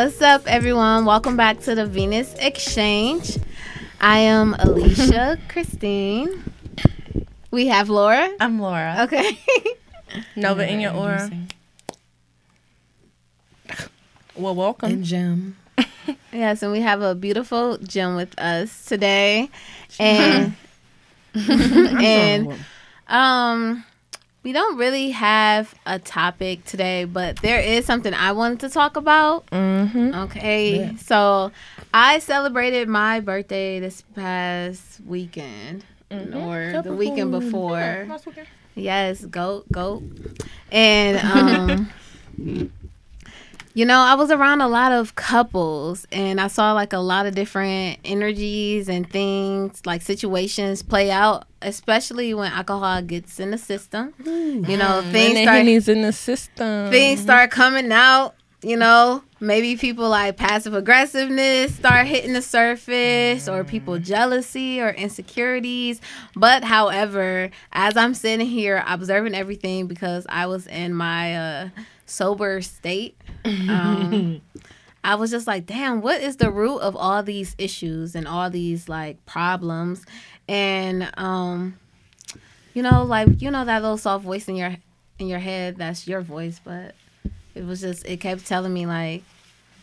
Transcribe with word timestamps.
What's 0.00 0.22
up, 0.22 0.46
everyone? 0.46 1.04
Welcome 1.04 1.36
back 1.36 1.60
to 1.60 1.74
the 1.74 1.84
Venus 1.84 2.34
Exchange. 2.38 3.36
I 4.00 4.20
am 4.20 4.54
Alicia 4.54 5.38
Christine. 5.48 6.42
We 7.50 7.66
have 7.66 7.90
Laura. 7.90 8.30
I'm 8.40 8.58
Laura. 8.58 9.00
Okay. 9.00 9.38
Nova 10.36 10.66
in 10.66 10.80
your 10.80 10.94
aura. 10.94 11.30
Well, 14.34 14.54
welcome. 14.54 14.90
And 14.90 15.04
Gem. 15.04 15.58
yes, 16.32 16.62
and 16.62 16.72
we 16.72 16.80
have 16.80 17.02
a 17.02 17.14
beautiful 17.14 17.76
Gem 17.76 18.16
with 18.16 18.32
us 18.38 18.86
today. 18.86 19.50
And 19.98 20.54
and 21.34 22.54
um 23.06 23.84
we 24.42 24.52
don't 24.52 24.78
really 24.78 25.10
have 25.10 25.74
a 25.84 25.98
topic 25.98 26.64
today, 26.64 27.04
but 27.04 27.36
there 27.36 27.60
is 27.60 27.84
something 27.84 28.14
I 28.14 28.32
wanted 28.32 28.60
to 28.60 28.70
talk 28.70 28.96
about. 28.96 29.46
Mm-hmm. 29.46 30.14
Okay, 30.14 30.94
so 30.98 31.52
I 31.92 32.18
celebrated 32.20 32.88
my 32.88 33.20
birthday 33.20 33.80
this 33.80 34.02
past 34.14 35.00
weekend 35.06 35.84
or 36.10 36.80
the 36.82 36.94
weekend 36.94 37.30
before. 37.30 38.06
Yes, 38.74 39.24
goat, 39.26 39.70
goat, 39.70 40.02
and 40.72 41.18
um, 42.38 42.72
you 43.74 43.84
know, 43.84 43.98
I 43.98 44.14
was 44.14 44.30
around 44.30 44.60
a 44.60 44.68
lot 44.68 44.92
of 44.92 45.14
couples, 45.14 46.06
and 46.10 46.40
I 46.40 46.48
saw 46.48 46.72
like 46.72 46.92
a 46.92 46.98
lot 46.98 47.26
of 47.26 47.34
different 47.34 47.98
energies 48.04 48.88
and 48.88 49.08
things, 49.08 49.80
like 49.86 50.02
situations 50.02 50.82
play 50.82 51.10
out, 51.10 51.44
especially 51.62 52.34
when 52.34 52.50
alcohol 52.52 53.00
gets 53.02 53.38
in 53.38 53.52
the 53.52 53.58
system. 53.58 54.12
You 54.24 54.76
know, 54.76 55.02
things 55.12 55.38
start 55.42 55.58
in 55.88 56.02
the 56.02 56.12
system. 56.12 56.90
things 56.90 57.20
start 57.20 57.50
coming 57.50 57.92
out. 57.92 58.34
You 58.62 58.76
know, 58.76 59.22
maybe 59.40 59.76
people 59.76 60.10
like 60.10 60.36
passive 60.36 60.74
aggressiveness 60.74 61.74
start 61.74 62.06
hitting 62.06 62.34
the 62.34 62.42
surface, 62.42 63.48
or 63.48 63.64
people 63.64 63.98
jealousy 63.98 64.82
or 64.82 64.90
insecurities. 64.90 66.00
But 66.36 66.62
however, 66.64 67.50
as 67.72 67.96
I'm 67.96 68.12
sitting 68.12 68.46
here 68.46 68.84
observing 68.86 69.34
everything 69.34 69.86
because 69.86 70.26
I 70.28 70.46
was 70.46 70.66
in 70.66 70.92
my 70.92 71.36
uh, 71.36 71.68
sober 72.10 72.60
state, 72.60 73.16
um, 73.68 74.40
I 75.04 75.14
was 75.14 75.30
just 75.30 75.46
like, 75.46 75.64
damn, 75.64 76.02
what 76.02 76.20
is 76.20 76.36
the 76.36 76.50
root 76.50 76.78
of 76.78 76.94
all 76.94 77.22
these 77.22 77.54
issues 77.56 78.14
and 78.14 78.28
all 78.28 78.50
these 78.50 78.88
like 78.88 79.24
problems? 79.24 80.04
And 80.48 81.10
um, 81.16 81.78
you 82.74 82.82
know, 82.82 83.04
like 83.04 83.40
you 83.40 83.50
know 83.50 83.64
that 83.64 83.82
little 83.82 83.96
soft 83.96 84.24
voice 84.24 84.48
in 84.48 84.56
your 84.56 84.76
in 85.18 85.28
your 85.28 85.38
head 85.38 85.76
that's 85.76 86.06
your 86.06 86.20
voice, 86.20 86.60
but 86.62 86.94
it 87.54 87.64
was 87.64 87.80
just 87.80 88.06
it 88.06 88.20
kept 88.20 88.46
telling 88.46 88.74
me 88.74 88.86
like, 88.86 89.22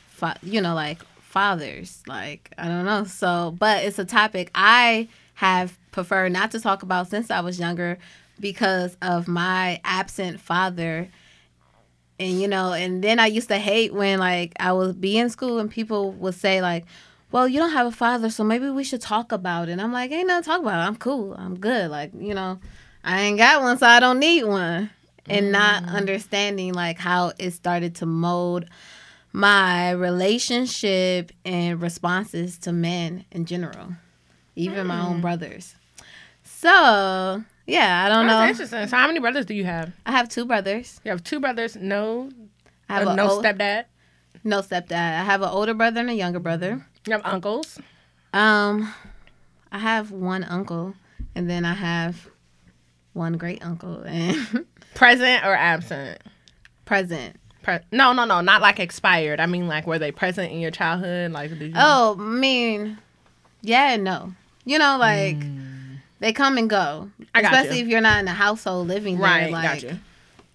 fa- 0.09 0.37
you 0.43 0.61
know, 0.61 0.75
like 0.75 1.01
fathers, 1.21 2.03
like 2.07 2.53
I 2.57 2.67
don't 2.67 2.85
know. 2.85 3.05
So, 3.05 3.55
but 3.57 3.83
it's 3.83 3.97
a 3.97 4.05
topic 4.05 4.51
I 4.53 5.07
have 5.35 5.77
preferred 5.91 6.31
not 6.31 6.51
to 6.51 6.59
talk 6.59 6.83
about 6.83 7.07
since 7.07 7.31
I 7.31 7.41
was 7.41 7.59
younger 7.59 7.97
because 8.39 8.95
of 9.01 9.27
my 9.27 9.81
absent 9.83 10.39
father 10.39 11.09
and 12.19 12.41
you 12.41 12.47
know 12.47 12.73
and 12.73 13.03
then 13.03 13.19
i 13.19 13.25
used 13.25 13.47
to 13.47 13.57
hate 13.57 13.93
when 13.93 14.19
like 14.19 14.53
i 14.59 14.71
would 14.71 14.99
be 14.99 15.17
in 15.17 15.29
school 15.29 15.59
and 15.59 15.69
people 15.69 16.11
would 16.13 16.33
say 16.33 16.61
like 16.61 16.85
well 17.31 17.47
you 17.47 17.59
don't 17.59 17.71
have 17.71 17.87
a 17.87 17.91
father 17.91 18.29
so 18.29 18.43
maybe 18.43 18.69
we 18.69 18.83
should 18.83 19.01
talk 19.01 19.31
about 19.31 19.69
it. 19.69 19.73
And 19.73 19.81
i'm 19.81 19.93
like 19.93 20.11
ain't 20.11 20.27
nothing 20.27 20.43
to 20.43 20.49
talk 20.49 20.61
about. 20.61 20.83
It. 20.83 20.87
i'm 20.87 20.95
cool. 20.95 21.33
I'm 21.33 21.59
good. 21.59 21.91
Like 21.91 22.11
you 22.17 22.33
know 22.33 22.59
i 23.03 23.21
ain't 23.21 23.37
got 23.37 23.61
one 23.61 23.77
so 23.77 23.87
i 23.87 23.99
don't 23.99 24.19
need 24.19 24.43
one. 24.43 24.89
And 25.29 25.51
not 25.51 25.83
mm. 25.83 25.89
understanding 25.89 26.73
like 26.73 26.97
how 26.97 27.33
it 27.37 27.51
started 27.51 27.95
to 27.95 28.05
mold 28.05 28.63
my 29.33 29.91
relationship 29.91 31.33
and 31.43 31.81
responses 31.81 32.57
to 32.59 32.71
men 32.71 33.25
in 33.31 33.45
general 33.45 33.89
even 34.57 34.87
my 34.87 35.05
own 35.05 35.19
mm. 35.19 35.21
brothers. 35.21 35.75
So 36.43 37.43
yeah 37.67 38.05
i 38.05 38.09
don't 38.09 38.25
That's 38.27 38.39
know 38.39 38.47
interesting. 38.49 38.87
So, 38.87 38.97
how 38.97 39.05
many 39.07 39.19
brothers 39.19 39.45
do 39.45 39.53
you 39.53 39.65
have? 39.65 39.91
i 40.05 40.11
have 40.11 40.29
two 40.29 40.45
brothers 40.45 40.99
You 41.03 41.11
have 41.11 41.23
two 41.23 41.39
brothers. 41.39 41.75
No, 41.75 42.29
i 42.89 42.93
have 42.95 43.07
uh, 43.07 43.11
a 43.11 43.15
no 43.15 43.29
old- 43.29 43.43
stepdad. 43.45 43.85
No 44.43 44.61
stepdad. 44.61 44.93
I 45.19 45.23
have 45.23 45.41
an 45.41 45.49
older 45.49 45.73
brother 45.73 45.99
and 45.99 46.09
a 46.09 46.13
younger 46.13 46.39
brother. 46.39 46.85
You 47.05 47.11
have 47.13 47.25
uncles. 47.25 47.79
Um, 48.33 48.93
I 49.71 49.79
have 49.79 50.11
one 50.11 50.43
uncle, 50.45 50.93
and 51.35 51.49
then 51.49 51.65
I 51.65 51.73
have 51.73 52.29
one 53.13 53.33
great 53.37 53.65
uncle 53.65 54.03
and 54.03 54.65
Present 54.93 55.43
or 55.43 55.53
absent? 55.55 56.21
present. 56.85 57.35
Pre- 57.63 57.79
no, 57.91 58.13
no, 58.13 58.23
no, 58.23 58.39
not 58.41 58.61
like 58.61 58.79
expired. 58.79 59.39
I 59.41 59.47
mean, 59.47 59.67
like, 59.67 59.85
were 59.85 59.99
they 59.99 60.11
present 60.13 60.51
in 60.53 60.59
your 60.61 60.71
childhood? 60.71 61.31
Like, 61.33 61.49
did 61.49 61.61
you? 61.61 61.73
Oh, 61.75 62.15
I 62.17 62.21
mean, 62.23 62.97
yeah, 63.61 63.97
no. 63.97 64.33
You 64.63 64.79
know, 64.79 64.97
like 64.97 65.37
they 66.19 66.33
come 66.33 66.57
and 66.57 66.69
go. 66.69 67.09
Especially 67.35 67.77
you. 67.77 67.83
if 67.83 67.89
you're 67.89 68.01
not 68.01 68.19
in 68.19 68.25
the 68.25 68.31
household 68.31 68.87
living 68.87 69.17
there. 69.17 69.25
right, 69.25 69.51
like, 69.51 69.81
got 69.81 69.83
you. 69.83 69.99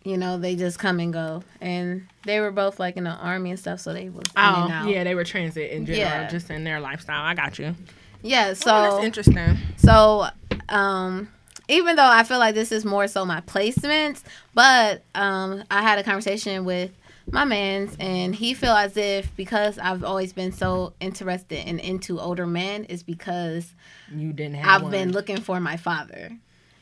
you 0.04 0.16
know, 0.18 0.38
they 0.38 0.56
just 0.56 0.78
come 0.78 1.00
and 1.00 1.12
go. 1.12 1.42
And 1.60 2.06
they 2.24 2.40
were 2.40 2.50
both 2.50 2.80
like 2.80 2.96
in 2.96 3.04
the 3.04 3.10
army 3.10 3.50
and 3.50 3.58
stuff, 3.58 3.80
so 3.80 3.92
they 3.92 4.08
was 4.08 4.24
Oh, 4.36 4.84
yeah, 4.86 5.04
they 5.04 5.14
were 5.14 5.24
transit 5.24 5.70
in 5.70 5.86
general, 5.86 6.22
Yeah. 6.22 6.28
just 6.28 6.50
in 6.50 6.64
their 6.64 6.80
lifestyle. 6.80 7.22
I 7.22 7.34
got 7.34 7.58
you. 7.58 7.74
Yeah. 8.22 8.54
So 8.54 8.70
oh, 8.74 8.82
that's 8.82 9.04
interesting. 9.04 9.56
So, 9.76 10.26
um, 10.68 11.28
even 11.68 11.96
though 11.96 12.08
I 12.08 12.24
feel 12.24 12.38
like 12.38 12.54
this 12.54 12.72
is 12.72 12.84
more 12.84 13.06
so 13.08 13.24
my 13.24 13.40
placements, 13.40 14.22
but 14.54 15.02
um, 15.14 15.64
I 15.70 15.82
had 15.82 15.98
a 15.98 16.02
conversation 16.02 16.64
with 16.64 16.90
my 17.30 17.44
man's, 17.44 17.96
and 18.00 18.34
he 18.34 18.54
feel 18.54 18.72
as 18.72 18.96
if 18.96 19.34
because 19.36 19.78
I've 19.78 20.02
always 20.04 20.32
been 20.32 20.52
so 20.52 20.94
interested 21.00 21.66
and 21.66 21.78
into 21.80 22.18
older 22.20 22.46
men 22.46 22.84
is 22.84 23.02
because 23.02 23.74
You 24.12 24.32
didn't 24.32 24.54
have. 24.56 24.66
I've 24.76 24.82
one. 24.82 24.90
been 24.90 25.12
looking 25.12 25.40
for 25.40 25.60
my 25.60 25.76
father. 25.76 26.30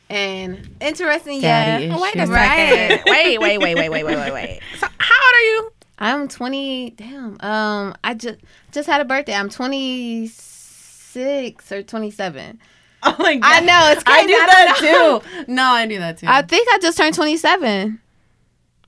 And 0.09 0.77
interesting, 0.81 1.41
Daddy 1.41 1.85
yeah. 1.87 1.91
issues. 1.91 2.03
Wait 2.03 2.17
a 2.17 2.27
second. 2.27 3.03
wait, 3.07 3.39
wait, 3.39 3.59
wait, 3.59 3.75
wait, 3.77 3.89
wait, 3.91 4.05
wait, 4.05 4.17
wait, 4.17 4.33
wait. 4.33 4.61
So, 4.81 4.87
how 4.99 5.15
old 5.27 5.35
are 5.35 5.41
you? 5.41 5.73
I'm 5.99 6.27
20. 6.29 6.91
Damn. 6.91 7.37
Um, 7.41 7.95
I 8.03 8.15
just 8.15 8.39
just 8.73 8.89
had 8.89 9.01
a 9.01 9.05
birthday. 9.05 9.35
I'm 9.35 9.49
26 9.51 11.73
or 11.73 11.83
27. 11.83 12.59
Oh 13.03 13.17
my 13.19 13.37
god. 13.37 13.51
I 13.51 13.61
know 13.61 13.93
it's 13.93 14.03
I 14.05 14.13
crazy. 14.13 14.27
do 14.27 14.35
I 14.35 14.47
that 14.47 14.77
don't 14.79 14.93
know. 14.93 15.21
too. 15.47 15.53
No, 15.55 15.63
I 15.65 15.87
do 15.87 15.99
that 16.01 16.19
too. 16.19 16.27
I 16.29 16.43
think 16.43 16.69
I 16.71 16.77
just 16.83 16.99
turned 16.99 17.15
27. 17.15 17.99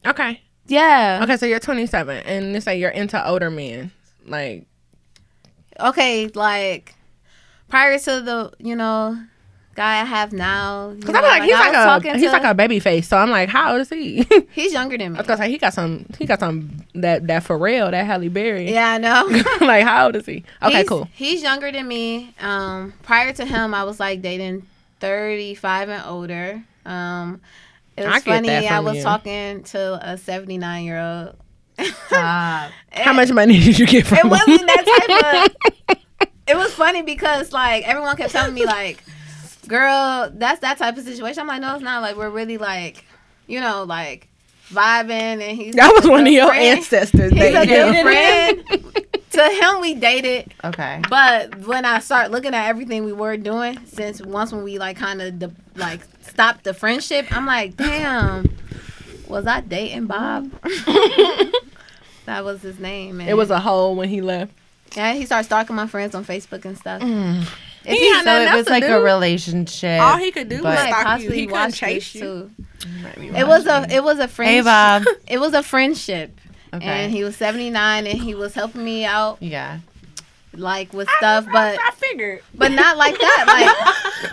Okay. 0.05 0.43
Yeah. 0.67 1.21
Okay, 1.25 1.37
so 1.37 1.47
you're 1.47 1.61
27, 1.61 2.19
and 2.25 2.53
let's 2.53 2.65
say 2.65 2.79
you're 2.79 2.91
into 2.91 3.25
older 3.29 3.51
men. 3.51 3.91
Like, 4.27 4.67
okay, 5.81 6.29
like 6.29 6.95
prior 7.69 7.99
to 7.99 8.21
the 8.21 8.53
you 8.59 8.77
know 8.77 9.19
guy 9.75 10.01
I 10.01 10.05
have 10.05 10.33
now. 10.33 10.91
because 10.91 11.15
I'm 11.15 11.23
like, 11.23 11.43
he's 11.45 11.55
I 11.55 11.87
like 11.87 12.05
a 12.05 12.13
he's 12.19 12.27
to- 12.27 12.33
like 12.33 12.45
a 12.45 12.55
baby 12.55 12.79
face. 12.79 13.09
So 13.09 13.17
I'm 13.17 13.31
like, 13.31 13.49
how 13.49 13.73
old 13.73 13.81
is 13.81 13.89
he? 13.89 14.27
he's 14.53 14.73
younger 14.73 14.97
than 14.99 15.15
me. 15.15 15.19
I 15.19 15.23
like 15.35 15.51
he 15.51 15.59
got 15.59 15.75
some 15.75 16.07
he 16.19 16.27
got 16.27 16.41
some 16.41 16.85
that 16.95 17.27
that 17.27 17.43
Pharrell 17.45 17.91
that 17.91 18.07
Halle 18.07 18.29
Berry. 18.29 18.71
Yeah, 18.73 18.93
I 18.93 18.99
know. 18.99 19.43
like 19.67 19.85
how 19.85 20.07
old 20.07 20.17
is 20.17 20.27
he? 20.27 20.45
Okay, 20.63 20.77
He's- 20.77 20.89
cool. 20.89 21.09
He's 21.13 21.43
younger 21.43 21.73
than 21.73 21.89
me. 21.89 22.35
Um, 22.41 22.93
prior 23.03 23.33
to 23.33 23.45
him, 23.45 23.75
I 23.75 23.85
was 23.85 23.99
like 23.99 24.23
dating 24.23 24.67
thirty 25.01 25.55
five 25.55 25.89
and 25.89 26.05
older. 26.07 26.63
Um, 26.87 27.41
it 27.97 28.05
was 28.07 28.15
I 28.15 28.21
funny. 28.21 28.51
I 28.51 28.81
was 28.81 28.97
you. 28.97 29.03
talking 29.03 29.63
to 29.65 30.11
a 30.11 30.17
seventy 30.19 30.59
nine 30.59 30.85
year 30.85 31.01
old. 31.01 31.37
Stop. 32.07 32.71
How 32.93 33.13
much 33.13 33.31
money 33.33 33.59
did 33.59 33.79
you 33.79 33.87
get 33.87 34.07
from 34.07 34.19
It 34.19 34.27
wasn't 34.27 34.67
that 34.67 35.49
type 35.89 35.97
of. 35.97 35.97
It 36.49 36.57
was 36.57 36.73
funny 36.75 37.03
because 37.03 37.53
like 37.53 37.87
everyone 37.89 38.17
kept 38.17 38.33
telling 38.33 38.53
me 38.53 38.67
like, 38.67 39.03
"Girl, 39.69 40.29
that's 40.35 40.61
that 40.61 40.77
type 40.77 40.97
of 40.99 41.05
situation." 41.05 41.41
I'm 41.41 41.47
like, 41.47 41.61
"No, 41.61 41.75
it's 41.75 41.85
not. 41.85 42.03
Like 42.03 42.17
we're 42.17 42.31
really 42.31 42.59
like, 42.59 43.05
you 43.47 43.61
know, 43.61 43.85
like 43.85 44.29
vibing." 44.69 45.11
And 45.41 45.57
he's 45.57 45.77
that 45.77 45.93
was 45.95 46.07
one 46.07 46.27
of 46.27 46.33
your 46.33 46.49
friend. 46.49 46.79
ancestors. 46.79 47.33
He's 47.33 47.55
a 47.55 47.65
good 47.65 48.03
friend. 48.03 48.95
to 49.31 49.43
him, 49.43 49.81
we 49.81 49.95
dated, 49.95 50.53
Okay. 50.65 51.01
but 51.09 51.57
when 51.61 51.85
I 51.85 52.01
start 52.01 52.31
looking 52.33 52.55
at 52.55 52.69
everything 52.69 53.05
we 53.05 53.13
were 53.13 53.37
doing, 53.37 53.79
since 53.87 54.21
once 54.21 54.53
when 54.53 54.65
we 54.65 54.79
like 54.79 54.97
kind 54.97 55.23
of 55.23 55.39
de- 55.39 55.53
like 55.77 56.01
stopped 56.33 56.65
the 56.65 56.75
friendship, 56.75 57.27
I'm 57.31 57.47
like, 57.47 57.77
"Damn, 57.77 58.57
was 59.29 59.47
I 59.47 59.61
dating 59.61 60.07
Bob?" 60.07 60.51
that 62.27 62.45
was 62.45 62.63
his 62.63 62.79
name. 62.79 63.21
And 63.21 63.29
It 63.29 63.35
was 63.35 63.51
a 63.51 63.61
hole 63.61 63.95
when 63.97 64.09
he 64.09 64.21
left. 64.21 64.53
yeah, 64.97 65.13
he 65.13 65.27
started 65.27 65.45
stalking 65.47 65.77
my 65.77 65.87
friends 65.87 66.15
on 66.15 66.25
Facebook 66.25 66.65
and 66.65 66.77
stuff. 66.79 67.03
Mm. 67.03 67.43
If 67.85 67.95
He 67.95 67.99
he, 67.99 68.09
had 68.13 68.25
So 68.25 68.41
it 68.41 68.57
was 68.57 68.69
like 68.69 68.85
do. 68.85 68.95
a 68.95 69.01
relationship. 69.01 70.01
All 70.01 70.17
he 70.17 70.31
could 70.31 70.49
do 70.49 70.57
was 70.57 70.65
might 70.65 70.89
stalk 71.01 71.21
you. 71.21 71.31
He 71.31 71.47
couldn't 71.47 71.73
chase 71.73 72.15
you. 72.15 72.21
too. 72.21 72.51
It 73.37 73.47
was 73.47 73.67
a 73.67 73.87
it 73.91 74.03
was 74.05 74.19
a 74.19 74.29
friendship. 74.29 74.55
Hey, 74.55 74.63
friendship. 74.63 75.15
Bob. 75.17 75.17
It 75.29 75.39
was 75.41 75.53
a 75.55 75.63
friendship. 75.63 76.39
Okay. 76.75 76.85
And 76.87 77.13
he 77.13 77.23
was 77.25 77.37
79 77.37 78.07
and 78.07 78.19
he 78.19 78.35
was 78.35 78.55
helping 78.55 78.85
me 78.85 79.05
out 79.05 79.37
yeah. 79.41 79.81
like 80.55 80.93
with 80.95 81.09
stuff, 81.19 81.45
but 81.53 81.79
I 81.79 81.91
figured. 81.97 82.43
but 82.55 82.71
not 82.73 82.97
like 82.97 83.19
that. 83.19 83.45
Like 83.47 84.33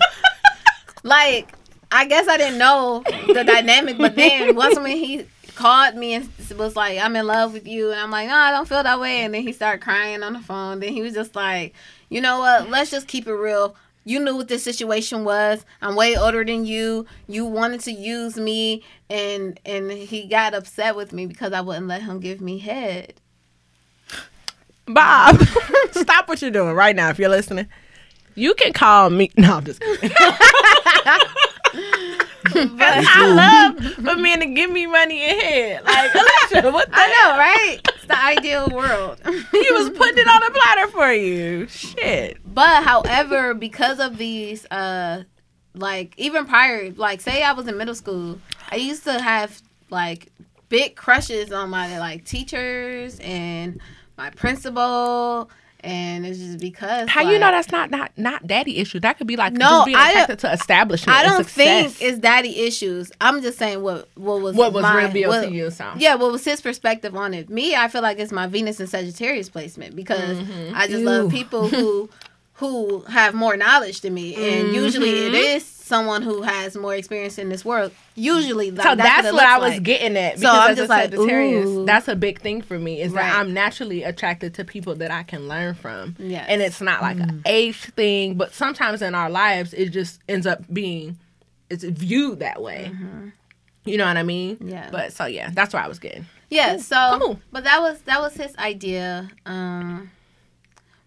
like 1.04 1.48
I 1.91 2.06
guess 2.06 2.27
I 2.27 2.38
didn't 2.38 2.59
know 2.59 3.03
the 3.27 3.44
dynamic, 3.44 3.97
but 3.97 4.15
then 4.15 4.56
once 4.56 4.77
when 4.77 4.97
he 4.97 5.25
called 5.56 5.95
me 5.95 6.13
and 6.13 6.30
was 6.57 6.75
like, 6.75 7.00
"I'm 7.00 7.15
in 7.15 7.25
love 7.25 7.53
with 7.53 7.68
you," 7.68 7.91
and 7.91 8.00
I'm 8.00 8.12
like, 8.12 8.27
"No, 8.27 8.36
I 8.36 8.51
don't 8.51 8.68
feel 8.68 8.83
that 8.83 9.00
way." 9.00 9.24
And 9.24 9.33
then 9.33 9.41
he 9.41 9.51
started 9.51 9.81
crying 9.81 10.24
on 10.24 10.33
the 10.33 10.39
phone. 10.39 10.80
Then 10.80 10.94
he 10.94 11.01
was 11.01 11.13
just 11.13 11.36
like, 11.36 11.74
"You 12.09 12.21
know 12.21 12.39
what? 12.39 12.69
Let's 12.69 12.91
just 12.91 13.07
keep 13.07 13.27
it 13.27 13.33
real." 13.33 13.75
You 14.06 14.19
knew 14.19 14.36
what 14.38 14.47
this 14.47 14.63
situation 14.63 15.24
was. 15.24 15.65
I'm 15.81 15.95
way 15.95 16.15
older 16.15 16.44
than 16.44 16.65
you. 16.65 17.06
You 17.27 17.45
wanted 17.45 17.81
to 17.81 17.91
use 17.91 18.38
me, 18.38 18.83
and 19.09 19.59
and 19.65 19.91
he 19.91 20.27
got 20.27 20.53
upset 20.53 20.95
with 20.95 21.12
me 21.13 21.25
because 21.25 21.53
I 21.53 21.62
wouldn't 21.62 21.88
let 21.88 22.03
him 22.03 22.19
give 22.19 22.41
me 22.41 22.59
head. 22.59 23.15
Bob, 24.86 25.39
stop 25.91 26.27
what 26.27 26.41
you're 26.41 26.50
doing 26.50 26.74
right 26.74 26.95
now 26.95 27.09
if 27.09 27.19
you're 27.19 27.30
listening. 27.30 27.68
You 28.39 28.53
can 28.56 28.71
call 28.71 29.09
me. 29.09 29.30
No, 29.38 29.57
I'm 29.57 29.65
just 29.65 29.81
kidding. 29.81 30.09
but 32.77 32.81
I 32.81 33.27
love 33.27 33.83
for 33.95 34.15
men 34.15 34.39
to 34.39 34.45
give 34.47 34.71
me 34.71 34.86
money 34.88 35.24
in 35.24 35.39
head. 35.39 35.83
Like, 35.83 36.12
Alicia, 36.53 36.71
what 36.71 36.89
the 36.89 36.95
I 36.95 37.07
know, 37.07 37.38
right? 37.38 37.80
It's 37.95 38.06
the 38.06 38.18
ideal 38.18 38.69
world. 38.69 39.19
He 39.25 39.71
was 39.71 39.89
putting 39.91 40.18
it 40.18 40.27
on 40.27 40.44
a 40.44 40.51
platter 40.51 40.88
for 40.88 41.12
you. 41.12 41.68
Shit. 41.68 42.38
But 42.45 42.83
however, 42.83 43.53
because 43.53 44.00
of 44.00 44.18
these 44.18 44.65
uh 44.71 45.24
like 45.75 46.13
even 46.18 46.45
prior 46.45 46.91
like 46.91 47.21
say 47.21 47.44
I 47.44 47.51
was 47.51 47.68
in 47.68 47.77
middle 47.77 47.95
school, 47.95 48.39
I 48.71 48.77
used 48.77 49.03
to 49.03 49.21
have 49.21 49.62
like 49.89 50.31
big 50.69 50.95
crushes 50.95 51.51
on 51.51 51.69
my 51.69 52.00
like 52.00 52.24
teachers 52.25 53.19
and 53.19 53.81
my 54.18 54.30
principal 54.31 55.50
and 55.81 56.26
it's 56.26 56.40
just 56.40 56.60
because 56.60 57.08
How 57.10 57.22
you 57.22 57.40
know 57.40 57.52
that's 57.52 57.72
not 57.72 57.90
not 57.92 58.12
not 58.18 58.46
daddy 58.48 58.78
issue? 58.78 59.00
That 59.00 59.18
could 59.18 59.28
be 59.28 59.36
like 59.36 59.54
No, 59.54 59.86
just 59.86 59.90
attracted 59.90 60.40
to 60.40 60.52
establishment. 60.54 61.18
I 61.18 61.24
don't 61.24 61.46
think 61.48 62.02
it's 62.02 62.20
daddy 62.20 62.60
issues. 62.62 63.12
I'm 63.22 63.42
just 63.42 63.58
saying 63.58 63.81
what 63.81 64.08
what 64.16 64.42
was 64.42 64.56
what 64.56 64.74
was 64.74 64.84
my, 64.84 65.04
revealed 65.04 65.30
what- 65.36 65.46
to 65.46 65.52
you. 65.52 65.72
So 65.72 65.90
Yeah, 65.98 66.16
what 66.16 66.31
was 66.31 66.44
his 66.44 66.62
perspective 66.62 67.16
on 67.16 67.34
it? 67.34 67.50
Me, 67.50 67.76
I 67.76 67.88
feel 67.88 68.02
like 68.02 68.20
it's 68.20 68.31
my 68.31 68.48
Venus 68.48 68.80
and 68.80 68.90
Sagittarius 68.90 69.50
placement 69.50 69.96
because 69.96 70.38
Mm-hmm. 70.38 70.76
I 70.76 70.88
just 70.88 71.04
love 71.04 71.31
people 71.31 71.68
who 71.68 72.10
who 72.54 73.00
have 73.04 73.34
more 73.34 73.56
knowledge 73.56 74.02
than 74.02 74.14
me, 74.14 74.36
and 74.36 74.74
usually 74.75 75.10
it 75.10 75.34
Mm-hmm. 75.34 75.36
is 75.58 75.64
someone 75.89 76.21
who 76.21 76.41
has 76.44 76.77
more 76.77 76.95
experience 76.95 77.38
in 77.38 77.50
this 77.50 77.65
world. 77.65 77.91
Usually, 78.15 78.71
like, 78.71 78.88
So 78.88 78.95
that's, 78.95 79.27
it 79.27 79.33
what, 79.33 79.44
I 79.44 79.56
looks 79.57 79.63
was 79.65 79.74
like. 79.74 79.83
getting 79.83 80.15
at. 80.15 80.36
So 80.36 80.41
Because 80.41 80.56
I'm 80.59 80.71
as 80.71 80.77
just 80.77 80.89
like, 80.89 81.13
ooh. 81.15 81.86
that's 81.86 82.07
a 82.07 82.15
big 82.15 82.39
thing 82.39 82.62
for 82.62 82.80
me. 82.80 83.01
Is 83.01 83.12
Right. 83.12 83.24
that 83.24 83.36
I'm 83.39 83.53
naturally 83.53 84.03
attracted 84.03 84.53
to 84.53 84.63
people 84.63 84.95
that 84.95 85.12
I 85.12 85.24
can 85.24 85.47
learn 85.50 85.74
from. 85.74 86.15
Yes. 86.18 86.45
And 86.47 86.62
it's 86.62 86.80
not 86.80 87.01
like 87.01 87.19
an 87.19 87.41
age 87.45 87.81
thing, 87.95 88.36
but 88.36 88.53
sometimes 88.53 89.01
in 89.01 89.13
our 89.15 89.30
lives 89.30 89.74
it 89.74 89.89
just 89.89 90.21
ends 90.30 90.47
up 90.47 90.62
being 90.71 91.18
it's 91.69 91.83
viewed 91.83 92.39
that 92.39 92.62
way. 92.62 92.91
You 93.86 93.97
know 93.97 94.06
what 94.06 94.18
I 94.18 94.24
mean? 94.24 94.56
Mm-hmm. 94.57 94.69
Yeah. 94.69 94.89
But 94.91 95.12
so 95.13 95.25
yeah, 95.25 95.50
that's 95.53 95.74
what 95.74 95.83
I 95.83 95.88
was 95.88 96.00
getting. 96.00 96.25
Yeah, 96.50 96.77
so 96.77 97.18
cool. 97.21 97.39
but 97.51 97.63
that 97.63 97.81
was 97.81 98.00
that 98.01 98.19
was 98.21 98.33
his 98.36 98.56
idea. 98.57 99.30
Um 99.45 100.12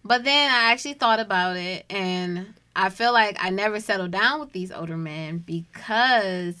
but 0.05 0.23
then 0.25 0.51
I 0.51 0.71
actually 0.71 0.95
thought 0.95 1.19
about 1.21 1.55
it 1.55 1.85
and 1.89 2.53
I 2.75 2.89
feel 2.89 3.13
like 3.13 3.37
I 3.39 3.49
never 3.49 3.79
settled 3.79 4.11
down 4.11 4.39
with 4.39 4.51
these 4.51 4.71
older 4.71 4.97
men 4.97 5.37
because 5.39 6.55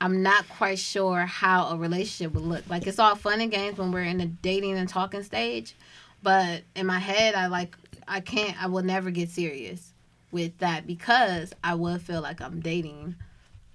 I'm 0.00 0.22
not 0.22 0.48
quite 0.48 0.78
sure 0.78 1.20
how 1.20 1.68
a 1.68 1.76
relationship 1.76 2.34
would 2.34 2.44
look. 2.44 2.68
Like 2.68 2.86
it's 2.86 2.98
all 2.98 3.14
fun 3.14 3.40
and 3.40 3.50
games 3.52 3.78
when 3.78 3.92
we're 3.92 4.02
in 4.02 4.18
the 4.18 4.26
dating 4.26 4.76
and 4.76 4.88
talking 4.88 5.22
stage, 5.22 5.74
but 6.22 6.62
in 6.74 6.86
my 6.86 6.98
head 6.98 7.34
I 7.34 7.46
like 7.46 7.76
I 8.08 8.20
can't 8.20 8.60
I 8.62 8.66
will 8.66 8.82
never 8.82 9.10
get 9.10 9.30
serious 9.30 9.92
with 10.32 10.58
that 10.58 10.86
because 10.86 11.52
I 11.62 11.74
would 11.76 12.02
feel 12.02 12.20
like 12.20 12.40
I'm 12.40 12.60
dating 12.60 13.14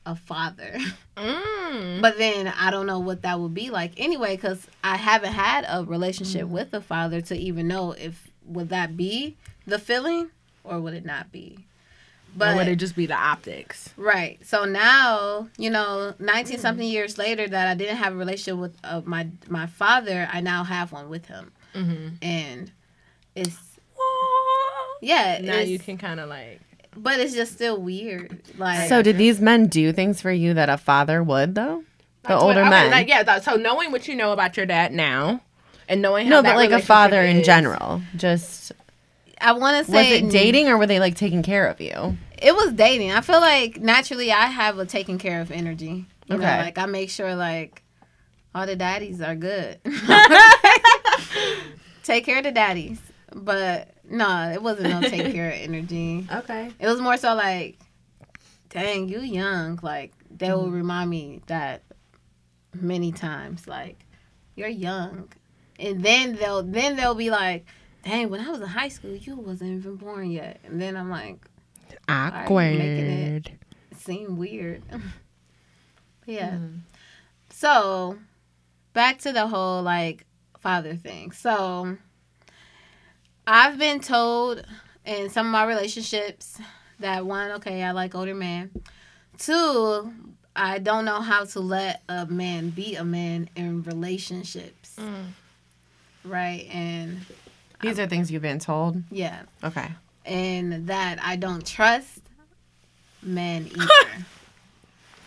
a 0.05 0.15
father. 0.15 0.77
Mm. 1.19 2.01
But 2.01 2.17
then 2.17 2.47
I 2.47 2.71
don't 2.71 2.85
know 2.87 2.99
what 2.99 3.23
that 3.23 3.41
would 3.41 3.53
be 3.53 3.69
like 3.71 3.91
anyway, 3.97 4.37
because 4.37 4.65
I 4.81 4.95
haven't 4.95 5.33
had 5.33 5.65
a 5.67 5.83
relationship 5.83 6.43
Mm. 6.47 6.51
with 6.51 6.73
a 6.73 6.79
father 6.79 7.19
to 7.19 7.35
even 7.35 7.67
know 7.67 7.91
if 7.91 8.29
would 8.45 8.69
that 8.69 8.95
be 8.95 9.35
the 9.67 9.77
feeling 9.79 10.29
or 10.63 10.79
would 10.79 10.93
it 10.93 11.03
not 11.03 11.29
be. 11.33 11.65
But 12.35 12.51
But 12.51 12.55
would 12.57 12.67
it 12.67 12.75
just 12.77 12.95
be 12.95 13.05
the 13.05 13.15
optics? 13.15 13.89
right, 13.97 14.39
so 14.45 14.63
now 14.65 15.47
you 15.57 15.69
know, 15.69 16.13
nineteen 16.19 16.57
Mm. 16.57 16.61
something 16.61 16.87
years 16.87 17.17
later, 17.17 17.47
that 17.47 17.67
I 17.67 17.73
didn't 17.73 17.97
have 17.97 18.13
a 18.13 18.15
relationship 18.15 18.57
with 18.59 18.77
uh, 18.83 19.01
my 19.05 19.27
my 19.47 19.65
father, 19.67 20.27
I 20.31 20.39
now 20.41 20.63
have 20.63 20.91
one 20.91 21.09
with 21.09 21.25
him, 21.25 21.51
Mm-hmm. 21.75 22.07
and 22.21 22.71
it's 23.35 23.57
yeah, 25.01 25.39
Now 25.41 25.53
it's- 25.53 25.67
you 25.69 25.79
can 25.79 25.97
kind 25.97 26.19
of 26.19 26.29
like 26.29 26.59
but 26.97 27.19
it's 27.19 27.33
just 27.33 27.53
still 27.53 27.79
weird. 27.79 28.41
Like 28.57 28.89
So 28.89 29.01
did 29.01 29.17
these 29.17 29.39
men 29.39 29.67
do 29.67 29.93
things 29.93 30.21
for 30.21 30.31
you 30.31 30.53
that 30.55 30.69
a 30.69 30.77
father 30.77 31.21
would 31.23 31.55
though? 31.55 31.83
The 32.23 32.33
Like, 32.33 32.43
older 32.43 32.61
okay, 32.61 32.69
men. 32.69 32.91
Like, 32.91 33.07
yeah, 33.07 33.39
so 33.39 33.55
knowing 33.55 33.91
what 33.91 34.07
you 34.07 34.15
know 34.15 34.33
about 34.33 34.57
your 34.57 34.65
dad 34.65 34.91
now, 34.91 35.39
and 35.87 36.01
knowing 36.01 36.25
how 36.27 36.31
no, 36.37 36.41
that 36.41 36.49
but 36.51 36.55
like 36.57 36.69
a 36.69 36.81
relationship 36.81 36.87
father 36.87 37.21
in 37.21 37.43
general. 37.43 38.01
Just 38.15 38.71
I 39.41 39.53
want 39.53 39.85
to 39.85 39.91
say. 39.91 40.21
was 40.21 40.29
it 40.29 40.31
dating 40.31 40.67
or 40.67 40.77
were 40.77 40.87
they 40.87 40.99
like 40.99 41.15
taking 41.15 41.43
care 41.43 41.67
of 41.67 41.81
you? 41.81 42.17
It 42.41 42.53
was 42.53 42.73
dating. 42.73 43.11
I 43.11 43.21
feel 43.21 43.41
like 43.41 43.79
naturally 43.79 44.31
I 44.31 44.47
have 44.47 44.77
a 44.79 44.85
taking 44.85 45.17
care 45.17 45.41
of 45.41 45.51
energy. 45.51 46.05
You 46.27 46.37
know, 46.37 46.43
Okay. 46.43 46.61
like 46.61 46.77
I 46.77 46.85
make 46.85 47.09
sure 47.09 47.35
like 47.35 47.83
all 48.53 48.65
the 48.65 48.75
daddies 48.75 49.21
are 49.21 49.35
good. 49.35 49.79
take 52.03 52.25
care 52.25 52.39
of 52.39 52.43
the 52.43 52.51
daddies. 52.51 52.99
But 53.33 53.89
no, 54.09 54.51
it 54.51 54.61
wasn't 54.61 54.89
no 54.89 55.01
take 55.01 55.33
care 55.33 55.49
of 55.49 55.55
energy. 55.55 56.27
Okay. 56.31 56.71
It 56.79 56.87
was 56.87 56.99
more 56.99 57.17
so 57.17 57.35
like, 57.35 57.79
dang, 58.69 59.07
you 59.07 59.19
young. 59.19 59.79
Like 59.81 60.13
they 60.29 60.51
will 60.51 60.67
mm. 60.67 60.73
remind 60.73 61.09
me 61.09 61.41
that 61.47 61.83
many 62.73 63.11
times. 63.11 63.67
Like, 63.67 64.05
you're 64.55 64.67
young. 64.67 65.29
And 65.79 66.03
then 66.03 66.35
they'll 66.35 66.63
then 66.63 66.95
they'll 66.95 67.15
be 67.15 67.29
like, 67.29 67.65
dang, 68.03 68.29
when 68.29 68.41
I 68.41 68.49
was 68.49 68.61
in 68.61 68.67
high 68.67 68.89
school, 68.89 69.15
you 69.15 69.35
wasn't 69.35 69.79
even 69.79 69.95
born 69.95 70.31
yet. 70.31 70.59
And 70.63 70.81
then 70.81 70.95
I'm 70.95 71.09
like, 71.09 71.45
Awkward. 72.07 72.77
making 72.77 73.05
it 73.05 73.49
seem 73.97 74.37
weird. 74.37 74.83
But 76.25 76.33
yeah. 76.35 76.49
Mm-hmm. 76.51 76.77
So 77.49 78.17
back 78.93 79.19
to 79.19 79.31
the 79.31 79.47
whole 79.47 79.81
like 79.81 80.25
father 80.59 80.95
thing. 80.95 81.31
So 81.31 81.97
I've 83.47 83.79
been 83.79 83.99
told 83.99 84.63
in 85.05 85.29
some 85.29 85.47
of 85.47 85.51
my 85.51 85.65
relationships 85.65 86.59
that 86.99 87.25
one, 87.25 87.51
okay, 87.51 87.81
I 87.83 87.91
like 87.91 88.13
older 88.13 88.35
men. 88.35 88.69
Two, 89.37 90.13
I 90.55 90.79
don't 90.79 91.05
know 91.05 91.21
how 91.21 91.45
to 91.45 91.59
let 91.59 92.03
a 92.09 92.25
man 92.25 92.69
be 92.69 92.95
a 92.95 93.05
man 93.05 93.49
in 93.55 93.83
relationships. 93.83 94.97
Mm. 94.99 95.31
Right? 96.25 96.67
And 96.71 97.25
These 97.81 97.99
are 97.99 98.07
things 98.07 98.31
you've 98.31 98.41
been 98.41 98.59
told. 98.59 99.01
yeah. 99.11 99.41
Okay. 99.63 99.87
And 100.25 100.87
that 100.87 101.17
I 101.23 101.35
don't 101.37 101.65
trust 101.65 102.19
men 103.23 103.69
either. 103.75 104.25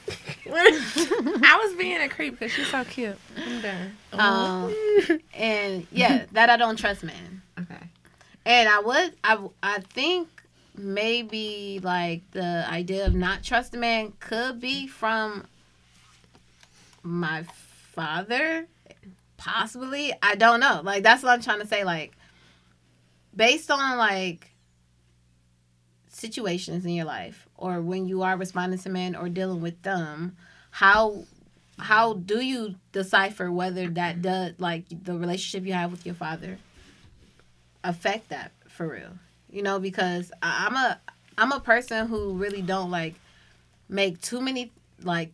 I 0.55 1.61
was 1.65 1.75
being 1.77 2.01
a 2.01 2.09
creep 2.09 2.39
because 2.39 2.53
she's 2.53 2.69
so 2.69 2.85
cute. 2.85 3.17
I'm 3.37 3.61
done. 3.63 3.97
um, 4.13 4.75
and 5.35 5.87
yeah, 5.91 6.27
that 6.33 6.51
I 6.51 6.57
don't 6.57 6.79
trust 6.79 7.03
men. 7.03 7.43
Okay. 7.59 7.83
And 8.45 8.69
I 8.69 8.81
would, 8.81 9.15
I, 9.25 9.39
I 9.63 9.79
think 9.81 10.29
maybe 10.77 11.81
like 11.83 12.23
the 12.33 12.65
idea 12.69 13.07
of 13.07 13.15
not 13.15 13.43
trusting 13.43 13.79
man 13.81 14.13
could 14.21 14.61
be 14.61 14.87
from 14.87 15.47
my 17.03 17.45
father, 17.93 18.67
possibly. 19.37 20.13
I 20.23 20.35
don't 20.35 20.61
know. 20.61 20.81
Like 20.83 21.03
that's 21.03 21.23
what 21.23 21.33
I'm 21.33 21.41
trying 21.43 21.61
to 21.61 21.67
say. 21.67 21.85
Like 21.85 22.13
based 23.35 23.71
on 23.71 23.99
like 23.99 24.53
situations 26.09 26.85
in 26.85 26.93
your 26.93 27.07
life 27.07 27.49
or 27.57 27.81
when 27.81 28.07
you 28.07 28.23
are 28.23 28.37
responding 28.37 28.79
to 28.79 28.89
men 28.89 29.17
or 29.17 29.29
dealing 29.29 29.61
with 29.61 29.83
them, 29.83 30.37
how 30.71 31.25
how 31.79 32.15
do 32.15 32.41
you 32.41 32.75
decipher 32.93 33.51
whether 33.51 33.89
that 33.89 34.15
mm-hmm. 34.15 34.23
does 34.23 34.53
like 34.59 34.85
the 35.05 35.17
relationship 35.17 35.67
you 35.67 35.73
have 35.73 35.91
with 35.91 36.05
your 36.07 36.15
father 36.15 36.59
affect 37.83 38.29
that 38.29 38.53
for 38.69 38.89
real? 38.89 39.19
You 39.51 39.63
know 39.63 39.79
because 39.79 40.33
i'm 40.43 40.75
a 40.77 41.01
i'm 41.37 41.53
a 41.53 41.61
person 41.61 42.07
who 42.07 42.35
really 42.35 42.63
don't 42.63 42.91
like 42.91 43.15
make 43.89 44.21
too 44.21 44.41
many 44.41 44.71
like 45.03 45.33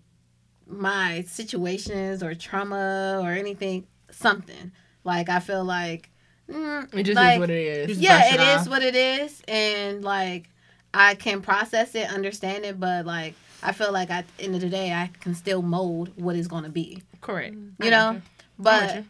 my 0.67 1.23
situations 1.23 2.23
or 2.23 2.35
trauma 2.35 3.21
or 3.23 3.33
anything 3.33 3.87
something. 4.11 4.73
Like 5.05 5.28
i 5.28 5.40
feel 5.40 5.64
like 5.64 6.11
mm, 6.49 6.95
It 6.95 7.02
just 7.05 7.17
like, 7.17 7.35
is 7.35 7.40
what 7.40 7.50
it 7.50 7.90
is. 7.90 7.99
Yeah 7.99 8.28
it 8.35 8.35
it 8.35 8.40
is 8.40 8.62
off. 8.62 8.69
what 8.69 8.83
it 8.83 8.95
is 8.95 9.43
and 9.49 10.02
like 10.05 10.49
i 10.95 11.14
can 11.14 11.40
process 11.43 11.95
it 11.95 12.11
understand 12.12 12.64
it 12.64 12.81
but 12.81 13.05
like 13.07 13.35
i 13.62 13.73
feel 13.73 13.93
like 13.93 14.11
at 14.11 14.25
the 14.37 14.45
end 14.45 14.55
of 14.55 14.61
the 14.62 14.69
day 14.71 14.93
i 14.93 15.11
can 15.21 15.35
still 15.35 15.61
mold 15.62 16.11
what 16.17 16.35
it's 16.37 16.49
going 16.49 16.64
to 16.64 16.71
be 16.71 17.02
Correct. 17.21 17.55
you 17.83 17.90
know 17.90 18.21
but 18.59 18.95
you. 18.97 19.05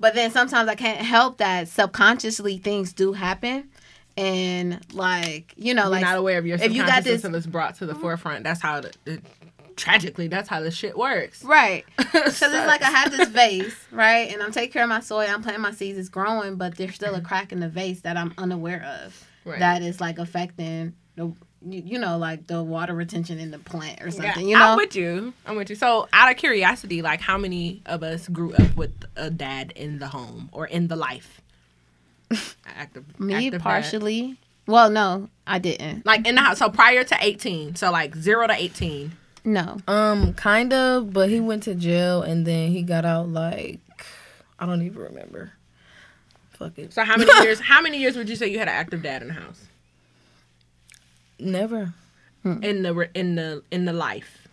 but 0.00 0.14
then 0.14 0.30
sometimes 0.32 0.68
i 0.68 0.74
can't 0.74 1.00
help 1.00 1.38
that 1.38 1.68
subconsciously 1.68 2.58
things 2.58 2.92
do 2.92 3.12
happen 3.12 3.70
and 4.16 4.80
like 4.92 5.54
you 5.56 5.72
know 5.72 5.82
You're 5.82 5.90
like 5.90 6.02
not 6.02 6.18
aware 6.18 6.38
of 6.38 6.46
your 6.46 6.56
if 6.56 6.72
you 6.72 6.82
got 6.82 6.86
subconscious 6.86 7.04
this- 7.04 7.24
until 7.24 7.38
it's 7.38 7.46
brought 7.46 7.76
to 7.76 7.86
the 7.86 7.94
forefront. 7.94 8.42
That's 8.44 8.60
how 8.60 8.78
it, 8.78 8.96
it 9.06 9.22
tragically, 9.80 10.28
that's 10.28 10.48
how 10.48 10.60
this 10.60 10.74
shit 10.74 10.96
works. 10.96 11.42
Right. 11.44 11.84
Because 12.12 12.42
it's 12.42 12.66
like 12.66 12.82
I 12.82 12.90
have 12.90 13.10
this 13.10 13.28
vase, 13.28 13.74
right? 13.92 14.32
And 14.32 14.42
I'm 14.42 14.52
taking 14.52 14.72
care 14.72 14.82
of 14.82 14.88
my 14.88 15.00
soil. 15.00 15.26
I'm 15.28 15.42
planting 15.42 15.62
my 15.62 15.72
seeds. 15.72 15.98
It's 15.98 16.08
growing, 16.08 16.56
but 16.56 16.76
there's 16.76 16.94
still 16.94 17.14
a 17.14 17.20
crack 17.20 17.52
in 17.52 17.60
the 17.60 17.68
vase 17.68 18.00
that 18.02 18.16
I'm 18.16 18.34
unaware 18.38 18.84
of. 19.04 19.26
Right. 19.44 19.58
That 19.58 19.82
is 19.82 20.00
like 20.00 20.18
affecting 20.18 20.94
the, 21.16 21.32
you, 21.66 21.98
know, 21.98 22.18
like 22.18 22.46
the 22.46 22.62
water 22.62 22.94
retention 22.94 23.38
in 23.38 23.50
the 23.52 23.58
plant 23.58 24.00
or 24.02 24.06
Yeah, 24.06 24.10
something. 24.32 24.48
You 24.48 24.58
know. 24.58 24.70
I'm 24.70 24.76
with 24.76 24.94
you. 24.96 25.32
I'm 25.46 25.56
with 25.56 25.70
you. 25.70 25.76
So, 25.76 26.08
out 26.12 26.30
of 26.30 26.36
curiosity, 26.36 27.00
like, 27.02 27.20
how 27.20 27.38
many 27.38 27.80
of 27.86 28.02
us 28.02 28.28
grew 28.28 28.52
up 28.54 28.76
with 28.76 28.92
a 29.16 29.30
dad 29.30 29.72
in 29.76 29.98
the 29.98 30.08
home 30.08 30.48
or 30.52 30.66
in 30.66 30.88
the 30.88 30.96
life? 30.96 31.40
Active, 32.66 33.18
Me 33.20 33.34
active 33.34 33.52
dad. 33.52 33.60
partially. 33.62 34.36
Well, 34.66 34.90
no, 34.90 35.28
I 35.46 35.58
didn't. 35.58 36.06
Like 36.06 36.26
in 36.26 36.34
the 36.36 36.40
house. 36.42 36.58
So 36.58 36.68
prior 36.70 37.02
to 37.04 37.16
18. 37.20 37.74
So 37.76 37.90
like 37.90 38.14
zero 38.14 38.46
to 38.46 38.52
18. 38.54 39.12
No. 39.44 39.78
Um, 39.88 40.34
kind 40.34 40.72
of, 40.72 41.12
but 41.12 41.28
he 41.30 41.40
went 41.40 41.62
to 41.64 41.74
jail 41.74 42.22
and 42.22 42.46
then 42.46 42.70
he 42.70 42.82
got 42.82 43.04
out 43.04 43.28
like 43.28 43.80
I 44.58 44.66
don't 44.66 44.82
even 44.82 44.98
remember. 44.98 45.52
Fuck 46.50 46.78
it. 46.78 46.92
So 46.92 47.02
how 47.04 47.16
many 47.16 47.30
years? 47.42 47.60
How 47.60 47.80
many 47.80 47.98
years 47.98 48.16
would 48.16 48.28
you 48.28 48.36
say 48.36 48.48
you 48.48 48.58
had 48.58 48.68
an 48.68 48.74
active 48.74 49.02
dad 49.02 49.22
in 49.22 49.28
the 49.28 49.34
house? 49.34 49.62
Never. 51.38 51.94
In 52.44 52.82
the 52.82 53.08
in 53.14 53.34
the 53.34 53.62
in 53.70 53.84
the 53.86 53.92
life. 53.92 54.46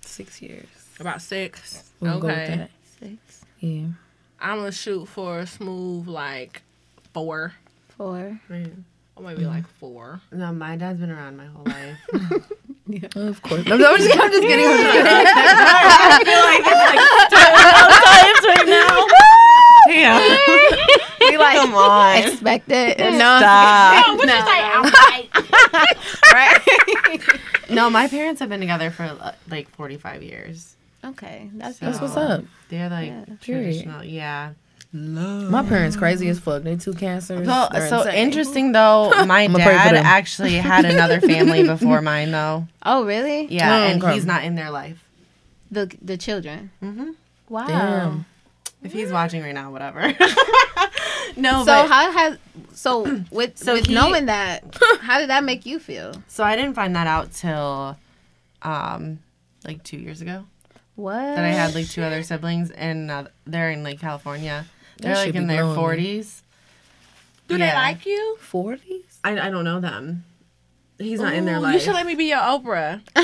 Six 0.00 0.40
years. 0.42 0.66
About 1.00 1.22
six. 1.22 1.90
We'll 2.00 2.18
go 2.18 2.28
okay. 2.28 2.56
that. 2.56 2.70
Six, 2.98 3.44
Yeah. 3.60 3.86
I'm 4.40 4.58
gonna 4.58 4.72
shoot 4.72 5.06
for 5.06 5.40
a 5.40 5.46
smooth 5.46 6.08
like 6.08 6.62
four. 7.12 7.54
four. 7.96 8.40
Or 8.50 9.22
maybe 9.22 9.44
like 9.44 9.66
four. 9.66 10.20
No, 10.32 10.52
my 10.52 10.76
dad's 10.76 11.00
been 11.00 11.10
around 11.10 11.36
my 11.36 11.46
whole 11.46 11.64
life. 11.64 12.42
Of 13.16 13.42
course. 13.42 13.66
I'm, 13.66 13.72
I'm 13.72 13.98
just, 13.98 14.18
I'm 14.18 14.30
just 14.30 14.42
kidding. 14.42 14.66
I'm 14.66 14.78
just 14.78 14.92
kidding. 14.92 16.38
Damn. 19.88 20.38
We 21.20 21.36
like 21.36 21.56
Come 21.56 21.74
on. 21.74 22.16
expect 22.22 22.70
it. 22.70 22.98
No. 22.98 23.08
Stop. 23.38 24.16
what 24.16 24.26
no. 24.26 24.34
you 24.34 24.40
say? 24.40 24.62
I'm 24.62 24.82
right. 24.84 25.96
right. 26.32 27.40
No, 27.70 27.90
my 27.90 28.08
parents 28.08 28.40
have 28.40 28.48
been 28.48 28.60
together 28.60 28.90
for 28.90 29.02
uh, 29.02 29.32
like 29.50 29.68
45 29.70 30.22
years. 30.22 30.74
okay. 31.04 31.50
That's, 31.52 31.78
That's 31.80 32.00
what's 32.00 32.14
So, 32.14 32.20
up. 32.20 32.44
They're 32.70 32.88
like 32.88 33.08
Yeah. 33.08 33.24
Period. 33.42 33.64
traditional. 33.64 34.04
Yeah. 34.04 34.52
My 34.92 35.62
parents 35.64 35.96
crazy 35.96 36.28
as 36.28 36.38
fuck. 36.38 36.62
They 36.62 36.76
two 36.76 36.94
cancers. 36.94 37.46
So, 37.46 37.68
so 37.88 37.98
insane. 38.00 38.14
interesting 38.14 38.72
though. 38.72 39.10
My 39.26 39.42
I'ma 39.42 39.58
pray 39.58 39.64
for 39.76 39.94
dad 39.94 39.96
actually 39.96 40.54
had 40.54 40.84
another 40.86 41.20
family 41.20 41.62
before 41.66 42.00
mine 42.00 42.30
though. 42.30 42.66
Oh, 42.82 43.04
really? 43.04 43.46
Yeah, 43.52 43.70
Oh, 43.70 43.82
and 43.86 44.02
okay. 44.02 44.14
he's 44.14 44.24
not 44.24 44.44
in 44.44 44.54
their 44.54 44.70
life. 44.70 45.04
The 45.70 45.94
the 46.00 46.16
children. 46.16 46.70
Mhm. 46.82 47.14
Wow. 47.50 47.66
Damn. 47.66 48.26
If 48.82 48.92
he's 48.92 49.12
watching 49.12 49.42
right 49.42 49.52
now, 49.54 49.70
whatever. 49.72 50.00
no, 51.36 51.60
So 51.60 51.66
but 51.66 51.88
how 51.88 52.10
has 52.12 52.38
so 52.72 53.22
with 53.30 53.58
So 53.58 53.74
with 53.74 53.86
he- 53.88 53.94
knowing 53.94 54.26
that, 54.26 54.64
how 55.00 55.18
did 55.18 55.28
that 55.28 55.44
make 55.44 55.66
you 55.66 55.78
feel? 55.78 56.14
so 56.28 56.44
I 56.44 56.56
didn't 56.56 56.74
find 56.74 56.96
that 56.96 57.06
out 57.06 57.32
till, 57.32 57.98
um, 58.62 59.18
like 59.66 59.82
two 59.82 59.98
years 59.98 60.22
ago. 60.22 60.44
What? 60.94 61.14
That 61.14 61.44
I 61.44 61.48
had 61.50 61.74
like 61.74 61.88
two 61.88 62.02
other 62.02 62.22
siblings, 62.22 62.70
and 62.70 63.10
uh, 63.10 63.24
they're 63.46 63.70
in 63.70 63.84
like 63.84 64.00
California. 64.00 64.64
They're 64.98 65.14
That 65.14 65.26
like 65.26 65.34
in 65.34 65.46
their 65.46 65.72
forties. 65.74 66.42
Do 67.48 67.56
they 67.56 67.72
like 67.72 68.04
you? 68.04 68.36
Forties? 68.40 69.20
I, 69.24 69.38
I 69.38 69.50
don't 69.50 69.64
know 69.64 69.80
them. 69.80 70.24
He's 70.98 71.20
not 71.20 71.34
in 71.34 71.44
their 71.44 71.58
Ooh, 71.58 71.60
life. 71.60 71.74
You 71.74 71.80
should 71.80 71.94
let 71.94 72.06
me 72.06 72.16
be 72.16 72.24
your 72.24 72.38
Oprah. 72.38 73.00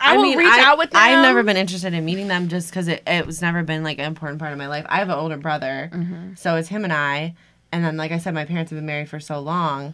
I, 0.00 0.16
will 0.16 0.34
reach 0.34 0.48
I, 0.48 0.64
out 0.64 0.78
with 0.78 0.90
them. 0.90 1.02
I've 1.02 1.22
never 1.22 1.42
been 1.42 1.58
interested 1.58 1.92
in 1.92 2.04
meeting 2.04 2.28
them 2.28 2.48
just 2.48 2.70
because 2.70 2.88
it, 2.88 3.02
it 3.06 3.26
was 3.26 3.42
never 3.42 3.62
been 3.62 3.84
like 3.84 3.98
an 3.98 4.06
important 4.06 4.40
part 4.40 4.52
of 4.52 4.58
my 4.58 4.68
life. 4.68 4.86
I 4.88 4.98
have 4.98 5.10
an 5.10 5.18
older 5.18 5.36
brother, 5.36 5.90
mm-hmm. 5.92 6.34
so 6.34 6.56
it's 6.56 6.68
him 6.68 6.84
and 6.84 6.92
I. 6.92 7.34
And 7.72 7.84
then, 7.84 7.98
like 7.98 8.10
I 8.10 8.18
said, 8.18 8.32
my 8.32 8.46
parents 8.46 8.70
have 8.70 8.78
been 8.78 8.86
married 8.86 9.10
for 9.10 9.20
so 9.20 9.38
long, 9.38 9.92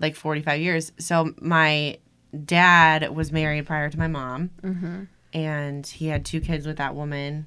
like 0.00 0.16
45 0.16 0.58
years. 0.58 0.92
So 0.98 1.34
my 1.38 1.98
dad 2.44 3.14
was 3.14 3.30
married 3.30 3.66
prior 3.66 3.90
to 3.90 3.98
my 3.98 4.08
mom, 4.08 4.50
mm-hmm. 4.62 5.02
and 5.34 5.86
he 5.86 6.06
had 6.06 6.24
two 6.24 6.40
kids 6.40 6.66
with 6.66 6.78
that 6.78 6.94
woman 6.94 7.44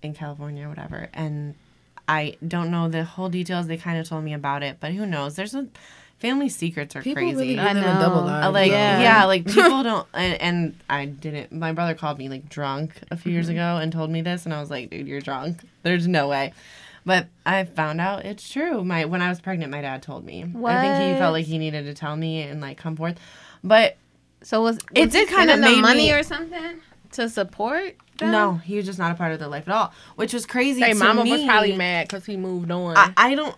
in 0.00 0.14
California 0.14 0.66
or 0.66 0.68
whatever. 0.68 1.08
And 1.12 1.56
I 2.10 2.36
don't 2.46 2.70
know 2.70 2.88
the 2.88 3.04
whole 3.04 3.28
details. 3.28 3.66
They 3.66 3.76
kind 3.76 3.98
of 3.98 4.08
told 4.08 4.24
me 4.24 4.34
about 4.34 4.62
it, 4.62 4.78
but 4.80 4.92
who 4.92 5.06
knows? 5.06 5.36
There's 5.36 5.54
a 5.54 5.66
family 6.18 6.48
secrets 6.50 6.94
are 6.96 7.02
People 7.02 7.22
crazy. 7.22 7.34
really 7.36 7.58
I 7.58 7.72
live 7.72 7.84
in 7.84 7.94
double 7.96 8.20
know. 8.22 8.26
lives. 8.26 8.52
Like 8.52 8.70
Yeah. 8.70 9.00
yeah. 9.00 9.24
like 9.32 9.46
people 9.46 9.82
don't 9.82 10.06
and, 10.12 10.34
and 10.42 10.74
i 10.90 11.06
didn't 11.06 11.50
my 11.50 11.72
brother 11.72 11.94
called 11.94 12.18
me 12.18 12.28
like 12.28 12.46
drunk 12.50 12.92
a 13.10 13.16
few 13.16 13.32
years 13.32 13.46
mm-hmm. 13.46 13.52
ago 13.56 13.78
and 13.80 13.90
told 13.90 14.10
me 14.10 14.20
this 14.20 14.44
and 14.44 14.52
i 14.52 14.60
was 14.60 14.68
like 14.70 14.90
dude 14.90 15.08
you're 15.08 15.22
drunk 15.22 15.62
there's 15.82 16.06
no 16.06 16.28
way 16.28 16.52
but 17.06 17.26
i 17.46 17.64
found 17.64 18.02
out 18.02 18.26
it's 18.26 18.46
true 18.52 18.84
my 18.84 19.06
when 19.06 19.22
i 19.22 19.30
was 19.30 19.40
pregnant 19.40 19.70
my 19.72 19.80
dad 19.80 20.02
told 20.02 20.22
me 20.26 20.42
What? 20.42 20.72
i 20.76 20.82
think 20.98 21.14
he 21.14 21.18
felt 21.18 21.32
like 21.32 21.46
he 21.46 21.56
needed 21.56 21.86
to 21.86 21.94
tell 21.94 22.16
me 22.16 22.42
and 22.42 22.60
like 22.60 22.76
come 22.76 22.96
forth 22.96 23.16
but 23.64 23.96
So 24.42 24.60
was, 24.60 24.76
was 24.76 24.84
It 24.94 25.10
did 25.10 25.26
kinda 25.28 25.52
sending 25.54 25.60
them 25.62 25.72
made 25.76 25.80
money 25.80 26.08
me- 26.08 26.12
or 26.12 26.22
something 26.22 26.80
to 27.12 27.30
support? 27.30 27.96
No 28.26 28.54
he 28.54 28.76
was 28.76 28.86
just 28.86 28.98
not 28.98 29.12
a 29.12 29.14
part 29.14 29.32
of 29.32 29.38
their 29.38 29.48
life 29.48 29.68
at 29.68 29.74
all 29.74 29.92
which 30.16 30.32
was 30.32 30.46
crazy 30.46 30.80
Hey, 30.80 30.94
mama 30.94 31.24
me. 31.24 31.32
was 31.32 31.44
probably 31.44 31.76
mad 31.76 32.08
because 32.08 32.26
he 32.26 32.36
moved 32.36 32.70
on. 32.70 32.96
I, 32.96 33.12
I 33.16 33.34
don't 33.34 33.56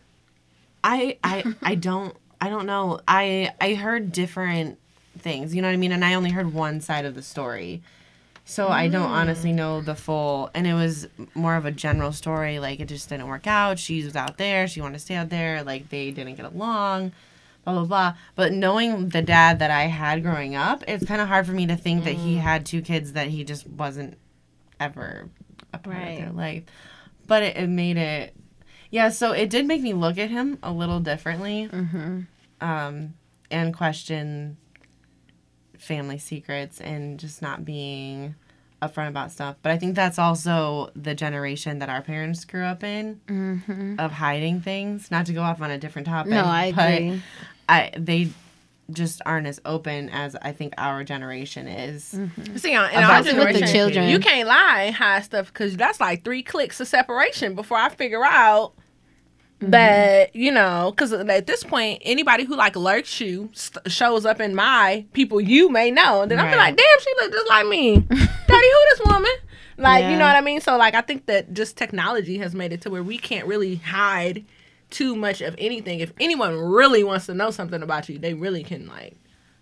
I 0.85 1.19
I 1.23 1.45
I 1.63 1.75
don't 1.75 2.17
I 2.41 2.49
don't 2.49 2.67
know. 2.67 3.01
I 3.07 3.53
I 3.61 3.75
heard 3.75 4.13
different 4.13 4.79
things, 5.19 5.55
you 5.55 5.63
know 5.63 5.69
what 5.69 5.75
I 5.75 5.77
mean? 5.77 5.93
And 5.93 6.05
I 6.05 6.15
only 6.15 6.31
heard 6.31 6.53
one 6.53 6.81
side 6.81 7.05
of 7.05 7.15
the 7.15 7.23
story. 7.23 7.83
So 8.45 8.69
I 8.69 8.89
don't 8.89 9.09
mm. 9.09 9.13
honestly 9.13 9.53
know 9.53 9.81
the 9.81 9.95
full 9.95 10.51
and 10.53 10.67
it 10.67 10.75
was 10.75 11.07
more 11.35 11.55
of 11.55 11.65
a 11.65 11.71
general 11.71 12.11
story 12.11 12.59
like 12.59 12.81
it 12.81 12.89
just 12.89 13.09
didn't 13.09 13.29
work 13.29 13.47
out. 13.47 13.79
She 13.79 14.03
was 14.03 14.17
out 14.17 14.39
there, 14.39 14.67
she 14.67 14.81
wanted 14.81 14.95
to 14.95 14.99
stay 14.99 15.15
out 15.15 15.31
there, 15.31 15.63
like 15.63 15.91
they 15.91 16.11
didn't 16.11 16.35
get 16.35 16.47
along. 16.47 17.13
Blah 17.65 17.75
blah 17.75 17.85
blah. 17.85 18.15
But 18.35 18.53
knowing 18.53 19.11
the 19.11 19.23
dad 19.23 19.61
that 19.61 19.71
I 19.71 19.83
had 19.83 20.25
growing 20.25 20.57
up, 20.57 20.83
it's 20.89 21.05
kind 21.05 21.21
of 21.21 21.29
hard 21.29 21.47
for 21.47 21.53
me 21.53 21.67
to 21.69 21.77
think 21.77 22.03
that 22.05 22.15
he 22.15 22.37
mm. 22.37 22.41
had 22.41 22.67
two 22.67 22.83
kids 22.83 23.13
that 23.13 23.29
he 23.29 23.45
just 23.45 23.69
wasn't 23.69 24.19
ever 24.85 25.29
a 25.73 25.79
part 25.79 25.97
Right. 25.97 26.09
of 26.13 26.19
their 26.19 26.33
life. 26.33 26.65
But 27.27 27.43
it, 27.43 27.57
it 27.57 27.69
made 27.69 27.97
it 27.97 28.35
yeah, 28.91 29.09
so 29.09 29.33
it 29.33 29.49
did 29.49 29.65
make 29.67 29.81
me 29.81 29.95
look 29.95 30.19
at 30.19 30.29
him 30.29 30.59
a 30.63 30.71
little 30.71 31.01
differently, 31.01 31.71
um, 32.61 33.15
and 33.51 33.75
question 33.75 34.59
family 35.79 36.19
secrets 36.19 36.79
and 36.81 37.19
just 37.19 37.41
not 37.43 37.65
being 37.65 38.35
upfront 38.83 39.09
about 39.09 39.33
stuff. 39.33 39.57
But 39.63 39.73
I 39.73 39.79
think 39.79 39.95
that's 39.95 40.19
also 40.19 40.91
the 40.95 41.15
generation 41.15 41.79
that 41.79 41.89
our 41.89 42.03
parents 42.03 42.45
grew 42.45 42.65
up 42.65 42.85
in 42.85 43.97
of 43.99 44.13
hiding 44.13 44.61
things. 44.61 45.11
Not 45.11 45.27
to 45.27 45.33
go 45.33 45.43
off 45.43 45.61
on 45.63 45.71
a 45.71 45.79
different 45.79 46.07
topic. 46.07 46.31
No, 46.33 46.45
I 46.45 46.67
agree. 46.67 47.23
I 47.69 47.91
they 47.97 48.31
just 48.91 49.23
aren't 49.25 49.47
as 49.47 49.61
open 49.65 50.09
as 50.11 50.37
I 50.43 50.53
think 50.53 50.75
our 50.79 51.05
generation 51.05 51.69
is. 51.69 52.15
Mm-hmm. 52.15 52.57
See, 52.57 52.75
on, 52.75 52.91
in 52.91 52.99
About 52.99 53.27
our 53.27 53.45
with 53.45 53.61
the 53.61 53.67
children. 53.67 54.09
you 54.09 54.19
can't 54.19 54.49
lie 54.49 54.85
and 54.87 54.95
hide 54.95 55.25
stuff 55.25 55.47
because 55.47 55.77
that's 55.77 56.01
like 56.01 56.25
three 56.25 56.43
clicks 56.43 56.81
of 56.81 56.89
separation 56.89 57.55
before 57.55 57.79
I 57.79 57.89
figure 57.89 58.25
out 58.25 58.73
mm-hmm. 59.61 59.71
that 59.71 60.35
you 60.35 60.51
know. 60.51 60.91
Because 60.91 61.13
at 61.13 61.47
this 61.47 61.65
point, 61.65 62.03
anybody 62.05 62.45
who 62.45 62.57
like 62.57 62.77
lurks 62.77 63.21
you 63.21 63.51
st- 63.53 63.91
shows 63.91 64.27
up 64.27 64.41
in 64.41 64.55
my 64.55 65.05
people 65.13 65.41
you 65.41 65.71
may 65.71 65.91
know. 65.91 66.23
And 66.23 66.31
then 66.31 66.39
I'm 66.39 66.47
Right. 66.47 66.57
like, 66.57 66.77
damn, 66.77 67.01
she 67.01 67.11
look 67.21 67.33
just 67.33 67.49
like 67.49 67.67
me. 67.67 67.97
Daddy, 67.99 68.27
who 68.49 68.97
this 68.97 69.01
woman? 69.07 69.33
Like, 69.79 70.05
you 70.05 70.19
know 70.19 70.27
what 70.27 70.37
I 70.37 70.43
mean? 70.43 70.61
So 70.61 70.77
like, 70.77 70.95
I 70.95 71.01
think 71.01 71.27
that 71.27 71.55
just 71.55 71.77
technology 71.77 72.39
has 72.39 72.55
made 72.55 72.73
it 72.73 72.83
to 72.83 72.91
where 72.91 73.03
we 73.03 73.19
can't 73.19 73.47
really 73.47 73.77
hide 73.77 74.45
too 74.93 75.17
much 75.17 75.41
of 75.41 75.55
anything. 75.59 76.01
If 76.01 76.13
anyone 76.21 76.57
really 76.57 77.03
wants 77.03 77.27
to 77.27 77.35
know 77.35 77.51
something 77.51 77.83
about 77.83 78.09
you, 78.09 78.19
they 78.19 78.35
really 78.35 78.63
can 78.63 78.87
like 78.87 79.17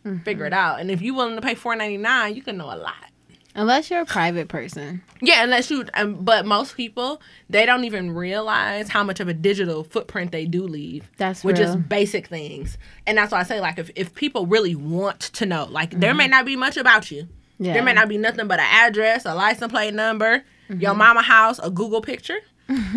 mm-hmm. 0.04 0.22
figure 0.25 0.44
it 0.44 0.52
out. 0.52 0.80
And 0.80 0.90
if 0.90 1.00
you're 1.00 1.14
willing 1.14 1.37
to 1.37 1.42
pay 1.42 1.54
four 1.54 1.75
ninety 1.76 1.96
nine, 1.96 2.34
you 2.34 2.42
can 2.42 2.56
know 2.56 2.66
a 2.66 2.76
lot. 2.76 3.06
Unless 3.54 3.90
you're 3.90 4.02
a 4.02 4.06
private 4.06 4.49
person. 4.49 5.02
Yeah, 5.20 5.42
unless 5.42 5.70
you. 5.70 5.84
Um, 5.94 6.14
but 6.25 6.46
most 6.46 6.76
people 6.76 7.20
they 7.49 7.66
don't 7.66 7.84
even 7.84 8.12
realize 8.12 8.88
how 8.88 9.02
much 9.02 9.18
of 9.18 9.26
a 9.26 9.34
digital 9.34 9.82
footprint 9.82 10.30
they 10.30 10.46
do 10.46 10.62
leave. 10.62 11.10
That's 11.16 11.42
with 11.42 11.58
real. 11.58 11.66
just 11.66 11.88
basic 11.88 12.28
things, 12.28 12.78
and 13.06 13.18
that's 13.18 13.32
why 13.32 13.40
I 13.40 13.42
say 13.42 13.60
like 13.60 13.78
if 13.78 13.90
if 13.96 14.14
people 14.14 14.46
really 14.46 14.75
want 14.75 15.20
to 15.20 15.46
know, 15.46 15.64
like 15.64 15.99
there 15.99 16.14
may 16.14 16.25
mm-hmm. 16.25 16.30
not 16.30 16.46
be 16.46 16.56
much 16.56 16.76
about 16.76 17.10
you. 17.10 17.28
Yeah. 17.58 17.75
There 17.75 17.82
may 17.82 17.92
not 17.92 18.08
be 18.08 18.16
nothing 18.16 18.46
but 18.46 18.58
an 18.58 18.66
address, 18.70 19.26
a 19.26 19.34
license 19.34 19.70
plate 19.70 19.92
number, 19.92 20.44
your 20.68 20.92
mm-hmm. 20.92 20.99
mama 20.99 21.22
house, 21.22 21.58
a 21.58 21.68
Google 21.68 22.00
picture, 22.00 22.38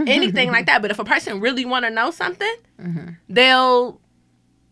anything 0.08 0.52
like 0.52 0.66
that. 0.68 0.82
But 0.82 0.92
if 0.92 1.00
a 1.00 1.06
person 1.06 1.40
really 1.40 1.66
want 1.66 1.86
to 1.86 1.92
know 1.92 2.12
something, 2.12 2.56
they'll 3.30 4.00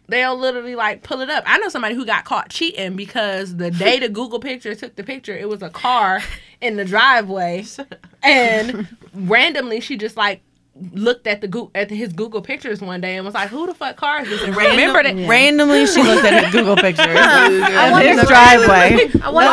they'll 0.08 0.38
literally 0.38 0.76
like 0.76 1.04
pull 1.04 1.22
it 1.22 1.30
up. 1.30 1.44
I 1.48 1.58
know 1.60 1.70
somebody 1.70 1.96
who 1.96 2.06
got 2.06 2.26
caught 2.26 2.50
cheating 2.50 2.96
because 2.96 3.56
the 3.56 3.72
day 3.72 4.00
the 4.00 4.10
Google 4.10 4.40
picture 4.40 4.76
took 4.76 4.96
the 4.96 5.04
picture, 5.04 5.36
it 5.36 5.48
was 5.50 5.62
a 5.62 5.70
car 5.70 6.22
in 6.60 6.76
the 6.76 6.86
driveway, 6.86 7.66
and 8.24 8.88
randomly 9.14 9.80
she 9.80 9.98
just 9.98 10.18
like 10.18 10.42
looked 10.94 11.28
at 11.28 11.42
the 11.42 11.48
Goo- 11.48 11.72
at 11.76 11.90
his 11.90 12.14
Google 12.14 12.42
pictures 12.42 12.82
one 12.82 13.02
day 13.02 13.16
and 13.18 13.26
was 13.26 13.34
like, 13.34 13.50
"Who 13.50 13.66
the 13.68 13.74
fuck 13.74 13.96
car 13.98 14.22
is 14.22 14.30
this?" 14.30 14.42
And 14.44 14.56
remembered 14.56 15.06
it. 15.06 15.16
Yeah. 15.18 15.28
Randomly, 15.30 15.86
she 15.88 16.02
looked 16.04 16.26
at 16.26 16.44
his 16.46 16.52
Google 16.54 16.76
pictures 16.76 17.06
of 17.16 18.02
his 18.02 18.28
driveway. 18.28 19.10
I 19.22 19.30
wonder 19.30 19.52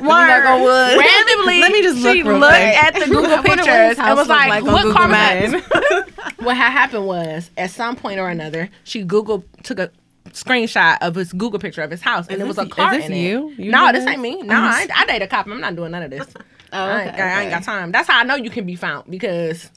Word. 0.00 0.26
knock 0.26 0.44
on 0.46 0.62
wood. 0.62 0.98
Randomly, 0.98 1.60
Let 1.60 1.72
me 1.72 1.82
just 1.82 2.02
look 2.02 2.14
she 2.16 2.22
looked 2.22 2.38
quick. 2.54 2.84
at 2.84 2.94
the 2.94 3.06
Google 3.06 3.22
what 3.22 3.46
his 3.46 3.56
pictures 3.66 3.98
and 3.98 4.16
was 4.16 4.28
look 4.28 4.28
like, 4.28 4.48
like 4.48 4.64
"What 4.64 4.82
Google 4.82 4.92
car 4.94 5.08
was 5.08 5.52
what 6.38 6.56
had 6.56 6.70
happened 6.70 7.06
was, 7.06 7.50
at 7.56 7.70
some 7.70 7.96
point 7.96 8.18
or 8.20 8.28
another, 8.28 8.68
she 8.84 9.02
Google 9.02 9.44
took 9.62 9.78
a 9.78 9.90
screenshot 10.30 10.98
of 11.00 11.14
his 11.14 11.32
Google 11.32 11.58
picture 11.58 11.82
of 11.82 11.90
his 11.90 12.02
house, 12.02 12.26
and 12.28 12.36
Is 12.36 12.42
it 12.42 12.46
was 12.46 12.56
this- 12.56 12.66
a 12.66 12.68
car 12.68 12.94
is 12.94 13.00
this 13.02 13.10
in 13.10 13.16
you? 13.16 13.50
it. 13.50 13.58
You 13.58 13.70
no, 13.72 13.90
this 13.92 14.04
this? 14.04 14.12
ain't 14.12 14.20
me. 14.22 14.42
No, 14.42 14.54
I, 14.54 14.86
I 14.94 15.04
date 15.06 15.22
a 15.22 15.26
cop. 15.26 15.46
I'm 15.46 15.60
not 15.60 15.74
doing 15.76 15.90
none 15.92 16.02
of 16.02 16.10
this. 16.10 16.26
Oh, 16.72 16.78
I, 16.78 17.00
ain't, 17.02 17.14
okay, 17.14 17.22
I 17.22 17.42
ain't 17.42 17.50
got 17.50 17.62
time. 17.62 17.92
That's 17.92 18.08
how 18.08 18.20
I 18.20 18.24
know 18.24 18.36
you 18.36 18.50
can 18.50 18.64
be 18.66 18.76
found 18.76 19.10
because 19.10 19.70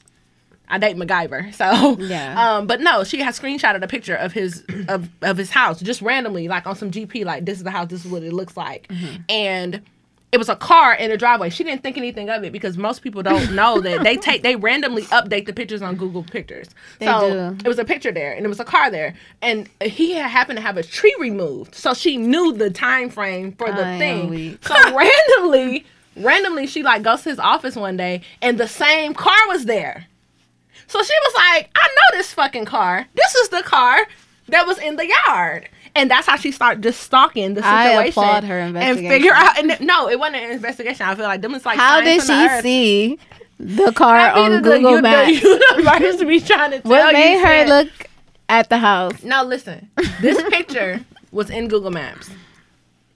I 0.68 0.78
date 0.78 0.96
MacGyver. 0.96 1.52
So 1.54 1.98
Yeah. 1.98 2.56
Um, 2.56 2.66
but 2.66 2.80
no, 2.80 3.04
she 3.04 3.20
had 3.20 3.34
screenshotted 3.34 3.82
a 3.82 3.88
picture 3.88 4.14
of 4.16 4.32
his 4.32 4.64
of 4.88 5.08
of 5.22 5.36
his 5.36 5.50
house 5.50 5.80
just 5.80 6.00
randomly, 6.02 6.48
like 6.48 6.66
on 6.66 6.76
some 6.76 6.90
GP, 6.90 7.24
like 7.24 7.44
this 7.44 7.58
is 7.58 7.64
the 7.64 7.70
house, 7.70 7.88
this 7.90 8.04
is 8.04 8.10
what 8.10 8.22
it 8.22 8.32
looks 8.32 8.56
like, 8.56 8.88
Mm-hmm. 8.88 9.16
and. 9.28 9.82
It 10.32 10.38
was 10.38 10.48
a 10.48 10.56
car 10.56 10.94
in 10.94 11.10
the 11.12 11.16
driveway. 11.16 11.48
She 11.48 11.62
didn't 11.62 11.84
think 11.84 11.96
anything 11.96 12.28
of 12.28 12.42
it 12.42 12.50
because 12.52 12.76
most 12.76 13.02
people 13.02 13.22
don't 13.22 13.54
know 13.54 13.78
that 13.82 14.02
they 14.02 14.16
take 14.16 14.42
they 14.42 14.56
randomly 14.56 15.02
update 15.04 15.46
the 15.46 15.52
pictures 15.52 15.80
on 15.80 15.94
Google 15.94 16.24
Pictures. 16.24 16.70
They 16.98 17.06
so 17.06 17.52
do. 17.52 17.56
it 17.64 17.68
was 17.68 17.78
a 17.78 17.84
picture 17.84 18.10
there, 18.10 18.32
and 18.32 18.44
it 18.44 18.48
was 18.48 18.58
a 18.58 18.64
car 18.64 18.90
there, 18.90 19.14
and 19.42 19.70
he 19.80 20.10
had 20.14 20.28
happened 20.28 20.56
to 20.56 20.60
have 20.60 20.76
a 20.76 20.82
tree 20.82 21.14
removed, 21.20 21.76
so 21.76 21.94
she 21.94 22.16
knew 22.16 22.52
the 22.52 22.68
time 22.68 23.10
frame 23.10 23.52
for 23.52 23.70
the 23.70 23.86
I 23.86 23.96
thing. 23.96 24.58
So 24.62 24.74
randomly, 24.96 25.86
randomly, 26.16 26.66
she 26.66 26.82
like 26.82 27.02
goes 27.02 27.22
to 27.22 27.30
his 27.30 27.38
office 27.38 27.76
one 27.76 27.96
day, 27.96 28.22
and 28.42 28.58
the 28.58 28.68
same 28.68 29.14
car 29.14 29.36
was 29.48 29.64
there. 29.66 30.06
So 30.86 31.02
she 31.02 31.12
was 31.24 31.34
like, 31.34 31.70
"I 31.74 31.88
know 31.88 32.18
this 32.18 32.32
fucking 32.34 32.66
car. 32.66 33.06
This 33.14 33.34
is 33.36 33.48
the 33.48 33.62
car 33.62 33.98
that 34.48 34.66
was 34.66 34.78
in 34.78 34.96
the 34.96 35.06
yard." 35.26 35.68
And 35.96 36.10
that's 36.10 36.26
how 36.26 36.36
she 36.36 36.50
started 36.50 36.82
just 36.82 37.00
stalking 37.00 37.54
the 37.54 37.62
situation. 37.62 37.98
I 37.98 38.06
applaud 38.06 38.44
her 38.44 38.58
investigation. 38.58 39.04
and 39.06 39.12
figure 39.14 39.32
out. 39.32 39.58
And 39.58 39.80
no, 39.86 40.08
it 40.08 40.18
wasn't 40.18 40.36
an 40.42 40.50
investigation. 40.50 41.06
I 41.06 41.14
feel 41.14 41.24
like 41.24 41.40
them 41.40 41.52
was 41.52 41.64
like 41.64 41.78
How 41.78 42.00
did 42.00 42.20
she 42.20 42.48
see 42.62 43.18
the 43.60 43.92
car 43.92 44.16
I 44.16 44.34
mean, 44.34 44.52
on 44.56 44.62
the- 44.62 44.70
Google 44.70 44.96
the, 44.96 45.02
Maps? 45.02 45.40
The 45.40 45.58
universe 45.78 46.24
be 46.24 46.40
trying 46.40 46.72
to 46.72 46.80
tell 46.80 46.90
What 46.90 47.12
made 47.12 47.34
you 47.34 47.38
her 47.46 47.58
shit. 47.60 47.68
look 47.68 48.08
at 48.48 48.68
the 48.70 48.78
house? 48.78 49.22
Now 49.22 49.44
listen. 49.44 49.88
This 50.20 50.42
picture 50.50 51.00
was 51.30 51.48
in 51.48 51.68
Google 51.68 51.92
Maps. 51.92 52.28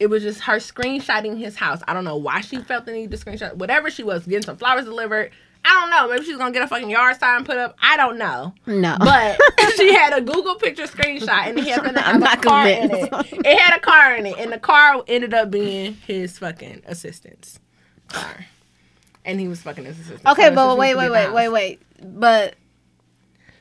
It 0.01 0.09
was 0.09 0.23
just 0.23 0.41
her 0.43 0.57
screenshotting 0.57 1.39
his 1.39 1.57
house. 1.57 1.81
I 1.89 1.93
don't 1.95 2.05
know 2.05 2.17
why 2.17 2.41
she 2.41 2.59
felt 2.59 2.87
the 2.87 2.93
need 2.93 3.11
to 3.11 3.17
screenshot. 3.17 3.55
Whatever 3.55 3.91
she 3.91 4.03
was, 4.05 4.25
getting 4.25 4.43
some 4.45 4.57
flowers 4.57 4.85
delivered. 4.85 5.31
I 5.65 5.75
don't 5.81 5.91
know. 5.91 6.09
Maybe 6.09 6.25
she's 6.25 6.37
gonna 6.37 6.53
get 6.53 6.63
a 6.63 6.69
fucking 6.69 6.89
yard 6.89 7.19
sign 7.19 7.45
put 7.45 7.57
up. 7.57 7.77
I 7.83 7.97
don't 7.97 8.17
know. 8.17 8.55
No. 8.67 8.97
But 9.01 9.39
she 9.77 9.93
had 9.93 10.17
a 10.17 10.21
Google 10.21 10.55
picture 10.55 10.85
screenshot, 10.85 11.29
and 11.49 11.59
he 11.59 11.69
happened 11.71 11.97
to 11.97 12.03
have 12.03 12.15
I'm 12.15 12.23
a 12.23 12.41
car 12.41 12.69
in 12.69 12.91
it. 12.93 13.09
It 13.45 13.59
had 13.59 13.77
a 13.77 13.81
car 13.81 14.15
in 14.15 14.25
it, 14.27 14.39
and 14.39 14.53
the 14.53 14.59
car 14.59 15.03
ended 15.09 15.35
up 15.35 15.51
being 15.51 15.95
his 16.07 16.39
fucking 16.39 16.83
assistant's 16.87 17.59
car. 18.07 18.47
And 19.25 19.41
he 19.41 19.49
was 19.49 19.61
fucking 19.63 19.85
his 19.85 19.99
assistant. 19.99 20.27
okay, 20.29 20.49
So 20.51 20.55
but 20.55 20.79
wait, 20.79 20.95
wait, 20.97 21.11
wait, 21.11 21.33
wait, 21.33 21.49
wait. 21.49 21.83
But 22.01 22.55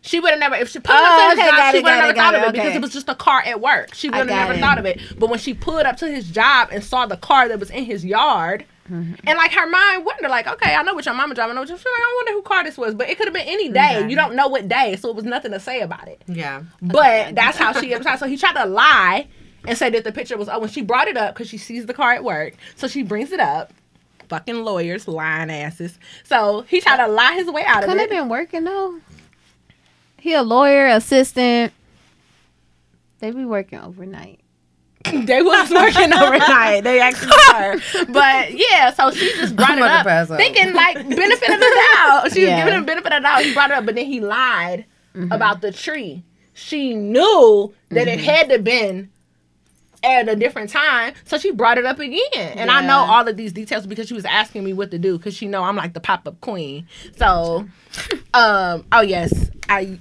She 0.08 0.20
would 0.20 0.32
have 0.32 0.40
never, 0.40 0.56
if 0.56 0.70
she 0.70 0.80
put 0.80 0.92
Oh, 0.92 0.96
up 0.98 1.36
to 1.36 1.42
his 1.42 1.48
okay, 1.50 1.58
job, 1.58 1.72
she 1.76 1.80
would 1.82 1.92
have 1.92 2.00
got 2.00 2.02
never 2.02 2.14
it, 2.14 2.16
thought 2.18 2.36
of 2.36 2.42
it, 2.42 2.48
it 2.48 2.52
because 2.54 2.68
okay. 2.70 2.76
it 2.78 2.82
was 2.82 2.94
just 2.94 3.10
a 3.10 3.16
car 3.16 3.42
at 3.46 3.62
work. 3.62 3.94
She 3.94 4.10
would 4.10 4.16
have 4.18 4.28
got 4.28 4.36
never 4.48 4.54
it. 4.54 4.60
thought 4.60 4.78
of 4.80 4.86
it. 4.86 5.02
But 5.20 5.30
when 5.30 5.40
she 5.40 5.54
pulled 5.54 5.82
up 5.86 5.98
to 5.98 6.08
his 6.10 6.30
job 6.30 6.70
and 6.72 6.84
saw 6.84 7.06
the 7.06 7.18
car 7.18 7.48
that 7.50 7.60
was 7.60 7.70
in 7.70 7.84
his 7.86 8.04
yard, 8.06 8.66
Mm-hmm. 8.90 9.16
and 9.28 9.38
like 9.38 9.52
her 9.52 9.68
mind 9.68 10.06
wondered, 10.06 10.30
like, 10.30 10.48
okay, 10.48 10.74
I 10.74 10.82
know 10.82 10.94
what 10.94 11.06
your 11.06 11.14
mama 11.14 11.36
driving. 11.36 11.52
I 11.52 11.56
know 11.56 11.60
what 11.60 11.68
your, 11.70 11.78
I 11.78 12.14
wonder 12.20 12.32
who 12.32 12.42
car 12.42 12.64
this 12.64 12.78
was, 12.78 12.96
but 12.96 13.10
it 13.10 13.18
could 13.18 13.28
have 13.28 13.34
been 13.34 13.46
any 13.46 13.68
day. 13.68 13.98
Okay. 13.98 14.10
You 14.10 14.16
don't 14.16 14.34
know 14.34 14.48
what 14.48 14.70
day, 14.70 14.96
so 14.96 15.10
it 15.10 15.16
was 15.18 15.26
nothing 15.26 15.52
to 15.52 15.60
say 15.60 15.82
about 15.82 16.08
it. 16.08 16.22
Yeah. 16.26 16.64
But 16.82 17.36
that's 17.36 17.58
how 17.58 17.74
she 17.74 17.94
So 18.18 18.28
he 18.28 18.38
tried 18.38 18.54
to 18.54 18.66
lie 18.66 19.28
and 19.68 19.78
say 19.78 19.90
that 19.90 20.06
the 20.06 20.14
picture 20.14 20.38
was. 20.38 20.48
Oh, 20.48 20.60
when 20.60 20.70
she 20.70 20.82
brought 20.82 21.10
it 21.10 21.18
up 21.18 21.34
because 21.34 21.50
she 21.50 21.58
sees 21.58 21.86
the 21.86 21.94
car 21.94 22.14
at 22.14 22.24
work, 22.24 22.54
so 22.78 22.88
she 22.88 23.04
brings 23.04 23.34
it 23.34 23.42
up. 23.42 23.74
Fucking 24.30 24.64
lawyers, 24.64 25.06
lying 25.08 25.52
asses. 25.52 26.00
So 26.24 26.62
he 26.70 26.80
tried 26.80 27.06
to 27.06 27.08
lie 27.12 27.34
his 27.34 27.48
way 27.50 27.64
out 27.66 27.84
of 27.84 27.90
couldn't 27.90 28.00
it. 28.00 28.12
have 28.12 28.22
been 28.24 28.30
working 28.30 28.64
though. 28.64 29.00
He 30.20 30.34
a 30.34 30.42
lawyer, 30.44 30.88
assistant. 30.88 31.74
They 33.20 33.32
be 33.32 33.46
working 33.46 33.80
overnight. 33.80 34.40
they 35.12 35.42
was 35.42 35.70
working 35.72 36.12
overnight. 36.14 36.84
They 36.84 37.00
actually 37.00 37.32
were. 37.54 38.06
But 38.10 38.54
yeah, 38.54 38.92
so 38.94 39.12
she 39.12 39.32
just 39.34 39.56
brought 39.56 39.78
it 39.78 39.84
up, 39.84 40.28
thinking 40.38 40.74
like 40.74 40.96
benefit 40.96 41.50
of 41.50 41.60
the 41.60 41.88
doubt. 41.96 42.32
She 42.34 42.42
was 42.42 42.50
giving 42.50 42.74
him 42.74 42.86
benefit 42.86 43.12
of 43.14 43.18
the 43.22 43.28
doubt. 43.28 43.44
He 43.44 43.54
brought 43.54 43.72
it 43.72 43.78
up, 43.78 43.86
but 43.86 43.96
then 43.96 44.06
he 44.06 44.20
lied 44.20 44.86
Mm-hmm. 45.16 45.32
about 45.32 45.62
the 45.62 45.72
tree. 45.72 46.24
She 46.54 46.94
knew 46.94 47.74
that 47.90 48.08
it 48.08 48.20
had 48.20 48.50
to 48.50 48.60
been 48.60 49.10
at 50.04 50.30
a 50.30 50.36
different 50.36 50.70
time, 50.70 51.16
so 51.26 51.40
she 51.40 51.50
brought 51.50 51.80
it 51.80 51.86
up 51.88 51.98
again. 51.98 52.20
And 52.36 52.70
I 52.70 52.86
know 52.86 52.98
all 53.00 53.28
of 53.28 53.36
these 53.36 53.52
details 53.52 53.88
because 53.88 54.08
she 54.08 54.14
was 54.14 54.26
asking 54.26 54.64
me 54.64 54.74
what 54.74 54.92
to 54.92 55.00
do 55.00 55.18
because 55.18 55.34
she 55.34 55.48
know 55.48 55.64
I'm 55.64 55.76
like 55.76 55.94
the 55.94 56.00
pop 56.00 56.28
up 56.28 56.40
queen. 56.42 56.88
So, 57.18 57.66
um, 58.36 58.86
oh 58.92 59.02
yes, 59.02 59.50
I. 59.70 59.98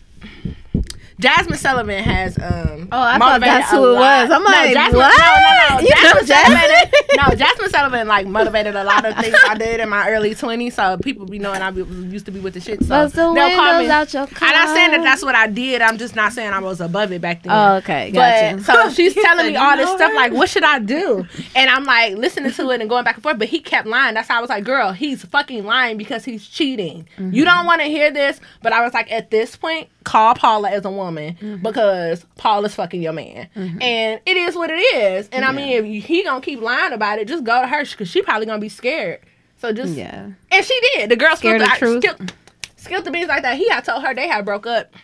Jazmine 1.20 1.56
Sullivan 1.56 2.04
has 2.04 2.36
um. 2.38 2.88
Oh, 2.92 3.00
I 3.00 3.18
thought 3.18 3.40
that's 3.40 3.70
who 3.70 3.78
it 3.78 3.94
lot. 3.94 4.28
was. 4.28 4.30
I'm 4.30 4.42
No, 4.42 4.50
like, 4.50 4.76
Jazmine, 4.76 4.94
what? 4.96 5.18
No, 5.18 5.76
no, 5.76 5.78
no. 5.78 5.80
You 5.80 5.94
Jazmine 5.94 6.26
Jazmine? 6.26 6.60
Sullivan. 6.60 6.90
no, 7.16 7.22
Jazmine 7.46 7.70
Sullivan 7.70 8.08
like 8.08 8.26
motivated 8.26 8.76
a 8.76 8.84
lot 8.84 9.04
of 9.06 9.16
things 9.16 9.34
I 9.48 9.54
did 9.54 9.80
in 9.80 9.88
my 9.88 10.10
early 10.10 10.34
20s. 10.34 10.72
So 10.74 10.98
people 10.98 11.24
be 11.24 11.38
knowing 11.38 11.62
I 11.62 11.70
be, 11.70 11.84
used 11.84 12.26
to 12.26 12.32
be 12.32 12.40
with 12.40 12.52
the 12.52 12.60
shit. 12.60 12.84
So 12.84 13.08
the 13.08 13.32
they'll 13.32 13.56
call 13.56 13.78
me. 13.78 13.88
out 13.88 14.12
your 14.12 14.26
car. 14.26 14.48
I'm 14.48 14.66
not 14.66 14.74
saying 14.76 14.90
that 14.90 15.02
that's 15.02 15.24
what 15.24 15.34
I 15.34 15.46
did. 15.46 15.80
I'm 15.80 15.96
just 15.96 16.14
not 16.16 16.34
saying 16.34 16.52
I 16.52 16.58
was 16.58 16.82
above 16.82 17.10
it 17.12 17.22
back 17.22 17.42
then. 17.42 17.52
Oh, 17.52 17.76
okay, 17.76 18.10
gotcha. 18.10 18.56
But 18.56 18.64
so 18.66 18.90
she's 18.94 19.14
telling 19.14 19.46
me 19.46 19.56
all 19.56 19.74
this 19.74 19.88
stuff 19.88 20.10
her? 20.10 20.16
like, 20.16 20.32
what 20.32 20.50
should 20.50 20.64
I 20.64 20.80
do? 20.80 21.26
And 21.54 21.70
I'm 21.70 21.84
like 21.84 22.16
listening 22.16 22.52
to 22.52 22.70
it 22.72 22.80
and 22.82 22.90
going 22.90 23.04
back 23.04 23.14
and 23.14 23.22
forth. 23.22 23.38
But 23.38 23.48
he 23.48 23.60
kept 23.60 23.88
lying. 23.88 24.12
That's 24.12 24.28
how 24.28 24.36
I 24.36 24.40
was 24.42 24.50
like, 24.50 24.64
girl, 24.64 24.92
he's 24.92 25.24
fucking 25.24 25.64
lying 25.64 25.96
because 25.96 26.26
he's 26.26 26.46
cheating. 26.46 27.08
You 27.18 27.46
don't 27.46 27.64
want 27.64 27.80
to 27.80 27.86
hear 27.86 28.10
this, 28.10 28.38
but 28.60 28.74
I 28.74 28.82
was 28.84 28.92
like, 28.92 29.10
at 29.10 29.30
this 29.30 29.56
point, 29.56 29.88
call 30.06 30.34
Paula 30.34 30.70
as 30.70 30.84
a 30.84 30.90
woman 30.90 31.34
mm-hmm. 31.34 31.62
because 31.62 32.24
Paula's 32.36 32.74
fucking 32.74 33.02
your 33.02 33.12
man, 33.12 33.48
mm-hmm. 33.54 33.82
and 33.82 34.20
it 34.24 34.36
is 34.36 34.54
what 34.54 34.70
it 34.70 34.78
is. 34.78 35.28
And 35.30 35.44
I 35.44 35.52
mean, 35.52 35.84
if 35.84 36.04
he 36.04 36.22
gonna 36.22 36.40
keep 36.40 36.60
lying 36.60 36.92
about 36.92 37.18
it, 37.18 37.28
just 37.28 37.44
go 37.44 37.60
to 37.60 37.66
her 37.66 37.84
because 37.84 38.08
she 38.08 38.22
probably 38.22 38.46
gonna 38.46 38.60
be 38.60 38.70
scared. 38.70 39.20
So 39.58 39.72
just 39.72 39.94
yeah. 39.94 40.30
and 40.50 40.64
she 40.64 40.80
did. 40.94 41.10
The 41.10 41.16
girl 41.16 41.34
Scared 41.36 41.60
of 41.60 41.68
the, 41.68 41.76
truth? 41.76 42.04
skilled, 42.04 42.32
skilled 42.76 43.04
the 43.04 43.10
beans 43.10 43.28
like 43.28 43.42
that. 43.42 43.58
He 43.58 43.68
had 43.68 43.84
told 43.84 44.04
her 44.04 44.14
they 44.14 44.28
had 44.28 44.44
broke 44.44 44.66
up 44.66 44.94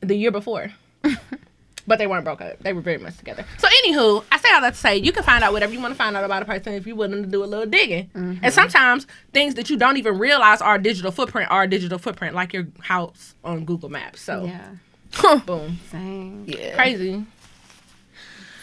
the 0.00 0.14
year 0.14 0.30
before. 0.30 0.72
but 1.88 1.98
they 1.98 2.06
weren't 2.06 2.24
broke 2.24 2.40
up. 2.40 2.58
They 2.60 2.72
were 2.72 2.82
very 2.82 2.98
much 2.98 3.16
together. 3.16 3.44
So 3.56 3.66
anywho, 3.66 4.22
I 4.30 4.38
say 4.38 4.52
all 4.52 4.60
that 4.60 4.74
to 4.74 4.78
say 4.80 4.98
you 4.98 5.10
can 5.10 5.22
find 5.24 5.42
out 5.42 5.52
whatever 5.52 5.72
you 5.72 5.80
want 5.80 5.92
to 5.94 5.98
find 5.98 6.16
out 6.16 6.22
about 6.22 6.42
a 6.42 6.44
person 6.44 6.74
if 6.74 6.86
you're 6.86 6.94
willing 6.94 7.22
to 7.22 7.28
do 7.28 7.42
a 7.42 7.46
little 7.46 7.66
digging. 7.66 8.06
Mm-hmm. 8.14 8.44
And 8.44 8.54
sometimes 8.54 9.06
things 9.32 9.54
that 9.54 9.70
you 9.70 9.76
don't 9.76 9.96
even 9.96 10.18
realize 10.18 10.60
are 10.60 10.76
a 10.76 10.82
digital 10.82 11.10
footprint 11.10 11.50
are 11.50 11.64
a 11.64 11.68
digital 11.68 11.98
footprint, 11.98 12.34
like 12.34 12.52
your 12.52 12.68
house 12.80 13.34
on 13.42 13.64
Google 13.64 13.88
Maps. 13.88 14.20
So 14.20 14.44
Yeah. 14.44 15.40
boom. 15.46 15.78
Same. 15.90 16.44
Yeah. 16.46 16.76
Crazy. 16.76 17.24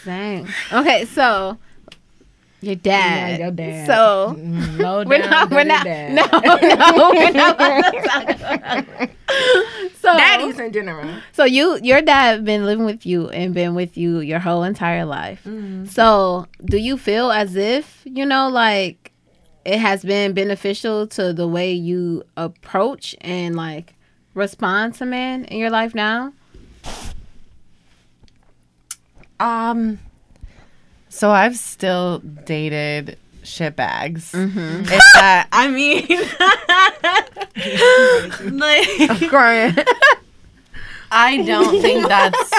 Same. 0.04 0.46
Okay, 0.72 1.04
so 1.06 1.58
your 2.60 2.74
dad. 2.74 3.38
Yeah, 3.38 3.44
your 3.46 3.50
dad. 3.52 3.86
So 3.86 4.34
Mm, 4.38 4.78
Low 4.78 5.04
we're 5.04 5.18
not. 5.18 5.50
We're 5.50 5.64
not. 5.64 5.84
dad. 5.84 6.12
No, 6.14 6.24
no, 6.32 7.10
we're 7.12 7.30
not. 7.32 7.54
about 7.54 7.94
about- 8.88 9.10
so 10.00 10.16
Daddies 10.16 10.58
in 10.58 10.72
general. 10.72 11.20
So 11.32 11.44
you, 11.44 11.78
your 11.82 12.00
dad, 12.00 12.44
been 12.44 12.64
living 12.64 12.84
with 12.84 13.04
you 13.04 13.28
and 13.30 13.52
been 13.52 13.74
with 13.74 13.96
you 13.96 14.20
your 14.20 14.38
whole 14.38 14.62
entire 14.62 15.04
life. 15.04 15.42
Mm-hmm. 15.44 15.86
So 15.86 16.46
do 16.64 16.76
you 16.78 16.96
feel 16.96 17.30
as 17.32 17.56
if 17.56 18.02
you 18.04 18.24
know, 18.24 18.48
like 18.48 19.12
it 19.64 19.78
has 19.78 20.04
been 20.04 20.32
beneficial 20.32 21.06
to 21.08 21.32
the 21.32 21.48
way 21.48 21.72
you 21.72 22.22
approach 22.36 23.14
and 23.20 23.56
like 23.56 23.94
respond 24.34 24.94
to 24.94 25.06
men 25.06 25.44
in 25.46 25.58
your 25.58 25.70
life 25.70 25.94
now? 25.94 26.32
Um, 29.38 29.98
so 31.16 31.30
I've 31.30 31.56
still 31.56 32.18
dated 32.18 33.18
shitbags. 33.42 34.32
Mm-hmm. 34.32 34.82
If 34.82 34.88
that, 35.14 35.48
I 35.52 35.68
mean, 35.68 36.06
like, 38.58 39.30
Crying. 39.30 39.76
I 41.08 41.40
don't 41.42 41.80
think 41.80 42.08
that's. 42.08 42.50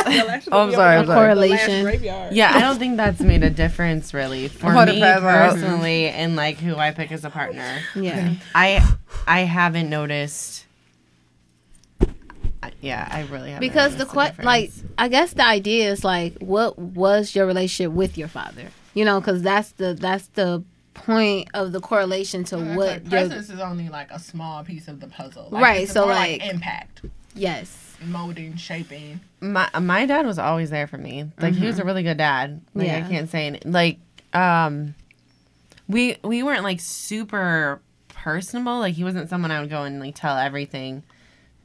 Oh, 0.51 0.61
I'm 0.61 0.71
sorry. 0.71 0.95
I'm 0.95 1.05
sorry. 1.05 1.05
Correlation. 1.05 2.01
Yeah, 2.31 2.53
I 2.55 2.61
don't 2.61 2.79
think 2.79 2.95
that's 2.95 3.19
made 3.19 3.43
a 3.43 3.49
difference 3.49 4.13
really 4.13 4.47
for 4.47 4.71
about 4.71 4.87
me 4.87 5.01
personally, 5.01 6.07
and 6.07 6.37
like 6.37 6.57
who 6.57 6.77
I 6.77 6.91
pick 6.91 7.11
as 7.11 7.25
a 7.25 7.29
partner. 7.29 7.79
Yeah. 7.93 8.35
I 8.55 8.87
I 9.27 9.41
haven't 9.41 9.89
noticed. 9.89 10.66
I- 12.63 12.71
Yeah, 12.81 13.07
I 13.11 13.21
really 13.23 13.51
haven't. 13.51 13.67
Because 13.67 13.93
the 13.97 14.05
noticed 14.05 14.39
a 14.39 14.43
like. 14.43 14.71
I 14.97 15.07
guess 15.07 15.33
the 15.33 15.45
idea 15.45 15.91
is 15.91 16.03
like 16.03 16.37
what 16.39 16.77
was 16.79 17.35
your 17.35 17.45
relationship 17.45 17.91
with 17.93 18.17
your 18.17 18.27
father? 18.27 18.67
You 18.93 19.05
know, 19.05 19.21
cuz 19.21 19.41
that's 19.41 19.71
the 19.73 19.93
that's 19.93 20.27
the 20.27 20.63
point 20.93 21.47
of 21.53 21.71
the 21.71 21.79
correlation 21.79 22.43
to 22.45 22.57
Like, 22.57 22.77
what 22.77 23.01
your 23.01 23.09
presence 23.11 23.49
is 23.49 23.59
only 23.59 23.87
like 23.89 24.09
a 24.11 24.19
small 24.19 24.63
piece 24.63 24.87
of 24.87 24.99
the 24.99 25.07
puzzle. 25.07 25.49
Right, 25.51 25.83
it's 25.83 25.91
so, 25.93 26.05
more 26.05 26.13
like- 26.15 26.43
impact, 26.43 27.01
yes. 27.35 27.95
molding, 28.03 28.55
shaping. 28.57 29.19
my 29.39 29.69
my 29.79 30.05
dad 30.05 30.25
was 30.25 30.39
always 30.39 30.69
there 30.71 30.87
for 30.87 30.97
me. 30.97 31.25
Like 31.39 31.53
he 31.53 31.65
was 31.67 31.77
a 31.79 31.83
really 31.83 32.03
good 32.03 32.17
dad. 32.17 32.61
Like 32.73 32.89
I 32.89 33.01
can't 33.01 33.29
say 33.29 33.47
any, 33.47 33.59
like 33.65 33.99
um 34.33 34.95
we 35.87 36.17
we 36.23 36.43
weren't 36.43 36.63
like 36.63 36.79
super 36.79 37.79
personable. 38.09 38.79
Like 38.79 38.95
he 38.95 39.03
wasn't 39.03 39.29
someone 39.29 39.51
I 39.51 39.61
would 39.61 39.69
go 39.69 39.83
and 39.83 39.99
like 39.99 40.15
tell 40.15 40.37
everything 40.37 41.03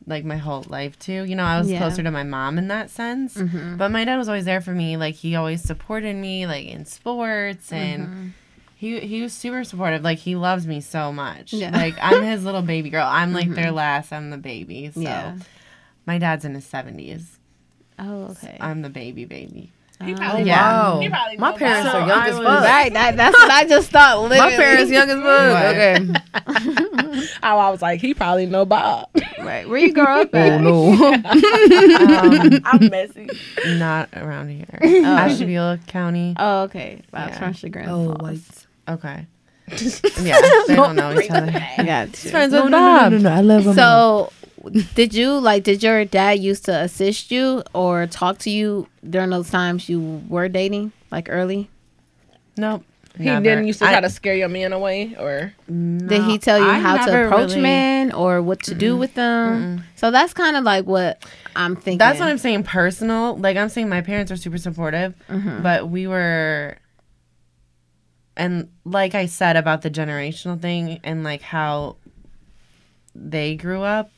like 0.06 0.24
my 0.24 0.36
whole 0.36 0.64
life 0.68 0.98
to. 1.00 1.12
You 1.12 1.36
know, 1.36 1.44
I 1.44 1.58
was 1.58 1.70
Yeah. 1.70 1.78
closer 1.78 2.02
to 2.02 2.10
my 2.10 2.22
mom 2.22 2.58
in 2.58 2.68
that 2.68 2.90
sense. 2.90 3.36
Mm-hmm. 3.36 3.76
But 3.76 3.90
my 3.90 4.04
dad 4.04 4.16
was 4.16 4.28
always 4.28 4.44
there 4.44 4.60
for 4.60 4.72
me. 4.72 4.96
Like 4.96 5.14
he 5.14 5.34
always 5.36 5.62
supported 5.62 6.16
me 6.16 6.46
like 6.46 6.66
in 6.66 6.84
sports 6.84 7.72
and 7.72 8.06
mm-hmm. 8.06 8.28
he 8.76 9.00
he 9.00 9.22
was 9.22 9.32
super 9.32 9.64
supportive. 9.64 10.02
Like 10.02 10.18
he 10.18 10.36
loves 10.36 10.66
me 10.66 10.80
so 10.80 11.12
much. 11.12 11.52
Yeah. 11.52 11.70
Like 11.70 11.96
I'm 12.00 12.22
his 12.22 12.44
little 12.44 12.62
baby 12.62 12.90
girl. 12.90 13.06
I'm 13.06 13.32
like 13.32 13.48
their 13.50 13.66
mm-hmm. 13.66 13.76
last. 13.76 14.12
I'm 14.12 14.30
the 14.30 14.38
baby. 14.38 14.90
So 14.92 15.00
Yeah. 15.00 15.36
my 16.06 16.18
dad's 16.18 16.44
in 16.44 16.54
his 16.54 16.66
70s. 16.66 17.38
Oh, 17.98 18.24
okay. 18.30 18.56
I'm 18.60 18.82
the 18.82 18.90
baby 18.90 19.24
baby. 19.24 19.70
He 20.04 20.14
Oh, 20.14 20.16
probably, 20.16 20.42
yeah. 20.44 20.72
Wow. 20.82 21.00
he 21.00 21.08
probably 21.08 21.36
My 21.36 21.52
parents 21.52 21.88
about- 21.90 22.02
are 22.02 22.08
young 22.08 22.18
I 22.18 22.28
as 22.28 22.36
was- 22.38 22.46
fuck. 22.46 22.64
Right, 22.64 22.92
that, 22.92 23.16
that's 23.16 23.36
what 23.38 23.50
I 23.50 23.64
just 23.64 23.90
thought. 23.90 24.22
Literally. 24.22 24.38
My 24.38 24.56
parents 24.56 24.90
young 24.92 25.10
as 25.10 25.22
fuck. 25.22 26.22
Okay. 26.52 27.28
Oh, 27.44 27.58
I 27.58 27.70
was 27.70 27.82
like, 27.82 28.00
he 28.00 28.14
probably 28.14 28.46
know 28.46 28.64
Bob. 28.64 29.08
Right, 29.38 29.68
where 29.68 29.78
you 29.78 29.92
grow 29.92 30.22
up 30.22 30.34
at? 30.34 30.52
Oh 30.52 30.58
no. 30.58 30.92
um, 31.14 32.60
I'm 32.64 32.88
messy. 32.88 33.28
not 33.76 34.08
around 34.16 34.48
here. 34.48 35.04
Ashtabula 35.04 35.78
County. 35.88 36.34
Oh, 36.38 36.62
okay. 36.62 37.02
Wow, 37.12 37.26
Yeah. 37.26 37.38
from 37.38 37.52
Chagrin 37.52 37.88
Oh, 37.88 38.14
Falls. 38.18 38.66
Okay. 38.88 39.26
Yeah, 40.20 40.40
they 40.66 40.74
don't 40.74 40.96
know 40.96 41.18
each 41.20 41.30
other. 41.30 41.52
I 41.78 41.82
got 41.84 42.24
you. 42.24 42.30
Friends 42.30 42.52
No, 42.52 42.62
with 42.64 42.72
no, 42.72 42.78
no, 42.78 42.98
Bob. 43.00 43.12
no, 43.12 43.18
no, 43.18 43.30
no. 43.30 43.36
I 43.36 43.40
love 43.40 43.64
them. 43.64 43.74
So, 43.74 44.32
did 44.94 45.14
you 45.14 45.38
like? 45.38 45.64
Did 45.64 45.82
your 45.82 46.04
dad 46.04 46.38
used 46.38 46.64
to 46.66 46.74
assist 46.82 47.30
you 47.30 47.62
or 47.74 48.06
talk 48.06 48.38
to 48.40 48.50
you 48.50 48.86
during 49.08 49.30
those 49.30 49.50
times 49.50 49.88
you 49.88 50.22
were 50.28 50.48
dating, 50.48 50.92
like 51.10 51.28
early? 51.30 51.68
Nope. 52.56 52.84
He 53.18 53.24
never. 53.24 53.42
didn't 53.44 53.66
used 53.66 53.78
to 53.80 53.84
try 53.84 53.98
I- 53.98 54.00
to 54.00 54.08
scare 54.08 54.34
your 54.34 54.48
man 54.48 54.72
away, 54.72 55.14
or 55.18 55.52
Did 55.68 56.22
he 56.24 56.38
tell 56.38 56.58
you 56.58 56.64
I 56.64 56.78
how 56.78 57.04
to 57.04 57.26
approach 57.26 57.50
really- 57.50 57.60
men 57.60 58.12
or 58.12 58.40
what 58.40 58.62
to 58.64 58.74
do 58.74 58.96
with 58.96 59.12
them? 59.14 59.84
So 59.96 60.10
that's 60.10 60.32
kind 60.32 60.56
of 60.56 60.64
like 60.64 60.86
what 60.86 61.22
I'm 61.54 61.74
thinking. 61.76 61.98
That's 61.98 62.18
what 62.20 62.28
I'm 62.30 62.38
saying. 62.38 62.62
Personal, 62.62 63.36
like 63.36 63.58
I'm 63.58 63.68
saying, 63.68 63.90
my 63.90 64.00
parents 64.00 64.32
are 64.32 64.36
super 64.36 64.56
supportive, 64.56 65.14
Mm-hmm. 65.28 65.62
but 65.62 65.90
we 65.90 66.06
were, 66.06 66.78
and 68.36 68.70
like 68.84 69.14
I 69.14 69.26
said 69.26 69.56
about 69.56 69.82
the 69.82 69.90
generational 69.90 70.58
thing 70.60 70.98
and 71.04 71.22
like 71.22 71.42
how 71.42 71.96
they 73.14 73.56
grew 73.56 73.82
up. 73.82 74.10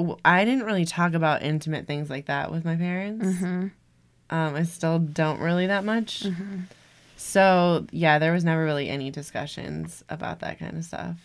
W- 0.00 0.16
I 0.24 0.44
didn't 0.44 0.64
really 0.64 0.84
talk 0.84 1.14
about 1.14 1.42
intimate 1.42 1.86
things 1.86 2.10
like 2.10 2.26
that 2.26 2.50
with 2.52 2.64
my 2.64 2.76
parents. 2.76 3.24
Mm-hmm. 3.26 3.66
Um, 4.30 4.54
I 4.54 4.62
still 4.64 4.98
don't 4.98 5.40
really 5.40 5.66
that 5.68 5.84
much. 5.84 6.24
So 7.16 7.86
yeah, 7.90 8.18
there 8.18 8.32
was 8.32 8.44
never 8.44 8.64
really 8.64 8.88
any 8.88 9.10
discussions 9.10 10.04
about 10.08 10.40
that 10.40 10.58
kind 10.58 10.76
of 10.76 10.84
stuff. 10.84 11.16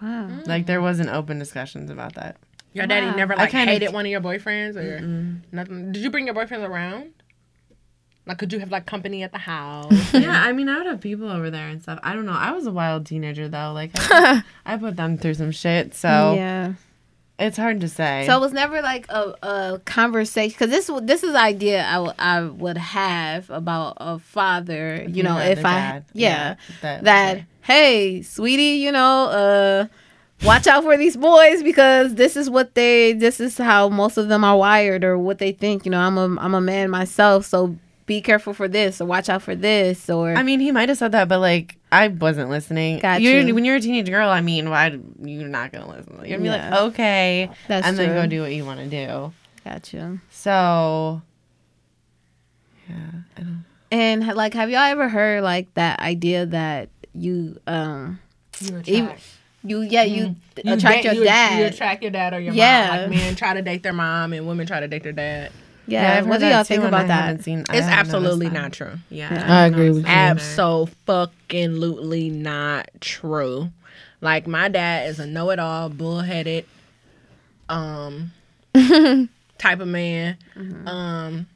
Wow. 0.00 0.28
Like 0.46 0.66
there 0.66 0.80
wasn't 0.80 1.08
open 1.10 1.38
discussions 1.38 1.90
about 1.90 2.14
that. 2.14 2.36
your 2.74 2.86
daddy 2.86 3.06
Wow. 3.06 3.16
never 3.16 3.32
I 3.34 3.36
like 3.36 3.50
kinda- 3.50 3.72
hated 3.72 3.92
one 3.92 4.04
of 4.04 4.10
your 4.10 4.20
boyfriends, 4.20 4.76
or 4.76 5.00
nothing. 5.52 5.92
Did 5.92 6.02
you 6.02 6.10
bring 6.10 6.26
your 6.26 6.34
boyfriends 6.34 6.68
around? 6.68 7.12
Like, 8.26 8.38
could 8.38 8.52
you 8.52 8.58
have 8.58 8.70
like 8.72 8.86
company 8.86 9.22
at 9.22 9.32
the 9.32 9.38
house? 9.38 9.92
Yeah, 10.12 10.42
I 10.42 10.52
mean, 10.52 10.68
I 10.68 10.78
would 10.78 10.86
have 10.86 11.00
people 11.00 11.30
over 11.30 11.48
there 11.50 11.68
and 11.68 11.80
stuff. 11.82 12.00
I 12.02 12.12
don't 12.14 12.26
know. 12.26 12.32
I 12.32 12.50
was 12.52 12.66
a 12.66 12.72
wild 12.72 13.06
teenager 13.06 13.48
though. 13.48 13.72
Like, 13.72 13.92
I, 13.94 14.42
I 14.66 14.76
put 14.76 14.96
them 14.96 15.16
through 15.16 15.34
some 15.34 15.52
shit, 15.52 15.94
so 15.94 16.34
yeah. 16.36 16.74
It's 17.38 17.56
hard 17.56 17.80
to 17.82 17.88
say. 17.88 18.24
So 18.26 18.36
it 18.36 18.40
was 18.40 18.52
never 18.52 18.80
like 18.82 19.06
a, 19.10 19.34
a 19.42 19.80
conversation 19.84 20.54
because 20.58 20.70
this 20.70 20.90
this 21.06 21.22
is 21.22 21.32
the 21.32 21.38
idea 21.40 21.84
I, 21.84 21.92
w- 21.94 22.12
I 22.18 22.42
would 22.42 22.78
have 22.78 23.50
about 23.50 23.96
a 23.98 24.18
father. 24.18 25.04
You 25.08 25.22
know, 25.22 25.38
if 25.38 25.58
I 25.58 25.62
dad. 25.62 26.04
yeah, 26.14 26.56
that, 26.82 27.04
that 27.04 27.42
hey 27.62 28.22
sweetie, 28.22 28.78
you 28.82 28.90
know, 28.92 29.24
uh, 29.26 29.86
watch 30.44 30.66
out 30.66 30.82
for 30.84 30.96
these 30.96 31.16
boys 31.16 31.62
because 31.62 32.14
this 32.14 32.36
is 32.36 32.48
what 32.48 32.74
they 32.74 33.12
this 33.12 33.38
is 33.40 33.58
how 33.58 33.88
most 33.88 34.16
of 34.16 34.28
them 34.28 34.42
are 34.44 34.56
wired 34.56 35.04
or 35.04 35.18
what 35.18 35.38
they 35.38 35.52
think. 35.52 35.84
You 35.84 35.90
know, 35.90 36.00
I'm 36.00 36.16
a 36.16 36.40
I'm 36.40 36.54
a 36.54 36.60
man 36.60 36.90
myself, 36.90 37.44
so 37.44 37.76
be 38.06 38.20
careful 38.20 38.54
for 38.54 38.68
this 38.68 39.00
or 39.00 39.04
watch 39.04 39.28
out 39.28 39.42
for 39.42 39.54
this 39.56 40.08
or 40.08 40.34
I 40.34 40.42
mean, 40.44 40.60
he 40.60 40.70
might 40.72 40.88
have 40.88 40.96
said 40.98 41.12
that, 41.12 41.28
but 41.28 41.40
like, 41.40 41.76
I 41.92 42.08
wasn't 42.08 42.50
listening. 42.50 43.00
Got 43.00 43.20
you're, 43.20 43.40
you. 43.40 43.54
When 43.54 43.64
you're 43.64 43.76
a 43.76 43.80
teenage 43.80 44.08
girl, 44.08 44.28
I 44.30 44.40
mean, 44.40 44.70
why 44.70 44.96
you're 45.22 45.48
not 45.48 45.72
gonna 45.72 45.88
listen? 45.88 46.14
You're 46.24 46.38
gonna 46.38 46.42
be 46.42 46.44
Yeah. 46.56 46.70
like, 46.70 46.80
okay, 46.92 47.50
that's 47.68 47.86
and 47.86 47.96
true. 47.96 48.06
then 48.06 48.14
go 48.14 48.26
do 48.28 48.42
what 48.42 48.52
you 48.54 48.64
want 48.64 48.80
to 48.80 48.86
do. 48.86 49.32
Gotcha. 49.64 50.18
So, 50.30 51.20
yeah, 52.88 52.96
I 53.36 53.40
don't. 53.40 53.64
And 53.90 54.26
like, 54.36 54.54
have 54.54 54.70
y'all 54.70 54.80
ever 54.80 55.08
heard 55.08 55.42
like 55.42 55.72
that 55.74 56.00
idea 56.00 56.46
that 56.46 56.88
you 57.14 57.58
um 57.66 58.18
you 58.60 58.68
attract. 58.68 58.88
Even- 58.88 59.14
you 59.64 59.80
yeah 59.82 60.02
you, 60.04 60.36
You 60.62 60.74
attract 60.74 61.02
date- 61.02 61.04
your 61.06 61.14
you, 61.14 61.24
dad? 61.24 61.58
You 61.58 61.64
attract 61.66 62.02
your 62.02 62.12
dad 62.12 62.32
or 62.34 62.38
your 62.38 62.54
Yeah. 62.54 62.86
mom. 62.88 62.96
Like 62.98 63.10
men 63.10 63.34
try 63.34 63.54
to 63.54 63.62
date 63.62 63.82
their 63.82 63.92
mom 63.92 64.32
and 64.32 64.46
women 64.46 64.64
try 64.64 64.78
to 64.78 64.86
date 64.86 65.02
their 65.02 65.10
dad. 65.12 65.50
Yeah. 65.86 66.18
I've 66.18 66.26
what 66.26 66.40
do 66.40 66.46
y'all 66.46 66.64
think 66.64 66.82
about 66.82 67.08
that? 67.08 67.42
Seen, 67.42 67.60
It's 67.70 67.86
absolutely 67.86 68.50
not 68.50 68.72
true. 68.72 68.94
Yeah, 69.10 69.32
Yeah. 69.32 69.54
I 69.54 69.62
I 69.62 69.66
agree 69.66 69.90
with 69.90 70.04
you. 70.04 70.08
Absolutely 70.08 72.30
not 72.30 72.88
true. 73.00 73.70
Like 74.20 74.46
my 74.46 74.68
dad 74.68 75.08
is 75.08 75.20
a 75.20 75.26
know-it-all, 75.26 75.90
bullheaded, 75.90 76.64
um, 77.68 78.32
type 79.58 79.80
of 79.80 79.88
man. 79.88 80.36
Um, 80.86 81.46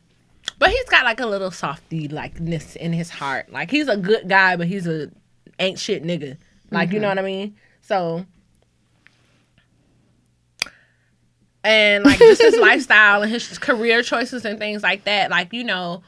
but 0.59 0.71
he's 0.71 0.85
got 0.85 1.05
like 1.05 1.21
a 1.21 1.27
little 1.27 1.51
softy 1.51 2.09
likeness 2.09 2.77
in 2.77 2.93
his 2.93 3.11
heart. 3.11 3.51
Like 3.51 3.71
he's 3.71 3.89
a 3.89 3.97
good 3.97 4.29
guy, 4.29 4.57
but 4.57 4.67
he's 4.67 4.87
a 4.87 5.11
ain't 5.59 5.79
shit 5.79 6.05
nigga. 6.05 6.37
Like 6.71 6.93
you 6.93 7.01
know 7.01 7.09
what 7.09 7.19
I 7.19 7.23
mean? 7.23 7.57
So. 7.83 8.27
And 11.63 12.05
like 12.05 12.19
just 12.19 12.41
his 12.41 12.57
lifestyle 12.57 13.23
and 13.23 13.31
his 13.31 13.59
career 13.59 14.03
choices 14.03 14.45
and 14.45 14.59
things 14.59 14.83
like 14.83 15.05
that. 15.05 15.31
Like, 15.31 15.53
you 15.53 15.65
know, 15.65 16.03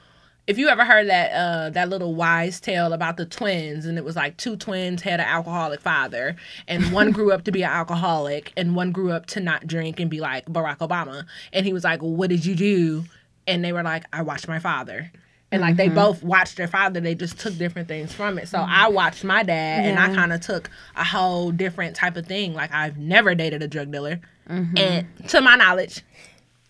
if 0.47 0.59
you 0.59 0.69
ever 0.69 0.85
heard 0.85 1.09
that 1.09 1.33
uh 1.33 1.71
that 1.71 1.89
little 1.89 2.15
wise 2.15 2.61
tale 2.61 2.93
about 2.93 3.17
the 3.17 3.25
twins 3.27 3.87
and 3.87 3.97
it 3.97 4.05
was 4.05 4.17
like 4.17 4.37
two 4.37 4.57
twins 4.57 5.03
had 5.03 5.21
an 5.21 5.27
alcoholic 5.27 5.81
father 5.81 6.35
and 6.67 6.93
one 6.93 7.13
grew 7.13 7.33
up 7.33 7.45
to 7.45 7.53
be 7.53 7.63
an 7.63 7.71
alcoholic 7.71 8.53
and 8.57 8.75
one 8.75 8.91
grew 8.91 9.13
up 9.13 9.27
to 9.27 9.41
not 9.41 9.67
drink 9.67 10.01
and 10.01 10.11
be 10.11 10.21
like 10.21 10.47
Barack 10.47 10.79
Obama. 10.79 11.25
And 11.53 11.65
he 11.65 11.73
was 11.73 11.85
like 11.85 12.03
what 12.03 12.31
did 12.31 12.45
you 12.45 12.55
do? 12.55 13.05
And 13.47 13.65
they 13.65 13.73
were 13.73 13.83
like 13.83 14.05
I 14.13 14.23
watched 14.23 14.49
my 14.49 14.59
father. 14.59 15.13
And 15.53 15.61
like 15.61 15.77
they 15.77 15.91
both 15.91 16.23
watched 16.23 16.57
their 16.57 16.67
father. 16.67 16.99
They 16.99 17.15
just 17.15 17.39
took 17.39 17.59
different 17.59 17.87
things 17.87 18.11
from 18.11 18.39
it. 18.39 18.49
So 18.49 18.65
I 18.67 18.89
watched 18.89 19.23
my 19.23 19.43
dad 19.43 19.85
and 19.85 19.99
I 19.99 20.15
kind 20.15 20.33
of 20.33 20.41
took 20.41 20.71
a 20.97 21.05
whole 21.05 21.51
different 21.51 21.95
type 21.95 22.17
of 22.17 22.27
thing. 22.27 22.55
Like 22.55 22.73
I've 22.73 22.97
never 22.97 23.35
dated 23.35 23.63
a 23.63 23.69
drug 23.69 23.93
dealer 23.93 24.19
Mm-hmm. 24.49 24.77
and 24.77 25.07
to 25.29 25.41
my 25.41 25.57
knowledge 25.57 26.03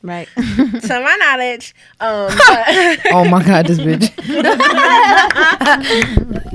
right. 0.02 0.28
to 0.36 1.00
my 1.00 1.16
knowledge 1.20 1.74
um 2.00 2.28
Oh 3.12 3.26
my 3.28 3.42
god, 3.44 3.66
this 3.66 3.78
bitch. 3.78 4.12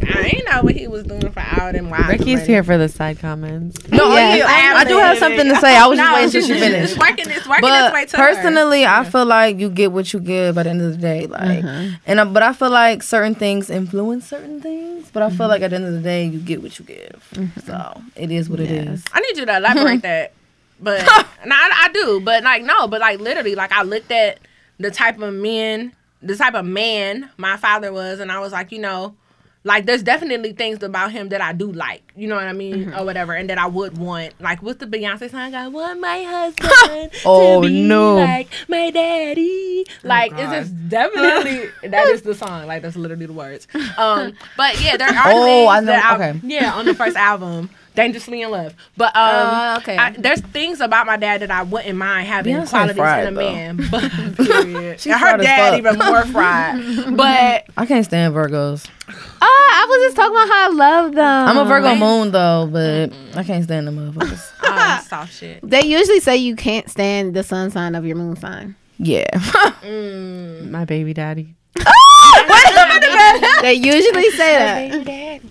I 0.09 0.31
ain't 0.33 0.49
know 0.49 0.63
what 0.63 0.75
he 0.75 0.87
was 0.87 1.03
doing 1.03 1.31
for 1.31 1.39
out 1.39 1.75
and 1.75 1.89
wild. 1.89 2.07
Ricky's 2.07 2.45
here 2.45 2.63
for 2.63 2.77
the 2.77 2.89
side 2.89 3.19
comments. 3.19 3.87
No, 3.89 4.13
Yes, 4.13 4.47
I, 4.47 4.81
I 4.81 4.83
do 4.83 4.97
have 4.97 5.17
something 5.17 5.47
to 5.47 5.55
say. 5.57 5.75
I 5.75 5.87
was 5.87 5.97
just 5.97 6.13
waiting 6.13 6.25
until 6.25 6.41
she 6.41 6.53
It's 6.53 6.61
finished. 6.61 6.97
working. 6.97 7.29
It's 7.29 7.47
working 7.47 7.61
But 7.61 7.85
its 7.85 7.93
way 7.93 8.05
to 8.05 8.17
her. 8.17 8.23
personally, 8.23 8.85
I 8.85 9.03
feel 9.03 9.25
like 9.25 9.59
you 9.59 9.69
get 9.69 9.91
what 9.91 10.13
you 10.13 10.19
give 10.19 10.55
by 10.55 10.63
the 10.63 10.69
end 10.69 10.81
of 10.81 10.91
the 10.91 10.97
day. 10.97 11.27
Like, 11.27 11.63
uh-huh. 11.63 11.97
and 12.05 12.21
I, 12.21 12.23
but 12.25 12.43
I 12.43 12.53
feel 12.53 12.69
like 12.69 13.03
certain 13.03 13.35
things 13.35 13.69
influence 13.69 14.27
certain 14.27 14.61
things. 14.61 15.09
But 15.11 15.23
I 15.23 15.29
feel 15.29 15.37
mm-hmm. 15.37 15.49
like 15.49 15.61
at 15.61 15.69
the 15.69 15.75
end 15.77 15.85
of 15.85 15.93
the 15.93 16.01
day, 16.01 16.25
you 16.25 16.39
get 16.39 16.61
what 16.61 16.77
you 16.79 16.85
give. 16.85 17.29
Mm-hmm. 17.33 17.59
So 17.61 18.01
it 18.15 18.31
is 18.31 18.49
what 18.49 18.59
it 18.59 18.71
is. 18.71 19.03
I 19.13 19.19
need 19.19 19.37
you 19.37 19.45
to 19.45 19.57
elaborate 19.57 20.01
that. 20.03 20.33
But 20.79 21.01
no, 21.45 21.55
I, 21.55 21.85
I 21.85 21.89
do. 21.93 22.19
But 22.19 22.43
like 22.43 22.63
no. 22.63 22.87
But 22.87 23.01
like 23.01 23.19
literally, 23.19 23.55
like 23.55 23.71
I 23.71 23.83
looked 23.83 24.11
at 24.11 24.39
the 24.79 24.91
type 24.91 25.19
of 25.21 25.33
men, 25.33 25.93
the 26.21 26.35
type 26.35 26.53
of 26.53 26.65
man 26.65 27.29
my 27.37 27.57
father 27.57 27.91
was, 27.91 28.19
and 28.19 28.31
I 28.31 28.39
was 28.39 28.51
like, 28.51 28.71
you 28.71 28.79
know. 28.79 29.15
Like 29.63 29.85
there's 29.85 30.03
definitely 30.03 30.53
things 30.53 30.81
about 30.81 31.11
him 31.11 31.27
that 31.29 31.41
I 31.41 31.51
do 31.51 31.69
like, 31.69 32.13
you 32.15 32.25
know 32.25 32.35
what 32.35 32.45
I 32.45 32.53
mean, 32.53 32.93
or 32.93 33.03
whatever, 33.03 33.33
and 33.33 33.49
that 33.49 33.57
I 33.57 33.67
would 33.67 33.97
want. 33.97 34.39
Like 34.39 34.61
with 34.61 34.79
the 34.79 34.85
Beyonce 34.85 35.29
song, 35.29 35.53
I 35.55 35.67
want 35.67 35.99
my 35.99 36.23
husband 36.23 37.11
Oh, 37.25 37.61
to 37.63 37.67
be 37.67 37.81
no. 37.81 38.15
like 38.15 38.47
my 38.69 38.91
daddy. 38.91 39.85
Like 40.03 40.31
God. 40.31 40.39
it's 40.39 40.69
just 40.69 40.89
definitely 40.89 41.69
that 41.89 42.07
is 42.07 42.21
the 42.21 42.33
song. 42.33 42.65
Like 42.67 42.81
that's 42.81 42.95
literally 42.95 43.25
the 43.25 43.33
words. 43.33 43.67
Um, 43.97 44.33
but 44.55 44.79
yeah, 44.81 44.95
there 44.95 45.09
are 45.09 45.13
Oh, 45.25 45.43
things 45.43 45.69
I 45.69 45.79
know- 45.81 45.85
that 45.87 46.05
I, 46.05 46.29
okay. 46.29 46.39
yeah 46.43 46.73
on 46.73 46.85
the 46.85 46.95
first 46.95 47.17
album, 47.17 47.69
Dangerously 47.97 48.43
in 48.43 48.51
Love. 48.51 48.75
But 48.95 49.15
um, 49.15 49.47
Uh, 49.47 49.75
okay. 49.81 49.97
I, 49.97 50.11
there's 50.11 50.39
things 50.41 50.79
about 50.81 51.07
my 51.07 51.17
dad 51.17 51.41
that 51.41 51.49
I 51.51 51.63
wouldn't 51.63 51.97
mind 51.97 52.27
having 52.27 52.55
Beyonce 52.55 52.69
qualities 52.69 52.95
fried, 52.97 53.27
in 53.27 53.33
a 53.33 53.35
though. 53.35 53.51
man. 53.51 53.87
But 53.89 54.11
period. 54.37 54.99
She's 54.99 55.11
and 55.11 55.19
her 55.19 55.27
fried 55.29 55.39
as 55.41 55.45
dad 55.45 55.69
fuck. 55.71 55.77
even 55.79 55.97
more 55.97 56.25
fried. 56.25 57.15
But 57.17 57.65
I 57.75 57.85
can't 57.87 58.05
stand 58.05 58.35
Virgos. 58.35 58.85
Uh, 59.09 59.13
I 59.41 59.85
was 59.89 60.01
just 60.05 60.15
talking 60.15 60.35
about 60.35 60.47
how 60.47 60.69
I 60.69 60.73
love 60.73 61.15
them. 61.15 61.47
I'm 61.47 61.57
a 61.57 61.65
Virgo 61.65 61.95
moon 61.95 62.31
though, 62.31 62.69
but 62.71 63.11
I 63.35 63.43
can't 63.43 63.63
stand 63.63 63.87
the 63.87 63.91
motherfuckers. 63.91 64.51
Oh, 64.63 65.03
soft 65.07 65.33
shit. 65.33 65.59
They 65.67 65.83
usually 65.85 66.19
say 66.19 66.37
you 66.37 66.55
can't 66.55 66.89
stand 66.89 67.33
the 67.33 67.41
sun 67.43 67.71
sign 67.71 67.95
of 67.95 68.05
your 68.05 68.15
moon 68.15 68.35
sign. 68.35 68.75
Yeah. 68.99 69.25
My 70.69 70.85
baby 70.85 71.13
daddy. 71.13 71.55
They 73.61 73.73
usually 73.73 74.29
say 74.31 74.57
that. 74.57 75.41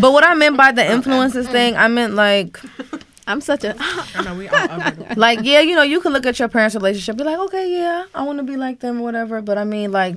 But 0.00 0.12
what 0.12 0.24
I 0.24 0.34
meant 0.34 0.56
by 0.56 0.72
the 0.72 0.90
influences 0.90 1.46
mm. 1.46 1.52
thing, 1.52 1.76
I 1.76 1.88
meant 1.88 2.14
like 2.14 2.58
I'm 3.28 3.42
such 3.42 3.62
a. 3.62 3.76
I 3.78 4.22
know 4.24 4.34
we 4.34 4.48
all 4.48 4.66
like 5.16 5.40
yeah, 5.42 5.60
you 5.60 5.76
know, 5.76 5.82
you 5.82 6.00
can 6.00 6.12
look 6.12 6.24
at 6.24 6.38
your 6.38 6.48
parents' 6.48 6.74
relationship, 6.74 7.16
be 7.18 7.24
like, 7.24 7.38
okay, 7.38 7.70
yeah, 7.70 8.06
I 8.14 8.22
want 8.22 8.38
to 8.38 8.42
be 8.42 8.56
like 8.56 8.80
them 8.80 9.00
whatever. 9.00 9.42
But 9.42 9.58
I 9.58 9.64
mean, 9.64 9.92
like, 9.92 10.16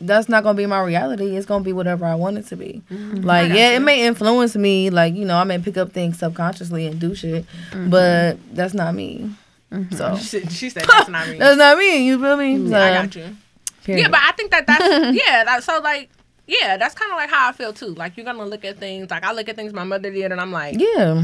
that's 0.00 0.28
not 0.28 0.42
gonna 0.42 0.56
be 0.56 0.66
my 0.66 0.82
reality. 0.82 1.36
It's 1.36 1.46
gonna 1.46 1.62
be 1.62 1.72
whatever 1.72 2.04
I 2.04 2.16
want 2.16 2.36
it 2.36 2.48
to 2.48 2.56
be. 2.56 2.82
Mm-hmm. 2.90 3.22
Like, 3.22 3.52
yeah, 3.52 3.70
it 3.70 3.80
may 3.80 4.04
influence 4.04 4.56
me. 4.56 4.90
Like, 4.90 5.14
you 5.14 5.24
know, 5.24 5.38
I 5.38 5.44
may 5.44 5.58
pick 5.58 5.76
up 5.76 5.92
things 5.92 6.18
subconsciously 6.18 6.86
and 6.86 7.00
do 7.00 7.14
shit, 7.14 7.46
mm-hmm. 7.70 7.90
but 7.90 8.38
that's 8.52 8.74
not 8.74 8.92
me. 8.92 9.30
Mm-hmm. 9.72 9.94
So 9.94 10.16
She, 10.16 10.44
she 10.46 10.68
said 10.70 10.84
that's 10.90 11.08
not 11.08 11.28
me. 11.28 11.38
that's 11.38 11.58
not 11.58 11.78
me. 11.78 12.06
You 12.06 12.20
feel 12.20 12.36
me? 12.36 12.68
So, 12.68 12.76
I 12.76 12.90
got 12.90 13.14
you. 13.14 13.36
period. 13.84 14.02
Yeah, 14.02 14.08
but 14.08 14.20
I 14.20 14.32
think 14.32 14.50
that 14.50 14.66
that's 14.66 15.16
yeah. 15.16 15.44
That, 15.44 15.62
so 15.62 15.78
like 15.78 16.10
yeah, 16.48 16.76
that's 16.76 16.94
kind 16.96 17.12
of 17.12 17.16
like 17.16 17.30
how 17.30 17.48
I 17.48 17.52
feel 17.52 17.72
too. 17.72 17.94
Like 17.94 18.16
you're 18.16 18.24
gonna 18.26 18.44
look 18.44 18.64
at 18.64 18.78
things 18.78 19.08
like 19.10 19.22
I 19.22 19.32
look 19.32 19.48
at 19.48 19.54
things 19.54 19.72
my 19.72 19.84
mother 19.84 20.10
did, 20.10 20.32
and 20.32 20.40
I'm 20.40 20.50
like, 20.50 20.80
yeah, 20.80 21.22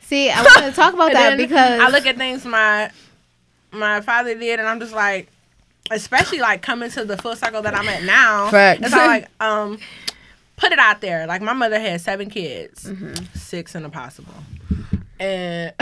See, 0.00 0.30
I 0.30 0.42
want 0.42 0.64
to 0.64 0.72
talk 0.80 0.94
about 0.94 1.12
that 1.12 1.36
because 1.36 1.80
I 1.80 1.88
look 1.90 2.06
at 2.06 2.16
things 2.16 2.44
my 2.44 2.90
my 3.72 4.00
father 4.00 4.34
did, 4.38 4.58
and 4.60 4.68
I'm 4.68 4.80
just 4.80 4.92
like, 4.94 5.28
especially 5.90 6.38
like 6.38 6.62
coming 6.62 6.90
to 6.90 7.04
the 7.04 7.16
full 7.16 7.36
cycle 7.36 7.62
that 7.62 7.74
I'm 7.74 7.88
at 7.88 8.02
now. 8.04 8.50
Facts. 8.50 8.82
It's 8.84 8.92
all 8.94 9.06
like 9.06 9.28
um, 9.40 9.78
put 10.56 10.72
it 10.72 10.78
out 10.78 11.00
there. 11.00 11.26
Like 11.26 11.42
my 11.42 11.52
mother 11.52 11.78
had 11.80 12.00
seven 12.00 12.30
kids, 12.30 12.84
Mm-hmm. 12.84 13.24
six 13.34 13.74
and 13.74 13.84
a 13.84 13.88
possible, 13.90 14.34
and 15.18 15.72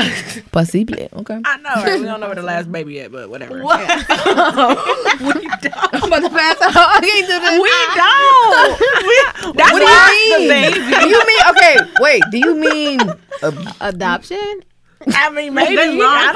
possible. 0.53 1.09
Okay. 1.13 1.41
I 1.45 1.57
know 1.59 1.71
right? 1.75 2.01
we 2.01 2.07
don't 2.07 2.21
know 2.21 2.27
where 2.27 2.35
the 2.35 2.43
last 2.43 2.71
baby 2.71 2.95
yet, 2.95 3.13
but 3.13 3.29
whatever. 3.31 3.63
What? 3.63 3.81
we 5.21 5.47
don't. 5.61 5.95
I'm 5.95 6.05
about 6.05 6.23
to 6.23 6.31
pass 6.31 6.61
out. 6.63 6.77
I 6.77 7.01
can't 7.01 7.27
do 7.27 7.41
this. 7.41 7.61
We 7.61 7.71
don't. 7.95 8.79
We, 9.07 9.53
that's 9.59 9.73
What 9.73 9.79
do 9.81 9.85
why 9.85 10.29
you 10.31 10.49
mean? 10.49 10.73
Do 10.73 11.09
you 11.09 11.27
mean 11.27 11.41
okay? 11.51 11.77
Wait. 12.01 12.23
Do 12.31 12.39
you 12.39 12.55
mean 12.55 13.01
uh, 13.43 13.73
Adoption. 13.81 14.65
I 15.07 15.31
mean, 15.31 15.53
maybe. 15.55 15.75
Nothing 15.75 15.99
wrong 15.99 16.11
I 16.17 16.33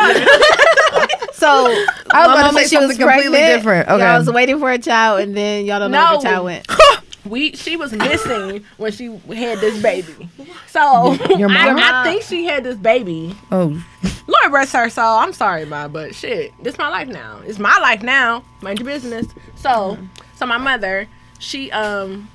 don't 0.99 1.11
So 1.35 1.47
I 1.47 2.27
was 2.27 2.29
my 2.29 2.41
about 2.41 2.51
to 2.51 2.57
say 2.59 2.67
she 2.69 2.77
was 2.77 2.97
something 2.97 2.99
completely 2.99 3.31
pregnant. 3.31 3.57
different. 3.57 3.89
Okay. 3.89 4.05
Y'all 4.05 4.19
was 4.19 4.31
waiting 4.31 4.59
for 4.59 4.71
a 4.71 4.79
child, 4.79 5.21
and 5.21 5.37
then 5.37 5.65
y'all 5.65 5.79
don't 5.79 5.91
know 5.91 6.05
where 6.05 6.17
the 6.19 6.23
child 6.23 6.45
went. 6.45 6.67
we 7.29 7.53
she 7.55 7.77
was 7.77 7.93
missing 7.93 8.65
when 8.77 8.93
she 8.93 9.07
had 9.35 9.59
this 9.59 9.81
baby. 9.83 10.29
So 10.69 11.15
Your 11.37 11.49
I, 11.51 11.73
mom? 11.73 11.79
I 11.79 12.05
think 12.05 12.23
she 12.23 12.45
had 12.45 12.63
this 12.63 12.77
baby. 12.77 13.35
oh, 13.51 13.83
Lord 14.27 14.53
rest 14.53 14.75
her 14.75 14.91
soul. 14.91 15.19
I'm 15.19 15.33
sorry, 15.33 15.65
ma, 15.65 15.89
but 15.89 16.15
shit, 16.15 16.53
this 16.63 16.77
my 16.77 16.89
life 16.89 17.09
now. 17.09 17.41
It's 17.47 17.59
my 17.59 17.77
life 17.79 18.03
now. 18.03 18.45
Mind 18.61 18.79
your 18.79 18.87
business. 18.87 19.27
So, 19.57 19.97
so 20.37 20.47
my 20.47 20.59
mother, 20.59 21.09
she 21.39 21.73
um 21.73 22.29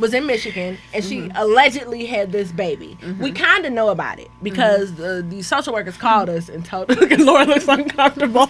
was 0.00 0.14
in 0.14 0.26
Michigan 0.26 0.78
and 0.92 1.04
she 1.04 1.18
mm-hmm. 1.18 1.36
allegedly 1.36 2.06
had 2.06 2.32
this 2.32 2.50
baby. 2.52 2.98
We 3.00 3.06
mm-hmm. 3.06 3.34
kind 3.34 3.66
of 3.66 3.72
know 3.72 3.88
about 3.90 4.18
it 4.18 4.30
because 4.42 4.92
mm-hmm. 4.92 5.02
the, 5.02 5.36
the 5.36 5.42
social 5.42 5.72
workers 5.72 5.96
called 5.96 6.28
us 6.28 6.48
and 6.48 6.64
told 6.64 6.90
us. 6.90 6.96
Look 7.00 7.18
Laura 7.18 7.44
looks 7.44 7.68
uncomfortable. 7.68 8.48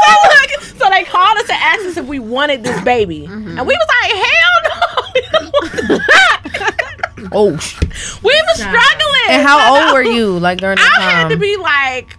so, 0.06 0.12
look, 0.22 0.50
so 0.78 0.90
they 0.90 1.04
called 1.04 1.38
us 1.38 1.48
and 1.50 1.58
asked 1.60 1.84
us 1.86 1.96
if 1.96 2.06
we 2.06 2.18
wanted 2.18 2.62
this 2.62 2.80
baby, 2.82 3.26
mm-hmm. 3.26 3.58
and 3.58 3.66
we 3.66 3.74
was 3.74 3.88
like, 4.02 4.12
hell 4.26 4.62
no. 4.64 5.02
we 5.14 5.20
don't 5.30 5.52
want 5.52 5.72
that. 6.06 7.30
oh. 7.32 7.50
we 8.22 8.42
were 8.42 8.54
struggling. 8.54 9.28
And 9.30 9.46
how 9.46 9.86
old 9.86 9.94
were 9.94 10.02
you? 10.02 10.38
Like 10.38 10.58
during 10.58 10.76
that 10.76 10.96
I 10.98 11.02
had 11.02 11.28
to 11.28 11.36
be 11.36 11.56
like, 11.56 12.16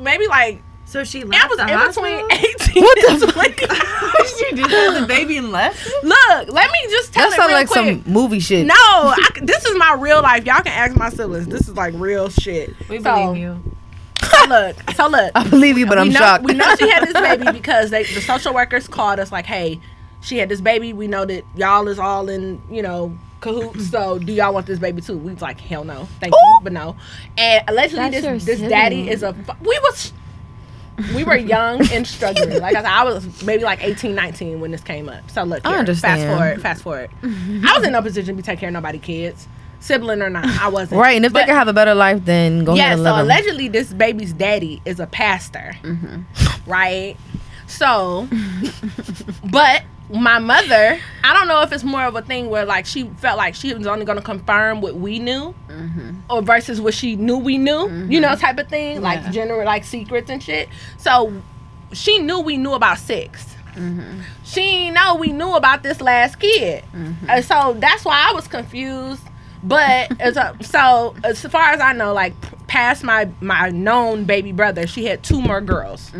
maybe 0.00 0.26
like 0.26 0.62
So 0.86 1.04
she 1.04 1.24
left. 1.24 1.44
I 1.44 1.48
was 1.48 1.56
the 1.58 1.62
in 1.64 1.68
hospital? 1.70 2.28
between 2.28 2.32
18 2.82 2.84
and 3.22 3.32
20. 3.32 3.54
she 4.38 4.56
just 4.56 4.70
had 4.70 5.02
the 5.02 5.06
baby 5.06 5.36
and 5.36 5.50
left? 5.52 5.86
Look, 6.02 6.48
let 6.48 6.70
me 6.72 6.78
just 6.88 7.12
tell 7.12 7.28
that 7.28 7.34
it 7.34 7.36
sounds 7.36 7.48
real 7.48 7.58
like 7.58 7.68
quick. 7.68 8.02
some 8.04 8.12
movie 8.12 8.40
shit. 8.40 8.66
No, 8.66 8.74
I 8.74 9.28
c 9.34 9.40
this 9.44 9.64
is 9.64 9.76
my 9.76 9.94
real 9.98 10.22
life. 10.22 10.44
Y'all 10.46 10.62
can 10.62 10.72
ask 10.72 10.96
my 10.96 11.10
siblings. 11.10 11.46
This 11.46 11.68
is 11.68 11.76
like 11.76 11.94
real 11.96 12.28
shit. 12.30 12.74
We 12.88 13.00
So- 13.02 13.14
believe 13.14 13.36
you. 13.42 13.73
So 14.34 14.48
look, 14.48 14.90
so 14.92 15.08
look. 15.08 15.32
I 15.34 15.48
believe 15.48 15.78
you, 15.78 15.86
but 15.86 15.98
I'm 15.98 16.08
we 16.08 16.14
know, 16.14 16.20
shocked. 16.20 16.44
We 16.44 16.54
know 16.54 16.76
she 16.76 16.88
had 16.90 17.06
this 17.06 17.14
baby 17.14 17.52
because 17.52 17.90
they, 17.90 18.04
the 18.04 18.20
social 18.20 18.54
workers 18.54 18.88
called 18.88 19.18
us 19.18 19.32
like, 19.32 19.46
hey, 19.46 19.80
she 20.20 20.38
had 20.38 20.48
this 20.48 20.60
baby. 20.60 20.92
We 20.92 21.06
know 21.06 21.24
that 21.24 21.44
y'all 21.54 21.88
is 21.88 21.98
all 21.98 22.28
in, 22.28 22.60
you 22.70 22.82
know, 22.82 23.16
cahoots. 23.40 23.90
So 23.90 24.18
do 24.18 24.32
y'all 24.32 24.52
want 24.52 24.66
this 24.66 24.78
baby 24.78 25.00
too? 25.00 25.16
We 25.16 25.32
was 25.32 25.42
like, 25.42 25.60
hell 25.60 25.84
no, 25.84 26.08
thank 26.20 26.32
you, 26.32 26.60
but 26.62 26.72
no. 26.72 26.96
And 27.38 27.62
allegedly, 27.68 28.10
That's 28.10 28.24
your 28.24 28.34
this 28.34 28.44
this 28.44 28.60
daddy 28.60 29.08
is 29.08 29.22
a. 29.22 29.32
We 29.60 29.78
was. 29.82 30.12
We 31.12 31.24
were 31.24 31.36
young 31.36 31.84
and 31.90 32.06
struggling. 32.06 32.50
Like 32.60 32.76
I 32.76 32.82
said, 32.82 32.84
I 32.84 33.02
was 33.02 33.42
maybe 33.42 33.64
like 33.64 33.82
18, 33.82 34.14
19 34.14 34.60
when 34.60 34.70
this 34.70 34.80
came 34.80 35.08
up. 35.08 35.28
So 35.28 35.42
look, 35.42 35.66
I 35.66 35.76
understand. 35.76 36.20
Fast 36.20 36.38
forward, 36.38 36.62
fast 36.62 36.82
forward. 36.82 37.10
I 37.22 37.76
was 37.76 37.84
in 37.84 37.92
no 37.92 38.00
position 38.00 38.36
to 38.36 38.40
be 38.40 38.44
taking 38.44 38.60
care 38.60 38.68
of 38.68 38.74
nobody 38.74 39.00
kids, 39.00 39.48
sibling 39.84 40.22
or 40.22 40.30
not. 40.30 40.44
I 40.60 40.68
wasn't. 40.68 41.00
right, 41.00 41.16
and 41.16 41.24
if 41.24 41.32
they 41.32 41.40
But- 41.40 41.46
can 41.46 41.56
have 41.56 41.68
a 41.68 41.72
better 41.72 41.94
life, 41.94 42.24
then 42.24 42.64
go 42.64 42.74
yeah, 42.74 42.94
ahead 42.94 42.98
and 42.98 43.06
so 43.06 43.22
allegedly 43.22 43.68
this 43.68 43.92
baby's 43.92 44.32
daddy 44.32 44.80
is 44.84 45.00
a 45.00 45.06
pastor, 45.06 45.76
mm-hmm. 45.82 46.70
right? 46.70 47.16
So, 47.66 48.28
but 49.50 49.82
my 50.10 50.38
mother, 50.38 50.98
I 51.24 51.32
don't 51.32 51.48
know 51.48 51.62
if 51.62 51.72
it's 51.72 51.82
more 51.84 52.04
of 52.04 52.14
a 52.14 52.22
thing 52.22 52.50
where 52.50 52.64
like 52.64 52.84
she 52.86 53.04
felt 53.18 53.38
like 53.38 53.54
she 53.54 53.72
was 53.74 53.86
only 53.86 54.04
going 54.04 54.18
to 54.18 54.24
confirm 54.24 54.80
what 54.80 54.96
we 54.96 55.18
knew, 55.18 55.54
mm-hmm. 55.68 56.10
or 56.30 56.42
versus 56.42 56.80
what 56.80 56.94
she 56.94 57.16
knew 57.16 57.38
we 57.38 57.58
knew, 57.58 57.88
you 58.08 58.20
know, 58.20 58.28
mm-hmm. 58.28 58.40
type 58.40 58.58
of 58.58 58.68
thing, 58.68 59.00
like 59.00 59.20
Yeah. 59.24 59.30
general 59.30 59.64
like 59.64 59.84
secrets 59.84 60.30
and 60.30 60.42
shit. 60.42 60.68
So 60.98 61.32
she 61.92 62.18
knew 62.18 62.40
we 62.40 62.56
knew 62.56 62.72
about 62.72 62.98
6 62.98 63.54
She 64.44 64.60
didn't 64.60 64.94
know 64.94 65.14
we 65.16 65.32
knew 65.32 65.54
about 65.54 65.82
this 65.82 66.00
last 66.00 66.38
kid, 66.38 66.84
and 67.28 67.44
so 67.44 67.74
that's 67.78 68.04
why 68.04 68.26
I 68.28 68.32
was 68.32 68.46
confused. 68.46 69.22
But 69.64 70.20
as 70.20 70.36
a, 70.36 70.56
so 70.60 71.16
as 71.24 71.40
far 71.42 71.70
as 71.70 71.80
I 71.80 71.92
know, 71.92 72.12
like 72.12 72.34
past 72.66 73.02
my 73.02 73.28
my 73.40 73.70
known 73.70 74.24
baby 74.24 74.52
brother, 74.52 74.86
she 74.86 75.06
had 75.06 75.22
two 75.22 75.40
more 75.40 75.60
girls. 75.60 76.12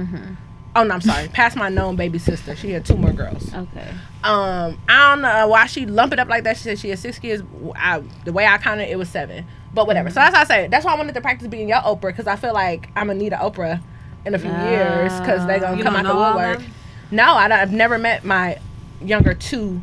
Oh 0.76 0.82
no, 0.82 0.94
I'm 0.94 1.00
sorry. 1.00 1.28
Past 1.28 1.56
my 1.56 1.68
known 1.68 1.94
baby 1.94 2.18
sister, 2.18 2.56
she 2.56 2.70
had 2.70 2.84
two 2.84 2.96
more 2.96 3.12
girls. 3.12 3.54
Okay. 3.54 3.88
Um, 4.24 4.80
I 4.88 5.10
don't 5.10 5.22
know 5.22 5.48
why 5.48 5.66
she 5.66 5.86
lump 5.86 6.12
it 6.12 6.18
up 6.18 6.28
like 6.28 6.44
that. 6.44 6.56
She 6.56 6.64
said 6.64 6.78
she 6.78 6.88
had 6.88 6.98
six 6.98 7.18
kids. 7.18 7.42
I, 7.76 8.02
the 8.24 8.32
way 8.32 8.46
I 8.46 8.58
counted, 8.58 8.90
it 8.90 8.96
was 8.96 9.08
seven. 9.08 9.46
But 9.72 9.86
whatever. 9.86 10.08
So 10.08 10.16
that's 10.16 10.34
why 10.34 10.40
I 10.40 10.44
say 10.44 10.68
that's 10.68 10.84
why 10.84 10.94
I 10.94 10.96
wanted 10.96 11.14
to 11.14 11.20
practice 11.20 11.48
being 11.48 11.68
your 11.68 11.78
Oprah 11.78 12.02
because 12.02 12.26
I 12.26 12.36
feel 12.36 12.54
like 12.54 12.88
I'm 12.96 13.08
gonna 13.08 13.18
need 13.18 13.32
an 13.32 13.40
Oprah 13.40 13.82
in 14.24 14.34
a 14.34 14.38
few 14.38 14.50
years 14.50 15.12
because 15.20 15.46
they're 15.46 15.60
gonna 15.60 15.82
come 15.82 15.94
out 15.94 16.04
don't 16.04 16.16
the 16.16 16.20
woodwork. 16.20 16.62
No, 17.10 17.34
I 17.34 17.60
I've 17.60 17.72
never 17.72 17.98
met 17.98 18.24
my 18.24 18.58
younger 19.00 19.34
two 19.34 19.82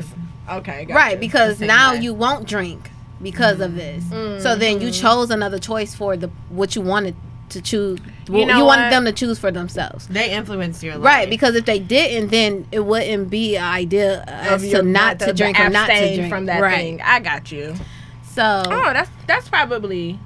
Okay, 0.48 0.86
right, 0.86 1.14
you. 1.14 1.18
because 1.18 1.58
now 1.58 1.94
way. 1.94 2.02
you 2.02 2.14
won't 2.14 2.46
drink 2.46 2.90
because 3.20 3.58
of 3.60 3.72
mm. 3.72 3.76
this. 3.76 4.42
So 4.44 4.54
then 4.54 4.80
you 4.80 4.88
mm. 4.88 5.00
chose 5.00 5.30
another 5.30 5.58
choice 5.58 5.94
for 5.94 6.16
the 6.16 6.28
what 6.50 6.76
you 6.76 6.82
wanted 6.82 7.16
to 7.50 7.60
choose. 7.60 7.98
You 8.28 8.40
You, 8.40 8.46
know 8.46 8.64
wanted 8.64 8.82
what? 8.84 8.90
them 8.90 9.04
to 9.04 9.12
choose 9.12 9.38
for 9.38 9.50
themselves. 9.52 10.08
They 10.08 10.32
influence 10.32 10.82
your 10.82 10.96
life. 10.96 11.04
Right, 11.04 11.30
because 11.30 11.54
if 11.54 11.64
they 11.64 11.78
didn't, 11.78 12.30
then 12.30 12.66
it 12.72 12.80
wouldn't 12.80 13.30
be 13.30 13.56
an 13.56 13.64
idea 13.64 14.24
as 14.26 14.62
to 14.70 14.82
not 14.82 15.18
the- 15.20 15.26
to 15.26 15.32
drink 15.32 15.60
or 15.60 15.68
not 15.68 15.88
to 15.88 16.14
drink. 16.16 16.28
from 16.28 16.46
that 16.46 16.60
right. 16.60 16.74
thing. 16.76 17.00
I 17.02 17.20
got 17.20 17.52
you. 17.52 17.74
So 18.24 18.62
Oh, 18.66 18.92
that's 18.92 19.10
that's 19.26 19.48
probably 19.48 20.18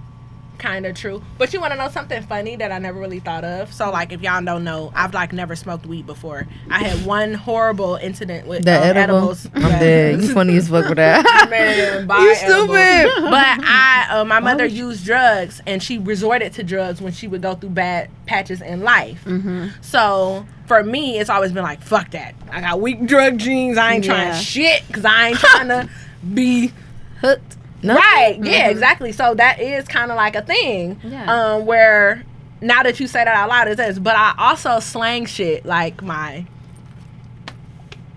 kind 0.61 0.87
of 0.87 0.95
true. 0.95 1.23
But 1.39 1.53
you 1.53 1.61
want 1.61 1.73
to 1.73 1.79
know 1.79 1.89
something 1.89 2.23
funny 2.23 2.55
that 2.57 2.71
I 2.71 2.79
never 2.79 3.01
really 3.01 3.19
thought 3.19 3.43
of? 3.45 3.73
So 3.73 3.91
like, 3.91 4.13
if 4.13 4.21
y'all 4.23 4.45
don't 4.45 4.63
know, 4.63 4.93
I've 4.95 5.13
like 5.15 5.33
never 5.33 5.57
smoked 5.57 5.87
weed 5.87 6.07
before. 6.07 6.47
I 6.71 6.79
had 6.85 7.05
one 7.05 7.35
horrible 7.35 7.97
incident 7.97 8.47
with 8.47 8.65
The 8.65 8.77
um, 8.77 8.83
edible. 8.97 9.17
edibles. 9.17 9.47
I'm 9.55 9.63
dead. 9.63 10.23
You 10.23 10.33
funny 10.33 10.57
as 10.57 10.69
fuck 10.69 10.89
with 10.89 10.97
that. 10.97 11.25
Man, 11.51 11.77
You 12.09 12.31
edibles. 12.31 12.39
stupid. 12.39 13.31
But 13.31 13.59
I, 13.65 14.07
uh, 14.11 14.25
my 14.25 14.39
mother 14.41 14.67
used 14.67 15.05
drugs, 15.05 15.61
and 15.67 15.83
she 15.83 15.99
resorted 15.99 16.53
to 16.55 16.63
drugs 16.63 17.01
when 17.01 17.13
she 17.13 17.27
would 17.27 17.43
go 17.43 17.55
through 17.55 17.71
bad 17.71 18.11
patches 18.27 18.61
in 18.61 18.83
life. 18.83 19.25
Mm-hmm. 19.25 19.69
So 19.81 20.47
for 20.67 20.85
me, 20.85 21.19
it's 21.19 21.31
always 21.31 21.51
been 21.53 21.65
like, 21.65 21.83
fuck 21.83 22.11
that. 22.13 22.35
I 22.53 22.61
got 22.61 22.81
weak 22.81 23.07
drug 23.07 23.39
genes. 23.39 23.77
I 23.79 23.95
ain't 23.95 24.05
Yeah. 24.05 24.15
trying 24.31 24.43
shit 24.43 24.87
because 24.87 25.05
I 25.05 25.29
ain't 25.29 25.39
trying 25.39 25.69
to 25.69 25.89
be 26.35 26.73
hooked. 27.21 27.57
Right. 27.83 28.39
Yeah, 28.43 28.69
exactly. 28.69 29.13
So 29.13 29.35
that 29.35 29.61
is 29.61 29.87
kind 29.89 30.11
of 30.11 30.17
like 30.17 30.37
a 30.37 30.43
thing. 30.43 30.97
Mm-hmm. 30.97 31.13
Yeah. 31.13 31.55
Um, 31.55 31.67
where 31.67 32.25
now 32.61 32.83
that 32.83 33.01
you 33.01 33.07
say 33.07 33.25
that 33.25 33.35
out 33.35 33.49
loud, 33.49 33.69
it 33.69 33.79
says, 33.79 33.99
but 33.99 34.17
I 34.17 34.35
also 34.39 34.81
slang 34.81 35.27
shit 35.27 35.65
like 35.65 36.03
my 36.03 36.47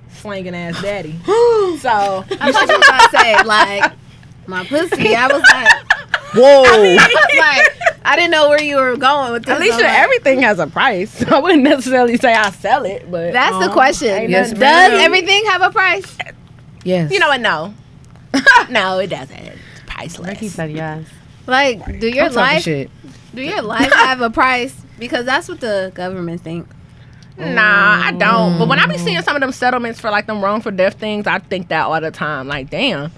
slanging 0.09 0.55
ass 0.55 0.81
daddy. 0.81 1.15
so 1.25 2.25
I 2.39 2.51
thought 2.51 2.67
you 2.69 2.77
was 2.77 2.87
gonna 2.87 3.23
say 3.23 3.43
like 3.43 3.91
my 4.47 4.65
pussy. 4.65 5.15
I 5.15 5.27
was 5.27 5.41
like, 5.41 5.69
Whoa. 6.33 6.63
I 6.63 6.95
was 6.95 7.39
like, 7.39 7.99
I 8.05 8.15
didn't 8.15 8.31
know 8.31 8.49
where 8.49 8.61
you 8.61 8.77
were 8.77 8.97
going 8.97 9.33
with 9.33 9.45
this. 9.45 9.53
At 9.53 9.61
least 9.61 9.75
I'm 9.75 9.81
like, 9.81 9.93
everything 9.99 10.41
has 10.41 10.59
a 10.59 10.67
price. 10.67 11.23
I 11.31 11.39
wouldn't 11.39 11.63
necessarily 11.63 12.17
say 12.17 12.33
I 12.33 12.49
sell 12.51 12.85
it, 12.85 13.09
but 13.09 13.33
That's 13.33 13.65
the 13.65 13.71
question. 13.71 14.29
Yes, 14.29 14.51
Does 14.51 14.91
real. 14.91 14.99
everything 14.99 15.45
have 15.45 15.61
a 15.61 15.69
price? 15.69 16.17
yes. 16.83 17.11
you 17.11 17.19
know 17.19 17.27
what? 17.27 17.41
No, 17.41 17.73
no, 18.69 18.99
it 18.99 19.07
doesn't. 19.07 19.37
It's 19.37 19.59
priceless. 19.85 20.29
Ricky 20.29 20.47
said 20.47 20.71
yes. 20.71 21.05
Like, 21.45 21.99
do 21.99 22.07
your 22.07 22.25
I'm 22.25 22.33
life 22.33 22.63
shit. 22.63 22.89
do 23.33 23.41
your 23.41 23.61
life 23.61 23.91
have 23.93 24.21
a 24.21 24.29
price? 24.29 24.75
Because 24.97 25.25
that's 25.25 25.49
what 25.49 25.59
the 25.59 25.91
government 25.93 26.41
think. 26.41 26.67
Nah, 27.37 28.01
I 28.05 28.11
don't. 28.11 28.59
But 28.59 28.67
when 28.67 28.79
I 28.79 28.85
be 28.85 28.97
seeing 28.97 29.17
mm. 29.17 29.23
some 29.23 29.35
of 29.35 29.41
them 29.41 29.51
settlements 29.51 29.99
for 29.99 30.11
like 30.11 30.27
them 30.27 30.43
wrongful 30.43 30.71
death 30.71 30.99
things, 30.99 31.25
I 31.25 31.39
think 31.39 31.69
that 31.69 31.85
all 31.85 31.99
the 31.99 32.11
time. 32.11 32.47
Like, 32.47 32.69
damn. 32.69 33.11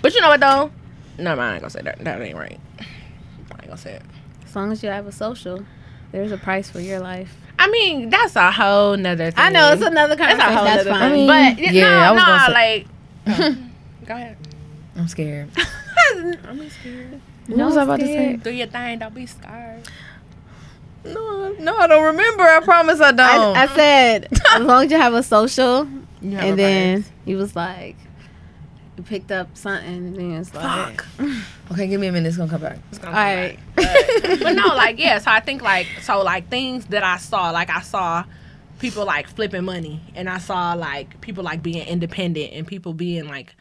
But 0.00 0.14
you 0.14 0.20
know 0.20 0.28
what 0.28 0.40
though? 0.40 0.70
No, 1.18 1.36
I 1.38 1.52
ain't 1.52 1.60
gonna 1.60 1.70
say 1.70 1.82
that. 1.82 1.98
That 2.00 2.20
ain't 2.20 2.36
right. 2.36 2.58
I 2.80 2.84
ain't 3.54 3.66
gonna 3.66 3.76
say 3.76 3.94
it. 3.94 4.02
As 4.46 4.56
long 4.56 4.72
as 4.72 4.82
you 4.82 4.88
have 4.88 5.06
a 5.06 5.12
social, 5.12 5.64
there's 6.12 6.32
a 6.32 6.38
price 6.38 6.70
for 6.70 6.80
your 6.80 7.00
life. 7.00 7.36
I 7.58 7.68
mean, 7.70 8.08
that's 8.08 8.36
a 8.36 8.50
whole 8.50 8.96
nother 8.96 9.30
thing. 9.30 9.44
I 9.44 9.50
know 9.50 9.72
it's 9.72 9.82
another 9.82 10.14
That's 10.14 10.34
a 10.34 10.36
conversation. 10.36 10.56
whole 10.56 10.64
That's 10.64 10.84
nother 10.86 10.98
fine. 10.98 11.10
thing. 11.10 11.30
I 11.30 11.54
mean, 11.54 11.56
but 11.56 11.72
yeah, 11.74 11.82
no, 11.82 11.98
I 11.98 12.10
was 12.12 12.22
no, 12.22 12.26
gonna 12.26 12.54
like. 12.54 13.58
Go 14.06 14.14
ahead. 14.14 14.36
I'm 14.98 15.08
scared. 15.08 15.48
I'm 16.44 16.70
scared. 16.70 17.20
What 17.46 17.58
was 17.58 17.76
I 17.76 17.84
about 17.84 18.00
to 18.00 18.06
say? 18.06 18.36
Do 18.36 18.50
your 18.50 18.66
thing. 18.66 18.98
Don't 18.98 19.14
be 19.14 19.26
scared. 19.26 19.88
No, 21.04 21.52
no, 21.60 21.76
I 21.76 21.86
don't 21.86 22.04
remember. 22.04 22.42
I 22.42 22.60
promise 22.60 23.00
I 23.00 23.08
I, 23.08 23.12
don't. 23.12 23.56
I 23.56 23.66
said 23.74 24.28
as 24.54 24.62
long 24.62 24.84
as 24.84 24.90
you 24.90 24.98
have 24.98 25.14
a 25.14 25.22
social, 25.22 25.86
You 26.20 26.32
have 26.32 26.42
a 26.44 26.46
and 26.48 26.58
then 26.58 27.02
price. 27.02 27.12
he 27.24 27.34
was 27.36 27.54
like, 27.56 27.96
you 28.96 29.04
picked 29.04 29.30
up 29.30 29.56
something, 29.56 29.86
and 29.88 30.16
then 30.16 30.32
it's 30.32 30.52
like, 30.52 31.04
okay, 31.72 31.86
give 31.86 32.00
me 32.00 32.08
a 32.08 32.12
minute. 32.12 32.28
It's 32.28 32.36
gonna 32.36 32.50
come 32.50 32.60
back. 32.60 32.78
It's 32.90 32.98
gonna 32.98 33.12
come 33.12 33.24
right, 33.24 33.58
back. 33.76 34.40
but 34.42 34.52
no, 34.54 34.66
like 34.74 34.98
yeah. 34.98 35.18
So 35.18 35.30
I 35.30 35.40
think 35.40 35.62
like 35.62 35.86
so 36.02 36.20
like 36.22 36.48
things 36.50 36.86
that 36.86 37.04
I 37.04 37.16
saw, 37.18 37.50
like 37.52 37.70
I 37.70 37.80
saw 37.80 38.24
people 38.80 39.04
like 39.04 39.28
flipping 39.28 39.64
money, 39.64 40.00
and 40.16 40.28
I 40.28 40.38
saw 40.38 40.74
like 40.74 41.20
people 41.20 41.44
like 41.44 41.62
being 41.62 41.86
independent, 41.86 42.52
and 42.52 42.66
people 42.66 42.92
being 42.92 43.28
like 43.28 43.54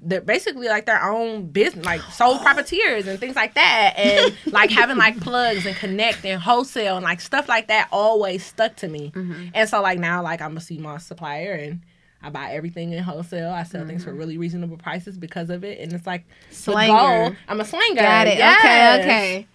they're 0.00 0.20
basically 0.20 0.68
like 0.68 0.86
their 0.86 1.02
own 1.02 1.46
business, 1.46 1.84
like 1.84 2.00
sole 2.02 2.38
proprietors 2.44 3.06
and 3.06 3.18
things 3.18 3.36
like 3.36 3.54
that, 3.54 3.94
and 3.96 4.36
like 4.52 4.70
having 4.70 4.96
like 4.96 5.18
plugs 5.20 5.66
and 5.66 5.76
connect 5.76 6.24
and 6.24 6.40
wholesale 6.40 6.96
and 6.96 7.04
like 7.04 7.20
stuff 7.20 7.48
like 7.48 7.68
that 7.68 7.88
always 7.90 8.44
stuck 8.44 8.76
to 8.76 8.88
me. 8.88 9.10
Mm-hmm. 9.14 9.48
And 9.54 9.68
so 9.68 9.82
like 9.82 9.98
now 9.98 10.22
like 10.22 10.40
I'm 10.40 10.56
a 10.56 10.60
CMOS 10.60 11.02
supplier 11.02 11.52
and. 11.52 11.80
I 12.20 12.30
buy 12.30 12.50
everything 12.50 12.92
in 12.92 13.00
wholesale. 13.00 13.52
I 13.52 13.62
sell 13.62 13.86
things 13.86 14.02
for 14.02 14.10
mm-hmm. 14.10 14.18
really 14.18 14.38
reasonable 14.38 14.76
prices 14.76 15.16
because 15.16 15.50
of 15.50 15.62
it, 15.62 15.78
and 15.78 15.92
it's 15.92 16.04
like 16.04 16.24
the 16.64 16.72
goal. 16.72 17.36
I'm 17.46 17.60
a 17.60 17.64
slinger. 17.64 17.94
got 17.94 18.26
it. 18.26 18.38
Yes. 18.38 18.58
Okay, 18.58 19.02
okay. 19.04 19.46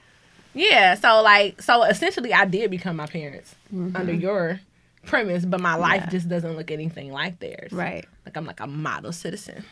Yeah, 0.53 0.95
so 0.95 1.21
like 1.21 1.61
so 1.61 1.83
essentially 1.83 2.33
I 2.33 2.45
did 2.45 2.71
become 2.71 2.95
my 2.95 3.07
parents 3.07 3.55
mm-hmm. 3.73 3.95
under 3.95 4.13
your 4.13 4.61
premise, 5.05 5.45
but 5.45 5.59
my 5.59 5.75
life 5.75 6.03
Yeah. 6.05 6.09
just 6.09 6.29
doesn't 6.29 6.55
look 6.55 6.71
anything 6.71 7.11
like 7.11 7.39
theirs. 7.39 7.71
Right. 7.71 8.05
Like 8.25 8.37
I'm 8.37 8.45
like 8.45 8.59
a 8.59 8.67
model 8.67 9.11
citizen. 9.11 9.63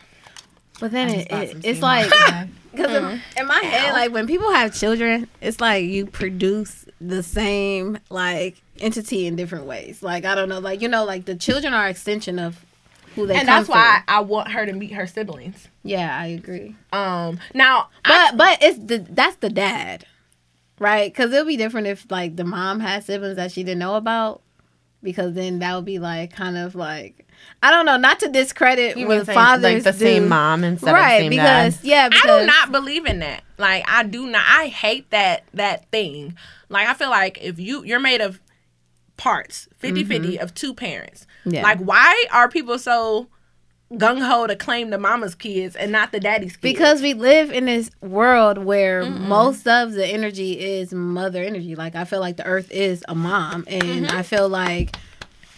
But 0.82 0.90
then 0.90 1.10
it, 1.10 1.30
it 1.30 1.56
it's 1.62 1.80
like 1.80 2.10
today. 2.12 2.48
because 2.72 2.90
in, 2.92 3.20
in 3.36 3.46
my 3.46 3.60
head, 3.60 3.92
like 3.92 4.10
when 4.10 4.26
people 4.26 4.50
have 4.50 4.74
children, 4.74 5.28
it's 5.40 5.60
like 5.60 5.84
you 5.84 6.06
produce 6.06 6.86
the 7.00 7.22
same 7.22 8.00
like 8.10 8.60
entity 8.80 9.28
in 9.28 9.36
different 9.36 9.66
ways. 9.66 10.02
Like 10.02 10.24
I 10.24 10.34
don't 10.34 10.48
know, 10.48 10.58
like 10.58 10.82
you 10.82 10.88
know, 10.88 11.04
like 11.04 11.24
the 11.24 11.36
children 11.36 11.72
are 11.72 11.88
extension 11.88 12.40
of 12.40 12.64
who 13.14 13.28
they 13.28 13.36
and 13.36 13.46
come 13.46 13.58
that's 13.58 13.68
why 13.68 14.02
from. 14.04 14.16
I 14.16 14.20
want 14.22 14.50
her 14.50 14.66
to 14.66 14.72
meet 14.72 14.90
her 14.90 15.06
siblings. 15.06 15.68
Yeah, 15.84 16.18
I 16.18 16.26
agree. 16.26 16.74
Um 16.92 17.38
now 17.54 17.88
I, 18.04 18.30
But 18.32 18.36
but 18.36 18.58
it's 18.60 18.78
the 18.84 19.06
that's 19.08 19.36
the 19.36 19.50
dad, 19.50 20.04
right? 20.80 21.12
Because 21.12 21.32
it'll 21.32 21.46
be 21.46 21.56
different 21.56 21.86
if 21.86 22.10
like 22.10 22.34
the 22.34 22.42
mom 22.44 22.80
has 22.80 23.04
siblings 23.06 23.36
that 23.36 23.52
she 23.52 23.62
didn't 23.62 23.78
know 23.78 23.94
about, 23.94 24.42
because 25.02 25.34
then 25.34 25.58
that 25.58 25.74
would 25.74 25.84
be 25.84 25.98
like 25.98 26.32
kind 26.32 26.56
of 26.56 26.74
like 26.74 27.26
I 27.62 27.70
don't 27.70 27.86
know, 27.86 27.96
not 27.96 28.20
to 28.20 28.28
discredit 28.28 28.96
You 28.96 29.08
what 29.08 29.26
saying, 29.26 29.36
fathers 29.36 29.62
like 29.62 29.82
the 29.82 29.92
do. 29.92 29.98
same 29.98 30.28
mom 30.28 30.64
and 30.64 30.74
instead 30.74 30.92
right? 30.92 31.14
of 31.14 31.20
same 31.22 31.30
because 31.30 31.76
dad? 31.76 31.84
yeah, 31.84 32.08
because 32.08 32.24
I 32.30 32.40
do 32.40 32.46
not 32.46 32.72
believe 32.72 33.06
in 33.06 33.18
that. 33.20 33.42
Like 33.58 33.84
I 33.88 34.04
do 34.04 34.26
not 34.26 34.44
I 34.46 34.66
hate 34.68 35.10
that 35.10 35.44
that 35.54 35.90
thing. 35.90 36.36
Like 36.68 36.88
I 36.88 36.94
feel 36.94 37.10
like 37.10 37.38
if 37.42 37.58
you 37.58 37.84
you're 37.84 38.00
made 38.00 38.20
of 38.20 38.40
parts 39.16 39.68
50-50 39.80 40.38
of 40.38 40.54
two 40.54 40.74
parents. 40.74 41.26
Mm-hmm. 41.40 41.54
Yeah. 41.54 41.62
Like 41.62 41.78
why 41.80 42.24
are 42.32 42.48
people 42.48 42.78
so 42.78 43.28
gung 43.98 44.20
ho 44.20 44.46
to 44.46 44.56
claim 44.56 44.90
the 44.90 44.98
mama's 44.98 45.34
kids 45.34 45.76
and 45.76 45.92
not 45.92 46.12
the 46.12 46.20
daddy's 46.20 46.56
kids? 46.56 46.60
because 46.60 47.02
we 47.02 47.14
live 47.14 47.50
in 47.50 47.66
this 47.66 47.90
world 48.00 48.58
where 48.58 49.04
most 49.04 49.66
of 49.66 49.92
the 49.92 50.06
energy 50.06 50.58
is 50.58 50.92
mother 50.92 51.42
energy. 51.42 51.74
Like 51.74 51.94
I 51.94 52.04
feel 52.04 52.20
like 52.20 52.36
the 52.36 52.46
earth 52.46 52.70
is 52.70 53.04
a 53.08 53.14
mom, 53.14 53.64
and 53.66 54.06
mm-hmm. 54.06 54.16
I 54.16 54.22
feel 54.22 54.48
like 54.48 54.96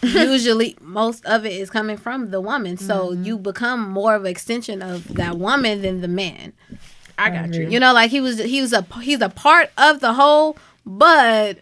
usually 0.01 0.77
most 0.81 1.25
of 1.25 1.45
it 1.45 1.53
is 1.53 1.69
coming 1.69 1.97
from 1.97 2.31
the 2.31 2.41
woman. 2.41 2.77
So 2.77 3.09
mm-hmm. 3.09 3.23
you 3.23 3.37
become 3.37 3.89
more 3.89 4.15
of 4.15 4.23
an 4.23 4.31
extension 4.31 4.81
of 4.81 5.15
that 5.15 5.37
woman 5.37 5.81
than 5.81 6.01
the 6.01 6.07
man. 6.07 6.53
I 7.17 7.29
got 7.29 7.53
you. 7.53 7.67
You 7.67 7.79
know, 7.79 7.93
like 7.93 8.11
he 8.11 8.21
was 8.21 8.39
he 8.39 8.61
was 8.61 8.73
a 8.73 8.85
he's 9.01 9.21
a 9.21 9.29
part 9.29 9.71
of 9.77 9.99
the 9.99 10.13
whole, 10.13 10.57
but. 10.85 11.57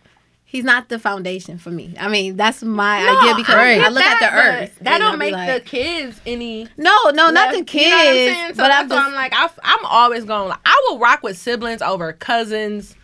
He's 0.53 0.63
not 0.63 0.87
the 0.87 0.99
foundation 0.99 1.57
for 1.57 1.71
me. 1.71 1.95
I 1.99 2.07
mean, 2.09 2.37
that's 2.37 2.61
my 2.61 2.97
idea 2.99 3.35
because 3.35 3.55
I 3.55 3.79
I, 3.85 3.89
look 3.89 4.03
at 4.03 4.19
the 4.19 4.37
earth. 4.37 4.77
That 4.81 5.01
I'll 5.01 5.09
don't 5.09 5.17
make 5.17 5.33
like, 5.33 5.63
the 5.63 5.67
kids 5.67 6.21
any. 6.27 6.67
no, 6.77 6.95
no, 7.09 7.31
not 7.31 7.55
the 7.55 7.63
kids. 7.63 7.83
You 7.85 7.89
know 7.89 7.97
what 7.97 8.07
I'm 8.07 8.13
saying? 8.13 8.49
So 8.53 8.63
but 8.63 8.67
that's 8.67 8.91
I'm 8.91 8.97
why 8.99 9.05
I'm 9.07 9.13
like, 9.15 9.33
I, 9.35 9.49
I'm 9.63 9.85
always 9.85 10.25
going. 10.25 10.49
Like, 10.49 10.59
I 10.63 10.87
will 10.87 10.99
rock 10.99 11.23
with 11.23 11.39
siblings 11.39 11.81
over 11.81 12.13
cousins, 12.13 12.95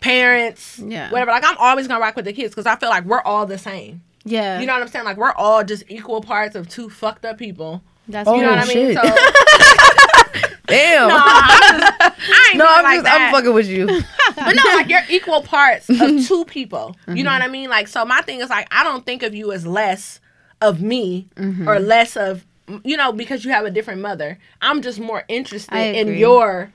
parents, 0.00 0.78
Yeah. 0.78 1.10
whatever. 1.10 1.30
Like 1.30 1.44
I'm 1.46 1.56
always 1.58 1.88
gonna 1.88 2.00
rock 2.00 2.14
with 2.14 2.26
the 2.26 2.32
kids 2.32 2.50
because 2.54 2.66
I 2.66 2.76
feel 2.76 2.90
like 2.90 3.04
we're 3.04 3.22
all 3.22 3.46
the 3.46 3.58
same. 3.58 4.02
yeah. 4.24 4.60
You 4.60 4.66
know 4.66 4.74
what 4.74 4.82
I'm 4.82 4.88
saying? 4.88 5.04
Like 5.06 5.16
we're 5.16 5.32
all 5.32 5.64
just 5.64 5.84
equal 5.88 6.20
parts 6.20 6.54
of 6.56 6.68
two 6.68 6.90
fucked 6.90 7.24
up 7.24 7.38
people. 7.38 7.82
That's 8.08 8.28
Oh, 8.28 8.34
You 8.34 8.42
know 8.42 8.50
what 8.50 8.58
I 8.58 8.62
oh, 8.62 8.66
mean? 8.66 8.94
shit. 8.94 8.96
So 8.96 10.52
Damn. 10.66 11.08
no, 11.08 11.22
I'm, 11.24 11.80
just, 11.80 11.92
I 12.00 12.48
ain't 12.50 12.58
no, 12.58 12.66
I'm 12.68 12.82
like 12.82 12.96
just 12.96 13.04
that. 13.04 13.28
I'm 13.28 13.32
fucking 13.32 13.54
with 13.54 13.68
you. 13.68 13.86
But 14.36 14.54
no, 14.54 14.62
like 14.74 14.90
you're 14.90 15.00
equal 15.08 15.40
parts 15.40 15.88
of 15.88 15.98
two 16.28 16.44
people. 16.44 16.94
You 17.08 17.24
know 17.24 17.30
what 17.30 17.40
I 17.40 17.44
mm-hmm. 17.44 17.52
mean? 17.52 17.70
Like, 17.70 17.88
so 17.88 18.04
my 18.04 18.20
thing 18.20 18.40
is 18.40 18.50
like, 18.50 18.68
I 18.70 18.84
don't 18.84 19.06
think 19.06 19.22
of 19.22 19.34
you 19.34 19.50
as 19.50 19.66
less 19.66 20.20
of 20.60 20.82
me 20.82 21.28
or 21.38 21.42
mm-hmm. 21.42 21.86
less 21.86 22.18
of, 22.18 22.44
you 22.84 22.98
know, 22.98 23.12
because 23.12 23.46
you 23.46 23.52
have 23.52 23.64
a 23.64 23.70
different 23.70 24.02
mother. 24.02 24.38
I'm 24.60 24.82
just 24.82 25.00
more 25.00 25.24
interested 25.28 25.74
in 25.74 26.18
your 26.18 26.70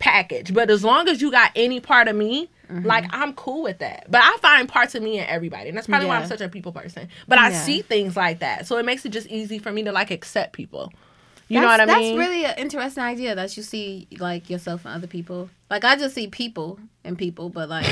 package. 0.00 0.52
But 0.52 0.70
as 0.70 0.82
long 0.82 1.08
as 1.08 1.22
you 1.22 1.30
got 1.30 1.52
any 1.54 1.78
part 1.78 2.08
of 2.08 2.16
me, 2.16 2.50
Like 2.68 3.04
I'm 3.10 3.34
cool 3.34 3.62
with 3.62 3.78
that. 3.78 4.06
But 4.10 4.22
I 4.22 4.36
find 4.38 4.68
parts 4.68 4.94
of 4.94 5.02
me 5.02 5.18
in 5.18 5.26
everybody. 5.26 5.68
And 5.68 5.76
that's 5.76 5.86
probably 5.86 6.08
why 6.08 6.16
I'm 6.18 6.26
such 6.26 6.40
a 6.40 6.48
people 6.48 6.72
person. 6.72 7.08
But 7.28 7.38
I 7.38 7.50
Yeah. 7.50 7.62
see 7.62 7.82
things 7.82 8.16
like 8.16 8.40
that. 8.40 8.66
So 8.66 8.76
it 8.78 8.84
makes 8.84 9.04
it 9.04 9.10
just 9.10 9.26
easy 9.28 9.58
for 9.58 9.70
me 9.72 9.82
to 9.84 9.92
like 9.92 10.10
accept 10.10 10.52
people. 10.52 10.92
You 11.48 11.60
know 11.60 11.66
what 11.66 11.78
I 11.80 11.84
mean? 11.84 12.16
That's 12.16 12.26
really 12.26 12.44
an 12.46 12.54
interesting 12.56 13.04
idea 13.04 13.34
that 13.34 13.54
you 13.56 13.62
see 13.62 14.08
like 14.18 14.48
yourself 14.48 14.86
and 14.86 14.94
other 14.94 15.06
people. 15.06 15.50
Like 15.68 15.84
I 15.84 15.94
just 15.94 16.14
see 16.14 16.26
people 16.26 16.78
and 17.04 17.18
people, 17.18 17.50
but 17.50 17.68
like 17.68 17.84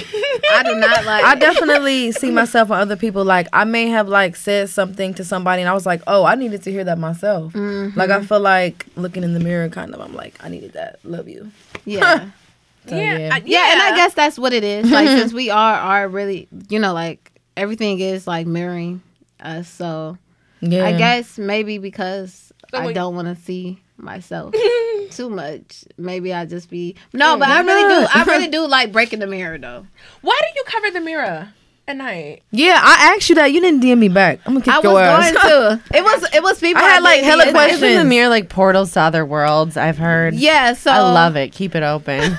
I 0.50 0.62
do 0.64 0.74
not 0.74 1.04
like. 1.04 1.22
I 1.22 1.34
definitely 1.34 2.12
see 2.12 2.30
myself 2.30 2.70
and 2.70 2.80
other 2.80 2.96
people. 2.96 3.24
Like 3.26 3.48
I 3.52 3.64
may 3.64 3.88
have 3.88 4.08
like 4.08 4.36
said 4.36 4.70
something 4.70 5.12
to 5.14 5.24
somebody, 5.24 5.60
and 5.60 5.68
I 5.68 5.74
was 5.74 5.84
like, 5.84 6.00
"Oh, 6.06 6.24
I 6.24 6.34
needed 6.34 6.62
to 6.62 6.70
hear 6.72 6.84
that 6.84 6.98
myself." 6.98 7.52
Mm-hmm. 7.52 7.98
Like 7.98 8.08
I 8.08 8.22
feel 8.24 8.40
like 8.40 8.86
looking 8.96 9.22
in 9.22 9.34
the 9.34 9.40
mirror, 9.40 9.68
kind 9.68 9.94
of. 9.94 10.00
I'm 10.00 10.14
like, 10.14 10.34
I 10.42 10.48
needed 10.48 10.72
that. 10.72 10.98
Love 11.04 11.28
you. 11.28 11.50
yeah. 11.84 12.30
So, 12.88 12.96
yeah, 12.96 13.16
yeah. 13.18 13.34
I- 13.34 13.42
yeah, 13.44 13.72
and 13.72 13.80
I 13.82 13.96
guess 13.96 14.14
that's 14.14 14.38
what 14.38 14.52
it 14.52 14.64
is. 14.64 14.90
Like 14.90 15.06
since 15.08 15.32
we 15.42 15.50
are 15.50 15.74
are 15.74 16.08
really, 16.08 16.48
you 16.68 16.78
know, 16.78 16.92
like 16.92 17.30
everything 17.56 18.00
is 18.00 18.26
like 18.26 18.46
mirroring 18.46 19.02
us. 19.40 19.68
So 19.68 20.18
Yeah. 20.60 20.84
I 20.86 20.92
guess 20.98 21.38
maybe 21.38 21.78
because 21.78 22.52
So 22.72 22.78
I 22.78 22.86
wait- 22.86 22.94
don't 22.94 23.14
want 23.14 23.28
to 23.28 23.36
see 23.42 23.80
myself 23.98 24.54
too 25.10 25.30
much. 25.30 25.84
Maybe 25.96 26.34
I 26.34 26.44
just 26.46 26.70
be 26.70 26.96
no, 27.12 27.36
but 27.36 27.48
I 27.48 27.60
really 27.60 27.82
do. 28.02 28.06
I 28.12 28.24
really 28.24 28.48
do 28.48 28.66
like 28.66 28.90
breaking 28.92 29.20
the 29.20 29.26
mirror 29.28 29.58
though. 29.58 29.86
Why 30.22 30.38
do 30.40 30.46
you 30.58 30.64
cover 30.66 30.90
the 30.90 31.00
mirror 31.00 31.48
at 31.86 31.96
night? 31.96 32.42
Yeah, 32.50 32.80
I 32.82 33.14
asked 33.14 33.28
you 33.28 33.34
that. 33.36 33.52
You 33.52 33.60
didn't 33.60 33.80
DM 33.82 33.98
me 33.98 34.08
back. 34.08 34.40
I'm 34.46 34.54
gonna 34.54 34.64
kick 34.64 34.74
I 34.74 34.78
was 34.78 34.84
your 34.84 35.00
ass. 35.00 35.32
going 35.32 35.78
to. 35.78 35.82
It 35.98 36.02
was 36.02 36.34
it 36.34 36.42
was 36.42 36.58
people. 36.58 36.82
I 36.82 36.86
had, 36.86 37.02
like, 37.02 37.20
did 37.20 37.24
hella 37.26 37.50
questions. 37.50 37.82
Isn't 37.82 37.98
the 38.04 38.08
mirror 38.08 38.28
like 38.28 38.48
portals 38.48 38.92
to 38.94 39.00
other 39.02 39.24
worlds? 39.26 39.76
I've 39.76 39.98
heard. 39.98 40.34
Yeah, 40.34 40.72
so 40.72 40.90
I 40.90 40.98
love 41.00 41.36
it. 41.36 41.52
Keep 41.52 41.74
it 41.76 41.82
open. 41.84 42.38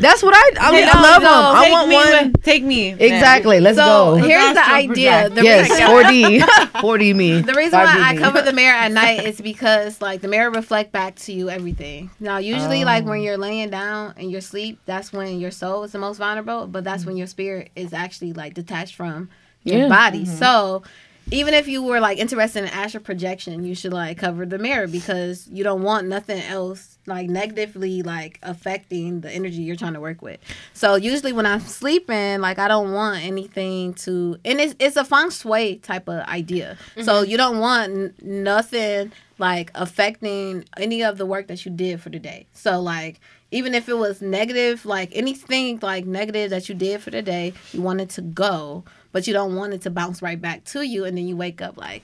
That's 0.00 0.22
what 0.22 0.34
I. 0.34 0.68
I, 0.68 0.70
mean, 0.72 0.80
Yeah, 0.82 0.90
I 0.94 1.02
love 1.02 1.22
no, 1.22 1.28
them. 1.28 1.56
I 1.56 1.70
want 1.70 1.88
me 1.88 1.94
one. 1.96 2.32
with- 2.32 2.42
take 2.42 2.62
me. 2.62 2.90
Exactly. 2.92 3.60
Let's 3.60 3.78
So 3.78 3.84
go. 3.84 4.14
here's 4.16 4.54
the 4.54 4.68
idea. 4.68 5.28
The 5.28 5.42
yes, 5.42 5.70
reason, 5.70 5.86
4D. 5.86 6.40
4D 6.80 7.14
me. 7.16 7.40
the 7.40 7.54
reason 7.54 7.78
why 7.78 7.86
5D 7.86 8.00
I 8.02 8.12
me. 8.14 8.18
cover 8.18 8.42
the 8.42 8.52
mirror 8.52 8.76
at 8.76 8.92
night 8.92 9.24
is 9.24 9.40
because 9.40 10.00
like 10.00 10.20
the 10.20 10.28
mirror 10.28 10.50
reflect 10.50 10.92
back 10.92 11.16
to 11.16 11.32
you 11.32 11.50
everything. 11.50 12.10
Now 12.20 12.38
usually 12.38 12.84
like 12.84 13.04
when 13.04 13.18
um. 13.18 13.24
you're 13.24 13.36
laying 13.38 13.70
down 13.70 14.14
and 14.16 14.30
you're 14.30 14.38
asleep, 14.38 14.78
that's 14.86 15.12
when 15.12 15.40
your 15.40 15.50
soul 15.50 15.82
is 15.84 15.92
the 15.92 15.98
most 15.98 16.18
vulnerable, 16.18 16.66
but 16.66 16.84
that's 16.84 17.04
when 17.04 17.16
your 17.16 17.26
spirit 17.26 17.70
is 17.74 17.92
actually 17.92 18.32
like 18.32 18.54
detached 18.54 18.94
from 18.94 19.28
your 19.64 19.80
Yeah. 19.80 19.88
body. 19.88 20.24
Mm-hmm. 20.24 20.36
So 20.36 20.82
even 21.30 21.52
if 21.54 21.68
you 21.68 21.82
were 21.82 22.00
like 22.00 22.18
interested 22.18 22.64
in 22.64 22.70
astral 22.70 23.02
projection, 23.02 23.64
you 23.64 23.74
should 23.74 23.92
like 23.92 24.18
cover 24.18 24.46
the 24.46 24.58
mirror 24.58 24.86
because 24.86 25.46
you 25.48 25.62
don't 25.62 25.82
want 25.82 26.06
nothing 26.06 26.40
else 26.42 26.98
like 27.06 27.28
negatively 27.28 28.02
like 28.02 28.38
affecting 28.42 29.20
the 29.20 29.30
energy 29.30 29.62
you're 29.62 29.76
trying 29.76 29.94
to 29.94 30.00
work 30.00 30.22
with. 30.22 30.38
So 30.72 30.94
usually 30.94 31.32
when 31.32 31.46
I'm 31.46 31.60
sleeping, 31.60 32.40
like 32.40 32.58
I 32.58 32.68
don't 32.68 32.92
want 32.92 33.22
anything 33.24 33.94
to, 33.94 34.38
and 34.44 34.60
it's 34.60 34.74
it's 34.78 34.96
a 34.96 35.04
feng 35.04 35.30
shui 35.30 35.76
type 35.76 36.08
of 36.08 36.26
idea. 36.26 36.76
So 36.96 37.02
mm-hmm. 37.02 37.30
you 37.30 37.36
don't 37.36 37.58
want 37.58 37.92
n- 37.92 38.14
nothing 38.22 39.12
like 39.38 39.70
affecting 39.74 40.64
any 40.76 41.02
of 41.02 41.18
the 41.18 41.26
work 41.26 41.46
that 41.48 41.64
you 41.64 41.70
did 41.70 42.00
for 42.00 42.10
the 42.10 42.18
day. 42.18 42.46
So 42.52 42.80
like 42.80 43.20
even 43.50 43.74
if 43.74 43.88
it 43.88 43.94
was 43.94 44.20
negative, 44.20 44.84
like 44.84 45.10
anything 45.12 45.78
like 45.80 46.04
negative 46.06 46.50
that 46.50 46.68
you 46.68 46.74
did 46.74 47.00
for 47.00 47.10
the 47.10 47.22
day, 47.22 47.54
you 47.72 47.80
want 47.80 48.00
it 48.00 48.10
to 48.10 48.20
go, 48.20 48.84
but 49.12 49.26
you 49.26 49.32
don't 49.32 49.54
want 49.56 49.72
it 49.74 49.82
to 49.82 49.90
bounce 49.90 50.22
right 50.22 50.40
back 50.40 50.64
to 50.66 50.86
you, 50.86 51.04
and 51.04 51.16
then 51.16 51.26
you 51.28 51.36
wake 51.36 51.60
up 51.62 51.76
like, 51.76 52.02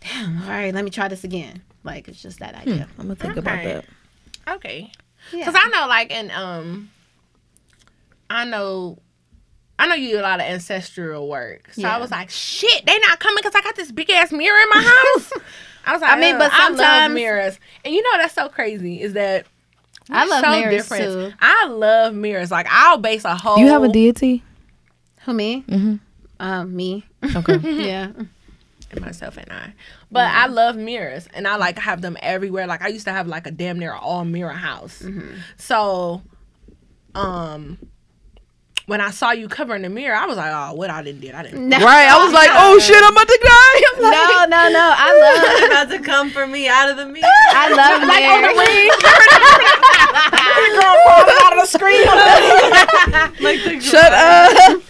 damn, 0.00 0.42
all 0.42 0.48
right, 0.48 0.74
let 0.74 0.84
me 0.84 0.90
try 0.90 1.08
this 1.08 1.24
again. 1.24 1.62
Like 1.84 2.08
it's 2.08 2.20
just 2.22 2.38
that 2.40 2.54
idea. 2.54 2.88
I'm 2.98 3.04
gonna 3.06 3.16
think 3.16 3.36
about 3.36 3.62
that. 3.64 3.84
Okay. 4.48 4.90
Yeah. 5.32 5.46
Because 5.46 5.54
I 5.62 5.68
know, 5.68 5.86
like, 5.86 6.10
in 6.10 6.30
um, 6.30 6.90
I 8.28 8.44
know, 8.44 8.98
I 9.78 9.86
know 9.86 9.94
you 9.94 10.10
do 10.10 10.20
a 10.20 10.22
lot 10.22 10.40
of 10.40 10.46
ancestral 10.46 11.28
work. 11.28 11.70
So 11.72 11.82
Yeah. 11.82 11.96
I 11.96 11.98
was 11.98 12.10
like, 12.10 12.30
shit, 12.30 12.84
they 12.86 12.98
not 13.00 13.18
coming 13.20 13.38
because 13.42 13.54
I 13.54 13.62
got 13.62 13.76
this 13.76 13.90
big 13.92 14.10
ass 14.10 14.32
mirror 14.32 14.58
in 14.60 14.68
my 14.70 14.82
house. 14.82 15.32
I 15.86 15.92
was 15.94 16.02
like, 16.02 16.10
I 16.12 16.20
mean, 16.20 16.36
but 16.36 16.46
"Ugh, 16.52 16.52
I 16.54 16.68
love 16.68 16.76
sometimes- 16.78 17.14
mirrors, 17.14 17.58
and 17.84 17.94
you 17.94 18.02
know 18.02 18.18
that's 18.18 18.34
so 18.34 18.48
crazy 18.48 19.00
is 19.00 19.14
that 19.14 19.46
I 20.10 20.26
love 20.26 20.44
so 20.44 20.50
mirrors 20.50 20.74
different. 20.74 21.04
too. 21.04 21.32
I 21.40 21.66
love 21.68 22.14
mirrors. 22.14 22.50
Like 22.50 22.66
I'll 22.68 22.98
base 22.98 23.24
a 23.24 23.34
whole. 23.34 23.58
You 23.58 23.68
have 23.68 23.82
a 23.82 23.88
deity? 23.88 24.42
Who 25.24 25.32
me? 25.32 25.64
Mm-hmm. 25.68 25.96
Um, 26.40 26.74
me. 26.74 27.04
Okay. 27.36 27.58
yeah. 27.86 28.10
And 28.90 29.00
myself 29.00 29.36
and 29.36 29.48
I. 29.52 29.72
But 30.10 30.26
I 30.32 30.46
love 30.46 30.74
mirrors 30.74 31.28
and 31.34 31.46
I 31.46 31.54
like 31.56 31.78
have 31.78 32.00
them 32.02 32.16
everywhere. 32.20 32.66
Like 32.66 32.82
I 32.82 32.88
used 32.88 33.04
to 33.06 33.12
have 33.12 33.28
like 33.28 33.46
a 33.46 33.52
damn 33.52 33.78
near 33.78 33.92
all 33.92 34.24
mirror 34.24 34.50
house. 34.52 35.04
So 35.58 36.22
um 37.14 37.78
when 38.86 39.00
I 39.00 39.10
saw 39.12 39.30
you 39.30 39.46
covering 39.46 39.82
the 39.82 39.88
mirror, 39.88 40.16
I 40.16 40.26
was 40.26 40.36
like, 40.36 40.50
oh, 40.52 40.74
what 40.74 40.90
I 40.90 41.00
didn't 41.04 41.20
did, 41.20 41.32
I 41.36 41.44
didn't. 41.44 41.68
No. 41.68 41.78
right. 41.78 42.08
I 42.10 42.24
was 42.24 42.32
like, 42.32 42.50
oh 42.52 42.76
shit, 42.80 42.96
I'm 42.96 43.12
about 43.12 43.28
to 43.28 43.38
die. 43.40 43.82
I'm 43.94 44.02
like, 44.02 44.50
No, 44.50 44.56
no, 44.56 44.68
no. 44.72 44.94
I 44.96 45.12
love, 45.22 45.62
about 45.70 45.88
to 45.96 46.00
come 46.02 46.30
for 46.30 46.44
me 46.48 46.66
out 46.66 46.90
of 46.90 46.96
the 46.96 47.06
mirror. 47.06 47.28
I 47.30 47.68
love 47.68 48.02
Like 48.02 48.24
on 48.34 48.42
the 48.42 48.48
mirrors. 48.50 48.66
ring. 48.66 48.90
girl 50.74 50.96
falling 51.06 51.38
out 51.44 51.52
of 51.54 51.58
the 51.62 51.70
screen. 51.70 52.02
Shut 53.80 54.12
up. 54.12 54.82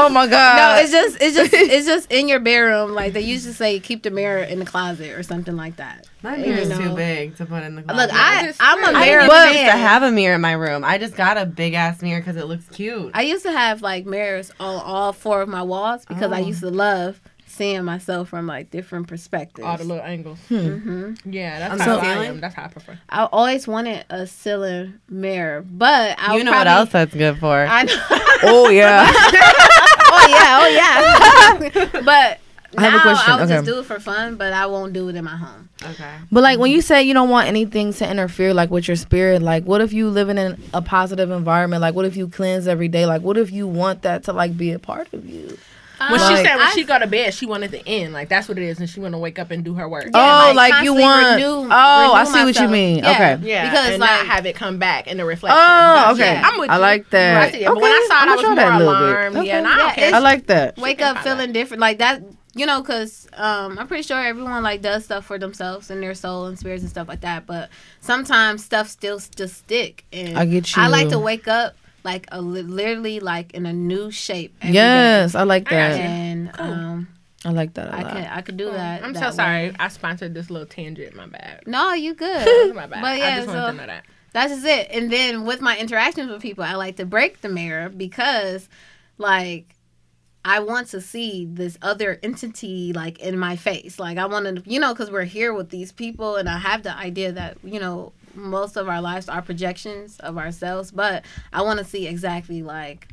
Oh 0.00 0.08
my 0.08 0.26
god. 0.26 0.56
No, 0.56 0.82
it's 0.82 0.90
just, 0.92 1.18
it's 1.20 1.36
just, 1.36 1.52
it's 1.54 1.86
just 1.86 2.10
in 2.12 2.28
your 2.28 2.40
bedroom. 2.40 2.94
Like 2.94 3.12
they 3.12 3.20
used 3.20 3.44
to 3.46 3.52
say, 3.52 3.80
keep 3.80 4.02
the 4.02 4.10
mirror 4.10 4.42
in 4.42 4.58
the 4.58 4.64
closet 4.64 5.10
or 5.18 5.22
something 5.22 5.56
like 5.56 5.76
that. 5.76 6.06
My 6.22 6.36
You 6.36 6.46
mirror's 6.52 6.68
too 6.78 6.94
big 6.94 7.36
to 7.36 7.46
put 7.46 7.62
in 7.62 7.74
the 7.76 7.82
closet. 7.82 8.00
Look, 8.08 8.10
I, 8.12 8.52
I'm 8.60 8.84
a 8.94 8.98
mirror 8.98 9.20
I 9.30 9.50
used 9.50 9.64
to 9.66 9.70
have 9.78 10.02
a 10.02 10.10
mirror 10.10 10.34
in 10.36 10.40
my 10.40 10.52
room. 10.52 10.84
I 10.84 10.98
just 10.98 11.16
got 11.16 11.36
a 11.38 11.46
big 11.46 11.74
ass 11.74 12.02
mirror 12.02 12.20
because 12.20 12.36
it 12.36 12.46
looks 12.46 12.66
cute. 12.68 13.10
I 13.14 13.22
used 13.22 13.44
to 13.44 13.52
have 13.52 13.82
like 13.82 14.06
mirrors 14.06 14.50
on 14.60 14.80
all 14.84 15.12
four 15.12 15.42
of 15.42 15.48
my 15.48 15.62
walls 15.62 16.04
because 16.06 16.32
I 16.32 16.40
Oh. 16.40 16.46
used 16.46 16.60
to 16.60 16.70
love 16.70 17.20
seeing 17.46 17.82
myself 17.82 18.28
from 18.28 18.46
like 18.46 18.70
different 18.70 19.08
perspectives. 19.08 19.66
All 19.66 19.76
the 19.78 19.84
little 19.84 20.04
angles. 20.04 20.38
hmm 20.48 21.14
Yeah, 21.24 21.58
that's 21.58 21.72
On 21.72 21.78
how 21.80 21.96
the 21.96 22.02
I 22.06 22.24
am. 22.26 22.40
That's 22.40 22.54
how 22.54 22.64
I 22.64 22.68
prefer. 22.68 22.98
I 23.08 23.24
always 23.24 23.66
wanted 23.66 24.04
a 24.10 24.26
ceiling 24.26 25.00
mirror, 25.08 25.62
but 25.68 26.18
I 26.20 26.32
you 26.32 26.38
would 26.38 26.44
know 26.46 26.52
what 26.52 26.66
else 26.66 26.90
that's 26.90 27.14
good 27.14 27.38
for? 27.38 27.66
I 27.68 27.82
know. 27.84 28.04
oh 28.44 28.68
yeah. 28.68 29.10
oh 30.18 30.68
yeah, 30.68 31.60
oh 31.60 31.70
yeah. 31.74 32.00
but 32.04 32.40
I 32.76 32.82
have 32.82 32.94
a 32.94 32.96
now 32.98 33.02
question, 33.02 33.32
I'll 33.32 33.40
okay. 33.44 33.54
just 33.54 33.64
do 33.64 33.78
it 33.78 33.86
for 33.86 33.98
fun, 33.98 34.36
but 34.36 34.52
I 34.52 34.66
won't 34.66 34.92
do 34.92 35.08
it 35.08 35.16
in 35.16 35.24
my 35.24 35.36
home. 35.36 35.68
okay. 35.82 36.16
But 36.30 36.42
like 36.42 36.58
when 36.58 36.70
you 36.70 36.82
say 36.82 37.02
you 37.02 37.14
don't 37.14 37.30
want 37.30 37.48
anything 37.48 37.94
to 37.94 38.10
interfere 38.10 38.52
like 38.52 38.70
with 38.70 38.88
your 38.88 38.96
spirit, 38.96 39.40
like 39.40 39.64
what 39.64 39.80
if 39.80 39.92
you 39.92 40.10
living 40.10 40.36
in 40.36 40.62
a 40.74 40.82
positive 40.82 41.30
environment? 41.30 41.80
Like 41.80 41.94
what 41.94 42.04
if 42.04 42.14
you 42.16 42.28
cleanse 42.28 42.68
every 42.68 42.88
day? 42.88 43.06
Like 43.06 43.22
what 43.22 43.38
if 43.38 43.50
you 43.50 43.66
want 43.66 44.02
that 44.02 44.24
to 44.24 44.34
like 44.34 44.56
be 44.56 44.72
a 44.72 44.78
part 44.78 45.12
of 45.14 45.26
you? 45.28 45.56
When 45.98 46.20
she 46.20 46.26
Like- 46.26 46.46
said 46.46 46.56
when 46.56 46.66
I- 46.68 46.72
she 46.72 46.84
go 46.84 46.98
to 46.98 47.06
bed, 47.06 47.34
she 47.34 47.44
wanted 47.44 47.72
to 47.72 47.86
end. 47.88 48.12
Like 48.12 48.28
that's 48.28 48.48
what 48.48 48.56
it 48.56 48.64
is, 48.64 48.78
and 48.78 48.88
she 48.88 49.00
want 49.00 49.14
to 49.14 49.18
wake 49.18 49.38
up 49.38 49.50
and 49.50 49.64
do 49.64 49.74
her 49.74 49.88
work. 49.88 50.04
Yeah, 50.14 50.48
oh, 50.50 50.52
like, 50.54 50.68
you 50.84 50.94
constantly 50.94 51.02
want 51.02 51.26
renew- 51.36 51.68
Oh, 51.72 52.12
I 52.14 52.20
renew 52.20 52.32
see 52.32 52.44
what 52.44 52.60
you 52.60 52.68
mean. 52.68 52.98
Yeah. 52.98 53.10
Okay. 53.10 53.38
Yeah, 53.48 53.68
Because, 53.70 53.88
and 53.90 53.98
like- 54.00 54.10
not 54.10 54.26
have 54.26 54.46
it 54.46 54.54
come 54.54 54.78
back 54.78 55.06
in 55.08 55.16
the 55.16 55.24
reflection. 55.24 55.58
Oh, 55.60 56.12
okay. 56.12 56.34
Yeah. 56.34 56.42
I'm 56.48 56.60
with 56.60 56.70
I 56.70 56.76
you. 56.76 56.80
like 56.80 57.10
that. 57.10 57.36
I 57.42 57.50
see 57.50 57.64
it. 57.64 57.66
But 57.66 57.76
when 57.80 57.90
I 57.90 58.06
saw 58.08 58.14
it, 58.14 58.22
I'ma 58.22 58.30
I 58.30 58.34
was 58.36 58.40
try 58.44 58.48
more 58.54 58.56
that 58.56 58.72
a 58.72 58.78
little 58.78 58.94
bit. 58.94 59.02
alarmed. 59.08 59.36
Okay. 59.38 59.46
Yeah, 59.48 59.58
and 59.58 59.66
I 59.66 59.78
Yeah, 59.78 59.94
care. 59.94 60.14
I 60.14 60.18
like 60.20 60.46
that. 60.46 60.76
Wake 60.78 61.02
up 61.02 61.18
feeling 61.18 61.52
different, 61.52 61.80
like 61.80 61.98
that. 61.98 62.22
You 62.54 62.66
know, 62.66 62.80
because 62.80 63.28
um, 63.36 63.78
I'm 63.78 63.86
pretty 63.86 64.02
sure 64.02 64.18
everyone 64.18 64.62
like 64.64 64.82
does 64.82 65.04
stuff 65.04 65.26
for 65.26 65.38
themselves 65.38 65.90
and 65.90 66.02
their 66.02 66.14
soul 66.14 66.46
and 66.46 66.58
spirits 66.58 66.82
and 66.82 66.90
stuff 66.90 67.06
like 67.06 67.20
that. 67.20 67.46
But 67.46 67.68
sometimes 68.00 68.64
stuff 68.64 68.88
still 68.88 69.20
just 69.36 69.58
stick. 69.58 70.04
And 70.12 70.36
I 70.38 70.44
get 70.44 70.74
you. 70.76 70.82
I 70.82 70.88
like 70.88 71.08
to 71.10 71.18
wake 71.18 71.46
up 71.46 71.76
like 72.12 72.26
a 72.32 72.40
literally 72.40 73.20
like 73.20 73.52
in 73.54 73.66
a 73.66 73.72
new 73.72 74.10
shape. 74.10 74.56
every 74.60 74.72
day. 74.72 74.74
Yes, 74.74 75.34
I 75.34 75.42
like 75.42 75.66
I 75.68 75.70
got 75.70 75.76
that. 75.90 75.96
you. 75.96 76.02
and 76.02 76.50
um, 76.58 77.08
I 77.44 77.50
like 77.50 77.74
that 77.74 77.88
a 77.88 77.94
I 77.94 78.02
lot. 78.02 78.12
could 78.12 78.24
I 78.24 78.40
could 78.42 78.56
do 78.56 78.70
that. 78.70 79.04
I'm 79.04 79.12
that 79.12 79.20
so 79.20 79.28
way. 79.28 79.32
sorry. 79.36 79.76
I 79.78 79.88
sponsored 79.88 80.34
this 80.34 80.50
little 80.50 80.66
tangent. 80.66 81.14
My 81.14 81.26
bad. 81.26 81.62
No, 81.66 81.92
you 81.92 82.14
good. 82.14 82.74
My 82.80 82.86
bad. 82.86 83.02
But 83.02 83.18
yeah, 83.18 83.26
I 83.28 83.34
just 83.36 83.48
wanted 83.48 83.66
to 83.66 83.72
know 83.72 83.86
that. 83.86 84.04
That's 84.32 84.52
just 84.52 84.66
it. 84.66 84.88
And 84.90 85.10
then 85.10 85.44
with 85.46 85.60
my 85.60 85.78
interactions 85.78 86.30
with 86.30 86.42
people, 86.42 86.62
I 86.64 86.74
like 86.74 86.96
to 86.96 87.06
break 87.06 87.40
the 87.40 87.48
mirror 87.48 87.88
because, 87.88 88.68
like, 89.16 89.74
I 90.44 90.60
want 90.60 90.88
to 90.88 91.00
see 91.00 91.46
this 91.50 91.78
other 91.82 92.18
entity 92.22 92.92
like 92.92 93.18
in 93.20 93.38
my 93.38 93.56
face. 93.56 93.98
Like 93.98 94.18
I 94.18 94.26
want 94.26 94.44
to, 94.46 94.70
you 94.70 94.80
know, 94.80 94.92
because 94.94 95.10
we're 95.10 95.24
here 95.24 95.52
with 95.52 95.70
these 95.70 95.92
people, 95.92 96.36
and 96.36 96.48
I 96.48 96.58
have 96.58 96.82
the 96.82 96.96
idea 96.96 97.32
that 97.32 97.58
you 97.62 97.80
know 97.80 98.12
most 98.38 98.76
of 98.76 98.88
our 98.88 99.00
lives 99.00 99.28
are 99.28 99.42
projections 99.42 100.18
of 100.20 100.38
ourselves, 100.38 100.90
but 100.90 101.24
I 101.52 101.62
want 101.62 101.78
to 101.78 101.84
see 101.84 102.06
exactly 102.06 102.62
like 102.62 103.08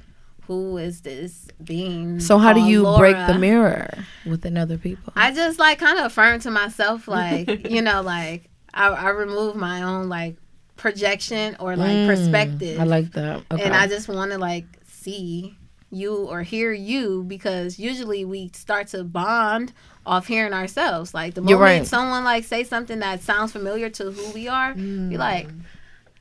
who 0.48 0.78
is 0.78 1.02
this 1.02 1.48
being. 1.64 2.20
so 2.20 2.38
how 2.38 2.54
do 2.54 2.62
you 2.62 2.84
break 2.98 3.16
the 3.28 3.38
mirror 3.40 3.90
within 4.26 4.58
other 4.58 4.78
people? 4.78 5.12
I 5.16 5.34
just 5.34 5.58
like 5.60 5.80
kind 5.80 5.98
of 6.00 6.06
affirm 6.06 6.40
to 6.42 6.52
myself, 6.52 7.08
like 7.08 7.48
you 7.70 7.82
know, 7.82 8.02
like 8.02 8.50
I, 8.74 8.90
I 8.90 9.10
remove 9.10 9.56
my 9.56 9.82
own 9.82 10.08
like 10.10 10.38
projection 10.78 11.56
or 11.60 11.76
like 11.76 11.98
Mm, 12.00 12.06
perspective, 12.06 12.80
I 12.80 12.84
like 12.84 13.12
that. 13.14 13.44
Okay. 13.52 13.64
and 13.64 13.74
I 13.76 13.88
just 13.88 14.08
want 14.08 14.32
to 14.32 14.38
like 14.38 14.66
see 14.86 15.58
you 15.90 16.26
or 16.28 16.44
hear 16.44 16.74
you 16.74 17.24
because 17.24 17.80
usually 17.80 18.26
we 18.26 18.52
start 18.54 18.88
to 18.88 19.04
bond 19.04 19.72
off 20.06 20.28
hearing 20.28 20.54
ourselves. 20.54 21.14
Like 21.14 21.34
the 21.34 21.42
moment 21.42 21.60
right. 21.62 21.88
someone 21.88 22.24
like 22.24 22.44
say 22.44 22.64
something 22.64 23.00
that 23.00 23.22
sounds 23.22 23.52
familiar 23.52 23.90
to 23.92 24.12
who 24.12 24.32
we 24.34 24.48
are, 24.48 24.74
be 24.74 25.18
like, 25.18 25.48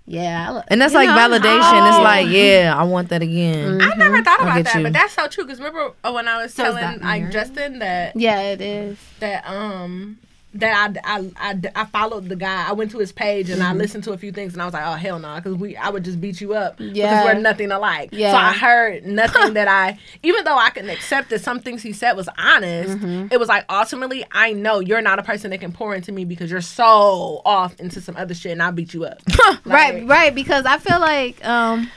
Yeah, 0.06 0.48
I 0.48 0.52
lo- 0.52 0.62
And 0.68 0.80
that's 0.80 0.92
like 0.94 1.08
know, 1.08 1.16
validation. 1.16 1.88
It's 1.88 1.96
oh. 1.98 2.02
like, 2.02 2.28
yeah, 2.28 2.74
I 2.76 2.82
want 2.84 3.08
that 3.08 3.22
again. 3.22 3.80
I 3.80 3.94
never 3.94 4.22
thought 4.22 4.40
about 4.42 4.64
that, 4.64 4.74
you. 4.76 4.82
but 4.82 4.92
that's 4.92 5.14
so 5.14 5.26
true. 5.28 5.44
Because 5.44 5.58
remember 5.58 5.92
uh, 6.04 6.12
when 6.12 6.28
I 6.28 6.42
was 6.42 6.52
So 6.54 6.64
telling 6.64 6.82
that 6.82 7.00
like 7.00 7.20
married? 7.22 7.32
Justin 7.32 7.78
that 7.78 8.14
Yeah, 8.16 8.40
it 8.52 8.60
is. 8.60 8.98
that 9.20 9.46
um 9.48 10.18
that 10.54 10.96
I, 11.04 11.18
I, 11.18 11.30
I, 11.36 11.60
I 11.74 11.84
followed 11.86 12.28
the 12.28 12.36
guy. 12.36 12.68
I 12.68 12.72
went 12.72 12.92
to 12.92 12.98
his 12.98 13.10
page 13.12 13.50
and 13.50 13.60
I 13.62 13.66
Mm-hmm. 13.70 13.78
listened 13.78 14.04
to 14.04 14.12
a 14.12 14.18
few 14.18 14.30
things 14.30 14.52
and 14.52 14.62
I 14.62 14.64
was 14.66 14.74
like, 14.74 14.86
oh 14.86 14.92
hell 14.92 15.18
no, 15.18 15.34
because 15.34 15.54
we 15.56 15.76
I 15.76 15.88
would 15.90 16.04
just 16.04 16.20
beat 16.20 16.40
you 16.40 16.54
up 16.54 16.76
because 16.76 17.24
we're 17.24 17.34
nothing 17.40 17.72
alike. 17.72 18.10
Yeah. 18.12 18.30
So 18.32 18.36
I 18.38 18.52
heard 18.52 19.04
nothing 19.04 19.54
that 19.54 19.66
I, 19.68 19.98
even 20.22 20.44
though 20.44 20.56
I 20.56 20.70
can 20.70 20.88
accept 20.88 21.30
that 21.30 21.40
some 21.40 21.58
things 21.60 21.82
he 21.82 21.92
said 21.92 22.12
was 22.12 22.28
honest, 22.38 22.98
Mm-hmm. 22.98 23.28
it 23.32 23.40
was 23.40 23.48
like 23.48 23.64
ultimately 23.68 24.24
I 24.30 24.52
know 24.52 24.78
you're 24.80 25.02
not 25.02 25.18
a 25.18 25.22
person 25.22 25.50
that 25.50 25.58
can 25.58 25.72
pour 25.72 25.94
into 25.94 26.12
me 26.12 26.24
because 26.24 26.50
you're 26.50 26.60
so 26.60 27.42
off 27.44 27.78
into 27.80 28.00
some 28.00 28.16
other 28.16 28.34
shit 28.34 28.52
and 28.52 28.62
I'll 28.62 28.70
beat 28.72 28.94
you 28.94 29.04
up. 29.04 29.20
right, 29.64 30.06
right. 30.06 30.34
Because 30.34 30.66
I 30.66 30.78
feel 30.78 31.00
like 31.00 31.44
um, 31.44 31.90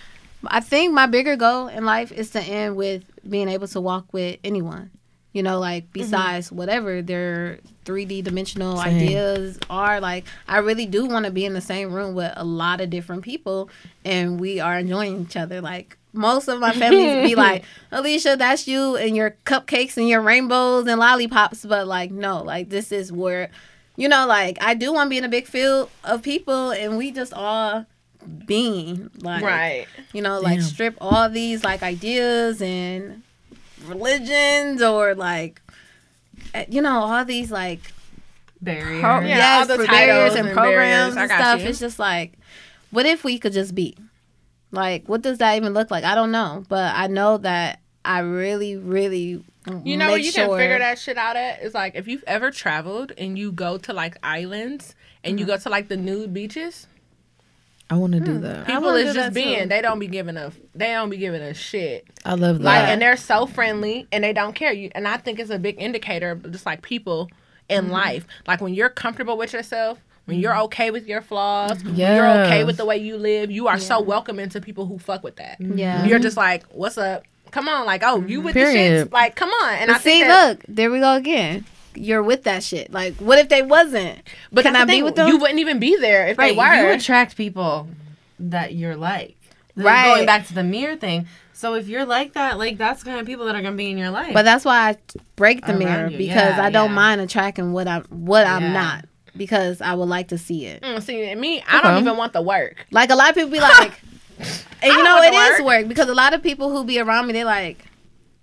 I 0.47 0.61
think 0.61 0.93
my 0.93 1.05
bigger 1.05 1.35
goal 1.35 1.67
in 1.67 1.85
life 1.85 2.11
is 2.11 2.31
to 2.31 2.41
end 2.41 2.75
with 2.75 3.03
being 3.29 3.49
able 3.49 3.67
to 3.67 3.81
walk 3.81 4.11
with 4.13 4.39
anyone. 4.43 4.89
You 5.37 5.43
know, 5.43 5.59
like 5.59 5.83
mm-hmm. 5.83 5.99
besides 5.99 6.51
whatever 6.51 7.03
their 7.03 7.59
3D 7.85 8.23
dimensional 8.23 8.77
Same. 8.77 8.95
ideas 8.95 9.59
are, 9.69 10.01
like 10.01 10.25
I 10.47 10.57
really 10.57 10.87
do 10.87 11.05
want 11.05 11.25
to 11.25 11.31
be 11.31 11.45
in 11.45 11.53
the 11.53 11.61
same 11.61 11.93
room 11.93 12.15
with 12.15 12.33
a 12.35 12.43
lot 12.43 12.81
of 12.81 12.89
different 12.89 13.21
people, 13.21 13.69
and 14.03 14.39
we 14.39 14.59
are 14.59 14.79
enjoying 14.79 15.21
each 15.21 15.37
other. 15.37 15.61
Like 15.61 15.95
most 16.11 16.47
of 16.47 16.59
my 16.59 16.73
family 16.73 17.27
be 17.27 17.35
like, 17.47 17.65
Alicia, 17.91 18.35
that's 18.35 18.67
you 18.67 18.95
and 18.95 19.15
your 19.15 19.37
cupcakes 19.45 19.95
and 19.95 20.09
your 20.09 20.21
rainbows 20.21 20.87
and 20.87 20.99
lollipops, 20.99 21.63
but 21.65 21.85
like 21.85 22.09
no, 22.09 22.41
like 22.41 22.69
this 22.69 22.91
is 22.91 23.11
where 23.11 23.51
you 23.95 24.09
know, 24.09 24.25
like 24.25 24.57
I 24.59 24.73
do 24.73 24.91
want 24.91 25.05
to 25.05 25.09
be 25.11 25.19
in 25.19 25.23
a 25.23 25.29
big 25.29 25.45
field 25.45 25.91
of 26.03 26.23
people, 26.23 26.71
and 26.71 26.97
we 26.97 27.11
just 27.11 27.31
all 27.31 27.85
being 28.47 29.11
like, 29.21 29.43
Right. 29.43 29.85
You 30.13 30.23
know, 30.23 30.39
like 30.39 30.61
Damn. 30.61 30.67
strip 30.67 30.97
all 30.99 31.29
these 31.29 31.63
like 31.63 31.83
ideas 31.83 32.59
and 32.59 33.21
religions 33.87 34.81
or 34.81 35.15
like, 35.15 35.61
eh, 36.53 36.65
you 36.69 36.81
know, 36.81 36.99
all 36.99 37.25
these 37.25 37.51
like 37.51 37.79
Barrier. 38.61 39.01
pro- 39.01 39.19
Yeah, 39.21 39.27
yes, 39.37 39.69
all 39.69 39.77
the 39.77 39.83
for 39.83 39.89
barriers 39.91 40.35
and 40.35 40.47
and 40.47 40.57
programs 40.57 41.15
barriers. 41.15 41.17
I 41.17 41.21
and 41.21 41.29
got 41.29 41.39
stuff. 41.39 41.61
you. 41.61 41.67
It's 41.67 41.79
just 41.79 41.99
like, 41.99 42.33
what 42.91 43.05
if 43.05 43.23
we 43.23 43.37
could 43.39 43.53
just 43.53 43.75
be? 43.75 43.95
Like, 44.71 45.07
what 45.07 45.21
does 45.21 45.37
that 45.37 45.55
even 45.55 45.73
look 45.73 45.91
like? 45.91 46.03
I 46.03 46.15
don't 46.15 46.31
know, 46.31 46.63
but 46.67 46.93
I 46.95 47.07
know 47.07 47.37
that 47.39 47.79
I 48.03 48.19
really, 48.19 48.75
really. 48.75 49.43
You 49.83 49.97
know 49.97 50.05
make 50.05 50.13
where 50.13 50.17
you 50.19 50.31
sure, 50.31 50.47
can 50.47 50.57
figure 50.57 50.79
that 50.79 50.97
shit 50.97 51.17
out 51.17 51.35
at? 51.35 51.61
Is 51.61 51.73
like 51.73 51.95
if 51.95 52.07
you've 52.07 52.23
ever 52.25 52.51
traveled 52.51 53.11
and 53.17 53.37
you 53.37 53.51
go 53.51 53.77
to 53.79 53.91
like 53.93 54.17
islands 54.23 54.95
and 55.25 55.39
you 55.39 55.45
Mm-hmm. 55.45 55.55
go 55.55 55.59
to 55.59 55.69
like 55.69 55.87
the 55.89 55.97
nude 55.97 56.33
beaches, 56.33 56.87
I 57.89 57.95
want 57.95 58.13
to 58.13 58.19
do 58.19 58.39
that. 58.39 58.65
people 58.67 58.89
is 58.95 59.13
just 59.13 59.33
being 59.33 59.63
too. 59.63 59.69
they 59.69 59.81
don't 59.81 59.99
be 59.99 60.07
giving 60.07 60.35
a 60.37 60.51
they 60.75 60.87
don't 60.91 61.09
be 61.09 61.17
giving 61.17 61.41
a 61.41 61.53
shit. 61.53 62.05
I 62.25 62.33
love 62.33 62.57
that. 62.59 62.63
Like 62.65 62.83
and 62.89 63.01
they're 63.01 63.15
so 63.17 63.45
friendly 63.45 64.07
and 64.11 64.23
they 64.23 64.33
don't 64.33 64.53
care. 64.53 64.73
You 64.73 64.91
and 64.93 65.07
I 65.07 65.17
think 65.17 65.39
it's 65.39 65.49
a 65.51 65.59
big 65.59 65.75
indicator 65.79 66.31
of 66.31 66.51
just 66.51 66.65
like 66.65 66.81
people 66.81 67.29
in 67.69 67.85
Mm-hmm. 67.85 67.93
life. 67.93 68.27
Like 68.47 68.61
when 68.61 68.73
you're 68.73 68.89
comfortable 68.89 69.37
with 69.37 69.53
yourself, 69.53 69.99
when 70.25 70.39
you're 70.39 70.57
okay 70.63 70.91
with 70.91 71.07
your 71.07 71.21
flaws, 71.21 71.81
when 71.83 71.95
you're 71.95 72.27
okay 72.27 72.63
with 72.65 72.75
the 72.77 72.85
way 72.85 72.97
you 72.97 73.15
live, 73.17 73.49
you 73.51 73.67
are 73.67 73.77
so 73.79 74.01
welcoming 74.01 74.49
to 74.49 74.59
people 74.59 74.85
who 74.85 74.99
fuck 74.99 75.23
with 75.23 75.37
that. 75.37 75.57
Yeah. 75.59 76.05
You're 76.05 76.19
just 76.19 76.35
like, 76.35 76.65
what's 76.71 76.97
up? 76.97 77.23
Come 77.51 77.69
on, 77.69 77.85
like, 77.85 78.03
oh, 78.03 78.21
you 78.27 78.41
with 78.41 78.53
the 78.53 78.59
Period. 78.59 79.07
shits? 79.07 79.13
Like, 79.13 79.37
come 79.37 79.49
on. 79.49 79.73
And 79.75 79.89
I 79.89 79.93
But 79.93 80.01
see, 80.01 80.09
think 80.09 80.27
that, 80.27 80.49
look, 80.49 80.65
there 80.67 80.91
we 80.91 80.99
go 80.99 81.13
again. 81.15 81.63
You're 81.99 82.23
with 82.23 82.43
that 82.43 82.63
shit. 82.63 82.91
Like, 82.91 83.15
what 83.15 83.39
if 83.39 83.49
they 83.49 83.61
wasn't? 83.61 84.19
But 84.51 84.63
Can 84.63 84.75
I 84.75 84.85
be 84.85 85.03
with 85.03 85.15
them? 85.15 85.27
You 85.27 85.37
wouldn't 85.37 85.59
even 85.59 85.79
be 85.79 85.95
there 85.97 86.27
if 86.27 86.37
Right, 86.37 86.53
they 86.55 86.57
were. 86.57 86.89
you 86.89 86.95
attract 86.95 87.35
people 87.35 87.87
that 88.39 88.73
you're 88.75 88.95
like. 88.95 89.35
Right. 89.75 90.15
Going 90.15 90.25
back 90.25 90.47
to 90.47 90.53
the 90.53 90.63
mirror 90.63 90.95
thing. 90.95 91.27
So 91.53 91.73
if 91.73 91.87
you're 91.87 92.05
like 92.05 92.33
that, 92.33 92.57
like 92.59 92.77
that's 92.77 92.99
the 93.03 93.09
kind 93.09 93.19
of 93.19 93.25
people 93.25 93.45
that 93.45 93.55
are 93.55 93.61
gonna 93.61 93.75
be 93.75 93.89
in 93.89 93.97
your 93.97 94.11
life. 94.11 94.31
But 94.33 94.43
that's 94.43 94.63
why 94.63 94.89
I 94.89 94.97
break 95.35 95.61
the 95.65 95.71
Around 95.71 95.79
mirror 95.79 96.07
you, 96.09 96.17
because 96.17 96.55
yeah, 96.55 96.63
I 96.63 96.69
don't 96.69 96.89
yeah. 96.89 96.95
mind 96.95 97.21
attracting 97.21 97.73
what 97.73 97.87
I'm 97.87 98.03
what 98.05 98.45
I'm 98.45 98.73
not 98.73 99.05
because 99.35 99.81
I 99.81 99.93
would 99.95 100.07
like 100.09 100.27
to 100.29 100.37
see 100.37 100.65
it. 100.65 100.83
Mm, 100.83 101.01
see, 101.01 101.23
and 101.23 101.41
me, 101.41 101.63
I 101.67 101.81
don't 101.81 101.99
even 101.99 102.15
want 102.17 102.33
the 102.33 102.41
work. 102.43 102.85
Like 102.91 103.09
a 103.09 103.15
lot 103.15 103.29
of 103.29 103.35
people 103.35 103.49
be 103.51 103.59
like, 103.59 103.91
and 104.39 104.47
you 104.83 105.03
know 105.03 105.15
want 105.15 105.25
it 105.25 105.31
to 105.31 105.37
is 105.37 105.59
work. 105.61 105.65
work 105.65 105.87
because 105.87 106.09
a 106.09 106.13
lot 106.15 106.33
of 106.33 106.43
people 106.43 106.69
who 106.71 106.83
be 106.83 106.99
around 106.99 107.25
me 107.27 107.33
they 107.33 107.43
like, 107.43 107.85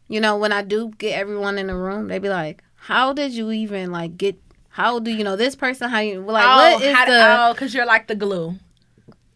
you 0.09 0.21
know, 0.21 0.37
when 0.37 0.51
I 0.53 0.63
do 0.63 0.91
get 0.99 1.17
everyone 1.19 1.57
in 1.59 1.69
the 1.69 1.77
room, 1.77 2.09
they 2.09 2.19
be 2.19 2.29
like, 2.29 2.63
how 2.87 3.13
did 3.13 3.33
you 3.33 3.51
even 3.51 3.91
like 3.91 4.17
get? 4.19 4.37
How 4.69 4.99
do 4.99 5.11
you 5.11 5.25
know 5.25 5.37
this 5.37 5.55
person? 5.57 5.89
How 5.91 6.01
you 6.01 6.21
like? 6.21 6.45
oh, 6.45 6.75
what 6.75 6.83
is 6.83 6.95
how, 6.95 7.05
the 7.07 7.13
oh, 7.51 7.53
because 7.55 7.73
you're 7.75 7.87
like 7.87 8.07
the 8.09 8.15
glue. 8.15 8.57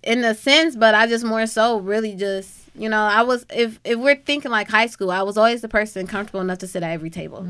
in 0.03 0.25
a 0.25 0.35
sense, 0.35 0.77
but 0.77 0.95
I 0.95 1.07
just 1.07 1.25
more 1.25 1.47
so 1.47 1.79
really 1.79 2.15
just 2.15 2.51
you 2.75 2.89
know 2.89 3.01
I 3.01 3.23
was 3.23 3.47
if 3.51 3.81
if 3.85 3.99
we're 3.99 4.17
thinking 4.17 4.51
like 4.51 4.69
high 4.69 4.87
school, 4.87 5.11
I 5.11 5.23
was 5.23 5.37
always 5.39 5.63
the 5.63 5.69
person 5.69 6.07
comfortable 6.07 6.41
enough 6.41 6.59
to 6.59 6.67
sit 6.67 6.83
at 6.83 6.91
every 6.91 7.11
table 7.11 7.47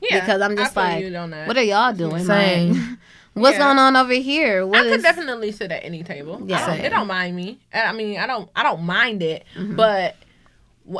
Yeah, 0.00 0.20
because 0.20 0.40
I'm 0.40 0.56
just 0.56 0.76
I 0.76 0.94
like, 0.96 1.04
you 1.04 1.16
on 1.16 1.30
that. 1.30 1.48
what 1.48 1.56
are 1.56 1.62
y'all 1.62 1.92
doing? 1.92 2.24
Same. 2.24 2.72
Like, 2.74 2.98
what's 3.34 3.58
Yeah. 3.58 3.64
going 3.66 3.78
on 3.78 3.96
over 3.96 4.12
here? 4.14 4.66
What 4.66 4.80
I 4.80 4.82
could 4.84 4.92
is- 4.98 5.02
definitely 5.02 5.50
sit 5.52 5.72
at 5.72 5.84
any 5.84 6.02
table. 6.04 6.42
Yeah. 6.44 6.62
I 6.64 6.66
don't, 6.76 6.84
it 6.86 6.88
don't 6.90 7.06
mind 7.08 7.34
me. 7.36 7.58
I 7.74 7.92
mean, 7.92 8.18
I 8.18 8.26
don't. 8.26 8.48
I 8.54 8.62
don't 8.62 8.82
mind 8.84 9.22
it. 9.22 9.44
Mm-hmm. 9.56 9.76
But 9.76 10.16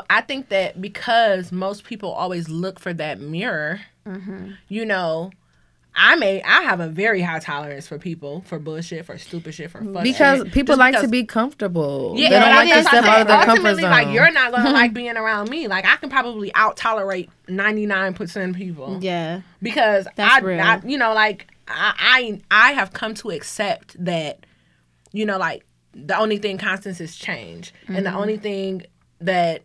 I 0.09 0.21
think 0.21 0.49
that 0.49 0.81
because 0.81 1.51
most 1.51 1.83
people 1.83 2.09
always 2.11 2.47
look 2.49 2.79
for 2.79 2.93
that 2.93 3.19
mirror, 3.19 3.81
Mm-hmm. 4.05 4.51
you 4.67 4.85
know. 4.85 5.31
I 5.93 6.15
may 6.15 6.41
I 6.43 6.61
have 6.61 6.79
a 6.79 6.87
very 6.87 7.21
high 7.21 7.39
tolerance 7.39 7.85
for 7.85 7.99
people 7.99 8.43
for 8.47 8.57
bullshit 8.59 9.05
for 9.05 9.17
stupid 9.17 9.53
shit 9.53 9.69
for 9.71 9.79
fun 9.79 10.03
because 10.03 10.39
shit. 10.43 10.53
people 10.53 10.71
Just 10.75 10.79
like 10.79 10.93
because- 10.93 11.03
to 11.03 11.11
be 11.11 11.25
comfortable. 11.25 12.13
Yeah, 12.15 12.29
they 12.29 12.39
don't 12.39 12.49
but 12.49 12.55
like 12.65 12.73
to 12.73 12.83
step 12.87 13.03
out 13.03 13.21
of 13.21 13.27
their 13.27 13.35
comfort 13.39 13.49
Ultimately, 13.51 13.81
zone. 13.81 13.91
Like 13.91 14.07
you're 14.13 14.31
not 14.31 14.51
gonna 14.53 14.71
like 14.71 14.93
being 15.01 15.17
around 15.17 15.49
me. 15.49 15.67
Like 15.67 15.83
I 15.85 15.97
can 15.97 16.09
probably 16.09 16.49
out 16.55 16.77
tolerate 16.77 17.29
ninety 17.49 17.85
nine 17.85 18.13
percent 18.13 18.51
of 18.51 18.55
people 18.55 18.99
yeah, 19.01 19.41
because 19.61 20.07
I. 20.17 20.39
I, 20.41 20.79
you 20.85 20.97
know, 20.97 21.13
like 21.13 21.47
I, 21.67 22.39
I, 22.49 22.69
I 22.69 22.71
have 22.71 22.93
come 22.93 23.13
to 23.15 23.31
accept 23.31 24.01
that, 24.05 24.45
you 25.11 25.25
know, 25.25 25.37
like 25.37 25.65
the 25.93 26.17
only 26.17 26.37
thing 26.37 26.57
constant 26.57 27.01
is 27.01 27.17
change, 27.17 27.73
and 27.87 27.97
Mm-hmm. 27.97 28.05
the 28.05 28.13
only 28.13 28.37
thing 28.37 28.83
that 29.19 29.63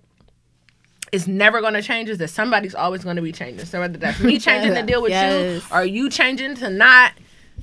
is 1.13 1.27
never 1.29 1.61
going 1.61 1.75
to 1.75 1.83
change 1.83 2.09
is 2.09 2.19
that 2.19 2.29
somebody's 2.29 2.75
always 2.75 3.05
going 3.05 3.17
to 3.17 3.23
be 3.23 3.33
changing. 3.33 3.65
So 3.67 3.81
whether 3.81 3.99
that's 3.99 4.21
me 4.21 4.39
changing 4.41 4.75
to 4.75 4.83
deal 4.83 5.03
with 5.03 5.11
Yes. 5.13 5.63
you 5.71 5.77
or 5.77 5.85
you 5.85 6.11
changing 6.11 6.55
to 6.57 6.71
not. 6.71 7.13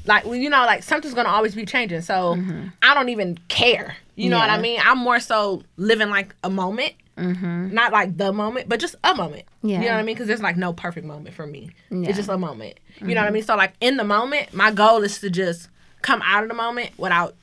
Like 0.06 0.26
you 0.26 0.50
know, 0.50 0.66
like 0.66 0.84
something's 0.84 1.14
gonna 1.14 1.30
always 1.30 1.56
be 1.56 1.66
changing. 1.66 2.02
So 2.02 2.38
I 2.82 2.94
don't 2.94 3.08
even 3.08 3.38
care. 3.48 3.96
You 4.16 4.30
know 4.30 4.38
what 4.38 4.50
I 4.50 4.54
Mm-hmm. 4.56 4.62
Mean? 4.62 4.80
I'm 4.84 4.98
more 4.98 5.22
so 5.22 5.64
living 5.78 6.10
like 6.10 6.36
a 6.44 6.50
moment, 6.50 6.94
mm-hmm. 7.18 7.74
not 7.74 7.94
like 7.94 8.18
the 8.18 8.34
moment, 8.34 8.68
but 8.68 8.82
just 8.82 8.96
a 9.06 9.16
moment. 9.16 9.44
Yeah. 9.62 9.80
You 9.80 9.86
know 9.86 9.92
what 9.94 10.00
I 10.00 10.04
mean? 10.04 10.16
Because 10.16 10.28
there's 10.28 10.42
like 10.42 10.58
no 10.58 10.74
perfect 10.74 11.08
moment 11.08 11.34
for 11.36 11.48
me. 11.48 11.70
Yeah. 11.90 11.96
Mm-hmm. 11.96 12.04
It's 12.10 12.18
just 12.18 12.28
a 12.30 12.38
moment. 12.38 12.80
You 13.00 13.16
know 13.16 13.22
what 13.22 13.28
I 13.30 13.32
mean? 13.32 13.44
So 13.44 13.56
like 13.56 13.76
in 13.80 13.96
the 13.96 14.04
moment, 14.04 14.54
my 14.54 14.72
goal 14.72 15.04
is 15.04 15.20
to 15.22 15.30
just 15.30 15.70
come 16.02 16.22
out 16.26 16.44
of 16.44 16.50
the 16.50 16.56
moment 16.56 16.90
without 16.98 17.36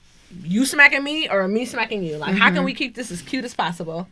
you 0.43 0.67
smacking 0.67 1.03
me 1.03 1.31
or 1.31 1.49
me 1.49 1.65
smacking 1.65 2.03
you. 2.05 2.19
Like 2.19 2.35
how 2.37 2.51
can 2.51 2.65
we 2.65 2.75
keep 2.75 2.95
this 2.95 3.11
as 3.11 3.23
cute 3.23 3.45
as 3.47 3.55
possible? 3.55 4.07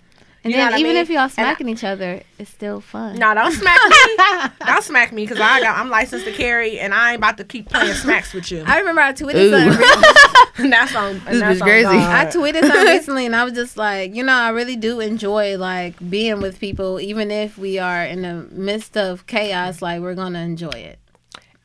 And 0.44 0.52
You 0.52 0.58
then 0.58 0.66
what 0.66 0.74
I 0.74 0.78
even 0.78 0.92
mean? 0.94 1.02
if 1.02 1.10
y'all 1.10 1.18
And 1.22 1.24
I- 1.24 1.28
smacking 1.28 1.68
each 1.68 1.82
other, 1.84 2.22
it's 2.38 2.50
still 2.50 2.80
fun. 2.80 3.16
No, 3.16 3.34
don't 3.34 3.52
smack 3.52 3.80
me. 3.88 4.54
don't 4.66 4.84
smack 4.84 5.12
me 5.12 5.24
because 5.24 5.40
I 5.40 5.60
got 5.60 5.76
I'm 5.76 5.90
licensed 5.90 6.24
to 6.26 6.32
carry 6.32 6.78
and 6.78 6.94
I 6.94 7.10
ain't 7.12 7.18
about 7.18 7.38
to 7.38 7.44
keep 7.44 7.68
playing 7.68 7.92
smacks 7.94 8.32
with 8.32 8.50
you. 8.52 8.62
I 8.66 8.78
remember 8.78 9.00
I 9.00 9.12
tweeted 9.12 9.34
Ooh. 9.34 9.50
something. 9.50 9.68
recently- 9.78 10.64
And 10.64 10.72
that's 10.72 10.94
on. 10.94 11.10
and 11.16 11.20
This 11.26 11.40
that's 11.40 11.58
bitch 11.58 11.62
on 11.62 11.68
crazy. 11.68 11.84
God. 11.84 12.26
I 12.26 12.26
tweeted 12.30 12.60
something 12.60 12.86
recently, 12.86 13.26
and 13.26 13.34
I 13.36 13.44
was 13.44 13.52
just 13.54 13.76
like, 13.76 14.14
you 14.14 14.22
know, 14.22 14.32
I 14.32 14.50
really 14.50 14.76
do 14.76 15.00
enjoy 15.00 15.56
like 15.58 15.94
being 16.10 16.40
with 16.40 16.58
people, 16.60 17.00
even 17.00 17.30
if 17.30 17.58
we 17.58 17.78
are 17.78 18.04
in 18.04 18.22
the 18.22 18.46
midst 18.52 18.96
of 18.96 19.26
chaos. 19.26 19.82
Like 19.82 20.00
we're 20.00 20.14
gonna 20.14 20.40
enjoy 20.40 20.68
it. 20.70 20.98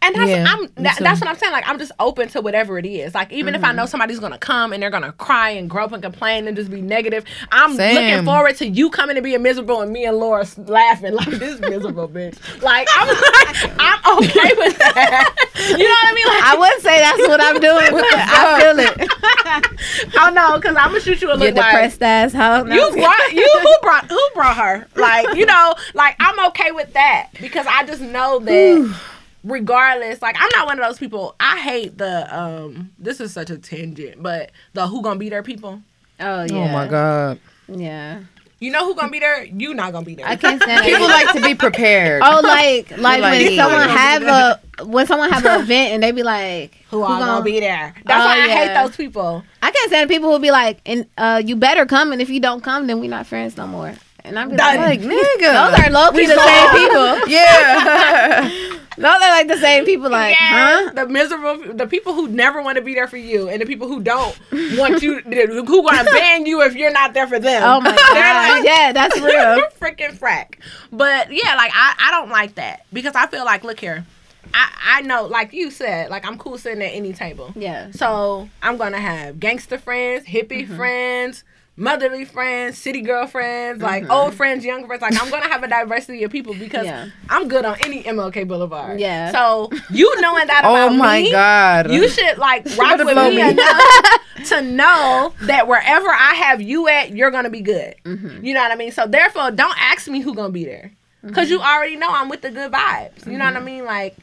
And 0.04 0.16
that's 0.16 0.30
Yeah, 0.30 0.46
I'm 0.48 0.68
that, 0.84 0.98
that's 1.00 1.22
what 1.22 1.30
I'm 1.30 1.38
saying. 1.38 1.54
Like 1.54 1.68
I'm 1.68 1.80
just 1.80 1.92
open 2.00 2.28
to 2.30 2.42
whatever 2.42 2.78
it 2.78 2.86
is. 2.86 3.16
Like 3.16 3.32
even 3.32 3.56
if 3.56 3.64
I 3.64 3.68
mm-hmm. 3.68 3.78
know 3.78 3.86
somebody's 3.86 4.20
gonna 4.20 4.38
come 4.38 4.74
and 4.74 4.84
they're 4.84 4.90
gonna 4.90 5.14
cry 5.14 5.52
and 5.52 5.70
grope 5.70 5.94
and 5.94 6.04
complain 6.04 6.48
and 6.48 6.58
just 6.58 6.70
be 6.70 6.82
negative, 6.82 7.24
I'm 7.52 7.76
Same. 7.76 7.96
looking 7.96 8.26
forward 8.26 8.56
to 8.58 8.68
you 8.68 8.90
coming 8.90 9.16
to 9.16 9.22
be 9.22 9.38
miserable 9.38 9.82
and 9.82 9.92
me 9.92 10.06
and 10.06 10.18
Laura 10.18 10.46
laughing 10.58 11.14
like 11.14 11.30
this 11.30 11.60
miserable 11.60 12.08
bitch. 12.10 12.38
Like 12.62 12.88
I'm 12.94 13.08
like, 13.08 13.80
I'm 13.80 14.18
okay 14.18 14.52
with 14.58 14.78
that. 14.78 15.36
You 15.56 15.78
know 15.78 15.86
what 15.86 16.08
I 16.08 16.14
mean? 16.14 16.28
Like 16.28 16.44
I 16.44 16.58
would 16.60 16.82
say 16.82 17.00
that's 17.00 17.28
what 17.28 17.42
I'm 17.42 17.60
doing, 17.60 17.92
but 17.92 18.06
I 18.14 18.62
feel 18.62 18.80
it. 18.80 20.18
I 20.18 20.32
know 20.32 20.58
because 20.58 20.76
I'm 20.76 20.90
gonna 20.90 21.00
shoot 21.00 21.22
you 21.22 21.32
a 21.32 21.36
look 21.36 21.56
depressed 21.56 22.02
ass 22.02 22.34
hoe. 22.34 22.64
No, 22.64 22.76
you 22.76 22.96
brought 22.96 23.34
you 23.34 23.60
who 23.62 23.74
brought 23.82 24.10
who 24.10 24.30
brought 24.34 24.58
her 24.58 24.88
like 24.96 25.36
you 25.36 25.46
know 25.46 25.74
like 25.94 26.16
i'm 26.20 26.48
okay 26.48 26.72
with 26.72 26.94
that 26.94 27.30
because 27.42 27.66
i 27.68 27.84
just 27.86 28.02
know 28.02 28.40
that 28.40 29.00
regardless 29.44 30.22
like 30.22 30.36
i'm 30.40 30.50
not 30.56 30.66
one 30.68 30.80
of 30.80 30.86
those 30.86 30.98
people 30.98 31.36
i 31.40 31.60
hate 31.60 31.98
the 31.98 32.38
um 32.38 32.92
this 32.98 33.20
is 33.20 33.32
such 33.34 33.50
a 33.50 33.58
tangent 33.58 34.22
but 34.24 34.52
the 34.74 34.88
who 34.88 35.02
gonna 35.02 35.20
be 35.20 35.30
there 35.30 35.44
people 35.44 35.82
Oh 36.20 36.44
yeah. 36.44 36.56
Oh 36.56 36.68
my 36.70 36.88
god. 36.88 37.40
Yeah. 37.68 38.20
you 38.60 38.72
know 38.72 38.86
who 38.86 38.96
gonna 38.96 39.12
be 39.12 39.20
there 39.20 39.44
you 39.44 39.74
not 39.74 39.92
gonna 39.92 40.06
be 40.06 40.14
there 40.16 40.28
I 40.28 40.36
can't 40.38 40.62
stand 40.62 40.86
People 40.86 41.08
like 41.08 41.34
to 41.34 41.42
be 41.42 41.56
prepared. 41.56 42.22
Oh, 42.24 42.40
like 42.44 42.92
like 42.98 43.20
like, 43.20 43.40
when 43.42 43.56
someone 43.58 43.90
have 43.90 44.22
a 44.24 44.62
when 44.86 45.08
someone 45.08 45.30
have 45.32 45.44
an 45.44 45.62
event 45.64 45.94
and 45.94 46.04
they 46.04 46.12
be 46.12 46.22
like, 46.24 46.76
Who 46.92 47.02
all 47.02 47.20
gonna, 47.20 47.44
be 47.44 47.60
there? 47.60 47.94
That's 48.06 48.22
Oh, 48.22 48.26
why 48.26 48.44
I 48.44 48.48
hate 48.48 48.74
those 48.76 48.96
people. 48.96 49.44
I 49.62 49.72
can't 49.72 49.90
stand 49.90 50.10
people 50.10 50.32
who 50.32 50.40
be 50.40 50.52
like, 50.52 50.80
and 50.86 51.08
uh, 51.18 51.42
you 51.44 51.56
better 51.56 51.86
come, 51.86 52.12
and 52.14 52.22
if 52.22 52.30
you 52.30 52.40
don't 52.40 52.62
come, 52.64 52.86
then 52.88 53.00
we 53.00 53.08
not 53.08 53.26
friends 53.26 53.58
no 53.58 53.66
more. 53.68 53.94
And 54.26 54.40
I'm 54.40 54.56
Done. 54.56 54.78
like, 54.78 55.02
Like 55.02 55.02
nigga. 55.02 55.40
those 55.40 55.80
are 55.80 55.90
low 55.90 56.12
key 56.12 56.28
the 56.28 56.40
same 56.40 56.70
people. 56.70 57.28
yeah. 57.28 58.70
Those 58.98 59.06
are 59.06 59.20
like 59.32 59.48
the 59.48 59.58
same 59.58 59.86
people. 59.86 60.10
Like, 60.10 60.32
Yes, 60.40 60.86
huh? 60.88 60.92
The 60.94 61.08
miserable, 61.08 61.74
the 61.74 61.88
people 61.88 62.14
who 62.14 62.28
never 62.28 62.62
want 62.62 62.78
to 62.78 62.82
be 62.84 62.94
there 62.94 63.08
for 63.08 63.18
you, 63.18 63.50
and 63.50 63.62
the 63.62 63.66
people 63.66 63.88
who 63.88 64.02
don't 64.02 64.38
want 64.78 65.02
you, 65.02 65.20
who 65.22 65.82
want 65.82 66.06
to 66.08 66.14
ban 66.14 66.46
you 66.46 66.62
if 66.62 66.76
you're 66.76 66.92
not 66.92 67.14
there 67.14 67.28
for 67.28 67.40
them. 67.40 67.64
Oh 67.64 67.82
my 67.82 67.96
god, 68.14 68.54
like, 68.56 68.64
yeah, 68.66 68.92
that's 68.94 69.20
real. 69.20 69.60
freaking 69.80 70.18
frack. 70.18 70.56
But 70.92 71.32
yeah, 71.32 71.56
like 71.56 71.72
I, 71.74 71.96
I 72.00 72.12
don't 72.12 72.30
like 72.30 72.56
that 72.56 72.86
because 72.94 73.16
I 73.16 73.28
feel 73.28 73.46
like, 73.46 73.64
look 73.64 73.80
here, 73.80 74.06
I, 74.54 74.70
I 74.98 75.02
know, 75.02 75.26
like 75.26 75.54
you 75.54 75.72
said, 75.72 76.10
like 76.10 76.26
I'm 76.26 76.38
cool 76.38 76.58
sitting 76.58 76.84
at 76.84 76.92
any 76.94 77.14
table. 77.14 77.54
Yeah, 77.56 77.92
So 77.92 78.48
I'm 78.62 78.78
gonna 78.78 79.00
have 79.00 79.40
gangster 79.40 79.78
friends, 79.78 80.26
hippie 80.28 80.64
Mm-hmm. 80.64 80.76
friends, 80.76 81.44
motherly 81.76 82.24
friends, 82.26 82.78
city 82.78 83.02
girlfriends, 83.02 83.82
like 83.82 84.04
Mm-hmm. 84.04 84.12
old 84.12 84.34
friends, 84.36 84.64
young 84.64 84.86
friends. 84.86 85.02
Like 85.02 85.20
I'm 85.22 85.30
gonna 85.32 85.48
have 85.50 85.64
a 85.64 85.68
diversity 85.68 86.24
of 86.24 86.32
people 86.32 86.54
because 86.54 86.86
Yeah. 86.86 87.10
I'm 87.30 87.48
good 87.48 87.66
on 87.66 87.78
any 87.82 88.04
MLK 88.04 88.48
Boulevard. 88.48 89.00
Yeah. 89.00 89.32
So 89.32 89.70
you 89.90 90.14
knowing 90.22 90.48
that 90.48 90.60
about 90.60 90.92
me, 90.92 90.96
Oh 90.96 91.00
my 91.00 91.22
me, 91.24 91.32
god. 91.32 91.92
you 91.92 92.08
should 92.10 92.38
like 92.38 92.66
rock 92.78 92.98
better 92.98 93.06
with 93.06 93.18
me, 93.18 93.36
me. 93.38 93.50
enough 93.52 94.20
to 94.50 94.62
know 94.62 95.34
that 95.44 95.68
wherever 95.68 96.10
I 96.10 96.36
have 96.36 96.62
you 96.62 96.88
at, 96.88 97.16
you're 97.16 97.32
gonna 97.32 97.50
be 97.50 97.62
good. 97.62 97.96
Mm-hmm. 98.06 98.46
You 98.46 98.54
know 98.54 98.62
what 98.62 98.72
I 98.72 98.76
mean? 98.76 98.92
So 98.92 99.08
therefore, 99.08 99.52
don't 99.52 99.76
ask 99.80 100.08
me 100.08 100.22
who 100.22 100.36
gonna 100.36 100.50
be 100.54 100.66
there. 100.66 100.92
Cause 101.34 101.50
you 101.50 101.62
already 101.62 101.96
know 101.96 102.10
I'm 102.10 102.28
with 102.28 102.42
the 102.42 102.52
good 102.52 102.70
vibes. 102.72 103.26
You 103.26 103.38
know 103.38 103.46
what 103.46 103.56
I 103.56 103.62
mean? 103.62 103.86
Like, 103.86 104.18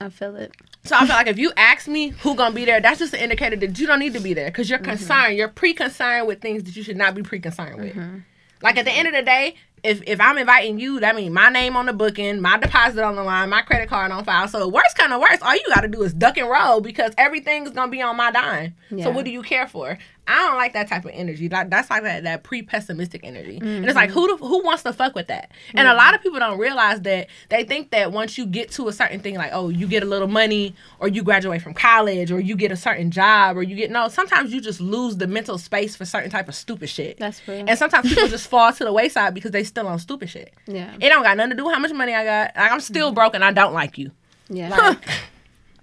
I 0.00 0.08
feel 0.08 0.34
it. 0.34 0.52
So 0.84 0.96
I 0.96 1.06
feel 1.06 1.16
like 1.16 1.26
if 1.26 1.38
you 1.38 1.52
ask 1.56 1.88
me 1.88 2.08
who 2.08 2.34
gonna 2.34 2.54
be 2.54 2.64
there, 2.64 2.80
that's 2.80 2.98
just 2.98 3.12
an 3.12 3.20
indicator 3.20 3.56
that 3.56 3.78
you 3.78 3.86
don't 3.86 3.98
need 3.98 4.14
to 4.14 4.20
be 4.20 4.34
there 4.34 4.46
because 4.46 4.70
you're 4.70 4.78
mm-hmm. 4.78 4.90
concerned. 4.90 5.36
You're 5.36 5.48
pre-concerned 5.48 6.26
with 6.26 6.40
things 6.40 6.64
that 6.64 6.76
you 6.76 6.82
should 6.82 6.96
not 6.96 7.14
be 7.14 7.22
pre-concerned 7.22 7.80
with. 7.80 7.94
Mm-hmm. 7.94 8.18
Like 8.62 8.76
at 8.76 8.84
the 8.84 8.92
end 8.92 9.08
of 9.08 9.14
the 9.14 9.22
day, 9.22 9.56
if 9.82 10.02
if 10.06 10.20
I'm 10.20 10.38
inviting 10.38 10.78
you, 10.78 11.00
that 11.00 11.16
means 11.16 11.32
my 11.32 11.48
name 11.48 11.76
on 11.76 11.86
the 11.86 11.92
booking, 11.92 12.40
my 12.40 12.58
deposit 12.58 13.02
on 13.02 13.16
the 13.16 13.22
line, 13.22 13.48
my 13.48 13.62
credit 13.62 13.88
card 13.88 14.10
on 14.10 14.24
file. 14.24 14.48
So 14.48 14.68
worst 14.68 14.96
kind 14.96 15.12
of 15.12 15.20
worst, 15.20 15.42
all 15.42 15.54
you 15.54 15.64
got 15.68 15.82
to 15.82 15.88
do 15.88 16.02
is 16.02 16.12
duck 16.12 16.36
and 16.36 16.48
roll 16.48 16.80
because 16.80 17.12
everything's 17.18 17.70
gonna 17.70 17.90
be 17.90 18.02
on 18.02 18.16
my 18.16 18.30
dime. 18.30 18.74
Yeah. 18.90 19.04
So 19.04 19.10
what 19.10 19.24
do 19.24 19.30
you 19.30 19.42
care 19.42 19.66
for? 19.66 19.98
I 20.30 20.46
don't 20.46 20.56
like 20.56 20.72
that 20.74 20.88
type 20.88 21.04
of 21.04 21.10
energy. 21.12 21.48
That 21.48 21.70
that's 21.70 21.90
like 21.90 22.02
that, 22.04 22.22
that 22.24 22.42
pre-pessimistic 22.44 23.22
energy. 23.24 23.58
And 23.60 23.84
it's 23.84 23.94
like 23.94 24.10
mm-hmm. 24.10 24.18
who 24.18 24.36
the, 24.36 24.44
who 24.44 24.62
wants 24.62 24.82
to 24.84 24.92
fuck 24.92 25.14
with 25.14 25.26
that? 25.26 25.50
And 25.74 25.88
a 25.88 25.94
lot 25.94 26.14
of 26.14 26.22
people 26.22 26.38
don't 26.38 26.58
realize 26.58 27.00
that 27.02 27.28
they 27.48 27.64
think 27.64 27.90
that 27.90 28.12
once 28.12 28.38
you 28.38 28.46
get 28.46 28.70
to 28.72 28.88
a 28.88 28.92
certain 28.92 29.20
thing, 29.20 29.34
like 29.34 29.50
oh, 29.52 29.68
you 29.68 29.86
get 29.86 30.02
a 30.02 30.06
little 30.06 30.28
money, 30.28 30.74
or 31.00 31.08
you 31.08 31.22
graduate 31.22 31.62
from 31.62 31.74
college, 31.74 32.30
or 32.30 32.38
you 32.40 32.54
get 32.54 32.70
a 32.70 32.76
certain 32.76 33.10
job, 33.10 33.56
or 33.56 33.62
you 33.62 33.74
get 33.74 33.90
no. 33.90 34.08
Sometimes 34.08 34.52
you 34.52 34.60
just 34.60 34.80
lose 34.80 35.16
the 35.16 35.26
mental 35.26 35.58
space 35.58 35.96
for 35.96 36.04
certain 36.04 36.30
type 36.30 36.48
of 36.48 36.54
stupid 36.54 36.88
shit. 36.88 37.18
That's 37.18 37.46
real. 37.48 37.64
And 37.66 37.78
sometimes 37.78 38.08
people 38.08 38.28
just 38.28 38.48
fall 38.50 38.72
to 38.72 38.84
the 38.84 38.92
wayside 38.92 39.34
because 39.34 39.50
they 39.50 39.64
still 39.64 39.88
on 39.88 39.98
stupid 39.98 40.30
shit. 40.30 40.54
Yeah, 40.66 40.94
It 41.00 41.08
don't 41.08 41.22
got 41.22 41.36
nothing 41.36 41.50
to 41.50 41.56
do 41.56 41.64
with 41.64 41.74
how 41.74 41.80
much 41.80 41.92
money 41.92 42.14
I 42.14 42.24
got. 42.24 42.56
Like 42.56 42.72
I'm 42.72 42.80
still 42.80 43.08
mm-hmm. 43.08 43.14
broke 43.14 43.34
and 43.34 43.44
I 43.44 43.52
don't 43.52 43.72
like 43.72 43.98
you. 43.98 44.12
yeah, 44.48 44.68
Like, 44.76 45.08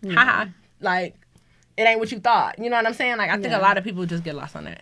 haha. 0.14 0.46
Like, 0.80 1.16
it 1.78 1.84
ain't 1.84 2.00
what 2.00 2.12
you 2.12 2.20
thought. 2.20 2.58
You 2.60 2.70
know 2.70 2.76
what 2.78 2.86
I'm 2.88 2.94
saying? 2.94 3.18
Like, 3.18 3.30
I 3.30 3.34
think 3.36 3.48
Yeah. 3.50 3.60
a 3.60 3.62
lot 3.62 3.78
of 3.78 3.84
people 3.84 4.06
just 4.06 4.24
get 4.24 4.36
lost 4.36 4.56
on 4.56 4.66
that. 4.66 4.82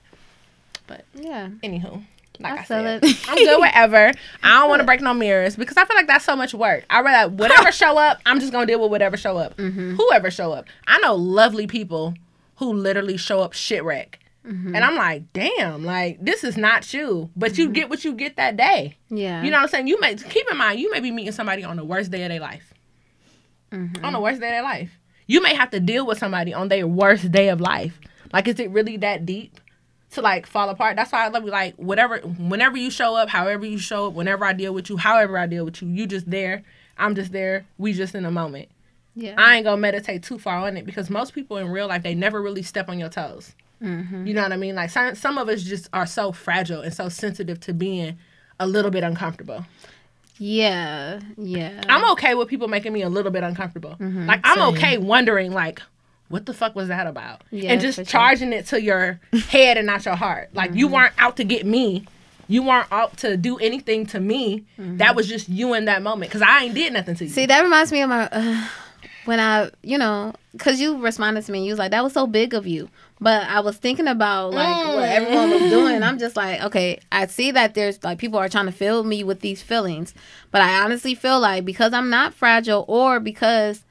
But 0.87 1.05
yeah. 1.13 1.49
Anywho, 1.63 2.03
like 2.39 2.53
I, 2.53 2.57
I 2.59 2.63
said, 2.63 3.03
it. 3.03 3.29
I'm 3.29 3.35
good 3.35 3.59
whatever. 3.65 4.11
I 4.43 4.49
don't 4.59 4.69
want 4.69 4.79
to 4.81 4.85
break 4.85 5.01
no 5.01 5.13
mirrors 5.13 5.55
because 5.55 5.77
I 5.77 5.85
feel 5.85 5.95
like 5.95 6.07
that's 6.07 6.25
so 6.25 6.35
much 6.35 6.53
work. 6.53 6.85
I 6.89 7.01
rather 7.01 7.31
whatever 7.33 7.71
show 7.73 7.97
up, 7.97 8.19
I'm 8.25 8.39
just 8.39 8.51
gonna 8.51 8.65
deal 8.65 8.79
with 8.81 8.91
whatever 8.91 9.17
show 9.17 9.37
up. 9.37 9.57
Mm-hmm. 9.57 9.95
Whoever 9.95 10.29
show 10.31 10.51
up. 10.53 10.67
I 10.87 10.99
know 10.99 11.15
lovely 11.15 11.67
people 11.67 12.13
who 12.57 12.71
literally 12.73 13.17
show 13.17 13.41
up 13.41 13.53
shit 13.53 13.83
wreck. 13.83 14.19
Mm-hmm. 14.45 14.75
And 14.75 14.85
I'm 14.85 14.95
like, 14.95 15.33
damn, 15.33 15.83
like 15.83 16.19
this 16.23 16.43
is 16.43 16.55
not 16.55 16.93
you, 16.93 17.31
but 17.35 17.57
you 17.57 17.69
get 17.69 17.89
what 17.89 18.05
you 18.05 18.13
get 18.13 18.35
that 18.35 18.55
day. 18.55 18.95
Yeah, 19.09 19.41
You 19.41 19.49
know 19.49 19.57
what 19.57 19.63
I'm 19.63 19.69
saying? 19.69 19.87
You 19.87 19.99
may 19.99 20.13
keep 20.15 20.45
in 20.51 20.57
mind 20.57 20.79
you 20.79 20.91
may 20.91 20.99
be 20.99 21.09
meeting 21.09 21.31
somebody 21.31 21.63
on 21.63 21.77
the 21.77 21.83
worst 21.83 22.11
day 22.11 22.21
of 22.23 22.29
their 22.29 22.39
life. 22.39 22.73
Mm-hmm. 23.71 24.05
On 24.05 24.13
the 24.13 24.19
worst 24.19 24.39
day 24.39 24.47
of 24.49 24.51
their 24.53 24.61
life. 24.63 24.91
You 25.27 25.41
may 25.41 25.55
have 25.55 25.71
to 25.71 25.79
deal 25.79 26.05
with 26.05 26.17
somebody 26.19 26.53
on 26.53 26.67
their 26.67 26.87
worst 26.87 27.31
day 27.31 27.49
of 27.49 27.59
life. 27.61 27.99
Like, 28.33 28.47
is 28.47 28.59
it 28.59 28.69
really 28.71 28.97
that 28.97 29.25
deep 29.25 29.59
to 30.11 30.21
like 30.21 30.45
fall 30.45 30.69
apart? 30.69 30.95
That's 30.95 31.11
why 31.11 31.25
I 31.25 31.29
love 31.29 31.45
you. 31.45 31.51
Like, 31.51 31.75
whatever, 31.75 32.19
whenever 32.19 32.77
you 32.77 32.91
show 32.91 33.15
up, 33.15 33.29
however 33.29 33.65
you 33.65 33.77
show 33.77 34.07
up, 34.07 34.13
whenever 34.13 34.45
I 34.45 34.53
deal 34.53 34.73
with 34.73 34.89
you, 34.89 34.97
however 34.97 35.37
I 35.37 35.47
deal 35.47 35.65
with 35.65 35.81
you, 35.81 35.87
you 35.87 36.05
just 36.07 36.29
there. 36.29 36.63
I'm 36.97 37.15
just 37.15 37.31
there. 37.31 37.65
We 37.77 37.93
just 37.93 38.15
in 38.15 38.25
a 38.25 38.31
moment. 38.31 38.69
yeah. 39.15 39.35
I 39.37 39.55
ain't 39.55 39.65
gonna 39.65 39.77
meditate 39.81 40.23
too 40.23 40.37
far 40.39 40.57
on 40.59 40.77
it 40.77 40.85
because 40.85 41.09
most 41.09 41.33
people 41.33 41.57
in 41.57 41.69
real 41.69 41.87
life 41.87 42.03
they 42.03 42.15
never 42.15 42.41
really 42.41 42.63
step 42.63 42.87
on 42.89 42.99
your 42.99 43.09
toes. 43.09 43.53
Mm-hmm. 43.81 44.25
You 44.27 44.33
know 44.33 44.43
what 44.43 44.53
I 44.53 44.57
mean? 44.57 44.75
Like 44.75 44.89
some 44.89 45.15
some 45.15 45.37
of 45.37 45.49
us 45.49 45.63
just 45.63 45.89
are 45.91 46.05
so 46.05 46.31
fragile 46.31 46.81
and 46.81 46.93
so 46.93 47.09
sensitive 47.09 47.59
to 47.61 47.73
being 47.73 48.17
a 48.59 48.67
little 48.67 48.91
bit 48.91 49.03
uncomfortable. 49.03 49.65
Yeah, 50.37 51.19
yeah. 51.37 51.83
I'm 51.87 52.11
okay 52.11 52.35
with 52.35 52.47
people 52.47 52.67
making 52.67 52.93
me 52.93 53.01
a 53.01 53.09
little 53.09 53.31
bit 53.31 53.43
uncomfortable. 53.43 53.91
Mm-hmm, 53.91 54.27
like 54.27 54.41
I'm 54.43 54.57
Same. 54.57 54.75
okay 54.75 54.97
wondering 54.97 55.51
like 55.51 55.81
what 56.27 56.45
the 56.45 56.53
fuck 56.53 56.75
was 56.75 56.87
that 56.87 57.07
about? 57.07 57.43
Yeah, 57.51 57.71
and 57.71 57.81
just 57.81 57.97
sure. 57.97 58.05
charging 58.05 58.51
it 58.51 58.65
to 58.67 58.81
your 58.81 59.19
head 59.49 59.77
and 59.77 59.85
not 59.85 60.05
your 60.05 60.15
heart. 60.15 60.49
Like 60.53 60.73
you 60.73 60.87
mm-hmm. 60.87 60.95
weren't 60.95 61.13
out 61.17 61.37
to 61.37 61.43
get 61.43 61.65
me. 61.65 62.05
You 62.47 62.63
weren't 62.63 62.91
out 62.91 63.17
to 63.17 63.37
do 63.37 63.57
anything 63.57 64.05
to 64.07 64.19
me. 64.19 64.65
That 64.77 64.83
mm-hmm. 64.83 65.15
was 65.15 65.27
just 65.27 65.49
you 65.49 65.73
in 65.73 65.85
that 65.85 66.03
moment 66.03 66.31
because 66.31 66.43
I 66.43 66.65
ain't 66.65 66.75
did 66.75 66.93
nothing 66.93 67.15
to 67.15 67.25
you. 67.25 67.29
See, 67.29 67.47
that 67.47 67.61
reminds 67.61 67.91
me 67.91 68.01
of 68.01 68.09
my 68.09 68.29
uh, 68.31 68.67
when 69.25 69.39
I, 69.39 69.69
you 69.81 69.97
know, 69.97 70.33
because 70.51 70.79
you 70.79 70.97
responded 71.01 71.45
to 71.45 71.51
me, 71.51 71.59
and 71.59 71.65
you 71.65 71.71
was 71.71 71.79
like, 71.79 71.91
"That 71.91 72.03
was 72.03 72.13
so 72.13 72.27
big 72.27 72.53
of 72.53 72.65
you." 72.65 72.89
But 73.19 73.47
I 73.47 73.61
was 73.61 73.77
thinking 73.77 74.07
about 74.07 74.53
like 74.53 74.87
what 74.87 75.09
mm. 75.09 75.15
everyone 75.15 75.49
was 75.51 75.69
doing. 75.69 76.03
I'm 76.03 76.17
just 76.17 76.35
like, 76.35 76.61
okay, 76.63 76.99
I 77.11 77.27
see 77.27 77.51
that 77.51 77.73
there's 77.73 78.03
like 78.03 78.17
people 78.17 78.39
are 78.39 78.49
trying 78.49 78.65
to 78.65 78.71
fill 78.71 79.03
me 79.03 79.23
with 79.23 79.39
these 79.39 79.61
feelings, 79.61 80.13
but 80.51 80.61
I 80.61 80.83
honestly 80.83 81.15
feel 81.15 81.39
like 81.39 81.65
because 81.65 81.93
I'm 81.93 82.09
not 82.09 82.33
fragile 82.33 82.85
or 82.87 83.19
because 83.19 83.83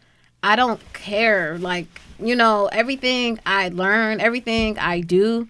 I 0.42 0.56
don't 0.56 0.80
care, 0.92 1.58
like 1.58 1.86
you 2.18 2.36
know, 2.36 2.66
everything 2.66 3.40
I 3.44 3.70
learn, 3.70 4.20
everything 4.20 4.78
I 4.78 5.00
do, 5.00 5.48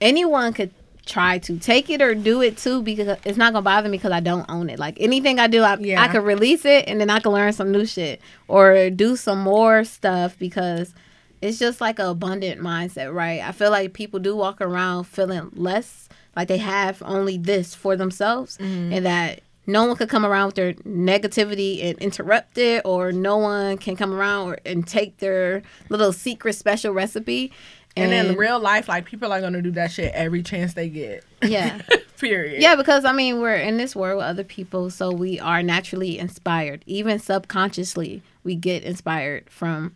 anyone 0.00 0.52
could 0.52 0.72
try 1.06 1.38
to 1.38 1.58
take 1.58 1.90
it 1.90 2.00
or 2.00 2.14
do 2.14 2.42
it 2.42 2.56
too 2.56 2.82
because 2.82 3.18
it's 3.24 3.38
not 3.38 3.52
gonna 3.52 3.62
bother 3.62 3.88
me 3.88 3.98
because 3.98 4.12
I 4.12 4.20
don't 4.20 4.46
own 4.48 4.70
it. 4.70 4.78
Like 4.78 4.96
anything 5.00 5.38
I 5.38 5.46
do, 5.46 5.62
I, 5.62 5.76
Yeah. 5.78 6.02
I 6.02 6.08
could 6.08 6.24
release 6.24 6.64
it 6.64 6.84
and 6.86 7.00
then 7.00 7.10
I 7.10 7.20
can 7.20 7.32
learn 7.32 7.52
some 7.52 7.70
new 7.70 7.86
shit 7.86 8.20
or 8.48 8.90
do 8.90 9.16
some 9.16 9.40
more 9.40 9.84
stuff 9.84 10.38
because 10.38 10.94
it's 11.40 11.58
just 11.58 11.80
like 11.80 11.98
a 11.98 12.08
abundant 12.08 12.60
mindset, 12.60 13.12
right? 13.12 13.40
I 13.42 13.52
feel 13.52 13.70
like 13.70 13.92
people 13.92 14.20
do 14.20 14.34
walk 14.34 14.60
around 14.60 15.04
feeling 15.04 15.50
less 15.54 16.08
like 16.36 16.48
they 16.48 16.58
have 16.58 17.02
only 17.04 17.38
this 17.38 17.74
for 17.74 17.96
themselves 17.96 18.58
mm-hmm. 18.58 18.92
and 18.92 19.06
that 19.06 19.40
no 19.66 19.84
one 19.84 19.96
could 19.96 20.08
come 20.08 20.26
around 20.26 20.46
with 20.46 20.54
their 20.56 20.72
negativity 20.74 21.82
and 21.84 21.98
interrupt 21.98 22.58
it 22.58 22.82
or 22.84 23.12
no 23.12 23.38
one 23.38 23.78
can 23.78 23.96
come 23.96 24.12
around 24.12 24.48
or, 24.48 24.58
and 24.66 24.86
take 24.86 25.18
their 25.18 25.62
little 25.88 26.12
secret 26.12 26.54
special 26.54 26.92
recipe 26.92 27.52
and 27.96 28.12
then 28.12 28.26
in 28.26 28.36
real 28.36 28.58
life, 28.58 28.88
like 28.88 29.04
people 29.04 29.32
are 29.32 29.40
gonna 29.40 29.62
do 29.62 29.70
that 29.72 29.92
shit 29.92 30.12
every 30.14 30.42
chance 30.42 30.74
they 30.74 30.88
get. 30.88 31.24
yeah 31.42 31.80
Period. 32.18 32.62
Yeah, 32.62 32.76
because 32.76 33.04
I 33.04 33.12
mean, 33.12 33.40
we're 33.40 33.56
in 33.56 33.76
this 33.76 33.94
world 33.94 34.18
with 34.18 34.26
other 34.26 34.44
people, 34.44 34.88
so 34.88 35.10
we 35.12 35.38
are 35.40 35.62
naturally 35.62 36.18
inspired. 36.18 36.82
Even 36.86 37.18
subconsciously, 37.18 38.22
we 38.44 38.54
get 38.54 38.82
inspired 38.84 39.50
from 39.50 39.94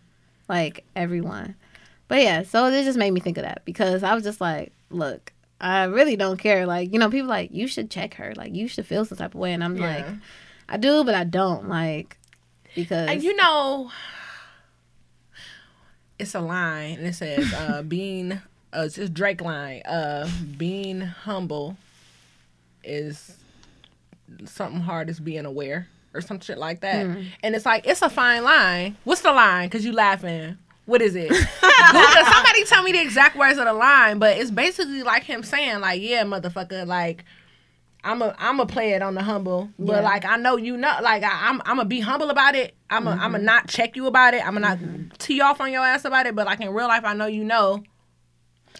like 0.48 0.84
everyone. 0.96 1.54
But 2.08 2.22
yeah, 2.22 2.42
so 2.42 2.66
it 2.66 2.84
just 2.84 2.98
made 2.98 3.12
me 3.12 3.20
think 3.20 3.38
of 3.38 3.44
that 3.44 3.62
because 3.64 4.02
I 4.02 4.14
was 4.14 4.24
just 4.24 4.40
like, 4.40 4.72
look, 4.90 5.32
I 5.60 5.84
really 5.84 6.16
don't 6.16 6.38
care. 6.38 6.66
Like, 6.66 6.92
you 6.92 6.98
know, 6.98 7.10
people 7.10 7.28
like, 7.28 7.52
you 7.52 7.66
should 7.66 7.90
check 7.90 8.14
her. 8.14 8.32
Like, 8.36 8.54
you 8.54 8.68
should 8.68 8.86
feel 8.86 9.04
some 9.04 9.18
type 9.18 9.34
of 9.34 9.40
way. 9.40 9.52
And 9.52 9.62
I'm 9.62 9.76
like, 9.76 10.06
I 10.68 10.76
do, 10.76 11.04
but 11.04 11.14
I 11.14 11.24
don't. 11.24 11.68
Like, 11.68 12.16
because. 12.74 13.08
And 13.08 13.22
you 13.22 13.36
know, 13.36 13.90
it's 16.18 16.34
a 16.34 16.40
line 16.40 16.98
and 16.98 17.06
it 17.06 17.14
says, 17.14 17.52
uh, 17.54 17.82
being, 17.88 18.32
uh, 18.72 18.88
it's 18.94 18.98
Drake 19.10 19.40
line, 19.40 19.82
uh, 19.82 20.28
being 20.56 21.00
humble 21.00 21.76
is 22.84 23.36
something 24.44 24.80
hard 24.80 25.08
as 25.08 25.20
being 25.20 25.46
aware 25.46 25.88
or 26.14 26.20
some 26.20 26.40
shit 26.40 26.58
like 26.58 26.80
that. 26.80 27.06
And 27.42 27.54
it's 27.54 27.66
like, 27.66 27.86
it's 27.86 28.02
a 28.02 28.10
fine 28.10 28.44
line. 28.44 28.96
What's 29.04 29.20
the 29.22 29.32
line? 29.32 29.68
Because 29.68 29.84
you 29.84 29.92
laughing. 29.92 30.58
What 30.86 31.02
is 31.02 31.14
it? 31.14 31.30
Somebody 32.32 32.64
tell 32.64 32.82
me 32.82 32.92
the 32.92 33.02
exact 33.02 33.36
words 33.36 33.58
of 33.58 33.66
the 33.66 33.74
line, 33.74 34.18
but 34.18 34.38
it's 34.38 34.50
basically 34.50 35.02
like 35.02 35.22
him 35.22 35.42
saying, 35.42 35.80
like, 35.80 36.00
yeah, 36.00 36.24
motherfucker, 36.24 36.86
like, 36.86 37.24
I'm 38.04 38.22
a 38.22 38.34
I'm 38.38 38.60
a 38.60 38.66
play 38.66 38.92
it 38.92 39.02
on 39.02 39.14
the 39.14 39.22
humble, 39.22 39.70
but 39.78 39.96
Yeah. 39.96 40.00
like 40.00 40.24
I 40.24 40.36
know 40.36 40.56
you 40.56 40.76
know, 40.76 40.96
like 41.02 41.22
I, 41.22 41.48
I'm 41.48 41.60
I'm 41.64 41.76
gonna 41.76 41.84
be 41.84 42.00
humble 42.00 42.30
about 42.30 42.54
it. 42.54 42.74
I'm 42.90 43.06
a 43.06 43.10
I'm 43.10 43.34
a 43.34 43.38
mm-hmm. 43.38 43.44
not 43.46 43.68
check 43.68 43.96
you 43.96 44.06
about 44.06 44.34
it. 44.34 44.46
I'm 44.46 44.54
gonna 44.54 44.68
not 44.68 44.78
mm-hmm. 44.78 45.08
tee 45.18 45.40
off 45.40 45.60
on 45.60 45.72
your 45.72 45.84
ass 45.84 46.04
about 46.04 46.26
it. 46.26 46.34
But 46.34 46.46
like 46.46 46.60
in 46.60 46.72
real 46.72 46.88
life, 46.88 47.04
I 47.04 47.14
know 47.14 47.26
you 47.26 47.44
know. 47.44 47.82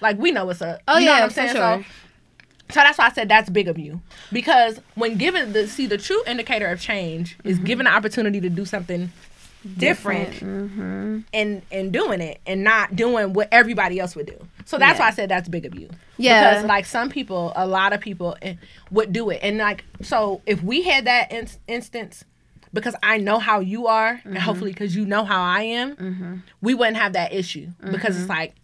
Like 0.01 0.19
we 0.19 0.31
know 0.31 0.45
what's 0.47 0.63
up. 0.63 0.81
Oh, 0.87 0.99
you 0.99 1.07
know 1.07 1.13
yeah, 1.13 1.19
what 1.19 1.25
I'm 1.25 1.31
saying? 1.31 1.49
sure. 1.57 1.57
So 1.59 1.85
So 2.71 2.81
that's 2.81 2.99
why 2.99 3.07
I 3.07 3.13
said 3.13 3.29
that's 3.29 3.51
big 3.51 3.67
of 3.69 3.79
you. 3.79 4.01
Because 4.33 4.81
when 4.95 5.17
given 5.17 5.53
the 5.53 5.67
see 5.67 5.87
the 5.87 5.99
true 5.99 6.23
indicator 6.27 6.67
of 6.69 6.81
change 6.81 7.37
is 7.45 7.57
mm-hmm. 7.57 7.67
given 7.67 7.85
the 7.85 7.93
opportunity 7.93 8.41
to 8.41 8.49
do 8.49 8.65
something 8.65 9.11
different, 9.77 10.35
Mm-hmm. 10.35 11.21
and 11.33 11.63
and 11.73 11.93
doing 11.93 12.21
it 12.21 12.41
and 12.47 12.63
not 12.63 12.95
doing 12.95 13.33
what 13.33 13.49
everybody 13.51 13.99
else 13.99 14.15
would 14.15 14.27
do. 14.27 14.39
So 14.69 14.77
that's 14.77 14.99
Yeah. 14.99 15.05
why 15.07 15.09
I 15.09 15.13
said 15.13 15.31
that's 15.31 15.49
big 15.49 15.65
of 15.65 15.75
you. 15.75 15.89
Yeah. 16.19 16.51
Because 16.51 16.67
like 16.67 16.85
some 16.85 17.09
people, 17.09 17.53
a 17.57 17.67
lot 17.67 17.95
of 17.95 18.01
people 18.03 18.37
eh, 18.43 18.55
would 18.91 19.15
do 19.15 19.31
it. 19.31 19.41
And 19.43 19.57
like 19.57 19.83
so 20.03 20.43
if 20.45 20.63
we 20.63 20.83
had 20.83 21.07
that 21.07 21.33
in- 21.33 21.49
instance 21.67 22.25
because 22.75 22.95
I 23.03 23.17
know 23.17 23.39
how 23.39 23.61
you 23.61 23.87
are 23.87 24.17
Mm-hmm. 24.17 24.29
and 24.29 24.39
hopefully 24.39 24.75
cuz 24.75 24.95
you 24.95 25.07
know 25.07 25.25
how 25.25 25.41
I 25.43 25.63
am, 25.63 26.43
we 26.61 26.75
wouldn't 26.75 26.99
have 26.99 27.15
that 27.15 27.33
issue 27.33 27.69
because 27.81 28.15
Mm-hmm. 28.15 28.21
it's 28.23 28.29
like 28.29 28.55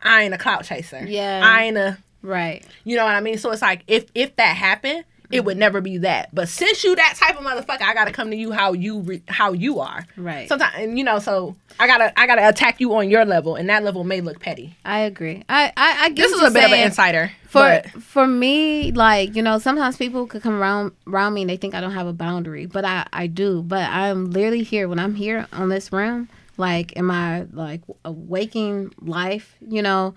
I 0.00 0.22
ain't 0.22 0.34
a 0.34 0.38
clout 0.38 0.64
chaser. 0.64 1.04
Yeah. 1.04 1.40
I 1.44 1.64
ain't 1.64 1.76
a 1.76 1.98
Right. 2.22 2.64
you 2.84 2.96
know 2.96 3.04
what 3.04 3.14
I 3.16 3.20
mean? 3.20 3.38
So 3.38 3.50
it's 3.50 3.62
like 3.62 3.82
if 3.88 4.04
if 4.14 4.36
that 4.36 4.56
happened, 4.56 5.04
it 5.30 5.44
would 5.44 5.52
mm-hmm. 5.52 5.60
never 5.60 5.80
be 5.80 5.98
that. 5.98 6.34
But 6.34 6.48
since 6.48 6.84
you 6.84 6.94
that 6.96 7.14
type 7.16 7.38
of 7.38 7.44
motherfucker, 7.44 7.82
I 7.82 7.94
gotta 7.94 8.12
come 8.12 8.30
to 8.30 8.36
you 8.36 8.52
how 8.52 8.72
you 8.72 9.00
re- 9.00 9.22
how 9.28 9.52
you 9.52 9.80
are. 9.80 10.06
Right. 10.16 10.48
Sometimes, 10.48 10.74
and 10.76 10.98
you 10.98 11.04
know, 11.04 11.18
so 11.18 11.56
I 11.78 11.86
gotta 11.86 12.18
I 12.18 12.26
gotta 12.26 12.48
attack 12.48 12.80
you 12.80 12.94
on 12.94 13.10
your 13.10 13.24
level, 13.24 13.56
and 13.56 13.68
that 13.68 13.82
level 13.82 14.04
may 14.04 14.20
look 14.20 14.40
petty. 14.40 14.76
I 14.84 15.00
agree. 15.00 15.42
I 15.48 15.72
I, 15.76 16.04
I 16.04 16.08
get 16.10 16.22
This 16.22 16.32
is 16.32 16.42
a 16.42 16.50
bit 16.50 16.64
of 16.64 16.72
an 16.72 16.80
insider. 16.80 17.32
For 17.48 17.60
but 17.60 18.02
for 18.02 18.26
me, 18.26 18.92
like 18.92 19.34
you 19.34 19.42
know, 19.42 19.58
sometimes 19.58 19.96
people 19.96 20.26
could 20.26 20.42
come 20.42 20.60
around 20.60 20.92
around 21.06 21.34
me 21.34 21.42
and 21.42 21.50
they 21.50 21.56
think 21.56 21.74
I 21.74 21.80
don't 21.80 21.92
have 21.92 22.06
a 22.06 22.12
boundary, 22.12 22.66
but 22.66 22.84
I 22.84 23.06
I 23.12 23.26
do. 23.26 23.62
But 23.62 23.88
I'm 23.90 24.30
literally 24.30 24.62
here 24.62 24.88
when 24.88 24.98
I'm 24.98 25.14
here 25.14 25.46
on 25.52 25.68
this 25.68 25.92
realm, 25.92 26.28
like 26.56 26.92
in 26.92 27.04
my 27.04 27.46
like 27.52 27.82
a 28.04 28.12
waking 28.12 28.92
life. 29.00 29.56
You 29.60 29.82
know, 29.82 30.14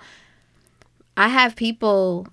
I 1.17 1.27
have 1.27 1.55
people 1.55 2.27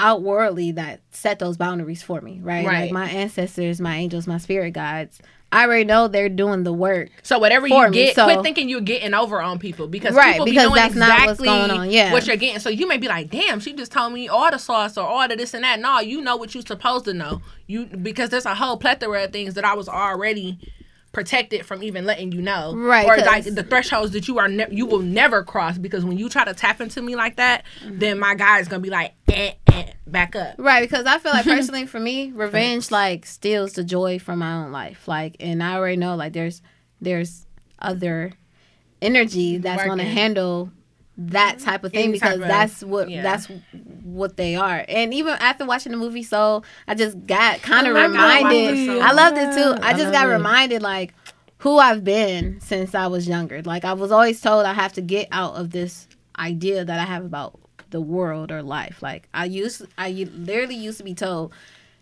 outwardly 0.00 0.72
that 0.72 1.00
set 1.10 1.38
those 1.38 1.56
boundaries 1.56 2.02
for 2.02 2.20
me, 2.20 2.40
right? 2.42 2.66
Right. 2.66 2.82
Like 2.84 2.92
my 2.92 3.08
ancestors, 3.08 3.80
my 3.80 3.96
angels, 3.96 4.26
my 4.26 4.38
spirit 4.38 4.72
guides. 4.72 5.20
I 5.52 5.64
already 5.64 5.84
know 5.84 6.06
they're 6.06 6.28
doing 6.28 6.62
the 6.62 6.72
work. 6.72 7.10
so 7.24 7.38
whatever 7.40 7.66
you 7.66 7.88
me, 7.88 7.90
get, 7.90 8.14
so- 8.14 8.24
quit 8.24 8.40
thinking 8.42 8.68
you're 8.68 8.80
getting 8.80 9.14
over 9.14 9.42
on 9.42 9.58
people 9.58 9.88
because 9.88 10.14
Right, 10.14 10.32
people 10.32 10.44
be 10.46 10.52
because 10.52 10.68
knowing 10.68 10.76
that's 10.76 10.94
not 10.94 11.10
exactly 11.10 11.48
what's 11.48 11.68
going 11.68 11.70
on, 11.72 11.90
yeah. 11.90 12.12
what 12.12 12.26
you're 12.26 12.36
getting. 12.36 12.60
So 12.60 12.70
you 12.70 12.86
may 12.86 12.98
be 12.98 13.08
like, 13.08 13.30
damn, 13.30 13.58
she 13.58 13.72
just 13.72 13.90
told 13.92 14.12
me 14.12 14.28
all 14.28 14.50
the 14.50 14.58
sauce 14.58 14.96
or 14.96 15.06
all 15.06 15.26
the 15.28 15.34
this 15.36 15.52
and 15.52 15.64
that. 15.64 15.80
No, 15.80 15.98
you 15.98 16.20
know 16.20 16.36
what 16.36 16.54
you're 16.54 16.62
supposed 16.64 17.04
to 17.06 17.14
know. 17.14 17.42
You 17.66 17.86
because 17.86 18.30
there's 18.30 18.46
a 18.46 18.54
whole 18.54 18.76
plethora 18.76 19.24
of 19.24 19.32
things 19.32 19.54
that 19.54 19.64
I 19.64 19.74
was 19.74 19.88
already 19.88 20.58
protected 21.12 21.66
from 21.66 21.82
even 21.82 22.04
letting 22.06 22.32
you 22.32 22.40
know. 22.40 22.74
Right, 22.74 23.06
Or 23.06 23.16
like 23.24 23.44
the 23.44 23.62
thresholds 23.62 24.12
that 24.12 24.28
you 24.28 24.38
are 24.38 24.48
ne- 24.48 24.68
you 24.70 24.86
will 24.86 25.00
never 25.00 25.42
cross 25.42 25.78
because 25.78 26.04
when 26.04 26.18
you 26.18 26.28
try 26.28 26.44
to 26.44 26.54
tap 26.54 26.80
into 26.80 27.02
me 27.02 27.16
like 27.16 27.36
that, 27.36 27.64
then 27.84 28.18
my 28.18 28.34
guy 28.34 28.60
is 28.60 28.68
gonna 28.68 28.80
be 28.80 28.90
like, 28.90 29.14
eh, 29.28 29.52
eh, 29.72 29.92
back 30.06 30.36
up. 30.36 30.54
Right, 30.58 30.80
because 30.80 31.06
I 31.06 31.18
feel 31.18 31.32
like 31.32 31.44
personally 31.46 31.86
for 31.86 32.00
me, 32.00 32.32
revenge 32.32 32.90
like 32.90 33.26
steals 33.26 33.72
the 33.72 33.84
joy 33.84 34.18
from 34.18 34.38
my 34.38 34.64
own 34.64 34.72
life. 34.72 35.08
Like, 35.08 35.36
and 35.40 35.62
I 35.62 35.74
already 35.74 35.96
know 35.96 36.16
like 36.16 36.32
there's 36.32 36.62
there's 37.00 37.46
other 37.78 38.32
energy 39.02 39.56
that's 39.56 39.84
going 39.84 39.98
to 39.98 40.04
handle 40.04 40.70
that 41.28 41.56
mm-hmm. 41.56 41.64
type 41.64 41.84
of 41.84 41.92
thing 41.92 42.04
Any 42.04 42.12
because 42.14 42.36
of- 42.36 42.40
that's 42.48 42.82
what 42.82 43.10
yeah. 43.10 43.22
that's 43.22 43.46
what 44.02 44.36
they 44.36 44.56
are. 44.56 44.84
And 44.88 45.12
even 45.12 45.34
after 45.34 45.64
watching 45.64 45.92
the 45.92 45.98
movie 45.98 46.22
Soul, 46.22 46.64
I 46.88 46.94
just 46.94 47.26
got 47.26 47.60
kind 47.62 47.86
of 47.86 47.96
I 47.96 48.06
love 48.06 48.12
that 48.12 48.36
reminded. 48.38 48.70
movie 48.70 48.86
so 48.86 49.00
I 49.00 49.12
loved 49.12 49.36
it 49.36 49.52
too. 49.54 49.82
I 49.82 49.90
I 49.90 49.92
just 49.92 50.04
love 50.04 50.12
got 50.12 50.26
it. 50.28 50.32
reminded 50.32 50.82
like 50.82 51.14
who 51.58 51.78
I've 51.78 52.02
been 52.04 52.60
since 52.60 52.94
I 52.94 53.06
was 53.06 53.28
younger. 53.28 53.62
Like 53.62 53.84
I 53.84 53.92
was 53.92 54.10
always 54.10 54.40
told 54.40 54.64
I 54.64 54.72
have 54.72 54.94
to 54.94 55.02
get 55.02 55.28
out 55.30 55.56
of 55.56 55.70
this 55.70 56.08
idea 56.38 56.84
that 56.84 56.98
I 56.98 57.04
have 57.04 57.24
about 57.24 57.60
the 57.90 58.00
world 58.00 58.50
or 58.50 58.62
life. 58.62 59.02
Like 59.02 59.28
I 59.34 59.44
used, 59.44 59.84
I 59.98 60.10
literally 60.10 60.76
used 60.76 60.98
to 60.98 61.04
be 61.04 61.14
told, 61.14 61.52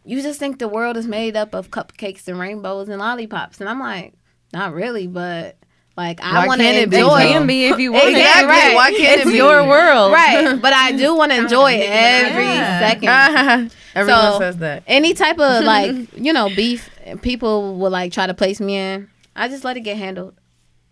you 0.05 0.23
just 0.23 0.39
think 0.39 0.59
the 0.59 0.69
world 0.69 0.97
is 0.97 1.07
made 1.07 1.37
up 1.37 1.55
of 1.55 1.71
cupcakes 1.71 2.29
and 2.29 2.39
rainbows 2.39 2.89
and 2.89 2.99
lollipops, 2.99 3.61
and 3.61 3.69
I'm 3.69 3.81
like, 3.81 4.14
not 4.53 4.73
really, 4.73 5.07
but 5.07 5.57
like 5.99 6.21
I 6.23 6.47
want 6.47 6.61
to 6.61 6.65
can't 6.65 6.77
it 6.79 6.89
be? 6.91 6.97
enjoy. 6.97 7.19
It 7.21 7.29
can 7.33 7.47
be 7.47 7.67
if 7.67 7.79
you 7.79 7.93
want 7.93 8.07
it. 8.07 8.11
Exactly, 8.17 8.47
right. 8.47 8.75
Why 8.75 8.91
can't 8.93 9.19
It's 9.21 9.29
it 9.29 9.33
be 9.33 9.37
your 9.37 9.67
world? 9.67 10.13
Right, 10.13 10.57
but 10.63 10.73
I 10.73 10.93
do 10.93 11.15
want 11.15 11.33
to 11.33 11.39
enjoy 11.43 11.79
every 11.83 12.45
Yeah. 12.45 12.81
second. 12.89 13.73
Everyone 13.95 14.23
So- 14.33 14.39
says 14.39 14.57
that. 14.59 14.85
Any 14.87 15.13
type 15.13 15.39
of 15.39 15.65
like, 15.65 15.95
you 16.17 16.33
know, 16.33 16.49
beef 16.49 16.89
people 17.23 17.77
will 17.77 17.91
like 17.91 18.13
try 18.13 18.27
to 18.27 18.35
place 18.35 18.61
me 18.61 18.77
in. 18.77 19.09
I 19.37 19.49
just 19.49 19.65
let 19.65 19.77
it 19.77 19.81
get 19.81 19.97
handled 19.99 20.35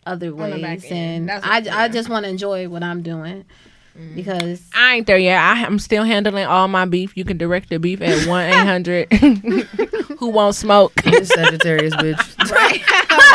other 0.05 0.29
On 0.29 0.51
the 0.51 0.59
back 0.61 0.83
ways, 0.83 0.87
and 0.93 1.31
I, 1.31 1.63
I 1.85 1.89
just 1.89 2.09
want 2.09 2.25
to 2.25 2.31
enjoy 2.31 2.69
what 2.69 2.83
I'm 2.83 3.03
doing 3.03 3.45
Mm-hmm. 3.97 4.15
because 4.15 4.63
I 4.75 4.97
ain't 4.97 5.07
there 5.07 5.17
yet. 5.17 5.41
I, 5.41 5.65
I'm 5.65 5.79
still 5.79 6.05
handling 6.05 6.45
all 6.45 6.69
my 6.69 6.85
beef. 6.85 7.17
You 7.17 7.25
can 7.25 7.39
direct 7.39 7.71
the 7.71 7.79
beef 7.79 8.03
at 8.03 8.27
one 8.29 8.45
eight 8.45 8.53
hundred. 8.53 9.11
Who 10.19 10.29
won't 10.29 10.55
smoke? 10.55 10.93
This 11.17 11.29
Sagittarius 11.29 11.95
bitch. 11.95 12.51
right, 12.51 12.83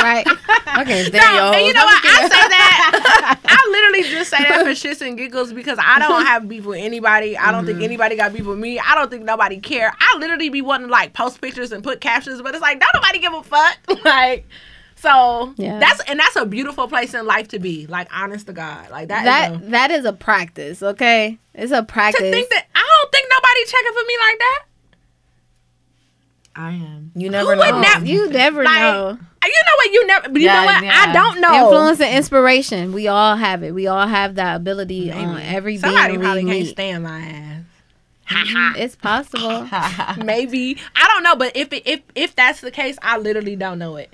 right. 0.04 0.28
I 0.68 0.84
can't 0.86 1.08
stand 1.08 1.36
y'all. 1.36 1.54
and 1.54 1.66
you 1.66 1.68
hoes. 1.68 1.74
know 1.74 1.86
what? 1.86 2.06
I 2.06 2.22
say 2.22 2.30
that. 2.30 3.40
I 3.44 3.70
literally 3.72 4.10
just 4.10 4.30
say 4.30 4.38
that 4.38 4.64
for 4.64 4.72
shits 4.72 5.06
and 5.06 5.18
giggles 5.18 5.52
because 5.52 5.80
I 5.82 5.98
don't 5.98 6.26
have 6.26 6.48
beef 6.48 6.66
with 6.66 6.78
anybody. 6.78 7.36
I 7.36 7.52
don't 7.52 7.66
think 7.66 7.78
mm-hmm. 7.78 7.86
anybody 7.86 8.18
got 8.18 8.34
beef 8.34 8.46
with 8.46 8.60
me. 8.60 8.78
I 8.78 8.94
don't 8.94 9.10
think 9.10 9.24
nobody 9.24 9.60
care. 9.60 9.92
I 10.00 10.18
literally 10.20 10.50
be 10.50 10.62
wanting 10.62 10.88
to 10.88 10.92
like 10.92 11.14
post 11.14 11.42
pictures 11.42 11.72
and 11.72 11.84
put 11.84 12.02
captions, 12.02 12.40
but 12.42 12.54
it's 12.54 12.62
like 12.62 12.80
don't 12.80 12.94
nobody 12.94 13.20
give 13.20 13.34
a 13.34 13.42
fuck. 13.42 13.78
like, 14.06 14.46
so 15.02 15.54
Yeah. 15.58 15.80
that's 15.80 16.00
and 16.10 16.20
that's 16.20 16.36
a 16.36 16.46
beautiful 16.46 16.88
place 16.88 17.14
in 17.14 17.26
life 17.26 17.48
to 17.50 17.60
be. 17.60 17.88
Like, 17.88 18.08
honest 18.14 18.48
to 18.48 18.54
God, 18.54 18.90
like 18.92 19.08
that. 19.10 19.24
That 19.26 19.52
is 19.52 19.58
a- 19.68 19.72
that 19.72 19.92
is 19.92 20.06
a 20.06 20.14
practice. 20.14 20.82
Okay, 20.84 21.38
it's 21.54 21.72
a 21.72 21.84
practice. 21.84 22.22
to 22.22 22.32
think 22.32 22.50
that 22.50 22.66
I 22.76 22.80
don't 23.02 23.12
think 23.12 23.28
nobody 23.30 23.66
checking 23.66 23.94
for 23.94 24.06
me 24.08 24.18
like 24.28 24.40
that. 24.40 24.64
I 26.54 26.70
am. 26.72 27.12
You 27.16 27.30
never 27.30 27.56
Who 27.56 27.62
know. 27.62 27.80
never- 27.80 28.06
you 28.06 28.30
never 28.30 28.64
Like, 28.64 28.80
know. 28.80 29.18
Uh, 29.44 29.48
you 29.48 29.62
know 29.66 29.76
what? 29.78 29.92
You 29.94 30.08
never. 30.08 30.30
You 30.40 30.46
Yeah, 30.46 30.60
know 30.60 30.66
what? 30.66 30.84
yeah. 30.84 31.06
I 31.08 31.14
don't 31.14 31.40
know. 31.42 31.64
Influence 31.66 32.02
and 32.02 32.16
inspiration. 32.16 32.92
We 32.94 33.08
all 33.08 33.38
have 33.38 33.64
it. 33.64 33.74
We 33.74 33.88
all 33.88 34.06
have 34.06 34.36
that 34.36 34.58
ability 34.58 35.12
on 35.12 35.40
every 35.42 35.78
Somebody 35.78 36.10
being 36.14 36.22
probably 36.22 36.44
we 36.46 36.52
can't 36.52 36.64
meet. 36.66 36.72
stand 36.72 37.04
my 37.04 37.20
ass. 37.22 37.48
It's 38.78 38.96
possible. 38.96 39.68
Maybe 40.24 40.78
I 40.96 41.08
don't 41.08 41.24
know, 41.24 41.36
but 41.36 41.56
if 41.56 41.72
it, 41.74 41.84
if 41.86 42.02
if 42.16 42.36
that's 42.36 42.62
the 42.62 42.72
case, 42.72 42.98
I 43.02 43.18
literally 43.18 43.56
don't 43.56 43.80
know 43.80 43.96
it. 43.96 44.12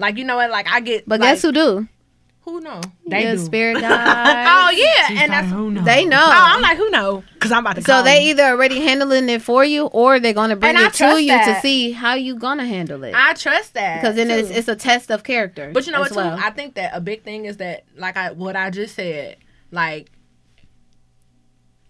Like 0.00 0.16
you 0.16 0.24
know 0.24 0.36
what? 0.36 0.50
Like 0.50 0.66
I 0.68 0.80
get. 0.80 1.06
But 1.06 1.20
like, 1.20 1.30
guess 1.34 1.42
who 1.42 1.52
do? 1.52 1.88
Who 2.44 2.60
know? 2.62 2.80
Your 3.06 3.32
do. 3.36 3.38
spirit 3.38 3.76
oh 3.78 3.80
guide. 3.80 4.76
yeah, 4.76 5.22
and 5.22 5.30
that's. 5.32 5.50
who 5.52 5.70
knows? 5.70 5.84
they 5.84 6.04
know. 6.06 6.16
Oh, 6.18 6.30
I'm 6.32 6.62
like, 6.62 6.78
who 6.78 6.88
know? 6.90 7.22
Because 7.34 7.52
I'm 7.52 7.58
about 7.64 7.76
to. 7.76 7.82
so 7.82 7.92
call 7.92 8.02
they 8.02 8.24
you. 8.24 8.30
either 8.30 8.44
already 8.44 8.80
handling 8.80 9.28
it 9.28 9.42
for 9.42 9.62
you, 9.62 9.86
or 9.86 10.18
they're 10.18 10.32
gonna 10.32 10.56
bring 10.56 10.74
And 10.74 10.86
it 10.86 10.92
to 10.92 10.96
trust 10.98 11.22
you 11.22 11.28
to 11.38 11.60
see 11.60 11.92
how 11.92 12.14
you 12.14 12.36
gonna 12.36 12.64
handle 12.66 13.04
it. 13.04 13.14
I 13.14 13.34
trust 13.34 13.74
that 13.74 14.00
Because 14.00 14.16
then 14.16 14.28
too. 14.28 14.34
it's 14.34 14.50
it's 14.50 14.68
a 14.68 14.74
test 14.74 15.10
of 15.10 15.22
character. 15.22 15.70
But 15.72 15.86
you 15.86 15.92
know 15.92 16.02
as 16.02 16.10
what? 16.12 16.22
Too, 16.24 16.28
well. 16.28 16.38
I 16.42 16.50
think 16.50 16.74
that 16.74 16.92
a 16.96 17.00
big 17.00 17.22
thing 17.24 17.44
is 17.44 17.58
that, 17.58 17.84
like 17.96 18.16
I 18.16 18.32
what 18.32 18.56
I 18.56 18.70
just 18.70 18.94
said, 18.94 19.36
like 19.70 20.10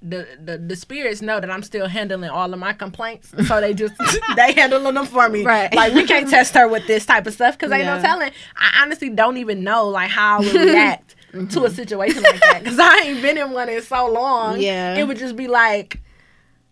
the 0.03 0.26
the 0.42 0.57
the 0.57 0.76
spirits 0.76 1.20
know 1.20 1.40
that 1.40 1.51
I'm 1.51 1.62
still 1.62 1.86
handling 1.86 2.30
all 2.30 2.53
of 2.53 2.59
my 2.59 2.72
complaints, 2.72 3.32
so 3.46 3.61
they 3.61 3.74
just 3.74 3.94
they 4.36 4.53
handling 4.53 4.94
them 4.94 5.07
for 5.07 5.28
me. 5.28 5.44
Right. 5.44 5.72
Like 5.74 5.94
we 5.94 6.07
can't 6.07 6.28
test 6.28 6.55
her 6.55 6.66
with 6.66 6.86
this 6.86 7.05
type 7.05 7.26
of 7.26 7.34
stuff 7.34 7.59
because 7.59 7.70
ain't 7.70 7.84
Yeah. 7.84 7.96
no 7.96 8.03
telling. 8.03 8.30
I 8.57 8.82
honestly 8.82 9.11
don't 9.11 9.36
even 9.36 9.62
know 9.62 9.88
like 9.88 10.11
how 10.11 10.38
I 10.38 10.40
would 10.40 10.55
react 10.55 11.16
to 11.32 11.36
a 11.38 11.42
mm-hmm. 11.44 11.74
situation 11.74 12.22
like 12.22 12.40
that 12.40 12.61
because 12.62 12.78
I 12.78 13.03
ain't 13.05 13.22
been 13.22 13.36
in 13.36 13.51
one 13.53 13.68
in 13.68 13.82
so 13.82 14.11
long. 14.11 14.59
Yeah. 14.61 14.96
it 14.96 15.07
would 15.07 15.18
just 15.18 15.36
be 15.36 15.48
like. 15.48 16.01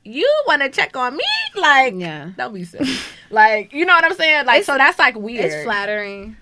You 0.04 0.26
want 0.46 0.62
to 0.62 0.70
check 0.70 0.96
on 0.96 1.18
me? 1.18 1.24
Like, 1.54 1.92
Yeah. 1.94 2.30
don't 2.34 2.54
be 2.54 2.64
silly. 2.64 2.88
like, 3.30 3.74
you 3.74 3.84
know 3.84 3.92
what 3.92 4.04
I'm 4.04 4.14
saying? 4.14 4.46
Like, 4.46 4.64
so 4.64 4.78
that's 4.78 4.98
like 4.98 5.16
weird. 5.16 5.44
it's 5.44 5.64
flattering. 5.64 6.34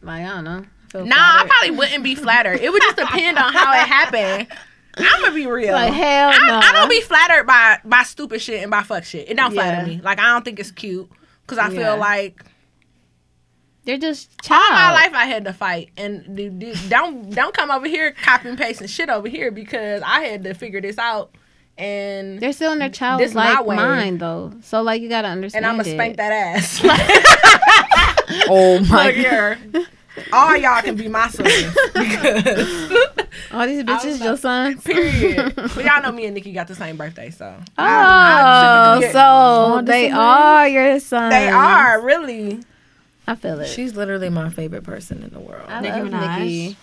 Like 0.00 0.24
I 0.24 0.28
don't 0.28 0.44
know. 0.44 0.64
Feel 0.88 1.06
Nah, 1.06 1.14
I 1.16 1.46
probably 1.46 1.76
wouldn't 1.76 2.02
be 2.02 2.16
flattered. 2.16 2.58
It 2.60 2.72
would 2.72 2.82
just 2.82 2.96
depend 2.96 3.38
on 3.38 3.52
how 3.52 3.72
it 3.80 3.86
happened. 3.86 4.48
I'm 4.98 5.22
gonna 5.22 5.34
be 5.34 5.46
real. 5.46 5.72
Like 5.72 5.92
hell 5.92 6.30
I, 6.34 6.46
no. 6.46 6.58
I 6.62 6.72
don't 6.72 6.88
be 6.90 7.00
flattered 7.00 7.44
by 7.46 7.78
by 7.84 8.02
stupid 8.02 8.40
shit 8.42 8.62
and 8.62 8.70
by 8.70 8.82
fuck 8.82 9.04
shit. 9.04 9.28
It 9.30 9.36
don't 9.36 9.52
flatter 9.52 9.86
me. 9.86 10.00
Like 10.02 10.18
I 10.18 10.26
don't 10.28 10.44
think 10.44 10.58
it's 10.60 10.70
cute 10.70 11.10
because 11.42 11.58
I 11.58 11.68
Yeah. 11.68 11.78
feel 11.92 11.96
like 11.98 12.44
They're 13.84 13.98
just 13.98 14.30
all 14.50 14.58
child. 14.58 14.72
my 14.72 14.92
life 14.92 15.12
I 15.14 15.24
had 15.24 15.44
to 15.46 15.52
fight 15.52 15.90
and 15.96 16.36
d- 16.36 16.48
d- 16.50 16.74
don't 16.88 17.30
don't 17.34 17.54
come 17.54 17.70
over 17.70 17.86
here 17.88 18.12
copy 18.12 18.48
and 18.50 18.58
pasting 18.58 18.86
shit 18.86 19.08
over 19.08 19.28
here 19.28 19.50
because 19.50 20.02
I 20.04 20.20
had 20.24 20.44
to 20.44 20.54
figure 20.54 20.80
this 20.80 20.98
out 20.98 21.34
and 21.78 22.38
They're 22.38 22.52
still 22.52 22.72
in 22.72 22.78
their 22.78 22.90
This 22.90 22.98
child's 22.98 23.34
my 23.34 23.54
like 23.54 23.66
way. 23.66 23.76
mind 23.76 24.20
though. 24.20 24.52
So 24.62 24.82
like 24.82 25.00
you 25.00 25.08
gotta 25.08 25.28
understand. 25.28 25.64
and 25.64 25.70
I'm 25.72 25.78
gonna 25.82 25.94
spank 25.94 26.16
that 26.18 26.32
ass. 26.32 26.82
Oh 28.48 28.80
my 28.88 29.06
Look 29.06 29.14
here. 29.14 29.58
All 30.32 30.56
y'all 30.56 30.80
can 30.82 30.96
be 30.96 31.08
my 31.08 31.28
sons 31.28 31.48
because 31.94 32.96
All 33.52 33.66
these 33.66 33.82
bitches, 33.84 34.04
was 34.04 34.20
your 34.20 34.36
sons. 34.36 34.82
period. 34.82 35.54
But 35.56 35.84
y'all 35.84 36.02
know 36.02 36.12
me 36.12 36.26
and 36.26 36.34
Nicki 36.34 36.52
got 36.52 36.68
the 36.68 36.74
same 36.74 36.96
birthday, 36.96 37.30
so 37.30 37.46
Oh, 37.58 37.62
I 37.78 38.94
typically 39.00 39.12
so 39.12 39.82
they 39.84 40.10
are 40.10 40.68
your 40.68 41.00
sons. 41.00 41.32
They 41.32 41.48
are 41.48 42.00
really. 42.00 42.60
I 43.26 43.34
feel 43.36 43.60
it. 43.60 43.68
She's 43.68 43.94
literally 43.94 44.28
my 44.30 44.50
favorite 44.50 44.84
person 44.84 45.22
in 45.22 45.30
the 45.30 45.40
world. 45.40 45.68
I 45.68 45.80
Nicki 45.80 46.00
love 46.00 46.08
Minaj. 46.08 46.38
Nicki. 46.40 46.76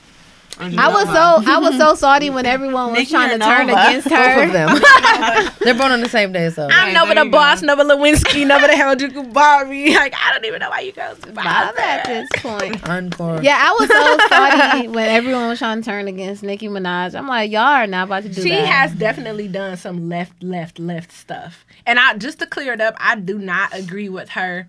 I 0.59 0.89
was 0.89 1.05
so 1.05 1.51
I 1.51 1.57
was 1.59 1.77
so 1.77 1.95
salty 1.95 2.29
when 2.29 2.45
everyone 2.45 2.87
was 2.89 2.99
Nicki 2.99 3.11
trying 3.11 3.37
to 3.37 3.43
turn 3.43 3.67
Nova? 3.67 3.79
against 3.87 4.09
Both 4.09 4.43
of 4.45 4.51
them. 4.51 5.53
They're 5.61 5.73
born 5.73 5.91
on 5.91 6.01
the 6.01 6.09
same 6.09 6.33
day, 6.33 6.49
so. 6.49 6.67
I'm 6.69 6.89
Okay, 6.89 6.93
Nova 6.93 7.13
there 7.13 7.23
the 7.23 7.25
you 7.25 7.31
boss, 7.31 7.61
go. 7.61 7.67
Nova 7.67 7.83
Lewinsky, 7.83 8.45
Nova 8.45 8.67
the 8.67 8.73
Harajuku 8.73 9.31
Barbie. 9.33 9.93
Like 9.99 10.13
I 10.15 10.31
don't 10.33 10.45
even 10.45 10.59
know 10.59 10.69
why 10.69 10.81
you 10.81 10.91
girls 10.91 11.19
Bob 11.19 11.27
survive 11.27 11.77
at 11.77 12.05
this 12.05 12.27
point. 12.37 12.89
Encore. 12.89 13.41
Yeah, 13.41 13.57
I 13.57 13.77
was 13.79 13.89
so 13.89 14.27
salty 14.29 14.87
when 14.89 15.09
everyone 15.09 15.47
was 15.47 15.59
trying 15.59 15.81
to 15.81 15.85
turn 15.85 16.07
against 16.07 16.43
Nicki 16.43 16.67
Minaj. 16.67 17.15
I'm 17.15 17.27
like, 17.27 17.51
y'all 17.51 17.61
are 17.61 17.87
not 17.87 18.07
about 18.07 18.23
to 18.23 18.29
do 18.29 18.41
She 18.41 18.49
that. 18.49 18.59
She 18.61 18.65
has 18.65 18.93
definitely 18.93 19.47
done 19.47 19.77
some 19.77 20.09
left, 20.09 20.41
left, 20.43 20.79
left 20.79 21.11
stuff. 21.11 21.65
And 21.85 21.99
I 21.99 22.15
just 22.17 22.39
to 22.39 22.45
clear 22.45 22.73
it 22.73 22.81
up, 22.81 22.95
I 22.97 23.15
do 23.15 23.37
not 23.37 23.73
agree 23.73 24.09
with 24.09 24.29
her 24.29 24.67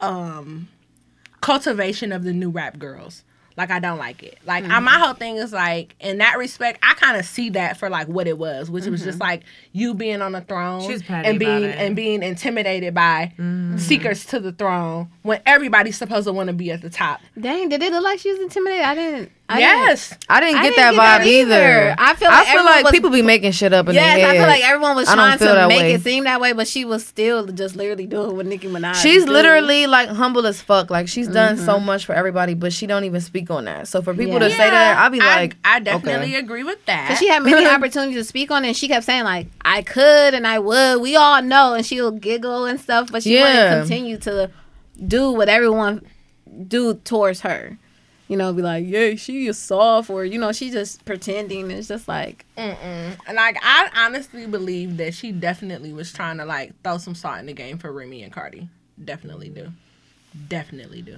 um 0.00 0.68
cultivation 1.40 2.12
of 2.12 2.24
the 2.24 2.32
new 2.32 2.50
rap 2.50 2.78
girls. 2.78 3.24
Like 3.58 3.72
I 3.72 3.80
don't 3.80 3.98
like 3.98 4.22
it. 4.22 4.38
Like 4.46 4.62
I, 4.62 4.78
my 4.78 4.92
mm-hmm. 4.92 5.02
whole 5.02 5.14
thing 5.14 5.36
is 5.36 5.52
like 5.52 5.96
in 5.98 6.18
that 6.18 6.38
respect, 6.38 6.78
I 6.80 6.94
kind 6.94 7.16
of 7.16 7.26
see 7.26 7.50
that 7.50 7.76
for 7.76 7.90
like 7.90 8.06
what 8.06 8.28
it 8.28 8.38
was, 8.38 8.70
which 8.70 8.86
was 8.86 9.02
just 9.02 9.18
mm-hmm. 9.18 9.28
like 9.28 9.42
you 9.72 9.94
being 9.94 10.22
on 10.22 10.30
the 10.30 10.42
throne 10.42 10.88
and 11.10 11.40
being 11.40 11.64
and 11.64 11.96
being 11.96 12.22
intimidated 12.22 12.94
by 12.94 13.32
mm-hmm. 13.36 13.76
seekers 13.76 14.24
to 14.26 14.38
the 14.38 14.52
throne 14.52 15.10
when 15.22 15.42
everybody's 15.44 15.98
supposed 15.98 16.28
to 16.28 16.32
want 16.32 16.46
to 16.46 16.52
be 16.52 16.70
at 16.70 16.82
the 16.82 16.88
top. 16.88 17.20
Dang, 17.38 17.68
did 17.68 17.82
it 17.82 17.90
look 17.90 18.04
like 18.04 18.20
she 18.20 18.30
was 18.30 18.38
intimidated? 18.38 18.84
I 18.84 18.94
didn't. 18.94 19.32
I 19.50 19.60
yes, 19.60 20.12
I 20.28 20.40
didn't 20.40 20.56
I 20.58 20.62
get 20.64 20.68
didn't 20.74 20.76
that 20.76 20.90
get 20.92 20.96
that 20.98 21.20
vibe 21.22 21.26
either. 21.26 21.54
either. 21.54 21.94
I 21.98 22.14
feel 22.16 22.28
I 22.28 22.32
like 22.32 22.46
feel 22.48 22.58
everyone 22.58 22.64
like 22.74 22.84
was- 22.84 22.92
people 22.92 23.08
be 23.10 23.22
making 23.22 23.52
shit 23.52 23.72
up 23.72 23.88
in 23.88 23.94
Yes, 23.94 24.16
their 24.18 24.28
I 24.28 24.32
feel 24.34 24.42
like 24.46 24.62
everyone 24.62 24.94
was 24.96 25.08
trying 25.08 25.38
to 25.38 25.68
make 25.68 25.78
way. 25.80 25.92
it 25.94 26.02
seem 26.02 26.24
that 26.24 26.38
way, 26.38 26.52
but 26.52 26.68
she 26.68 26.84
was 26.84 27.06
still 27.06 27.46
just 27.46 27.74
literally 27.74 28.04
doing 28.06 28.36
what 28.36 28.44
Nicki 28.44 28.68
Minaj. 28.68 28.96
She's 28.96 29.24
do. 29.24 29.32
literally 29.32 29.86
like 29.86 30.10
humble 30.10 30.46
as 30.46 30.60
fuck. 30.60 30.90
Like 30.90 31.08
she's 31.08 31.28
done 31.28 31.56
Mm-hmm. 31.56 31.64
so 31.64 31.80
much 31.80 32.04
for 32.04 32.12
everybody, 32.14 32.52
but 32.52 32.74
she 32.74 32.86
don't 32.86 33.04
even 33.04 33.22
speak 33.22 33.50
on 33.50 33.64
that. 33.64 33.88
So 33.88 34.02
for 34.02 34.12
people 34.12 34.34
Yeah. 34.34 34.40
to 34.40 34.50
say 34.50 34.68
that, 34.68 34.98
I'll 34.98 35.08
be 35.08 35.18
like, 35.18 35.56
I, 35.64 35.76
I 35.76 35.80
definitely 35.80 36.26
okay. 36.34 36.38
agree 36.44 36.62
with 36.64 36.84
that. 36.84 37.08
'Cause 37.08 37.18
she 37.18 37.28
had 37.28 37.42
many 37.42 37.64
opportunities 37.74 38.16
to 38.16 38.24
speak 38.24 38.50
on 38.50 38.66
it, 38.66 38.68
and 38.68 38.76
she 38.76 38.86
kept 38.86 39.06
saying 39.06 39.24
like, 39.24 39.46
"I 39.64 39.80
could 39.80 40.34
and 40.34 40.46
I 40.46 40.58
would." 40.58 41.00
We 41.00 41.16
all 41.16 41.40
know, 41.40 41.72
and 41.72 41.86
she'll 41.86 42.10
giggle 42.10 42.66
and 42.66 42.78
stuff, 42.78 43.10
but 43.10 43.22
she 43.22 43.36
Yeah. 43.36 43.44
wouldn't 43.70 43.80
continue 43.88 44.18
to 44.18 44.50
do 45.06 45.30
what 45.30 45.48
everyone 45.48 46.02
do 46.66 46.94
towards 46.94 47.40
her. 47.40 47.78
You 48.28 48.36
know, 48.36 48.52
be 48.52 48.60
like, 48.62 48.84
"Yeah, 48.86 49.14
she 49.14 49.46
is 49.46 49.56
soft," 49.58 50.10
or 50.10 50.24
you 50.24 50.38
know, 50.38 50.52
she 50.52 50.70
just 50.70 51.04
pretending. 51.06 51.70
It's 51.70 51.88
just 51.88 52.06
like, 52.08 52.44
Mm-mm. 52.58 53.16
And 53.26 53.36
like 53.36 53.56
I 53.62 53.88
honestly 53.96 54.46
believe 54.46 54.98
that 54.98 55.14
she 55.14 55.32
definitely 55.32 55.92
was 55.94 56.12
trying 56.12 56.36
to 56.38 56.44
like 56.44 56.72
throw 56.84 56.98
some 56.98 57.14
salt 57.14 57.38
in 57.40 57.46
the 57.46 57.54
game 57.54 57.78
for 57.78 57.90
Remy 57.90 58.22
and 58.22 58.32
Cardi. 58.32 58.68
Definitely 59.02 59.48
do. 59.48 59.72
Definitely 60.48 61.02
do. 61.02 61.16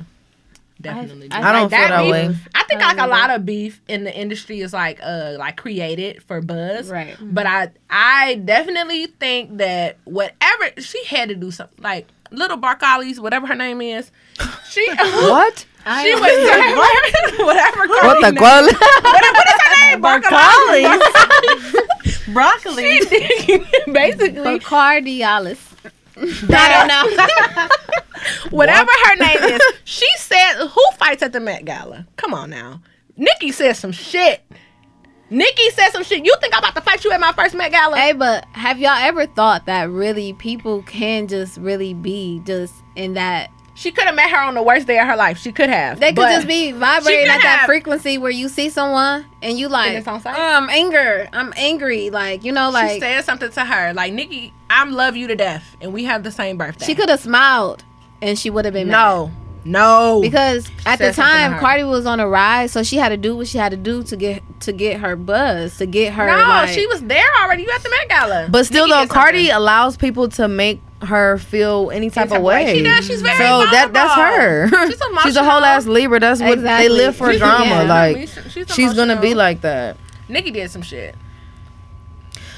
Definitely 0.80 1.28
do. 1.28 1.36
I 1.36 1.50
I 1.50 1.52
don't 1.52 1.62
Like, 1.62 1.70
feel 1.80 1.88
that 1.88 2.02
beef- 2.02 2.12
way. 2.12 2.36
I 2.54 2.62
think 2.64 2.80
I 2.80 2.86
like 2.86 2.96
don't 2.96 3.06
a 3.06 3.10
lot 3.10 3.30
of 3.30 3.44
beef 3.44 3.82
in 3.88 4.04
the 4.04 4.16
industry 4.16 4.60
is 4.60 4.72
like 4.72 4.98
uh 5.02 5.34
like 5.38 5.56
created 5.56 6.22
for 6.22 6.40
buzz. 6.40 6.90
Right. 6.90 7.16
But 7.20 7.46
I 7.46 7.70
I 7.90 8.36
definitely 8.36 9.06
think 9.06 9.58
that 9.58 9.98
whatever 10.04 10.70
she 10.78 11.04
had 11.06 11.28
to 11.28 11.34
do 11.34 11.50
something 11.50 11.82
like 11.82 12.06
little 12.30 12.56
Belcalis, 12.56 13.18
whatever 13.18 13.46
her 13.48 13.54
name 13.56 13.82
is. 13.82 14.10
She 14.70 14.88
what? 14.96 15.66
I 15.86 16.02
She 16.04 16.10
don't- 16.10 16.20
was 16.20 16.30
whatever. 17.46 17.86
What 17.88 18.20
the 18.20 18.32
name- 18.32 18.42
What, 18.42 18.64
what 19.04 19.46
is 19.46 19.60
her 19.64 19.74
name? 19.90 20.02
Belcalis. 20.02 21.00
Broccoli. 22.32 23.00
Basically, 23.92 24.58
Bacardialis. 24.60 25.58
I 26.16 26.68
don't 26.68 26.88
know. 26.88 27.04
whatever 28.50 28.90
her 29.06 29.16
name 29.16 29.54
is, 29.54 29.60
she 29.84 30.06
said, 30.18 30.66
"Who 30.68 30.82
fights 30.98 31.22
at 31.22 31.32
the 31.32 31.40
Met 31.40 31.64
Gala?" 31.64 32.06
Come 32.16 32.34
on 32.34 32.50
now, 32.50 32.82
Nicki 33.16 33.50
said 33.52 33.72
some 33.76 33.92
shit. 33.92 34.42
Nicki 35.30 35.70
said 35.70 35.90
some 35.90 36.02
shit. 36.04 36.24
You 36.24 36.34
think 36.40 36.54
I'm 36.54 36.58
about 36.60 36.74
to 36.74 36.80
fight 36.82 37.04
you 37.04 37.12
at 37.12 37.20
my 37.20 37.32
first 37.32 37.54
Met 37.54 37.70
Gala? 37.72 37.96
Hey, 37.96 38.12
but 38.12 38.44
have 38.52 38.78
y'all 38.78 38.90
ever 38.98 39.26
thought 39.26 39.66
that 39.66 39.88
really 39.88 40.32
people 40.34 40.82
can 40.82 41.26
just 41.28 41.56
really 41.58 41.94
be 41.94 42.42
just 42.44 42.74
in 42.96 43.14
that 43.14 43.48
She 43.80 43.92
could 43.92 44.04
have 44.04 44.14
met 44.14 44.28
her 44.28 44.36
on 44.36 44.52
the 44.52 44.62
worst 44.62 44.86
day 44.86 44.98
of 44.98 45.06
her 45.06 45.16
life. 45.16 45.38
She 45.38 45.52
could 45.52 45.70
have. 45.70 46.00
They 46.00 46.12
could 46.12 46.28
just 46.28 46.46
be 46.46 46.70
vibrating 46.70 47.28
at 47.28 47.40
that 47.40 47.60
have- 47.60 47.66
frequency 47.66 48.18
where 48.18 48.30
you 48.30 48.50
see 48.50 48.68
someone 48.68 49.24
and 49.40 49.58
you 49.58 49.68
like, 49.68 50.06
"Oh, 50.06 50.20
I'm 50.26 50.64
um, 50.64 50.68
anger, 50.68 51.26
I'm 51.32 51.54
angry, 51.56 52.10
like 52.10 52.44
you 52.44 52.52
know, 52.52 52.68
like 52.68 52.92
She 52.92 53.00
said 53.00 53.24
something 53.24 53.50
to 53.50 53.64
her 53.64 53.94
like, 53.94 54.12
"Nicki, 54.12 54.52
I'm 54.68 54.92
love 54.92 55.16
you 55.16 55.28
to 55.28 55.34
death, 55.34 55.78
and 55.80 55.94
we 55.94 56.04
have 56.04 56.24
the 56.24 56.30
same 56.30 56.58
birthday." 56.58 56.84
she 56.84 56.94
could 56.94 57.08
have 57.08 57.20
smiled 57.20 57.82
and 58.20 58.38
she 58.38 58.50
would 58.50 58.66
have 58.66 58.74
been 58.74 58.88
mad. 58.88 59.32
No, 59.64 60.16
no. 60.16 60.20
because 60.22 60.68
at 60.86 60.98
the 60.98 61.06
Said 61.06 61.14
something 61.16 61.32
time 61.34 61.52
her. 61.52 61.58
Cardi 61.60 61.84
was 61.84 62.06
on 62.06 62.20
a 62.20 62.28
rise, 62.28 62.72
so 62.72 62.82
she 62.82 62.96
had 62.96 63.10
to 63.10 63.16
do 63.16 63.36
what 63.36 63.46
she 63.48 63.58
had 63.58 63.70
to 63.70 63.76
do 63.76 64.02
to 64.04 64.16
get 64.16 64.42
to 64.60 64.72
get 64.72 65.00
her 65.00 65.16
buzz, 65.16 65.76
to 65.78 65.86
get 65.86 66.12
her. 66.14 66.26
no, 66.26 66.36
like, 66.36 66.68
she 66.70 66.86
was 66.86 67.00
there 67.02 67.26
already. 67.42 67.62
You 67.64 67.70
at 67.74 67.82
the 67.82 67.90
Met 67.90 68.08
Gala. 68.08 68.48
But 68.50 68.66
still, 68.66 68.86
Nicki 68.86 68.96
though, 68.96 69.02
did 69.04 69.10
Cardi 69.10 69.38
something. 69.46 69.56
allows 69.56 69.96
people 69.96 70.28
to 70.30 70.48
make 70.48 70.80
her 71.02 71.38
feel 71.38 71.90
any 71.92 72.08
type 72.10 72.28
type 72.28 72.32
of 72.32 72.36
of 72.38 72.42
way. 72.42 72.64
way. 72.64 72.76
She 72.78 72.82
does. 72.82 73.06
She's 73.06 73.22
very 73.22 73.36
so 73.38 73.66
that 73.70 73.92
that's 73.92 74.14
her. 74.14 74.66
vulnerable. 74.68 74.92
She's 75.18 75.22
She's 75.24 75.36
a 75.36 75.44
whole 75.44 75.64
ass 75.64 75.86
Libra. 75.86 76.20
That's 76.20 76.40
what 76.40 76.52
Exactly. 76.54 76.88
they 76.88 76.94
live 76.94 77.16
for 77.16 77.28
She's- 77.30 77.38
drama. 77.38 77.64
yeah. 77.64 77.82
Like 77.82 78.28
she's, 78.50 78.74
she's 78.74 78.94
gonna 78.94 79.20
be 79.20 79.34
like 79.34 79.60
that. 79.62 79.96
Nicki 80.28 80.50
did 80.50 80.70
some 80.70 80.82
shit. 80.82 81.14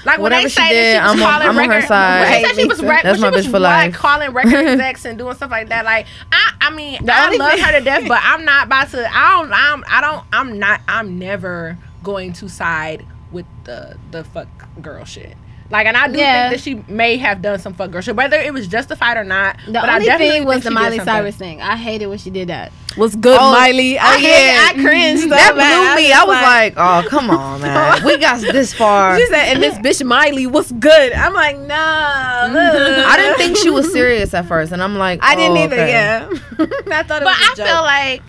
Like 0.04 0.16
when 0.18 0.22
Whatever 0.22 0.42
they 0.42 0.48
she 0.48 0.54
say 0.56 0.68
did, 0.70 0.96
that 0.96 1.10
she 1.10 1.14
was 1.14 1.22
I'm 1.22 1.22
on- 1.22 1.40
calling 1.42 1.48
on 1.48 1.54
her 1.64 1.70
record, 1.70 1.86
side. 1.88 2.20
When 2.20 2.32
she 2.40 2.46
said 2.46 2.56
she 2.60 2.66
was 2.68 2.82
Right, 2.82 3.02
That's 3.04 3.20
when 3.20 3.30
my 3.30 3.30
she 3.30 3.36
was 3.36 3.46
bitch 3.46 3.50
for 3.52 3.58
like, 3.60 3.92
life. 3.92 4.00
calling 4.00 4.30
record 4.32 4.54
execs 4.66 5.04
and 5.04 5.18
doing 5.18 5.34
stuff 5.36 5.50
like 5.50 5.68
that. 5.68 5.84
Like 5.84 6.06
I, 6.32 6.52
I 6.60 6.70
mean, 6.74 7.08
I 7.08 7.34
love 7.36 7.58
her 7.60 7.78
to 7.78 7.80
death, 7.84 8.08
but 8.08 8.20
I'm 8.22 8.44
not 8.44 8.66
about 8.66 8.90
to. 8.90 9.08
I 9.14 9.30
don't. 9.40 9.52
I'm. 9.52 9.84
I 9.88 10.00
don't. 10.00 10.24
I'm 10.32 10.58
not. 10.58 10.80
I'm 10.88 11.18
never 11.18 11.78
going 12.02 12.32
to 12.34 12.48
side 12.48 13.06
with 13.30 13.46
the 13.64 13.96
the 14.10 14.24
fuck 14.24 14.48
girl 14.82 15.04
shit. 15.04 15.36
Like, 15.72 15.86
and 15.86 15.96
I 15.96 16.06
do 16.06 16.18
Yeah. 16.18 16.50
think 16.50 16.58
that 16.58 16.62
she 16.62 16.84
may 16.92 17.16
have 17.16 17.40
done 17.40 17.58
some 17.58 17.72
fuck 17.72 17.90
girl 17.90 18.02
shit, 18.02 18.14
whether 18.14 18.36
it 18.38 18.52
was 18.52 18.68
justified 18.68 19.16
or 19.16 19.24
not. 19.24 19.56
The 19.66 19.72
but 19.72 19.88
I 19.88 19.94
only 19.94 20.04
definitely 20.06 20.38
thing 20.40 20.44
was 20.44 20.62
the 20.64 20.70
Miley. 20.70 20.98
Cyrus 21.00 21.34
thing. 21.36 21.62
I 21.62 21.76
hated 21.76 22.06
when 22.08 22.18
she 22.18 22.28
did 22.28 22.48
that. 22.48 22.70
Was 22.98 23.16
good, 23.16 23.38
Oh, 23.40 23.52
Miley. 23.52 23.98
I 23.98 24.14
oh, 24.14 24.18
hated- 24.18 24.60
I 24.78 24.82
cringed 24.86 25.22
so 25.22 25.28
That 25.30 25.56
bad. 25.56 25.94
blew 25.96 26.04
me. 26.04 26.12
I 26.12 26.24
was 26.24 26.42
like, 26.42 26.74
oh 26.76 27.02
come 27.08 27.30
on, 27.30 27.62
man. 27.62 28.04
We 28.04 28.18
got 28.18 28.42
this 28.42 28.74
far. 28.74 29.18
She 29.18 29.24
said, 29.28 29.54
and 29.54 29.62
this 29.62 29.74
bitch 29.78 30.04
Miley 30.06 30.46
was 30.46 30.70
good. 30.72 31.12
I'm 31.14 31.32
like, 31.32 31.58
no. 31.58 31.74
Mm-hmm. 31.74 33.10
I 33.10 33.16
didn't 33.16 33.38
think 33.38 33.56
she 33.56 33.70
was 33.70 33.90
serious 33.94 34.34
at 34.34 34.44
first, 34.46 34.72
and 34.72 34.82
I'm 34.82 34.98
like, 34.98 35.20
I 35.22 35.34
didn't 35.34 35.56
oh, 35.56 35.62
either. 35.64 35.76
okay. 35.76 35.90
Yeah, 35.90 36.28
I 36.28 37.02
thought 37.02 37.22
it 37.22 37.24
But 37.24 37.24
was 37.24 37.48
a 37.48 37.52
I 37.52 37.54
joke. 37.56 37.66
feel 37.66 37.82
like, 37.82 38.22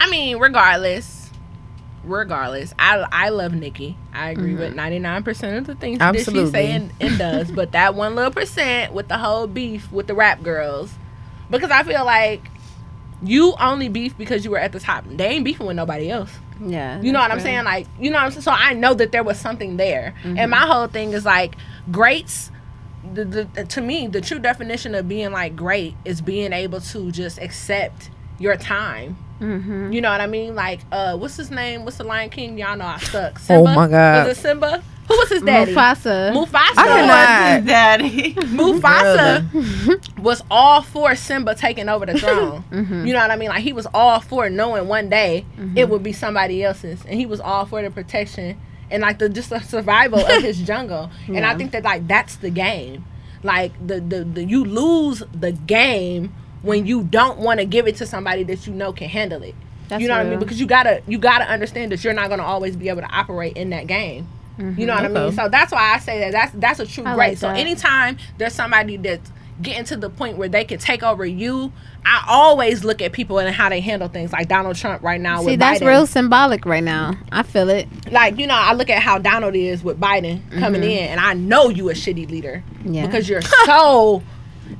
I 0.00 0.08
mean, 0.08 0.38
regardless, 0.38 1.15
regardless, 2.06 2.74
I 2.78 3.06
I 3.12 3.28
love 3.30 3.52
Nicki. 3.52 3.96
I 4.12 4.30
agree 4.30 4.54
with 4.54 4.68
mm-hmm. 4.68 4.76
ninety 4.76 4.98
nine 4.98 5.22
percent 5.22 5.58
of 5.58 5.66
the 5.66 5.74
things 5.74 5.98
that 5.98 6.14
she 6.14 6.20
Absolutely. 6.20 6.52
say 6.52 6.90
and, 7.00 7.18
does. 7.18 7.50
but 7.50 7.72
that 7.72 7.94
one 7.94 8.14
little 8.14 8.32
percent 8.32 8.92
with 8.92 9.08
the 9.08 9.18
whole 9.18 9.46
beef 9.46 9.90
with 9.92 10.06
the 10.06 10.14
rap 10.14 10.42
girls, 10.42 10.92
because 11.50 11.70
I 11.70 11.82
feel 11.82 12.04
like 12.04 12.48
you 13.22 13.54
only 13.60 13.88
beef 13.88 14.16
because 14.16 14.44
you 14.44 14.50
were 14.50 14.58
at 14.58 14.72
the 14.72 14.80
top. 14.80 15.04
They 15.08 15.26
ain't 15.26 15.44
beefing 15.44 15.66
with 15.66 15.76
nobody 15.76 16.10
else. 16.10 16.30
yeah, 16.60 17.00
You 17.00 17.12
know 17.12 17.18
what 17.18 17.30
I'm 17.30 17.40
saying? 17.40 17.64
Like, 17.64 17.86
you 17.98 18.10
know 18.10 18.18
what 18.18 18.24
I'm 18.24 18.30
saying? 18.30 18.42
So 18.42 18.50
I 18.50 18.74
know 18.74 18.94
that 18.94 19.12
there 19.12 19.22
was 19.22 19.38
something 19.38 19.76
there. 19.76 20.14
And 20.22 20.50
my 20.50 20.58
mm-hmm. 20.58 20.70
whole 20.70 20.86
thing 20.86 21.12
is 21.12 21.24
like, 21.24 21.56
greats, 21.90 22.50
the, 23.14 23.24
the, 23.24 23.64
to 23.64 23.80
me, 23.80 24.06
the 24.06 24.20
true 24.20 24.38
definition 24.38 24.94
of 24.94 25.08
being 25.08 25.32
like 25.32 25.56
great 25.56 25.94
is 26.04 26.20
being 26.20 26.52
able 26.52 26.80
to 26.80 27.10
just 27.10 27.38
accept 27.38 28.10
your 28.38 28.56
time. 28.56 29.16
Mm-hmm. 29.40 29.92
You 29.92 30.00
know 30.00 30.10
what 30.10 30.20
I 30.20 30.26
mean? 30.26 30.54
Like, 30.54 30.80
uh, 30.90 31.16
what's 31.16 31.36
his 31.36 31.50
name? 31.50 31.84
What's 31.84 31.98
the 31.98 32.04
Lion 32.04 32.30
King? 32.30 32.58
Y'all 32.58 32.76
know 32.76 32.86
I 32.86 32.98
suck. 32.98 33.40
Oh 33.50 33.64
my 33.64 33.88
God. 33.88 34.28
Was 34.28 34.38
it 34.38 34.40
Simba? 34.40 34.82
Who 35.08 35.16
was 35.16 35.28
his 35.28 35.42
daddy? 35.42 35.72
Mufasa. 35.72 36.32
Mufasa. 36.32 36.78
I 36.78 36.86
cannot. 36.86 37.66
Daddy. 37.66 38.34
Mufasa 38.34 40.18
was 40.18 40.42
all 40.50 40.82
for 40.82 41.14
Simba 41.14 41.54
taking 41.54 41.88
over 41.88 42.06
the 42.06 42.14
throne. 42.18 42.64
Mm-hmm. 42.72 43.06
You 43.06 43.12
know 43.12 43.20
what 43.20 43.30
I 43.30 43.36
mean? 43.36 43.50
Like 43.50 43.62
he 43.62 43.72
was 43.72 43.86
all 43.94 44.20
for 44.20 44.50
knowing 44.50 44.88
one 44.88 45.08
day 45.08 45.46
it 45.76 45.88
would 45.88 46.02
be 46.02 46.12
somebody 46.12 46.64
else's, 46.64 47.04
and 47.04 47.14
he 47.18 47.26
was 47.26 47.40
all 47.40 47.66
for 47.66 47.82
the 47.82 47.90
protection 47.90 48.60
and 48.90 49.02
like 49.02 49.18
the 49.18 49.28
just 49.28 49.50
the 49.50 49.60
survival 49.60 50.20
of 50.20 50.42
his 50.42 50.60
jungle. 50.62 51.10
And 51.28 51.44
I 51.44 51.56
think 51.56 51.72
that 51.72 51.84
like 51.84 52.06
that's 52.08 52.36
the 52.36 52.50
game. 52.50 53.04
Like 53.42 53.72
the 53.86 54.00
the, 54.00 54.24
the 54.24 54.44
you 54.44 54.64
lose 54.64 55.22
the 55.32 55.52
game 55.52 56.34
when 56.66 56.84
you 56.86 57.02
don't 57.04 57.38
want 57.38 57.60
to 57.60 57.66
give 57.66 57.86
it 57.86 57.96
to 57.96 58.06
somebody 58.06 58.42
that 58.44 58.66
you 58.66 58.72
know 58.74 58.92
can 58.92 59.08
handle 59.08 59.42
it. 59.42 59.54
That's 59.88 60.02
you 60.02 60.08
know 60.08 60.16
what 60.18 60.26
I 60.26 60.30
mean? 60.30 60.38
Because 60.40 60.58
you 60.60 60.66
gotta 60.66 61.00
you 61.06 61.16
gotta 61.18 61.44
understand 61.44 61.92
that 61.92 62.02
you're 62.04 62.12
not 62.12 62.28
gonna 62.28 62.42
always 62.42 62.76
be 62.76 62.88
able 62.88 63.02
to 63.02 63.10
operate 63.10 63.56
in 63.56 63.70
that 63.70 63.86
game. 63.86 64.28
You 64.58 64.86
know 64.86 64.94
what 64.94 65.04
I 65.04 65.08
mean? 65.08 65.32
So 65.32 65.48
that's 65.50 65.70
why 65.70 65.94
I 65.94 65.98
say 65.98 66.18
that 66.20 66.32
that's 66.32 66.52
that's 66.54 66.80
a 66.80 66.86
true 66.86 67.04
I 67.04 67.14
great. 67.14 67.28
like 67.28 67.38
so 67.38 67.48
anytime 67.50 68.16
there's 68.38 68.54
somebody 68.54 68.96
that's 68.96 69.30
getting 69.62 69.84
to 69.84 69.96
the 69.96 70.08
point 70.10 70.36
where 70.38 70.48
they 70.48 70.64
can 70.64 70.78
take 70.78 71.02
over 71.02 71.24
you, 71.26 71.72
I 72.06 72.24
always 72.28 72.82
look 72.84 73.00
at 73.02 73.12
people 73.12 73.38
and 73.38 73.54
how 73.54 73.68
they 73.68 73.80
handle 73.80 74.08
things. 74.08 74.32
Like 74.32 74.48
Donald 74.48 74.76
Trump 74.76 75.02
right 75.02 75.20
now 75.20 75.42
See, 75.42 75.56
that's 75.56 75.80
Biden. 75.80 75.86
real 75.88 76.06
symbolic 76.06 76.64
right 76.66 76.82
now. 76.82 77.14
I 77.30 77.42
feel 77.42 77.68
it. 77.68 77.86
Like 78.10 78.38
you 78.38 78.46
know, 78.46 78.54
I 78.56 78.72
look 78.72 78.88
at 78.90 79.02
how 79.02 79.18
Donald 79.18 79.54
is 79.54 79.84
with 79.84 80.00
Biden 80.00 80.40
coming 80.58 80.82
in, 80.82 81.04
and 81.10 81.20
I 81.20 81.34
know 81.34 81.68
you 81.68 81.90
a 81.90 81.92
shitty 81.94 82.28
leader 82.30 82.64
Mm-hmm. 82.80 82.94
Yeah. 82.94 83.06
because 83.06 83.28
you're 83.28 83.42
so 83.42 84.22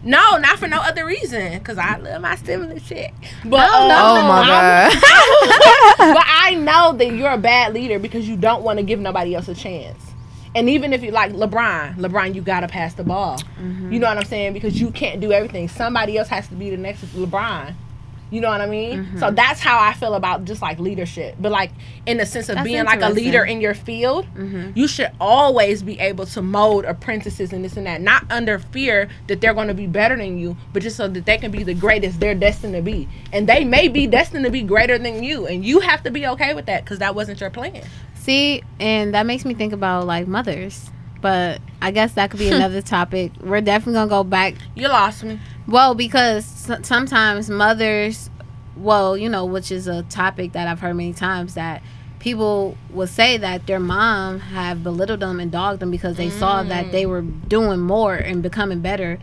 No, 0.07 0.37
not 0.39 0.59
for 0.59 0.69
no 0.69 0.79
other 0.81 1.05
reason. 1.05 1.59
Cause 1.61 1.79
I 1.79 1.97
love 1.99 2.23
my 2.23 2.37
stimulus 2.37 2.89
check. 2.89 3.13
But 3.45 3.69
Oh, 3.73 3.89
no. 3.89 3.95
uh, 3.95 4.21
Oh 4.23 4.29
my 4.29 4.41
I'm- 4.41 4.93
god. 4.93 6.15
but 6.15 6.25
I 6.27 6.55
know 6.55 6.93
that 6.97 7.13
you're 7.15 7.31
a 7.33 7.39
bad 7.39 7.75
leader 7.75 7.99
because 7.99 8.29
you 8.29 8.37
don't 8.37 8.63
want 8.63 8.79
to 8.79 8.83
give 8.85 9.01
nobody 9.01 9.35
else 9.35 9.49
a 9.49 9.55
chance. 9.55 10.01
And 10.55 10.71
even 10.71 10.93
if 10.95 11.03
you 11.03 11.11
like 11.11 11.33
LeBron, 11.33 11.97
LeBron, 11.97 12.35
you 12.35 12.41
gotta 12.41 12.69
pass 12.69 12.95
the 12.95 13.05
ball. 13.05 13.39
You 13.59 13.99
know 13.99 14.07
what 14.09 14.17
I'm 14.17 14.25
saying? 14.25 14.53
Because 14.55 14.81
you 14.81 14.91
can't 14.91 15.21
do 15.21 15.31
everything. 15.33 15.69
Somebody 15.69 16.17
else 16.17 16.29
has 16.29 16.49
to 16.49 16.55
be 16.55 16.71
the 16.71 16.77
next 16.79 17.03
LeBron. 17.15 17.75
You 18.31 18.41
know 18.41 18.49
what 18.49 18.61
I 18.61 18.67
mean? 18.67 19.07
So 19.19 19.27
mm-hmm. 19.27 19.35
that's 19.37 19.61
how 19.61 19.79
I 19.79 19.93
feel 19.93 20.15
about 20.15 20.45
just 20.45 20.61
like 20.61 20.81
leadership. 20.81 21.37
But 21.39 21.53
like 21.53 21.71
in 22.07 22.19
the 22.19 22.27
sense 22.27 22.49
of 22.49 22.57
That's 22.57 22.67
being 22.67 22.85
like 22.85 23.01
a 23.01 23.09
leader 23.09 23.45
in 23.45 23.61
your 23.61 23.75
field, 23.75 24.27
mm-hmm. 24.35 24.73
you 24.75 24.89
should 24.89 25.13
always 25.21 25.83
be 25.83 25.99
able 26.01 26.27
to 26.27 26.43
mold 26.43 26.85
apprentices 26.85 27.53
and 27.53 27.65
this 27.65 27.77
and 27.77 27.87
that. 27.87 28.01
Not 28.01 28.31
under 28.31 28.59
fear 28.59 29.09
that 29.29 29.41
they're 29.41 29.55
going 29.55 29.69
to 29.69 29.75
be 29.75 29.87
better 29.87 30.17
than 30.17 30.39
you, 30.39 30.57
but 30.73 30.83
just 30.83 30.97
so 30.97 31.07
that 31.07 31.25
they 31.25 31.39
can 31.39 31.53
be 31.53 31.63
the 31.63 31.75
greatest 31.75 32.19
they're 32.19 32.35
destined 32.35 32.75
to 32.75 32.83
be. 32.83 33.09
And 33.33 33.49
they 33.49 33.65
may 33.65 33.87
be 33.89 34.07
destined 34.07 34.45
to 34.45 34.51
be 34.51 34.63
greater 34.63 34.99
than 34.99 35.23
you, 35.23 35.47
and 35.47 35.65
you 35.65 35.81
have 35.81 36.03
to 36.03 36.11
be 36.11 36.27
okay 36.27 36.55
with 36.55 36.67
that 36.67 36.85
because 36.85 36.99
that 36.99 37.15
wasn't 37.15 37.41
your 37.41 37.51
plan. 37.51 37.85
See, 38.15 38.65
and 38.81 39.15
that 39.15 39.25
makes 39.25 39.45
me 39.45 39.55
think 39.55 39.73
about 39.73 40.07
like 40.07 40.27
mothers. 40.27 40.91
But 41.21 41.61
I 41.81 41.93
guess 41.93 42.13
that 42.15 42.31
could 42.31 42.41
be 42.41 42.49
another 42.53 42.83
topic. 42.83 43.33
We're 43.41 43.61
definitely 43.61 43.95
gonna 43.95 44.11
go 44.11 44.25
back. 44.25 44.55
You 44.75 44.89
lost 44.89 45.23
me. 45.23 45.39
Well, 45.67 45.95
because 45.95 46.45
sometimes 46.83 47.51
mothers, 47.51 48.31
well, 48.77 49.17
you 49.17 49.29
know, 49.29 49.45
which 49.45 49.71
is 49.73 49.87
a 49.89 50.03
topic 50.05 50.53
that 50.53 50.69
I've 50.69 50.81
heard 50.81 50.95
many 50.95 51.13
times 51.13 51.55
that 51.55 51.83
people 52.19 52.77
will 52.91 53.07
say 53.07 53.37
that 53.39 53.67
their 53.67 53.81
mom 53.81 54.41
have 54.41 54.83
belittled 54.83 55.21
them 55.21 55.41
and 55.41 55.51
dogged 55.51 55.81
them 55.81 55.91
because 55.91 56.17
they 56.17 56.31
saw 56.31 56.63
that 56.63 56.93
they 56.93 57.07
were 57.07 57.23
doing 57.23 57.81
more 57.81 58.15
and 58.15 58.43
becoming 58.43 58.81
better 58.81 59.19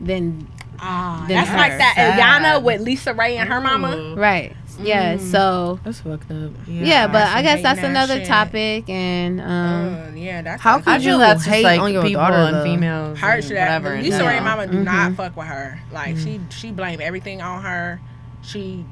than 0.00 0.46
Ah, 0.82 1.26
Than 1.28 1.36
that's 1.36 1.50
her. 1.50 1.56
like 1.58 1.76
that 1.76 1.92
Sad. 1.94 2.18
Iyanla 2.18 2.62
with 2.62 2.80
LisaRaye 2.86 3.36
and 3.36 3.50
her 3.50 3.60
mama. 3.60 3.94
Ooh. 3.96 4.14
right. 4.14 4.56
Yeah. 4.82 5.16
So 5.18 5.78
That's 5.84 6.00
fucked 6.00 6.30
up. 6.30 6.52
yeah, 6.66 7.06
but 7.06 7.22
I 7.28 7.42
guess 7.42 7.62
that's 7.62 7.80
ass 7.80 7.84
another 7.86 8.16
shit. 8.18 8.26
topic, 8.28 8.88
and 8.88 9.40
um, 9.40 9.46
Uh, 9.48 10.16
yeah, 10.16 10.42
that's 10.42 10.62
How 10.62 10.76
like- 10.76 10.84
could 10.84 11.02
you 11.04 11.10
feel 11.10 11.18
that's 11.18 11.44
hate 11.44 11.62
just 11.62 11.64
like 11.64 11.80
on 11.80 11.92
your 11.92 12.02
people 12.02 12.20
daughter, 12.22 12.56
and 12.56 12.62
females, 12.64 13.18
her 13.18 13.28
and 13.34 13.44
shit. 13.44 13.54
that- 13.54 13.82
whatever. 13.82 14.02
Lisa 14.02 14.18
and 14.18 14.26
Ray 14.26 14.34
that. 14.34 14.42
mama 14.44 14.66
do 14.66 14.78
Mhm. 14.78 14.84
not 14.84 15.12
fuck 15.14 15.36
with 15.36 15.46
her. 15.46 15.78
Like 15.92 16.16
she 16.18 16.40
she 16.50 16.70
blame 16.72 17.00
everything 17.00 17.40
on 17.42 17.62
her. 17.62 18.00
She 18.42 18.84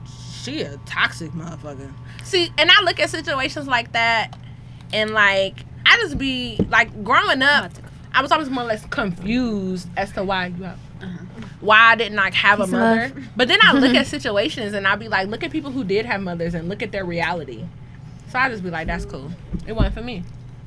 she 0.42 0.62
a 0.62 0.76
toxic 0.86 1.30
motherfucker. 1.32 1.90
See, 2.22 2.50
and 2.58 2.70
I 2.70 2.82
look 2.84 3.00
at 3.00 3.10
situations 3.10 3.66
like 3.66 3.92
that, 3.92 4.36
and 4.92 5.10
like 5.10 5.64
I 5.86 5.96
just 6.02 6.18
be 6.18 6.58
like 6.68 7.02
growing 7.02 7.42
up, 7.42 7.72
I 8.12 8.20
was 8.22 8.30
always 8.32 8.50
more 8.50 8.64
or 8.64 8.66
less 8.66 8.84
confused 8.86 9.88
as 9.96 10.12
to 10.12 10.24
why 10.24 10.46
you 10.46 10.64
have. 10.64 10.78
Why 11.60 11.92
I 11.92 11.96
didn't 11.96 12.16
like 12.16 12.34
have 12.34 12.60
a 12.60 12.64
Peace 12.64 12.72
and 12.72 12.80
mother, 12.80 13.12
but 13.36 13.48
then 13.48 13.58
I 13.62 13.72
look 13.72 13.94
at 13.94 14.06
situations 14.16 14.74
and 14.74 14.86
I 14.86 14.94
be 14.96 15.08
like, 15.08 15.28
look 15.28 15.42
at 15.42 15.50
people 15.50 15.72
who 15.72 15.82
did 15.84 16.06
have 16.06 16.20
mothers 16.20 16.54
and 16.54 16.68
look 16.68 16.82
at 16.82 16.92
their 16.92 17.04
reality. 17.04 17.64
So 18.30 18.38
I 18.38 18.48
just 18.48 18.62
be 18.62 18.70
like, 18.70 18.86
that's 18.86 19.04
cool. 19.04 19.30
It 19.66 19.72
wasn't 19.72 19.94
for 19.94 20.02
me. 20.02 20.22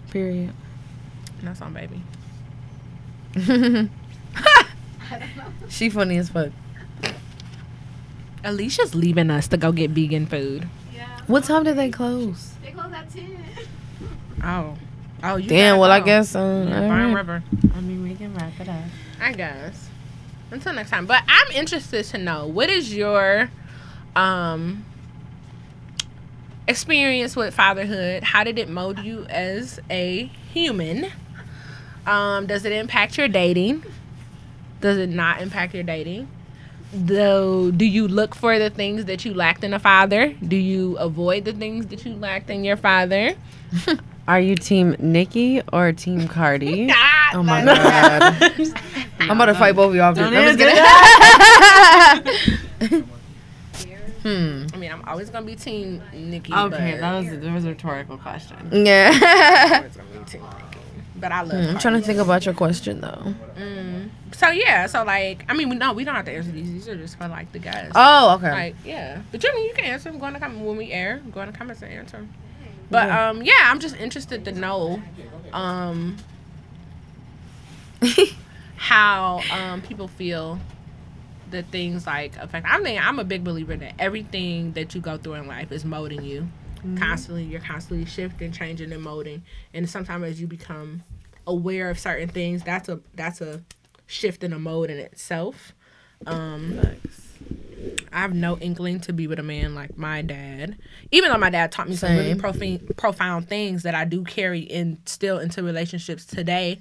Period. 0.09 0.53
That's 1.43 1.61
on 1.61 1.73
baby. 1.73 2.01
She 5.69 5.89
funny 5.89 6.17
as 6.17 6.29
fuck. 6.29 6.51
Alicia's 8.43 8.95
leaving 8.95 9.29
us 9.29 9.47
to 9.49 9.57
go 9.57 9.71
get 9.71 9.91
vegan 9.91 10.25
food. 10.25 10.67
Yeah. 10.93 11.07
What 11.27 11.43
time 11.43 11.63
do 11.63 11.73
they 11.73 11.89
close? 11.89 12.53
they 12.63 12.71
close 12.71 12.91
at 12.91 13.09
ten. 13.09 13.37
Oh. 14.43 14.75
Oh, 15.23 15.35
you 15.35 15.47
Damn. 15.47 15.73
gotta 15.75 15.79
Well, 15.79 15.91
I 15.91 15.99
guess. 15.99 16.35
Um, 16.35 16.67
Yeah, 16.67 16.83
all 16.83 16.89
right. 16.89 17.13
River. 17.13 17.43
I 17.75 17.81
mean, 17.81 18.03
we 18.03 18.15
can 18.15 18.33
wrap 18.33 18.59
it 18.59 18.67
up. 18.67 18.83
I 19.21 19.33
guess. 19.33 19.89
Until 20.51 20.73
next 20.73 20.89
time. 20.89 21.05
But 21.05 21.23
I'm 21.27 21.51
interested 21.53 22.05
to 22.05 22.17
know 22.17 22.45
what 22.45 22.69
is 22.69 22.93
your 22.93 23.49
um 24.15 24.85
experience 26.67 27.35
with 27.35 27.53
fatherhood? 27.53 28.23
How 28.23 28.43
did 28.43 28.57
it 28.59 28.69
mold 28.69 28.99
you 28.99 29.25
as 29.29 29.79
a 29.89 30.25
human? 30.53 31.11
Um, 32.05 32.47
does 32.47 32.65
it 32.65 32.71
impact 32.71 33.17
your 33.17 33.27
dating? 33.27 33.83
Does 34.79 34.97
it 34.97 35.09
not 35.09 35.41
impact 35.41 35.73
your 35.73 35.83
dating? 35.83 36.27
Though, 36.93 37.71
do 37.71 37.85
you 37.85 38.07
look 38.07 38.35
for 38.35 38.59
the 38.59 38.69
things 38.69 39.05
that 39.05 39.23
you 39.23 39.33
lacked 39.33 39.63
in 39.63 39.73
a 39.73 39.79
father? 39.79 40.33
Do 40.33 40.57
you 40.57 40.97
avoid 40.97 41.45
the 41.45 41.53
things 41.53 41.87
that 41.87 42.05
you 42.05 42.15
lacked 42.15 42.49
in 42.49 42.63
your 42.63 42.77
father? 42.77 43.35
Are 44.27 44.39
you 44.39 44.55
team 44.55 44.95
Nicki 44.99 45.61
or 45.73 45.91
team 45.91 46.27
Cardi? 46.27 46.91
Oh 47.33 47.41
my 47.43 47.63
god. 47.63 48.41
I'm 49.21 49.31
about 49.31 49.45
to 49.45 49.53
fight 49.55 49.73
both 49.73 49.91
of 49.91 49.95
y'all. 49.95 50.13
Don't 50.13 50.33
I'm 50.33 50.57
just 50.57 50.61
answer 50.61 52.21
kidding. 52.81 53.03
hmm. 54.21 54.65
I 54.73 54.77
mean, 54.77 54.91
I'm 54.91 55.01
always 55.07 55.29
gonna 55.29 55.45
be 55.45 55.55
team 55.55 56.03
Nicki. 56.13 56.53
Okay, 56.53 56.97
that 56.97 57.17
was 57.19 57.29
that 57.29 57.53
was 57.53 57.63
a 57.63 57.69
rhetorical 57.69 58.17
question. 58.17 58.57
Yeah. 58.85 59.11
always 59.77 59.95
gonna 59.95 60.09
be 60.09 60.29
team 60.29 60.41
Nicki. 60.41 60.79
But 61.15 61.31
I 61.31 61.41
love. 61.43 61.69
I'm 61.69 61.79
trying 61.79 62.01
to 62.01 62.05
think 62.05 62.19
about 62.19 62.45
your 62.45 62.53
question 62.53 62.99
though. 62.99 63.33
Mm. 63.55 64.09
So 64.33 64.49
yeah, 64.49 64.87
so 64.87 65.05
like, 65.05 65.45
I 65.47 65.53
mean, 65.53 65.69
we 65.69 65.77
no, 65.77 65.93
we 65.93 66.03
don't 66.03 66.15
have 66.15 66.25
to 66.25 66.31
answer 66.33 66.51
these. 66.51 66.69
These 66.69 66.89
are 66.89 66.97
just 66.97 67.17
for 67.17 67.29
like 67.29 67.49
the 67.53 67.59
guys. 67.59 67.91
Oh, 67.95 68.35
okay. 68.35 68.51
Like, 68.51 68.75
yeah, 68.83 69.21
but 69.31 69.39
Jimmy, 69.39 69.67
you 69.67 69.73
can 69.73 69.85
answer 69.85 70.11
them. 70.11 70.19
Go 70.19 70.27
in 70.27 70.33
the 70.33 70.39
comment 70.39 70.65
when 70.65 70.75
we 70.75 70.91
air. 70.91 71.21
Go 71.31 71.39
in 71.41 71.51
the 71.51 71.57
comments 71.57 71.81
and 71.81 71.93
answer 71.93 72.17
'em. 72.17 72.33
But 72.91 73.07
Yeah. 73.07 73.29
um, 73.29 73.41
yeah, 73.41 73.53
I'm 73.63 73.79
just 73.79 73.95
interested 73.95 74.45
to 74.45 74.51
know, 74.51 75.01
um, 75.53 76.17
how 78.75 79.45
um 79.49 79.81
people 79.81 80.07
feel 80.07 80.59
the 81.49 81.63
things 81.63 82.05
like 82.07 82.35
affect. 82.37 82.65
I 82.69 82.79
mean, 82.79 82.99
I'm 83.01 83.19
a 83.19 83.23
big 83.23 83.43
believer 83.43 83.75
that 83.75 83.93
everything 83.99 84.73
that 84.73 84.93
you 84.95 85.01
go 85.01 85.17
through 85.17 85.33
in 85.35 85.47
life 85.47 85.71
is 85.71 85.83
molding 85.85 86.23
you. 86.23 86.47
Constantly, 86.97 87.43
you're 87.43 87.59
constantly 87.61 88.05
shifting, 88.07 88.51
changing, 88.51 88.91
and 88.91 89.03
molding. 89.03 89.43
And 89.73 89.87
sometimes 89.87 90.23
as 90.23 90.41
you 90.41 90.47
become 90.47 91.03
aware 91.45 91.91
of 91.91 91.99
certain 91.99 92.27
things, 92.27 92.63
that's 92.63 92.89
a 92.89 92.99
that's 93.13 93.39
a 93.39 93.61
shift 94.07 94.43
in 94.43 94.51
a 94.51 94.59
mode 94.59 94.89
in 94.89 94.97
itself. 94.97 95.73
Um, 96.25 96.79
I 98.13 98.19
have 98.19 98.33
no 98.33 98.57
inkling 98.57 98.99
to 99.01 99.13
be 99.13 99.27
with 99.27 99.39
a 99.39 99.43
man 99.43 99.73
like 99.73 99.97
my 99.97 100.21
dad. 100.21 100.77
Even 101.11 101.31
though 101.31 101.37
my 101.37 101.49
dad 101.49 101.71
taught 101.71 101.89
me 101.89 101.95
some 101.95 102.11
really 102.11 102.31
Same. 102.31 102.39
profound, 102.39 102.97
profound 102.97 103.47
things 103.47 103.83
that 103.83 103.95
I 103.95 104.05
do 104.05 104.23
carry 104.23 104.59
in 104.59 104.99
still 105.05 105.39
into 105.39 105.63
relationships 105.63 106.25
today, 106.25 106.79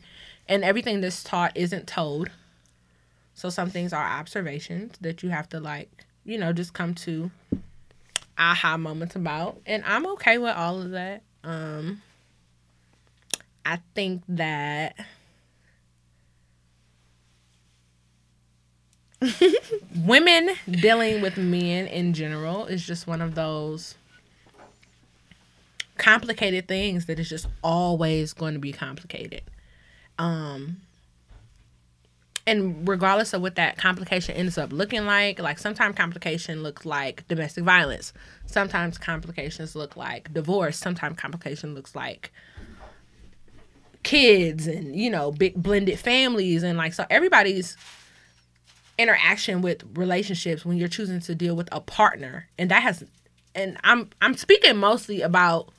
and 0.48 0.64
everything 0.64 1.00
that's 1.00 1.22
taught 1.22 1.56
isn't 1.56 1.86
told. 1.86 2.30
So 3.34 3.48
some 3.48 3.70
things 3.70 3.92
are 3.92 4.04
observations 4.04 4.96
that 5.00 5.22
you 5.22 5.30
have 5.30 5.48
to 5.50 5.60
like, 5.60 5.88
you 6.24 6.36
know, 6.36 6.52
just 6.52 6.74
come 6.74 6.94
to 6.96 7.30
aha 8.36 8.76
moments 8.76 9.16
about, 9.16 9.60
and 9.66 9.84
I'm 9.86 10.06
okay 10.06 10.38
with 10.38 10.54
all 10.56 10.80
of 10.82 10.90
that. 10.90 11.22
Um, 11.44 12.02
I 13.64 13.78
think 13.94 14.22
that 14.28 14.96
women 20.04 20.50
dealing 20.70 21.20
with 21.20 21.36
men 21.36 21.86
in 21.86 22.14
general 22.14 22.66
is 22.66 22.86
just 22.86 23.06
one 23.06 23.20
of 23.20 23.34
those 23.34 23.94
complicated 25.98 26.66
things 26.66 27.06
that 27.06 27.18
is 27.18 27.28
just 27.28 27.46
always 27.62 28.32
going 28.32 28.54
to 28.54 28.60
be 28.60 28.72
complicated. 28.72 29.42
Um 30.18 30.78
and 32.46 32.88
regardless 32.88 33.32
of 33.34 33.42
what 33.42 33.54
that 33.56 33.76
complication 33.76 34.34
ends 34.34 34.56
up 34.56 34.72
looking 34.72 35.04
like, 35.04 35.38
like 35.38 35.58
sometimes 35.58 35.94
complication 35.94 36.62
looks 36.62 36.86
like 36.86 37.28
domestic 37.28 37.64
violence. 37.64 38.12
Sometimes 38.46 38.98
complications 38.98 39.76
look 39.76 39.96
like 39.96 40.32
divorce. 40.32 40.78
Sometimes 40.78 41.18
complication 41.18 41.74
looks 41.74 41.94
like 41.94 42.32
kids 44.02 44.66
and 44.66 44.96
you 44.96 45.10
know 45.10 45.30
big 45.30 45.54
blended 45.62 45.98
families 45.98 46.62
and 46.62 46.78
like 46.78 46.94
so 46.94 47.04
everybody's 47.10 47.76
interaction 49.00 49.62
with 49.62 49.84
relationships 49.94 50.64
when 50.64 50.76
you're 50.76 50.88
choosing 50.88 51.20
to 51.20 51.34
deal 51.34 51.56
with 51.56 51.68
a 51.72 51.80
partner. 51.80 52.48
And 52.58 52.70
that 52.70 52.82
has 52.82 53.04
and 53.54 53.76
i'm 53.82 54.08
i'm 54.22 54.36
speaking 54.36 54.76
mostly 54.76 55.22
about 55.22 55.70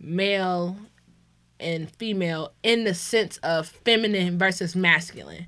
male 0.00 0.76
and 1.60 1.88
female 1.92 2.52
in 2.64 2.82
the 2.82 2.94
sense 2.94 3.36
of 3.38 3.68
feminine 3.68 4.38
versus 4.38 4.74
masculine. 4.74 5.46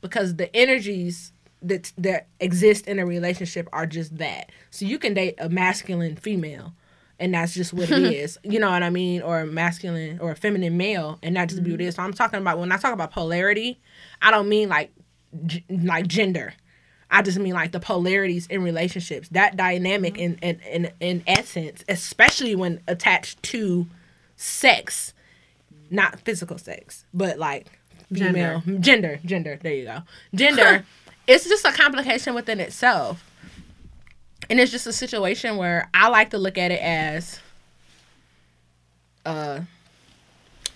Because 0.00 0.36
the 0.36 0.54
energies 0.54 1.32
that 1.62 1.92
that 1.96 2.26
exist 2.40 2.86
in 2.86 2.98
a 2.98 3.06
relationship 3.06 3.68
are 3.72 3.86
just 3.86 4.18
that. 4.18 4.50
So 4.70 4.84
you 4.84 4.98
can 4.98 5.14
date 5.14 5.36
a 5.38 5.48
masculine 5.48 6.16
female 6.16 6.72
and 7.20 7.32
that's 7.32 7.54
just 7.54 7.72
what 7.72 7.90
it 7.90 8.02
is. 8.12 8.38
You 8.42 8.58
know 8.58 8.70
what 8.70 8.82
i 8.82 8.90
mean? 8.90 9.22
Or 9.22 9.40
a 9.40 9.46
masculine 9.46 10.18
or 10.18 10.32
a 10.32 10.36
feminine 10.36 10.76
male 10.76 11.18
and 11.22 11.36
that 11.36 11.48
just 11.48 11.62
be 11.62 11.70
what 11.70 11.80
it 11.80 11.86
is. 11.86 11.94
So 11.94 12.02
i'm 12.02 12.12
talking 12.12 12.40
about 12.40 12.58
when 12.58 12.72
i 12.72 12.76
talk 12.76 12.92
about 12.92 13.12
polarity 13.12 13.80
i 14.20 14.30
don't 14.30 14.48
mean 14.48 14.68
like 14.68 14.92
g- 15.46 15.64
like 15.68 16.06
gender 16.06 16.54
i 17.10 17.22
just 17.22 17.38
mean 17.38 17.54
like 17.54 17.72
the 17.72 17.80
polarities 17.80 18.46
in 18.48 18.62
relationships 18.62 19.28
that 19.30 19.56
dynamic 19.56 20.16
in 20.18 20.36
in 20.42 20.60
in, 20.60 20.90
in 21.00 21.22
essence 21.26 21.84
especially 21.88 22.54
when 22.54 22.80
attached 22.88 23.42
to 23.42 23.86
sex 24.36 25.12
not 25.90 26.18
physical 26.20 26.58
sex 26.58 27.04
but 27.12 27.38
like 27.38 27.78
female 28.12 28.62
gender 28.80 29.18
gender, 29.24 29.58
there 29.62 29.74
you 29.74 29.84
go 29.84 29.98
gender 30.34 30.84
it's 31.26 31.48
just 31.48 31.64
a 31.64 31.72
complication 31.72 32.34
within 32.34 32.60
itself. 32.60 33.30
And 34.50 34.60
it's 34.60 34.70
just 34.70 34.86
a 34.86 34.92
situation 34.92 35.56
where 35.56 35.88
I 35.94 36.08
like 36.08 36.30
to 36.30 36.38
look 36.38 36.58
at 36.58 36.70
it 36.70 36.80
as 36.82 37.40
uh 39.24 39.60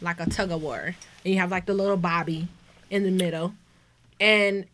like 0.01 0.21
a 0.21 0.27
tug 0.31 0.51
of 0.51 0.63
war. 0.63 0.95
And 1.25 1.35
you 1.35 1.39
have 1.39 1.51
like 1.51 1.67
the 1.67 1.75
little 1.75 1.97
bobby 1.97 2.49
in 2.89 3.03
the 3.03 3.11
middle. 3.11 3.55
And 4.21 4.67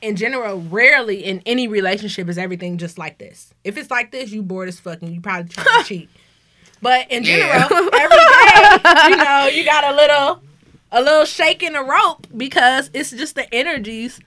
in 0.00 0.16
general, 0.16 0.60
rarely 0.60 1.24
in 1.24 1.42
any 1.46 1.66
relationship 1.68 2.28
is 2.28 2.38
everything 2.38 2.78
just 2.78 2.98
like 2.98 3.18
this. 3.18 3.52
If 3.64 3.76
it's 3.76 3.90
like 3.90 4.10
this, 4.12 4.30
you 4.30 4.42
bored 4.42 4.68
as 4.68 4.78
fucking. 4.80 5.12
You 5.12 5.20
probably 5.20 5.48
trying 5.48 5.82
to 5.82 5.84
cheat. 5.88 6.10
But 6.82 7.10
in 7.10 7.24
general, 7.24 7.62
every 7.94 8.16
day, 8.16 9.08
you 9.08 9.16
know, 9.16 9.48
you 9.52 9.64
got 9.64 9.84
a 9.84 9.96
little 9.96 10.42
a 10.92 11.02
little 11.02 11.24
shake 11.24 11.62
in 11.62 11.72
the 11.72 11.82
rope 11.82 12.26
because 12.36 12.90
it's 12.92 13.10
just 13.10 13.34
the 13.34 13.52
energies 13.54 14.20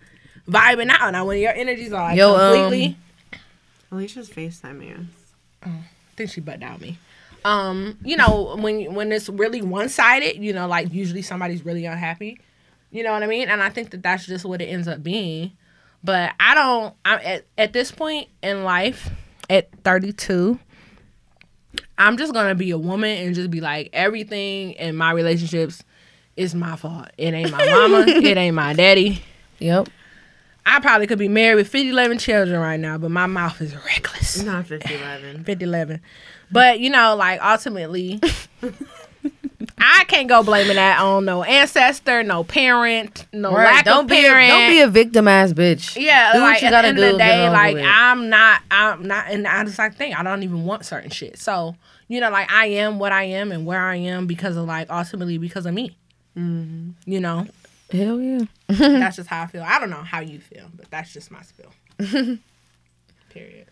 vibing 0.49 0.89
out. 0.89 1.11
Now 1.11 1.25
when 1.25 1.39
your 1.39 1.53
energies 1.53 1.93
are 1.93 2.03
like 2.09 2.17
Yo, 2.17 2.35
um, 2.35 2.53
completely 2.53 2.97
Alicia's 3.91 4.29
FaceTiming 4.29 4.99
us. 4.99 5.05
I 5.63 5.69
think 6.15 6.31
she 6.31 6.41
butt 6.41 6.59
down 6.59 6.79
me. 6.81 6.97
Um, 7.45 7.97
you 8.03 8.17
know, 8.17 8.55
when 8.57 8.93
when 8.93 9.11
it's 9.11 9.29
really 9.29 9.61
one 9.61 9.87
sided, 9.89 10.43
you 10.43 10.51
know, 10.51 10.67
like 10.67 10.91
usually 10.91 11.21
somebody's 11.21 11.63
really 11.63 11.85
unhappy. 11.85 12.39
You 12.91 13.03
know 13.03 13.11
what 13.11 13.23
I 13.23 13.27
mean? 13.27 13.49
And 13.49 13.61
I 13.61 13.69
think 13.69 13.91
that 13.91 14.01
that's 14.03 14.25
just 14.25 14.45
what 14.45 14.61
it 14.61 14.65
ends 14.65 14.87
up 14.87 15.03
being. 15.03 15.51
But 16.03 16.33
I 16.39 16.53
don't. 16.53 16.95
I'm 17.03 17.19
at 17.23 17.45
at 17.57 17.73
this 17.73 17.91
point 17.91 18.29
in 18.41 18.63
life, 18.63 19.09
at 19.49 19.69
32, 19.83 20.59
I'm 21.97 22.17
just 22.17 22.33
gonna 22.33 22.55
be 22.55 22.71
a 22.71 22.77
woman 22.77 23.17
and 23.17 23.35
just 23.35 23.49
be 23.49 23.61
like 23.61 23.89
everything 23.93 24.73
in 24.73 24.95
my 24.95 25.11
relationships 25.11 25.83
is 26.35 26.53
my 26.53 26.75
fault. 26.75 27.09
It 27.17 27.33
ain't 27.33 27.51
my 27.51 27.65
mama. 27.65 28.05
it 28.07 28.37
ain't 28.37 28.55
my 28.55 28.73
daddy. 28.73 29.23
Yep. 29.59 29.89
I 30.65 30.79
probably 30.81 31.07
could 31.07 31.17
be 31.17 31.29
married 31.29 31.55
with 31.55 31.69
50, 31.69 31.89
11 31.89 32.17
children 32.17 32.59
right 32.59 32.79
now, 32.79 32.97
but 32.97 33.09
my 33.09 33.25
mouth 33.25 33.61
is 33.61 33.73
reckless. 33.73 34.43
Not 34.43 34.67
5011. 34.67 35.45
50 35.45 35.63
11. 35.63 36.01
But 36.51 36.79
you 36.79 36.89
know, 36.89 37.15
like 37.15 37.43
ultimately, 37.43 38.21
I 39.79 40.05
can't 40.07 40.27
go 40.27 40.41
blaming 40.43 40.75
that 40.75 40.99
on 40.99 41.25
no 41.25 41.43
ancestor, 41.43 42.23
no 42.23 42.43
parent, 42.43 43.27
no 43.31 43.51
lack 43.51 43.85
Don't 43.85 44.05
of 44.05 44.07
be 44.07 44.15
parent. 44.15 44.49
a, 44.49 44.53
don't 44.53 44.69
be 44.69 44.79
a 44.81 44.87
victim 44.87 45.27
ass 45.27 45.53
bitch. 45.53 45.95
yeah, 46.01 46.33
do 46.33 46.39
what 46.41 46.47
like 46.53 46.61
you 46.61 46.67
at 46.67 46.71
gotta 46.71 46.85
the 46.85 46.89
end 46.89 46.97
do, 46.97 47.05
of 47.05 47.11
the 47.13 47.17
day, 47.19 47.49
like. 47.49 47.77
I'm 47.77 48.29
not, 48.29 48.61
I'm 48.71 49.07
not, 49.07 49.27
and 49.29 49.47
I 49.47 49.63
just 49.65 49.77
like 49.77 49.95
think 49.95 50.17
I 50.19 50.23
don't 50.23 50.43
even 50.43 50.63
want 50.65 50.85
certain 50.85 51.11
shit. 51.11 51.37
So 51.37 51.75
you 52.07 52.19
know, 52.19 52.29
like 52.31 52.51
I 52.51 52.67
am 52.67 52.97
what 52.99 53.11
I 53.11 53.23
am 53.23 53.51
and 53.51 53.65
where 53.65 53.81
I 53.81 53.97
am 53.97 54.25
because 54.27 54.57
of 54.57 54.65
like 54.65 54.89
ultimately 54.89 55.37
because 55.37 55.65
of 55.65 55.73
me. 55.73 55.95
Mm-hmm. 56.35 56.91
You 57.09 57.19
know, 57.19 57.47
Hell 57.91 58.19
yeah. 58.19 58.45
that's 58.67 59.15
just 59.17 59.29
how 59.29 59.43
I 59.43 59.47
feel. 59.47 59.63
I 59.63 59.79
don't 59.79 59.89
know 59.89 59.97
how 59.97 60.19
you 60.19 60.39
feel, 60.39 60.69
but 60.75 60.89
that's 60.89 61.13
just 61.13 61.31
my 61.31 61.41
spill. 61.41 61.71
Period. 63.29 63.67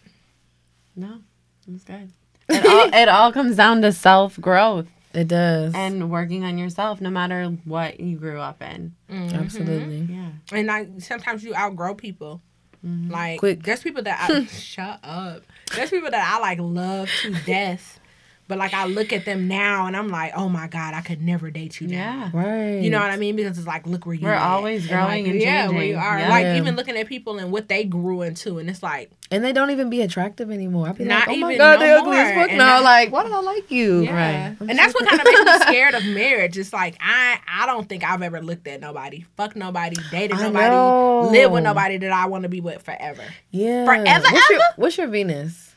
No, 0.96 1.20
it's 1.68 1.84
good. 1.84 2.12
It 2.48 2.66
all, 2.66 2.94
it 2.94 3.10
all 3.10 3.32
comes 3.34 3.56
down 3.56 3.82
to 3.82 3.92
self 3.92 4.40
growth 4.40 4.88
It 5.16 5.28
does. 5.28 5.74
and 5.74 6.10
working 6.12 6.44
on 6.44 6.58
yourself, 6.58 7.00
no 7.02 7.10
matter 7.10 7.46
what 7.64 8.00
you 8.00 8.18
grew 8.18 8.40
up 8.40 8.62
in. 8.62 8.94
Mm-hmm. 9.10 9.36
Absolutely. 9.36 10.08
Yeah. 10.14 10.30
And 10.52 10.68
like 10.68 10.90
sometimes 11.00 11.44
you 11.44 11.56
outgrow 11.56 11.96
people. 11.96 12.42
Mm-hmm. 12.86 13.12
Like 13.12 13.40
Quick. 13.40 13.64
there's 13.64 13.82
people 13.82 14.04
that 14.04 14.30
I 14.30 14.46
shut 14.48 15.00
up. 15.04 15.44
There's 15.76 15.90
people 15.90 16.12
that 16.12 16.34
I 16.36 16.40
like 16.40 16.60
love 16.60 17.10
to 17.24 17.32
death. 17.46 18.00
But 18.48 18.60
like 18.60 18.76
I 18.76 18.86
look 18.86 19.12
at 19.12 19.26
them 19.26 19.48
now 19.48 19.88
and 19.88 19.98
I'm 19.98 20.08
like, 20.10 20.34
oh 20.36 20.50
my 20.50 20.68
God, 20.68 20.94
I 20.94 21.02
could 21.02 21.20
never 21.20 21.50
date 21.50 21.82
you 21.82 21.88
now. 21.88 21.96
Yeah. 21.96 22.30
Right. 22.32 22.80
You 22.80 22.92
know 22.92 23.00
what 23.00 23.10
I 23.10 23.18
mean? 23.18 23.36
Because 23.36 23.58
it's 23.58 23.66
like, 23.66 23.88
look 23.88 24.06
where 24.06 24.14
you 24.14 24.28
are. 24.28 24.32
We're 24.32 24.36
at. 24.36 24.42
always 24.44 24.82
And, 24.84 24.90
growing 24.92 25.24
like, 25.26 25.34
and 25.34 25.42
yeah, 25.42 25.68
where 25.70 25.84
you 25.84 25.96
are. 25.98 26.20
Yeah. 26.20 26.30
Like 26.30 26.46
even 26.58 26.76
looking 26.76 26.96
at 26.96 27.08
people 27.08 27.40
and 27.40 27.52
what 27.52 27.70
they 27.70 27.84
grew 27.86 28.22
into, 28.22 28.60
and 28.60 28.70
it's 28.70 28.84
like, 28.84 29.10
And 29.32 29.44
they 29.44 29.52
don't 29.52 29.72
even 29.72 29.90
be 29.90 30.04
attractive 30.04 30.52
anymore. 30.52 30.90
I 30.90 30.92
be 30.92 31.06
Not 31.06 31.28
like, 31.28 31.38
oh 31.38 31.40
my 31.40 31.48
even 31.54 31.58
god, 31.58 31.80
no 31.80 31.86
they 31.88 31.92
ugly 31.92 32.18
as 32.18 32.34
more. 32.36 32.44
fuck 32.44 32.50
And 32.50 32.58
now. 32.60 32.66
that- 32.78 32.84
like, 32.84 33.12
why 33.12 33.24
did 33.24 33.32
I 33.32 33.40
like 33.42 33.72
you? 33.72 34.04
yeah. 34.04 34.54
I'm 34.62 34.70
And 34.70 34.78
that's 34.78 34.94
what 34.94 35.08
kind 35.10 35.20
of 35.20 35.26
makes 35.26 35.40
me 35.44 35.60
scared 35.62 35.96
of 35.96 36.06
marriage. 36.06 36.56
It's 36.60 36.72
like 36.72 36.98
I, 37.00 37.40
I 37.52 37.66
don't 37.66 37.90
think 37.90 38.04
I've 38.04 38.22
ever 38.22 38.42
looked 38.44 38.68
at 38.68 38.80
nobody, 38.80 39.26
fuck 39.38 39.56
nobody, 39.56 39.96
dated 40.12 40.38
I 40.38 40.44
nobody, 40.50 40.68
know. 40.70 41.30
live 41.32 41.52
with 41.52 41.64
nobody 41.64 41.98
that 41.98 42.12
I 42.12 42.28
want 42.28 42.44
to 42.44 42.50
be 42.50 42.62
with 42.62 42.84
forever. 42.84 43.24
Yeah. 43.50 43.86
Forever, 43.86 44.26
What's 44.32 44.50
your, 44.52 44.60
what's 44.76 44.98
your 45.00 45.08
Venus? 45.08 45.74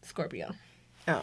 Scorpio. 0.00 0.52
Oh. 1.08 1.22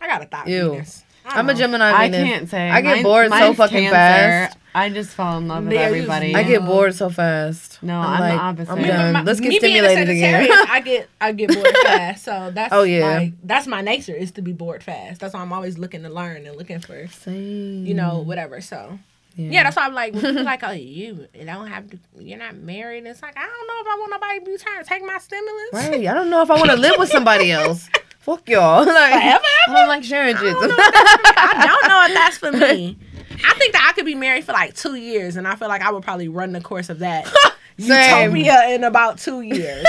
I 0.00 0.06
got 0.06 0.22
a 0.22 0.26
thought 0.26 0.46
Ew. 0.48 0.70
Venus. 0.72 1.02
I 1.24 1.38
I'm 1.40 1.48
a 1.48 1.52
know. 1.52 1.58
Gemini 1.58 1.90
I 1.92 2.08
Venus. 2.08 2.28
can't 2.28 2.48
say. 2.48 2.70
I 2.70 2.80
get 2.82 2.94
Mine- 2.96 3.02
bored 3.02 3.26
so 3.26 3.30
mine's 3.30 3.56
fucking 3.56 3.78
Cancer. 3.90 3.90
fast. 3.94 4.58
I 4.76 4.90
just 4.90 5.10
fall 5.10 5.38
in 5.38 5.48
love 5.48 5.64
with 5.64 5.72
They're 5.72 5.86
everybody. 5.88 6.34
I 6.36 6.42
get 6.44 6.64
bored 6.64 6.94
so 6.94 7.08
fast. 7.08 7.82
No, 7.82 7.98
I'm 7.98 8.20
the 8.20 8.42
opposite. 8.42 8.70
I'm 8.72 8.82
Me- 8.82 8.88
done. 8.88 9.12
My- 9.14 9.22
Let's 9.22 9.40
get 9.40 9.48
me 9.48 9.58
being 9.58 9.76
a 9.84 9.88
stimulated 9.88 10.08
again. 10.10 10.34
Sagittarius, 10.46 10.70
I 10.70 10.80
get 10.80 11.08
I 11.20 11.32
get 11.32 11.52
bored 11.54 11.76
fast. 11.82 12.24
So 12.24 12.50
that's 12.54 12.72
Oh, 12.72 12.82
yeah. 12.84 13.06
like, 13.18 13.32
that's 13.42 13.66
my 13.66 13.80
nature 13.80 14.14
is 14.14 14.30
to 14.32 14.42
be 14.42 14.52
bored 14.52 14.82
fast. 14.84 15.20
That's 15.20 15.34
why 15.34 15.40
I'm 15.40 15.52
always 15.52 15.78
looking 15.78 16.02
to 16.04 16.10
learn 16.10 16.46
and 16.46 16.56
looking 16.56 16.78
for 16.78 17.08
Same. 17.08 17.86
you 17.86 17.94
know 17.94 18.18
whatever. 18.20 18.60
So 18.60 18.98
yeah, 19.34 19.64
that's 19.64 19.76
why 19.76 19.84
I'm 19.86 19.94
like 19.94 20.12
when 20.14 20.22
people 20.22 20.42
like 20.44 20.62
oh 20.62 20.70
you 20.72 21.26
you 21.34 21.44
don't 21.44 21.66
have 21.66 21.90
to 21.90 21.98
you're 22.18 22.38
not 22.38 22.54
married. 22.56 23.04
It's 23.06 23.22
like 23.22 23.36
I 23.36 23.40
don't 23.46 23.66
know 23.66 23.80
if 23.80 23.86
I 23.88 23.96
want 23.98 24.10
nobody 24.12 24.38
to 24.40 24.44
be 24.44 24.56
trying 24.58 24.82
to 24.84 24.88
take 24.88 25.02
my 25.04 25.18
stimulus. 25.18 25.68
Right. 25.72 26.06
I 26.06 26.14
don't 26.14 26.30
know 26.30 26.42
if 26.42 26.50
I 26.50 26.54
want 26.54 26.70
to 26.70 26.76
live 26.76 26.94
with 26.98 27.08
somebody 27.08 27.50
else. 27.60 27.88
Fuck 28.26 28.48
y'all. 28.48 28.84
Like, 28.86 29.12
Forever, 29.12 29.44
I 29.44 29.72
don't 29.72 29.88
like 29.88 30.02
sharing 30.02 30.36
shit. 30.36 30.56
I 30.58 31.62
don't 31.64 31.88
know 31.88 32.04
if 32.06 32.14
that's 32.14 32.38
for 32.38 32.50
me. 32.50 32.98
I 33.44 33.54
think 33.54 33.72
that 33.72 33.86
I 33.88 33.92
could 33.94 34.04
be 34.04 34.16
married 34.16 34.42
for 34.44 34.52
like 34.52 34.74
two 34.74 34.96
years, 34.96 35.36
and 35.36 35.46
I 35.46 35.54
feel 35.54 35.68
like 35.68 35.80
I 35.80 35.92
would 35.92 36.02
probably 36.02 36.26
run 36.28 36.50
the 36.52 36.60
course 36.60 36.88
of 36.88 36.98
that 36.98 37.26
Same. 37.78 38.34
utopia 38.36 38.74
in 38.74 38.82
about 38.82 39.18
two 39.18 39.42
years. 39.42 39.86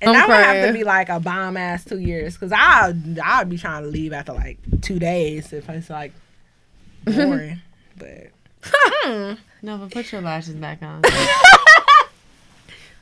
And 0.00 0.10
I'm 0.10 0.14
that 0.14 0.28
would 0.28 0.36
have 0.36 0.66
to 0.68 0.72
be 0.72 0.82
like 0.82 1.10
a 1.10 1.20
bomb 1.20 1.58
ass 1.58 1.84
two 1.84 1.98
years, 1.98 2.38
cause 2.38 2.52
I 2.54 2.94
I'd 3.22 3.50
be 3.50 3.58
trying 3.58 3.82
to 3.82 3.88
leave 3.90 4.14
after 4.14 4.32
like 4.32 4.56
two 4.80 4.98
days 4.98 5.52
if 5.52 5.68
it's 5.68 5.90
like 5.90 6.12
boring. 7.04 7.60
but 7.98 8.30
No, 9.62 9.76
but 9.76 9.90
put 9.90 10.10
your 10.10 10.22
lashes 10.22 10.54
back 10.54 10.80
on. 10.82 11.02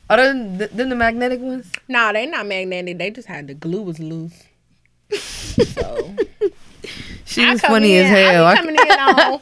Other 0.09 0.27
than, 0.33 0.57
than 0.57 0.89
the 0.89 0.95
magnetic 0.95 1.39
ones? 1.39 1.71
nah, 1.87 2.11
they 2.11 2.25
not 2.25 2.47
magnetic. 2.47 2.97
They 2.97 3.11
just 3.11 3.27
had 3.27 3.47
the 3.47 3.53
glue 3.53 3.81
was 3.83 3.99
loose. 3.99 4.43
So 5.11 6.15
She 7.25 7.43
I 7.45 7.51
was 7.51 7.61
come 7.61 7.71
funny 7.71 7.95
in, 7.97 8.05
as 8.05 8.11
hell. 8.11 8.45
I 8.45 8.51
I- 8.51 8.55
be 8.55 8.59
coming 8.61 8.75
in 8.75 8.91
on. 8.99 9.41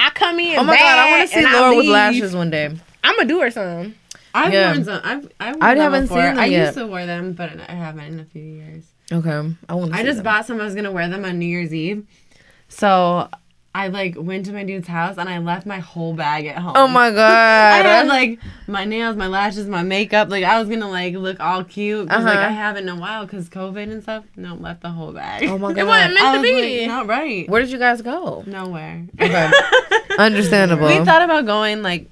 I 0.00 0.10
come 0.10 0.38
in. 0.40 0.58
oh 0.58 0.64
my 0.64 0.76
god, 0.76 0.98
I 0.98 1.10
want 1.18 1.30
to 1.30 1.36
see 1.36 1.44
Laura 1.44 1.70
with 1.76 1.78
leave. 1.84 1.90
lashes 1.92 2.34
one 2.34 2.50
day. 2.50 2.66
I'm 3.04 3.16
gonna 3.16 3.28
do 3.28 3.40
her 3.40 3.50
some. 3.50 3.94
I've 4.34 4.52
Yeah. 4.52 4.72
worn 4.72 4.84
some. 4.84 5.00
I've, 5.04 5.32
I've 5.40 5.54
worn 5.56 5.62
I 5.62 5.74
haven't 5.82 6.02
before. 6.02 6.16
seen 6.18 6.24
them 6.26 6.38
I 6.38 6.46
yet. 6.46 6.66
used 6.66 6.78
to 6.78 6.86
wear 6.86 7.04
them, 7.06 7.32
but 7.32 7.50
I 7.68 7.72
haven't 7.74 8.04
in 8.04 8.20
a 8.20 8.24
few 8.24 8.42
years. 8.42 8.84
Okay, 9.10 9.54
I 9.68 9.74
want. 9.74 9.92
I 9.94 10.02
just 10.04 10.22
bought 10.22 10.46
some. 10.46 10.60
I 10.60 10.64
was 10.64 10.74
gonna 10.74 10.92
wear 10.92 11.08
them 11.08 11.24
on 11.24 11.38
New 11.38 11.46
Year's 11.46 11.74
Eve, 11.74 12.06
so 12.68 13.28
I 13.74 13.88
like 13.88 14.16
went 14.18 14.46
to 14.46 14.52
my 14.52 14.64
dude's 14.64 14.88
house 14.88 15.18
and 15.18 15.28
I 15.28 15.38
left 15.38 15.64
my 15.66 15.78
whole 15.78 16.14
bag 16.14 16.46
at 16.46 16.58
home. 16.58 16.72
Oh 16.74 16.88
my 16.88 17.10
god! 17.10 17.18
I 17.86 17.88
had 17.88 18.06
like 18.08 18.40
my 18.66 18.84
nails, 18.84 19.14
my 19.16 19.26
lashes, 19.28 19.68
my 19.68 19.82
makeup. 19.82 20.30
Like 20.30 20.42
I 20.42 20.58
was 20.58 20.68
gonna 20.68 20.88
like 20.88 21.14
look 21.14 21.38
all 21.38 21.62
cute 21.64 22.08
because 22.08 22.24
like 22.24 22.34
Uh-huh. 22.34 22.40
Like 22.42 22.48
I 22.48 22.52
haven't 22.52 22.84
in 22.84 22.88
a 22.88 22.96
while 22.96 23.24
because 23.24 23.48
COVID 23.48 23.90
and 23.92 24.02
stuff. 24.02 24.24
No, 24.36 24.54
left 24.54 24.80
the 24.82 24.90
whole 24.90 25.12
bag. 25.12 25.44
oh 25.44 25.58
my 25.58 25.72
god! 25.74 25.78
It 25.82 25.86
wasn't 25.86 26.14
meant 26.14 26.26
I 26.26 26.32
to 26.34 26.38
was 26.40 26.50
be. 26.50 26.78
like, 26.80 26.88
not 26.88 27.06
right. 27.06 27.48
Where 27.48 27.60
did 27.60 27.70
you 27.70 27.78
guys 27.78 28.02
go? 28.02 28.42
Nowhere. 28.46 29.04
Okay, 29.20 29.50
understandable. 30.18 30.88
we 30.88 31.04
thought 31.04 31.22
about 31.22 31.46
going 31.46 31.82
like 31.82 32.08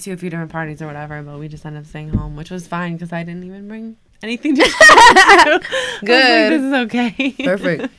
to 0.00 0.10
a 0.12 0.16
few 0.18 0.28
different 0.28 0.52
parties 0.52 0.82
or 0.82 0.86
whatever, 0.86 1.22
but 1.22 1.38
we 1.38 1.48
just 1.48 1.64
ended 1.64 1.82
up 1.82 1.86
staying 1.88 2.10
home, 2.10 2.36
which 2.36 2.50
was 2.50 2.66
fine 2.66 2.94
because 2.94 3.12
I 3.12 3.22
didn't 3.22 3.44
even 3.44 3.68
bring 3.68 3.96
anything 4.22 4.54
to. 4.56 4.62
Good. 4.62 5.62
Good. 6.04 6.52
this 6.52 6.62
is 6.62 6.72
okay. 6.74 7.32
Perfect. 7.44 7.92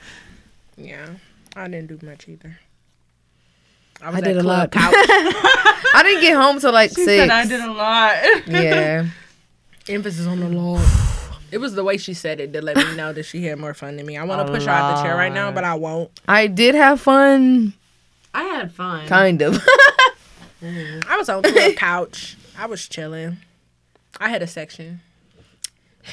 Yeah, 0.78 1.08
I 1.60 1.68
didn't 1.68 1.88
do 2.00 2.06
much 2.06 2.28
either. 2.28 2.58
I, 4.02 4.12
I 4.12 4.18
at 4.18 4.24
did 4.24 4.38
a 4.38 4.42
Club 4.42 4.46
lot. 4.46 4.72
Couch. 4.72 4.94
I 4.96 6.02
didn't 6.04 6.22
get 6.22 6.36
home 6.36 6.60
till 6.60 6.72
like 6.72 6.90
She 6.92 7.04
six. 7.06 7.08
said 7.08 7.30
I 7.30 7.46
did 7.46 7.60
a 7.62 7.72
lot. 7.72 8.16
yeah. 8.48 9.08
Emphasis 9.90 10.26
on 10.28 10.40
the 10.40 10.50
Lord. 10.50 10.82
It 11.52 11.58
was 11.58 11.74
the 11.74 11.84
way 11.84 11.98
she 11.98 12.14
said 12.14 12.40
it 12.40 12.54
that 12.54 12.64
let 12.64 12.78
me 12.78 12.96
know 12.96 13.12
that 13.12 13.24
she 13.24 13.44
had 13.46 13.58
more 13.58 13.74
fun 13.74 13.98
than 13.98 14.06
me. 14.06 14.16
I 14.18 14.24
want 14.24 14.46
to 14.46 14.54
push 14.54 14.66
her 14.66 14.70
out 14.70 14.98
the 14.98 15.02
chair 15.02 15.16
right 15.16 15.34
now, 15.34 15.52
but 15.52 15.64
I 15.64 15.74
won't. 15.74 16.12
I 16.28 16.46
did 16.46 16.76
have 16.76 17.02
fun, 17.02 17.74
I 18.36 18.44
had 18.44 18.72
fun. 18.72 19.08
kind 19.08 19.42
of. 19.42 19.58
I 20.62 21.16
was 21.18 21.28
on 21.28 21.42
the 21.42 21.74
Couch. 21.76 22.38
I 22.56 22.68
was 22.68 22.88
chilling. 22.88 23.38
I 24.20 24.30
had 24.30 24.44
a 24.44 24.48
section. 24.48 25.02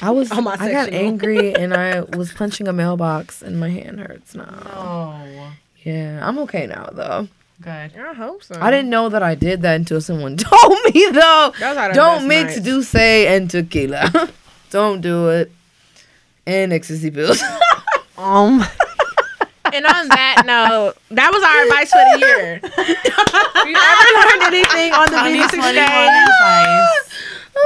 I 0.01 0.11
was. 0.11 0.31
On 0.31 0.43
my 0.43 0.55
I 0.59 0.71
got 0.71 0.89
angry 0.89 1.53
and 1.55 1.73
I 1.73 2.01
was 2.01 2.31
punching 2.31 2.67
a 2.67 2.73
mailbox 2.73 3.41
and 3.41 3.59
my 3.59 3.69
hand 3.69 3.99
hurts 3.99 4.35
now. 4.35 4.61
Oh, 4.75 5.53
Yeah, 5.83 6.19
I'm 6.27 6.37
okay 6.39 6.67
now 6.67 6.89
though. 6.91 7.27
good. 7.61 7.91
I 7.97 8.13
hope 8.13 8.43
so. 8.43 8.55
I 8.61 8.69
didn't 8.71 8.89
know 8.89 9.09
that 9.09 9.23
I 9.23 9.33
did 9.35 9.61
that 9.63 9.75
until 9.75 9.99
someone 10.01 10.37
told 10.37 10.77
me 10.93 11.07
though. 11.11 11.53
Those 11.59 11.77
are 11.77 11.87
the 11.89 11.93
Don't 11.95 12.27
mix 12.27 12.55
nights. 12.57 12.65
Douce 12.65 12.95
and 12.95 13.49
tequila. 13.49 14.29
Don't 14.69 15.01
do 15.01 15.29
it. 15.29 15.51
And 16.45 16.73
ecstasy 16.73 17.11
pills. 17.11 17.41
Um, 18.17 18.63
And 19.73 19.85
on 19.85 20.07
that 20.09 20.41
note, 20.47 20.95
that 21.11 21.29
was 21.29 21.43
our 21.45 21.61
advice 21.69 21.91
for 21.91 22.01
the 22.01 22.17
year. 22.25 22.59
if 22.63 23.67
you 23.67 23.77
ever 23.77 24.09
learned 24.17 24.55
anything 24.55 24.89
on 24.91 25.05
the 25.11 25.21
Venus 25.21 25.53
exchange, 25.53 26.25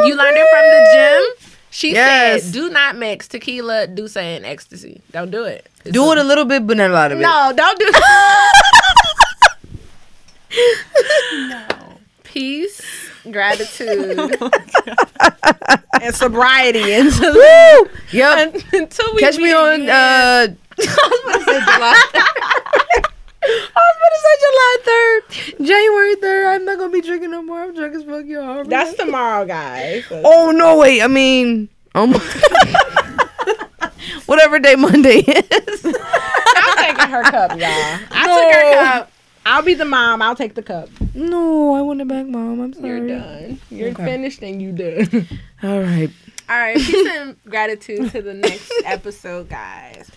You 0.04 0.16
learned 0.18 0.36
it 0.36 0.48
from 0.52 0.66
the 0.68 0.82
Gem. 0.92 1.24
She 1.74 1.94
Yes. 1.94 2.44
said, 2.44 2.54
"Do 2.54 2.70
not 2.70 2.98
mix 2.98 3.28
tequila, 3.30 3.88
Douce, 3.88 4.18
and 4.18 4.46
ecstasy. 4.46 5.02
Don't 5.12 5.32
do 5.32 5.46
it. 5.46 5.68
It's 5.86 5.94
Do 5.94 6.12
it 6.12 6.18
a 6.18 6.24
little 6.24 6.46
bit, 6.46 6.68
but 6.68 6.76
not 6.78 6.90
a 6.92 6.94
lot 6.94 7.12
of 7.12 7.20
it. 7.20 7.22
No, 7.22 7.54
don't 7.56 7.80
do 7.80 7.86
it. 7.88 8.04
no. 11.50 11.66
Peace, 12.24 12.82
gratitude, 13.30 14.18
and 16.02 16.16
sobriety 16.16 16.94
until, 16.94 17.34
Woo! 17.34 17.90
Yep. 18.12 18.56
until 18.74 19.14
we 19.14 19.20
Catch 19.20 19.38
me 19.38 19.52
on. 19.54 19.90
uh 19.90 20.48
I 20.48 20.56
was 20.78 21.46
gonna 21.46 21.46
say 21.46 21.60
July 21.74 23.02
third, 24.84 25.22
January 25.62 26.16
third. 26.16 26.48
I'm 26.56 26.66
not 26.66 26.78
gonna 26.78 26.92
be 26.92 27.02
drinking 27.02 27.32
no 27.32 27.42
more. 27.42 27.64
I'm 27.64 27.74
drunk 27.76 27.96
as 27.96 28.04
fuck, 28.04 28.26
y'all. 28.26 28.64
That's 28.64 28.94
tomorrow, 28.96 29.46
guys. 29.46 30.04
Oh 30.12 30.52
no! 30.52 30.78
Wait. 30.78 31.02
I 31.02 31.08
mean, 31.08 31.70
um, 31.96 32.14
whatever 34.26 34.60
day 34.60 34.76
Monday 34.76 35.20
is. 35.20 35.86
I'm 35.86 36.78
taking 36.78 37.10
her 37.10 37.24
cup, 37.24 37.52
y'all. 37.52 38.00
I 38.12 38.28
took 38.28 38.54
her 38.54 38.74
cup. 38.84 39.12
I'll 39.46 39.64
be 39.64 39.74
the 39.74 39.86
mom. 39.86 40.22
I'll 40.22 40.36
take 40.36 40.54
the 40.54 40.62
cup. 40.62 40.90
No, 41.16 41.74
I 41.76 41.82
want 41.82 42.00
it 42.02 42.08
back, 42.08 42.28
mom. 42.28 42.62
I'm 42.62 42.74
sorry. 42.74 42.88
You're 42.88 43.08
done. 43.08 43.60
You're 43.72 43.90
Okay. 43.90 44.06
finished 44.06 44.44
and 44.44 44.62
you 44.62 44.72
done. 44.72 45.28
All 45.64 45.82
right. 45.82 46.10
All 46.48 46.60
right. 46.60 46.78
Peace 46.78 47.08
and 47.10 47.36
gratitude 47.46 48.12
to 48.12 48.22
the 48.22 48.36
next 48.36 48.72
episode, 48.86 49.50
guys. 49.50 50.12